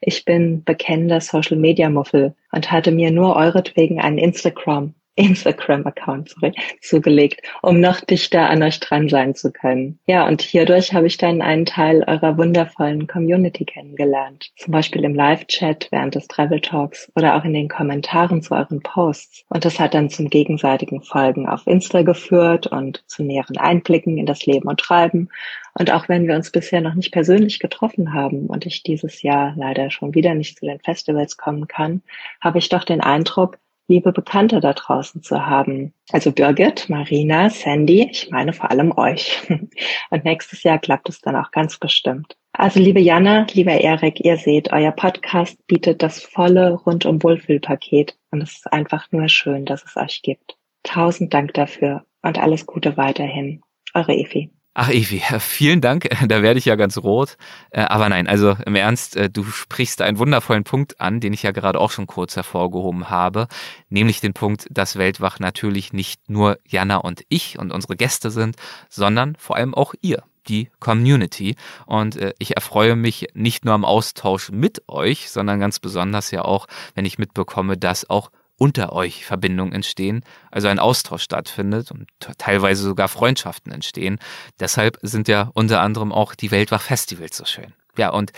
Ich 0.00 0.24
bin 0.24 0.64
bekennender 0.64 1.20
Social-Media-Muffel 1.20 2.34
und 2.52 2.70
hatte 2.70 2.92
mir 2.92 3.10
nur 3.10 3.36
euretwegen 3.36 4.00
einen 4.00 4.18
Instagram 4.18 4.94
Instagram-Account 5.14 6.34
zugelegt, 6.80 7.42
um 7.62 7.80
noch 7.80 8.00
dichter 8.00 8.48
an 8.48 8.62
euch 8.62 8.80
dran 8.80 9.08
sein 9.08 9.34
zu 9.34 9.52
können. 9.52 9.98
Ja, 10.06 10.26
und 10.26 10.42
hierdurch 10.42 10.94
habe 10.94 11.06
ich 11.06 11.18
dann 11.18 11.42
einen 11.42 11.66
Teil 11.66 12.02
eurer 12.06 12.38
wundervollen 12.38 13.06
Community 13.06 13.64
kennengelernt. 13.64 14.50
Zum 14.56 14.72
Beispiel 14.72 15.04
im 15.04 15.14
Live-Chat 15.14 15.88
während 15.90 16.14
des 16.14 16.28
Travel 16.28 16.60
Talks 16.60 17.10
oder 17.14 17.36
auch 17.36 17.44
in 17.44 17.52
den 17.52 17.68
Kommentaren 17.68 18.42
zu 18.42 18.54
euren 18.54 18.80
Posts. 18.80 19.44
Und 19.48 19.64
das 19.64 19.78
hat 19.78 19.94
dann 19.94 20.08
zum 20.08 20.30
gegenseitigen 20.30 21.02
Folgen 21.02 21.48
auf 21.48 21.66
Insta 21.66 22.02
geführt 22.02 22.66
und 22.66 23.04
zu 23.06 23.22
näheren 23.22 23.58
Einblicken 23.58 24.16
in 24.18 24.26
das 24.26 24.46
Leben 24.46 24.68
und 24.68 24.80
Treiben. 24.80 25.28
Und 25.74 25.90
auch 25.90 26.08
wenn 26.08 26.26
wir 26.26 26.34
uns 26.34 26.50
bisher 26.50 26.80
noch 26.80 26.94
nicht 26.94 27.12
persönlich 27.12 27.58
getroffen 27.58 28.12
haben 28.12 28.46
und 28.46 28.66
ich 28.66 28.82
dieses 28.82 29.22
Jahr 29.22 29.54
leider 29.56 29.90
schon 29.90 30.14
wieder 30.14 30.34
nicht 30.34 30.58
zu 30.58 30.66
den 30.66 30.80
Festivals 30.80 31.36
kommen 31.36 31.66
kann, 31.66 32.02
habe 32.40 32.58
ich 32.58 32.68
doch 32.68 32.84
den 32.84 33.00
Eindruck, 33.00 33.58
liebe 33.88 34.12
Bekannte 34.12 34.60
da 34.60 34.72
draußen 34.72 35.22
zu 35.22 35.46
haben. 35.46 35.92
Also 36.10 36.32
Birgit, 36.32 36.88
Marina, 36.88 37.50
Sandy, 37.50 38.08
ich 38.10 38.30
meine 38.30 38.52
vor 38.52 38.70
allem 38.70 38.96
euch. 38.96 39.42
Und 40.10 40.24
nächstes 40.24 40.62
Jahr 40.62 40.78
klappt 40.78 41.08
es 41.08 41.20
dann 41.20 41.36
auch 41.36 41.50
ganz 41.50 41.78
bestimmt. 41.78 42.36
Also 42.52 42.80
liebe 42.80 43.00
Jana, 43.00 43.46
lieber 43.52 43.72
Erik, 43.72 44.24
ihr 44.24 44.36
seht, 44.36 44.72
euer 44.72 44.92
Podcast 44.92 45.66
bietet 45.66 46.02
das 46.02 46.22
volle 46.22 46.74
rundum 46.74 47.22
Wohlfühlpaket 47.22 48.16
und 48.30 48.42
es 48.42 48.56
ist 48.56 48.72
einfach 48.72 49.10
nur 49.10 49.28
schön, 49.28 49.64
dass 49.64 49.84
es 49.84 49.96
euch 49.96 50.20
gibt. 50.22 50.56
Tausend 50.82 51.32
Dank 51.32 51.54
dafür 51.54 52.04
und 52.22 52.38
alles 52.38 52.66
Gute 52.66 52.96
weiterhin. 52.96 53.62
Eure 53.94 54.14
Efi. 54.14 54.50
Ach, 54.74 54.88
Evi, 54.88 55.22
vielen 55.38 55.82
Dank. 55.82 56.08
Da 56.26 56.42
werde 56.42 56.58
ich 56.58 56.64
ja 56.64 56.76
ganz 56.76 56.96
rot. 56.96 57.36
Äh, 57.70 57.82
aber 57.82 58.08
nein, 58.08 58.26
also 58.26 58.56
im 58.64 58.74
Ernst, 58.74 59.16
äh, 59.16 59.28
du 59.28 59.44
sprichst 59.44 60.00
einen 60.00 60.18
wundervollen 60.18 60.64
Punkt 60.64 60.98
an, 61.00 61.20
den 61.20 61.34
ich 61.34 61.42
ja 61.42 61.50
gerade 61.50 61.78
auch 61.78 61.90
schon 61.90 62.06
kurz 62.06 62.36
hervorgehoben 62.36 63.10
habe, 63.10 63.48
nämlich 63.90 64.20
den 64.20 64.32
Punkt, 64.32 64.66
dass 64.70 64.96
Weltwach 64.96 65.40
natürlich 65.40 65.92
nicht 65.92 66.30
nur 66.30 66.58
Jana 66.66 66.96
und 66.96 67.22
ich 67.28 67.58
und 67.58 67.70
unsere 67.70 67.96
Gäste 67.96 68.30
sind, 68.30 68.56
sondern 68.88 69.36
vor 69.36 69.56
allem 69.56 69.74
auch 69.74 69.94
ihr 70.00 70.22
die 70.48 70.70
Community. 70.80 71.56
Und 71.86 72.16
äh, 72.16 72.32
ich 72.38 72.56
erfreue 72.56 72.96
mich 72.96 73.26
nicht 73.34 73.66
nur 73.66 73.74
am 73.74 73.84
Austausch 73.84 74.50
mit 74.50 74.82
euch, 74.88 75.30
sondern 75.30 75.60
ganz 75.60 75.80
besonders 75.80 76.30
ja 76.30 76.44
auch, 76.44 76.66
wenn 76.94 77.04
ich 77.04 77.18
mitbekomme, 77.18 77.76
dass 77.76 78.08
auch 78.08 78.30
unter 78.56 78.92
euch 78.92 79.24
Verbindungen 79.24 79.72
entstehen, 79.72 80.24
also 80.50 80.68
ein 80.68 80.78
Austausch 80.78 81.22
stattfindet 81.22 81.90
und 81.90 82.08
teilweise 82.38 82.82
sogar 82.82 83.08
Freundschaften 83.08 83.72
entstehen. 83.72 84.18
Deshalb 84.60 84.98
sind 85.02 85.28
ja 85.28 85.50
unter 85.54 85.80
anderem 85.80 86.12
auch 86.12 86.34
die 86.34 86.50
Weltwach-Festivals 86.50 87.36
so 87.36 87.44
schön. 87.44 87.74
Ja, 87.96 88.10
und 88.10 88.32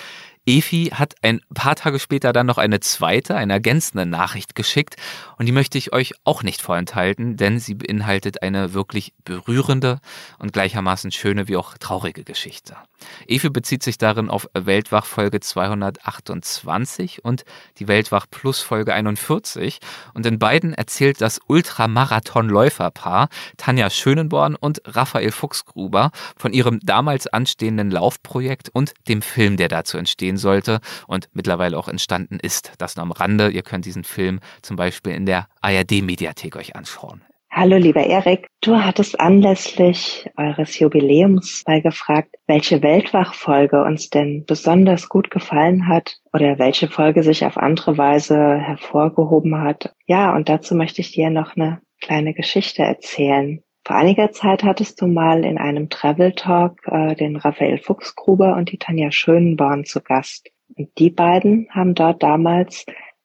Efi 0.46 0.90
hat 0.92 1.14
ein 1.22 1.40
paar 1.54 1.74
Tage 1.74 1.98
später 1.98 2.32
dann 2.32 2.46
noch 2.46 2.58
eine 2.58 2.80
zweite, 2.80 3.34
eine 3.34 3.54
ergänzende 3.54 4.04
Nachricht 4.04 4.54
geschickt 4.54 4.96
und 5.38 5.46
die 5.46 5.52
möchte 5.52 5.78
ich 5.78 5.92
euch 5.92 6.12
auch 6.24 6.42
nicht 6.42 6.60
vorenthalten, 6.60 7.36
denn 7.36 7.58
sie 7.58 7.74
beinhaltet 7.74 8.42
eine 8.42 8.74
wirklich 8.74 9.14
berührende 9.24 10.00
und 10.38 10.52
gleichermaßen 10.52 11.12
schöne 11.12 11.48
wie 11.48 11.56
auch 11.56 11.78
traurige 11.78 12.24
Geschichte. 12.24 12.76
Efi 13.26 13.50
bezieht 13.50 13.82
sich 13.82 13.98
darin 13.98 14.30
auf 14.30 14.48
Weltwach 14.54 15.06
Folge 15.06 15.40
228 15.40 17.24
und 17.24 17.44
die 17.78 17.88
Weltwach 17.88 18.26
Plus 18.30 18.60
Folge 18.60 18.94
41 18.94 19.78
und 20.14 20.26
in 20.26 20.38
beiden 20.38 20.74
erzählt 20.74 21.20
das 21.20 21.40
Ultramarathon-Läuferpaar 21.46 23.28
Tanja 23.56 23.90
Schönenborn 23.90 24.54
und 24.54 24.82
Raphael 24.84 25.32
Fuchsgruber 25.32 26.10
von 26.36 26.52
ihrem 26.52 26.80
damals 26.80 27.26
anstehenden 27.26 27.90
Laufprojekt 27.90 28.70
und 28.72 28.94
dem 29.08 29.22
Film, 29.22 29.56
der 29.56 29.68
dazu 29.68 29.98
entstehen 29.98 30.36
sollte 30.36 30.80
und 31.06 31.28
mittlerweile 31.32 31.78
auch 31.78 31.88
entstanden 31.88 32.38
ist. 32.40 32.72
Das 32.78 32.96
nur 32.96 33.04
am 33.04 33.12
Rande. 33.12 33.50
Ihr 33.50 33.62
könnt 33.62 33.84
diesen 33.84 34.04
Film 34.04 34.40
zum 34.62 34.76
Beispiel 34.76 35.14
in 35.14 35.26
der 35.26 35.48
ARD-Mediathek 35.60 36.56
euch 36.56 36.76
anschauen. 36.76 37.22
Hallo 37.56 37.76
lieber 37.76 38.04
Erik, 38.04 38.48
du 38.62 38.82
hattest 38.82 39.20
anlässlich 39.20 40.28
eures 40.36 40.76
Jubiläums 40.76 41.62
mal 41.68 41.80
gefragt, 41.80 42.34
welche 42.48 42.82
Weltwachfolge 42.82 43.84
uns 43.84 44.10
denn 44.10 44.44
besonders 44.44 45.08
gut 45.08 45.30
gefallen 45.30 45.86
hat 45.86 46.16
oder 46.32 46.58
welche 46.58 46.88
Folge 46.88 47.22
sich 47.22 47.46
auf 47.46 47.56
andere 47.56 47.96
Weise 47.96 48.58
hervorgehoben 48.58 49.62
hat. 49.62 49.94
Ja, 50.04 50.34
und 50.34 50.48
dazu 50.48 50.74
möchte 50.74 51.00
ich 51.00 51.12
dir 51.12 51.30
noch 51.30 51.54
eine 51.54 51.80
kleine 52.00 52.34
Geschichte 52.34 52.82
erzählen. 52.82 53.62
Vor 53.84 53.94
einiger 53.94 54.32
Zeit 54.32 54.64
hattest 54.64 55.00
du 55.00 55.06
mal 55.06 55.44
in 55.44 55.56
einem 55.56 55.88
Travel 55.90 56.32
Talk 56.32 56.80
äh, 56.86 57.14
den 57.14 57.36
Raphael 57.36 57.78
Fuchsgruber 57.78 58.56
und 58.56 58.72
die 58.72 58.78
Tanja 58.78 59.12
Schönborn 59.12 59.84
zu 59.84 60.00
Gast. 60.00 60.50
Und 60.76 60.88
die 60.98 61.10
beiden 61.10 61.68
haben 61.70 61.94
dort 61.94 62.20
damals 62.20 62.84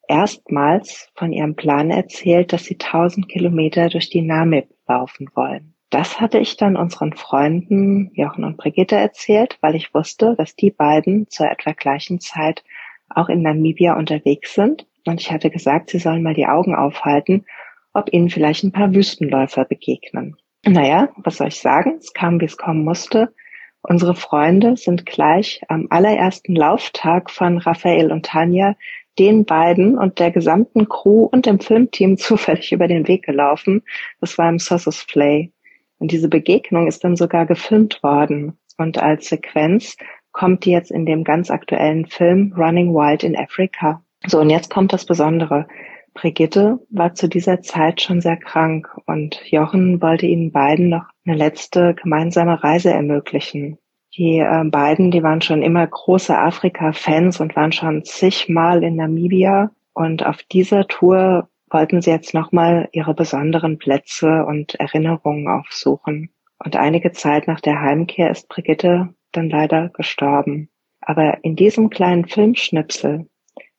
erstmals 0.09 1.09
von 1.15 1.31
ihrem 1.31 1.55
Plan 1.55 1.91
erzählt, 1.91 2.51
dass 2.51 2.65
sie 2.65 2.75
1000 2.75 3.29
Kilometer 3.29 3.89
durch 3.89 4.09
die 4.09 4.21
Namib 4.21 4.67
laufen 4.87 5.29
wollen. 5.35 5.75
Das 5.89 6.19
hatte 6.19 6.39
ich 6.39 6.57
dann 6.57 6.75
unseren 6.75 7.13
Freunden 7.13 8.11
Jochen 8.13 8.43
und 8.43 8.57
Brigitte 8.57 8.95
erzählt, 8.95 9.57
weil 9.61 9.75
ich 9.75 9.93
wusste, 9.93 10.35
dass 10.37 10.55
die 10.55 10.71
beiden 10.71 11.27
zur 11.29 11.49
etwa 11.49 11.71
gleichen 11.71 12.19
Zeit 12.19 12.63
auch 13.09 13.29
in 13.29 13.41
Namibia 13.41 13.97
unterwegs 13.97 14.53
sind. 14.53 14.85
Und 15.07 15.21
ich 15.21 15.31
hatte 15.31 15.49
gesagt, 15.49 15.89
sie 15.89 15.99
sollen 15.99 16.21
mal 16.21 16.35
die 16.35 16.45
Augen 16.45 16.75
aufhalten, 16.75 17.45
ob 17.93 18.13
ihnen 18.13 18.29
vielleicht 18.29 18.63
ein 18.63 18.71
paar 18.71 18.93
Wüstenläufer 18.93 19.65
begegnen. 19.65 20.35
Naja, 20.65 21.09
was 21.17 21.37
soll 21.37 21.47
ich 21.47 21.59
sagen? 21.59 21.97
Es 21.99 22.13
kam, 22.13 22.39
wie 22.39 22.45
es 22.45 22.57
kommen 22.57 22.83
musste. 22.83 23.33
Unsere 23.81 24.13
Freunde 24.13 24.75
sind 24.75 25.05
gleich 25.05 25.61
am 25.69 25.87
allerersten 25.89 26.55
Lauftag 26.55 27.31
von 27.31 27.57
Raphael 27.57 28.11
und 28.11 28.25
Tanja 28.25 28.75
den 29.19 29.45
beiden 29.45 29.97
und 29.97 30.19
der 30.19 30.31
gesamten 30.31 30.87
Crew 30.87 31.25
und 31.25 31.45
dem 31.45 31.59
Filmteam 31.59 32.17
zufällig 32.17 32.71
über 32.71 32.87
den 32.87 33.07
Weg 33.07 33.23
gelaufen. 33.23 33.83
Das 34.21 34.37
war 34.37 34.49
im 34.49 34.59
Sauces 34.59 35.05
Play. 35.05 35.51
Und 35.99 36.11
diese 36.11 36.29
Begegnung 36.29 36.87
ist 36.87 37.03
dann 37.03 37.17
sogar 37.17 37.45
gefilmt 37.45 38.01
worden. 38.01 38.57
Und 38.77 38.97
als 38.97 39.27
Sequenz 39.27 39.97
kommt 40.31 40.63
die 40.63 40.71
jetzt 40.71 40.91
in 40.91 41.05
dem 41.05 41.23
ganz 41.23 41.51
aktuellen 41.51 42.05
Film 42.05 42.53
Running 42.55 42.93
Wild 42.93 43.23
in 43.23 43.37
Africa. 43.37 44.01
So, 44.25 44.39
und 44.39 44.49
jetzt 44.49 44.69
kommt 44.69 44.93
das 44.93 45.05
Besondere. 45.05 45.67
Brigitte 46.13 46.79
war 46.89 47.13
zu 47.13 47.27
dieser 47.27 47.61
Zeit 47.61 48.01
schon 48.01 48.21
sehr 48.21 48.37
krank 48.37 48.89
und 49.05 49.41
Jochen 49.45 50.01
wollte 50.01 50.25
ihnen 50.25 50.51
beiden 50.51 50.89
noch 50.89 51.05
eine 51.25 51.35
letzte 51.35 51.93
gemeinsame 51.93 52.63
Reise 52.63 52.91
ermöglichen. 52.91 53.77
Die 54.19 54.39
äh, 54.39 54.65
beiden, 54.65 55.11
die 55.11 55.23
waren 55.23 55.41
schon 55.41 55.61
immer 55.61 55.87
große 55.87 56.37
Afrika-Fans 56.37 57.39
und 57.39 57.55
waren 57.55 57.71
schon 57.71 58.03
zigmal 58.03 58.83
in 58.83 58.97
Namibia. 58.97 59.71
Und 59.93 60.25
auf 60.25 60.43
dieser 60.43 60.87
Tour 60.87 61.47
wollten 61.69 62.01
sie 62.01 62.11
jetzt 62.11 62.33
nochmal 62.33 62.89
ihre 62.91 63.13
besonderen 63.13 63.77
Plätze 63.77 64.45
und 64.45 64.75
Erinnerungen 64.75 65.47
aufsuchen. 65.47 66.33
Und 66.61 66.75
einige 66.75 67.13
Zeit 67.13 67.47
nach 67.47 67.61
der 67.61 67.79
Heimkehr 67.79 68.29
ist 68.29 68.49
Brigitte 68.49 69.07
dann 69.31 69.49
leider 69.49 69.87
gestorben. 69.87 70.69
Aber 70.99 71.41
in 71.45 71.55
diesem 71.55 71.89
kleinen 71.89 72.27
Filmschnipsel 72.27 73.29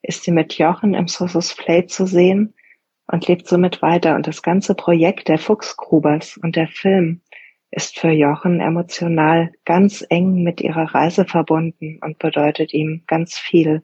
ist 0.01 0.23
sie 0.23 0.31
mit 0.31 0.57
Jochen 0.57 0.95
im 0.95 1.07
Sosos 1.07 1.55
Play 1.55 1.85
zu 1.85 2.07
sehen 2.07 2.55
und 3.05 3.27
lebt 3.27 3.47
somit 3.47 3.83
weiter. 3.83 4.15
Und 4.15 4.25
das 4.25 4.41
ganze 4.41 4.73
Projekt 4.73 5.27
der 5.27 5.37
Fuchsgrubers 5.37 6.39
und 6.41 6.55
der 6.55 6.67
Film 6.67 7.21
ist 7.71 7.97
für 7.97 8.11
Jochen 8.11 8.59
emotional 8.59 9.51
ganz 9.65 10.05
eng 10.09 10.43
mit 10.43 10.61
ihrer 10.61 10.93
Reise 10.93 11.25
verbunden 11.25 11.99
und 12.01 12.19
bedeutet 12.19 12.73
ihm 12.73 13.03
ganz 13.07 13.37
viel. 13.37 13.81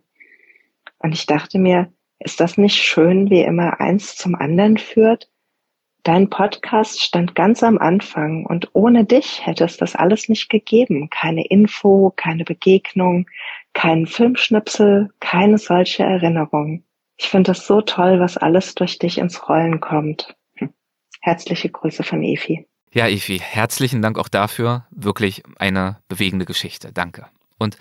Und 1.00 1.14
ich 1.14 1.26
dachte 1.26 1.58
mir, 1.58 1.92
ist 2.20 2.40
das 2.40 2.58
nicht 2.58 2.76
schön, 2.76 3.30
wie 3.30 3.42
immer 3.42 3.80
eins 3.80 4.16
zum 4.16 4.36
anderen 4.36 4.78
führt? 4.78 5.30
Dein 6.04 6.30
Podcast 6.30 7.02
stand 7.02 7.36
ganz 7.36 7.64
am 7.64 7.78
Anfang 7.78 8.46
und 8.46 8.70
ohne 8.74 9.04
dich 9.06 9.46
hätte 9.46 9.66
es 9.66 9.78
das 9.78 9.96
alles 9.96 10.30
nicht 10.30 10.50
gegeben. 10.50 11.10
Keine 11.10 11.46
Info, 11.46 12.14
keine 12.16 12.44
Begegnung, 12.44 13.30
keinen 13.74 14.08
Filmschnipsel, 14.08 15.10
keine 15.20 15.58
solche 15.58 16.04
Erinnerung. 16.04 16.84
Ich 17.18 17.30
finde 17.30 17.52
es 17.52 17.68
so 17.68 17.82
toll, 17.82 18.20
was 18.20 18.38
alles 18.38 18.76
durch 18.76 19.00
dich 19.00 19.18
ins 19.18 19.50
Rollen 19.50 19.80
kommt. 19.80 20.36
Hm. 20.56 20.74
Herzliche 21.22 21.70
Grüße 21.70 22.04
von 22.04 22.24
Efi. 22.24 22.68
Ja, 22.92 23.08
Efi, 23.08 23.40
herzlichen 23.40 24.02
Dank 24.02 24.18
auch 24.18 24.30
dafür. 24.30 24.86
Wirklich 24.92 25.44
eine 25.58 25.98
bewegende 26.08 26.46
Geschichte. 26.46 26.92
Danke. 26.94 27.28
Und 27.60 27.78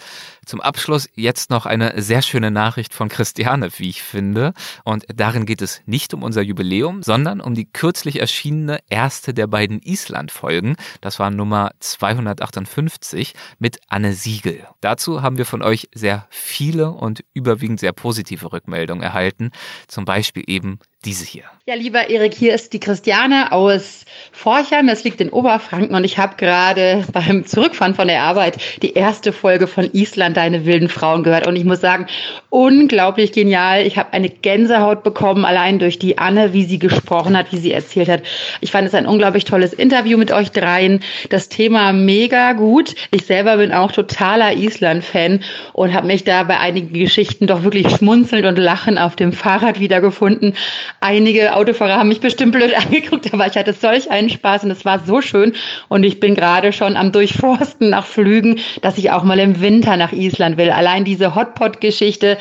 zum 0.47 0.61
Abschluss 0.61 1.09
jetzt 1.15 1.51
noch 1.51 1.67
eine 1.67 2.01
sehr 2.01 2.23
schöne 2.23 2.51
Nachricht 2.51 2.95
von 2.95 3.09
Christiane, 3.09 3.69
wie 3.77 3.91
ich 3.91 4.03
finde. 4.03 4.55
Und 4.85 5.05
darin 5.15 5.45
geht 5.45 5.61
es 5.61 5.83
nicht 5.85 6.15
um 6.15 6.23
unser 6.23 6.41
Jubiläum, 6.41 7.03
sondern 7.03 7.41
um 7.41 7.55
die 7.55 7.71
kürzlich 7.71 8.21
erschienene 8.21 8.79
erste 8.89 9.35
der 9.35 9.47
beiden 9.47 9.81
Island-Folgen. 9.83 10.77
Das 11.03 11.19
war 11.19 11.31
Nummer 11.31 11.73
258 11.81 13.35
mit 13.59 13.79
Anne 13.89 14.15
Siegel. 14.15 14.67
Dazu 14.81 15.21
haben 15.23 15.37
wir 15.37 15.47
von 15.47 15.63
euch 15.63 15.89
sehr 15.95 16.27
viele 16.31 16.91
und 16.91 17.23
überwiegend 17.35 17.79
sehr 17.79 17.93
positive 17.93 18.53
Rückmeldungen 18.53 19.03
erhalten. 19.03 19.51
Zum 19.89 20.07
Beispiel 20.07 20.45
eben 20.47 20.79
diese 21.07 21.25
hier. 21.25 21.45
Ja, 21.69 21.75
lieber 21.75 22.11
Erik, 22.11 22.35
hier 22.35 22.55
ist 22.55 22.73
die 22.73 22.81
Christiane 22.81 23.51
aus 23.51 24.05
Forchern. 24.31 24.87
Das 24.87 25.03
liegt 25.03 25.21
in 25.21 25.31
Oberfranken 25.31 25.97
und 25.97 26.05
ich 26.05 26.19
habe 26.19 26.37
gerade 26.37 27.05
beim 27.13 27.45
Zurückfahren 27.45 27.95
von 27.95 28.07
der 28.07 28.23
Arbeit 28.23 28.59
die 28.83 28.93
erste 28.93 29.33
Folge 29.33 29.67
von 29.67 29.91
Island, 29.93 30.37
deine 30.37 30.65
wilden 30.65 30.89
Frauen 30.89 31.23
gehört. 31.23 31.47
Und 31.47 31.57
ich 31.57 31.65
muss 31.65 31.81
sagen, 31.81 32.07
unglaublich 32.51 33.33
genial. 33.33 33.87
Ich 33.87 33.99
habe 33.99 34.13
eine 34.13 34.29
Gänsehaut 34.29 35.03
bekommen, 35.03 35.45
allein 35.45 35.79
durch 35.79 35.99
die 35.99 36.19
Anne, 36.19 36.53
wie 36.53 36.65
sie 36.65 36.79
gesprochen 36.79 37.37
hat, 37.37 37.53
wie 37.53 37.59
sie 37.59 37.73
erzählt 37.73 38.09
hat. 38.09 38.23
Ich 38.61 38.71
fand 38.71 38.87
es 38.87 38.95
ein 38.95 39.07
unglaublich 39.07 39.45
tolles 39.45 39.73
Interview 39.73 40.19
mit 40.19 40.33
euch 40.33 40.53
dreien. 40.53 41.01
Das 41.31 41.49
Thema 41.49 41.93
mega 41.93 42.53
gut. 42.53 42.95
Ich 43.11 43.27
selber 43.27 43.57
bin 43.57 43.73
auch 43.73 43.93
totaler 43.93 44.53
Island-Fan 44.55 45.43
und 45.73 45.95
habe 45.95 46.07
mich 46.07 46.25
da 46.25 46.45
bei 46.45 46.59
einigen 46.59 46.93
Geschichten 46.93 47.47
doch 47.47 47.63
wirklich 47.63 47.91
schmunzelnd 47.91 48.47
und 48.47 48.57
lachen 48.57 48.99
auf 48.99 49.17
dem 49.17 49.33
Fahrrad 49.33 49.81
wiedergefunden. 49.81 50.55
Einige 51.01 51.55
Autofahrer 51.55 51.97
haben 51.97 52.09
mich 52.09 52.21
bestimmt 52.21 52.53
blöd 52.53 52.75
angeguckt, 52.77 53.33
aber 53.33 53.47
ich 53.47 53.57
hatte 53.57 53.73
solch 53.73 54.11
einen 54.11 54.31
Spaß 54.31 54.65
und 54.65 54.71
es 54.71 54.85
war 54.85 55.01
so 55.01 55.21
schön. 55.21 55.55
Und 55.89 56.05
ich 56.05 56.21
bin 56.21 56.35
gerade 56.35 56.73
schon 56.73 56.97
am 56.97 57.13
Durchforsten 57.13 57.91
nach 57.91 58.07
Flügen, 58.07 58.61
dass 58.83 58.99
ich 58.99 59.11
auch 59.11 59.23
mal 59.23 59.39
im 59.39 59.61
Winter 59.61 59.97
nach 59.97 60.13
Island 60.13 60.57
will. 60.57 60.71
Allein 60.71 61.05
diese 61.05 61.35
Hotpot-Geschichte 61.35 62.39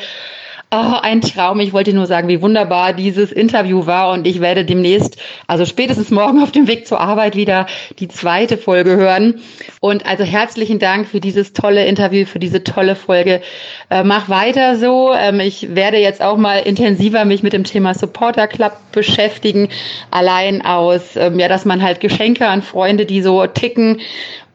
Oh, 0.72 0.96
ein 1.00 1.20
Traum. 1.20 1.60
Ich 1.60 1.72
wollte 1.72 1.92
nur 1.92 2.06
sagen, 2.06 2.26
wie 2.26 2.42
wunderbar 2.42 2.92
dieses 2.92 3.30
Interview 3.30 3.86
war 3.86 4.10
und 4.10 4.26
ich 4.26 4.40
werde 4.40 4.64
demnächst, 4.64 5.16
also 5.46 5.64
spätestens 5.64 6.10
morgen 6.10 6.42
auf 6.42 6.50
dem 6.50 6.66
Weg 6.66 6.88
zur 6.88 7.00
Arbeit 7.00 7.36
wieder 7.36 7.66
die 8.00 8.08
zweite 8.08 8.58
Folge 8.58 8.96
hören. 8.96 9.40
Und 9.78 10.06
also 10.06 10.24
herzlichen 10.24 10.80
Dank 10.80 11.06
für 11.06 11.20
dieses 11.20 11.52
tolle 11.52 11.86
Interview, 11.86 12.26
für 12.26 12.40
diese 12.40 12.64
tolle 12.64 12.96
Folge. 12.96 13.42
Äh, 13.90 14.02
mach 14.02 14.28
weiter 14.28 14.74
so. 14.74 15.14
Ähm, 15.14 15.38
ich 15.38 15.76
werde 15.76 15.98
jetzt 15.98 16.20
auch 16.20 16.36
mal 16.36 16.58
intensiver 16.58 17.24
mich 17.24 17.44
mit 17.44 17.52
dem 17.52 17.62
Thema 17.62 17.94
Supporter 17.94 18.48
Club 18.48 18.72
beschäftigen. 18.90 19.68
Allein 20.10 20.66
aus, 20.66 21.14
ähm, 21.14 21.38
ja, 21.38 21.46
dass 21.46 21.64
man 21.64 21.80
halt 21.80 22.00
Geschenke 22.00 22.48
an 22.48 22.62
Freunde, 22.62 23.06
die 23.06 23.22
so 23.22 23.46
ticken 23.46 24.00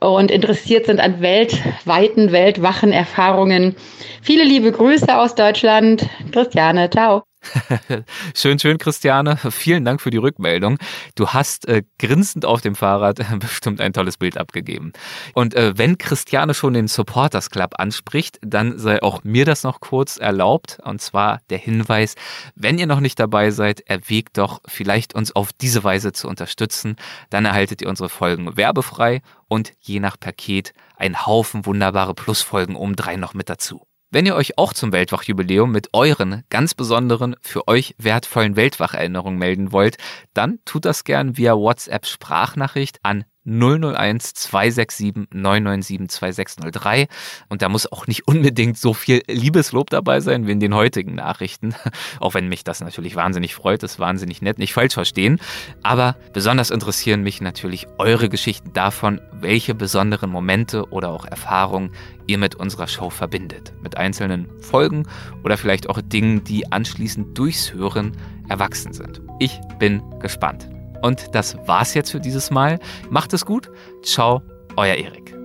und 0.02 0.32
interessiert 0.32 0.88
sind 0.88 1.00
an 1.00 1.22
weltweiten, 1.22 2.32
weltwachen 2.32 2.92
Erfahrungen. 2.92 3.76
Viele 4.22 4.44
liebe 4.44 4.72
Grüße 4.72 5.18
aus 5.18 5.36
Deutschland. 5.36 6.08
Christiane, 6.32 6.90
ciao. 6.90 7.24
schön, 8.36 8.60
schön, 8.60 8.78
Christiane. 8.78 9.38
Vielen 9.38 9.84
Dank 9.84 10.02
für 10.02 10.12
die 10.12 10.18
Rückmeldung. 10.18 10.78
Du 11.16 11.30
hast 11.30 11.68
äh, 11.68 11.84
grinsend 11.98 12.46
auf 12.46 12.62
dem 12.62 12.76
Fahrrad 12.76 13.20
bestimmt 13.40 13.82
ein 13.82 13.94
tolles 13.94 14.18
Bild 14.18 14.38
abgegeben. 14.38 14.94
Und 15.34 15.56
äh, 15.56 15.78
wenn 15.78 15.98
Christiane 15.98 16.54
schon 16.54 16.74
den 16.74 16.88
Supporters 16.88 17.50
Club 17.50 17.76
anspricht, 17.78 18.38
dann 18.42 18.78
sei 18.78 19.02
auch 19.02 19.24
mir 19.24 19.46
das 19.46 19.64
noch 19.64 19.80
kurz 19.80 20.18
erlaubt. 20.18 20.80
Und 20.84 21.02
zwar 21.02 21.42
der 21.50 21.58
Hinweis, 21.58 22.16
wenn 22.56 22.78
ihr 22.78 22.88
noch 22.88 23.00
nicht 23.00 23.20
dabei 23.20 23.52
seid, 23.52 23.82
erwägt 23.82 24.38
doch 24.38 24.62
vielleicht 24.68 25.16
uns 25.16 25.36
auf 25.36 25.52
diese 25.54 25.84
Weise 25.84 26.12
zu 26.12 26.28
unterstützen. 26.28 26.96
Dann 27.30 27.46
erhaltet 27.46 27.82
ihr 27.82 27.90
unsere 27.90 28.10
Folgen 28.10 28.56
werbefrei 28.56 29.22
und 29.48 29.74
je 29.80 30.00
nach 30.00 30.20
Paket 30.20 30.74
ein 30.96 31.26
Haufen 31.26 31.66
wunderbare 31.66 32.14
Plusfolgen 32.14 32.76
um 32.76 32.96
drei 32.96 33.16
noch 33.16 33.34
mit 33.34 33.50
dazu. 33.50 33.86
Wenn 34.14 34.26
ihr 34.26 34.36
euch 34.36 34.58
auch 34.58 34.74
zum 34.74 34.92
Weltwachjubiläum 34.92 35.72
mit 35.72 35.94
euren 35.94 36.44
ganz 36.50 36.74
besonderen, 36.74 37.38
für 37.40 37.70
euch 37.70 37.96
wertvollen 37.98 38.58
Weltwacherinnerungen 38.58 39.40
melden 39.40 39.72
wollt, 39.72 39.96
dann 40.34 40.60
tut 40.66 40.84
das 40.84 41.06
gern 41.06 41.38
via 41.38 41.56
WhatsApp 41.56 42.06
Sprachnachricht 42.06 43.00
an 43.04 43.24
001 43.46 44.34
267 44.34 45.28
997 45.34 46.10
2603. 46.10 47.08
Und 47.50 47.62
da 47.62 47.70
muss 47.70 47.92
auch 47.92 48.08
nicht 48.08 48.28
unbedingt 48.28 48.78
so 48.78 48.94
viel 48.94 49.24
Liebeslob 49.28 49.90
dabei 49.90 50.20
sein 50.20 50.48
wie 50.48 50.52
in 50.52 50.60
den 50.60 50.76
heutigen 50.76 51.16
Nachrichten. 51.16 51.74
Auch 52.20 52.34
wenn 52.34 52.48
mich 52.48 52.64
das 52.64 52.82
natürlich 52.82 53.16
wahnsinnig 53.16 53.56
freut, 53.56 53.84
ist 53.84 54.00
wahnsinnig 54.00 54.42
nett, 54.42 54.60
nicht 54.60 54.74
falsch 54.74 54.94
verstehen. 54.94 55.40
Aber 55.84 56.16
besonders 56.34 56.70
interessieren 56.70 57.24
mich 57.24 57.42
natürlich 57.42 57.88
eure 57.98 58.30
Geschichten 58.30 58.74
davon, 58.74 59.20
welche 59.34 59.74
besonderen 59.74 60.30
Momente 60.30 60.90
oder 60.92 61.10
auch 61.10 61.26
Erfahrungen 61.26 61.92
ihr 62.28 62.38
mit 62.38 62.56
unserer 62.56 62.88
Show 62.88 63.10
verbindet. 63.10 63.74
Mit 63.82 63.98
einzelnen 63.98 64.48
Folgen 64.62 65.08
oder 65.44 65.58
vielleicht 65.58 65.90
auch 65.90 66.02
Dingen, 66.02 66.44
die 66.44 66.72
anschließend 66.72 67.38
durchs 67.38 67.74
Hören 67.74 68.16
erwachsen 68.50 68.94
sind. 68.94 69.22
Ich 69.40 69.60
bin 69.80 70.02
gespannt. 70.20 70.68
Und 71.02 71.34
das 71.36 71.58
war's 71.66 71.94
jetzt 71.94 72.12
für 72.12 72.20
dieses 72.20 72.52
Mal. 72.52 72.80
Macht 73.10 73.34
es 73.34 73.46
gut. 73.46 73.70
Ciao, 74.04 74.42
euer 74.78 74.96
Erik. 74.96 75.36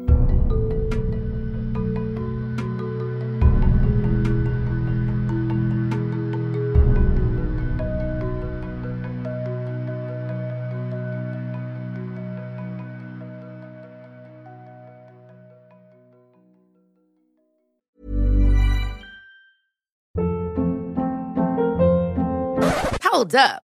Hold 23.16 23.34
up. 23.34 23.65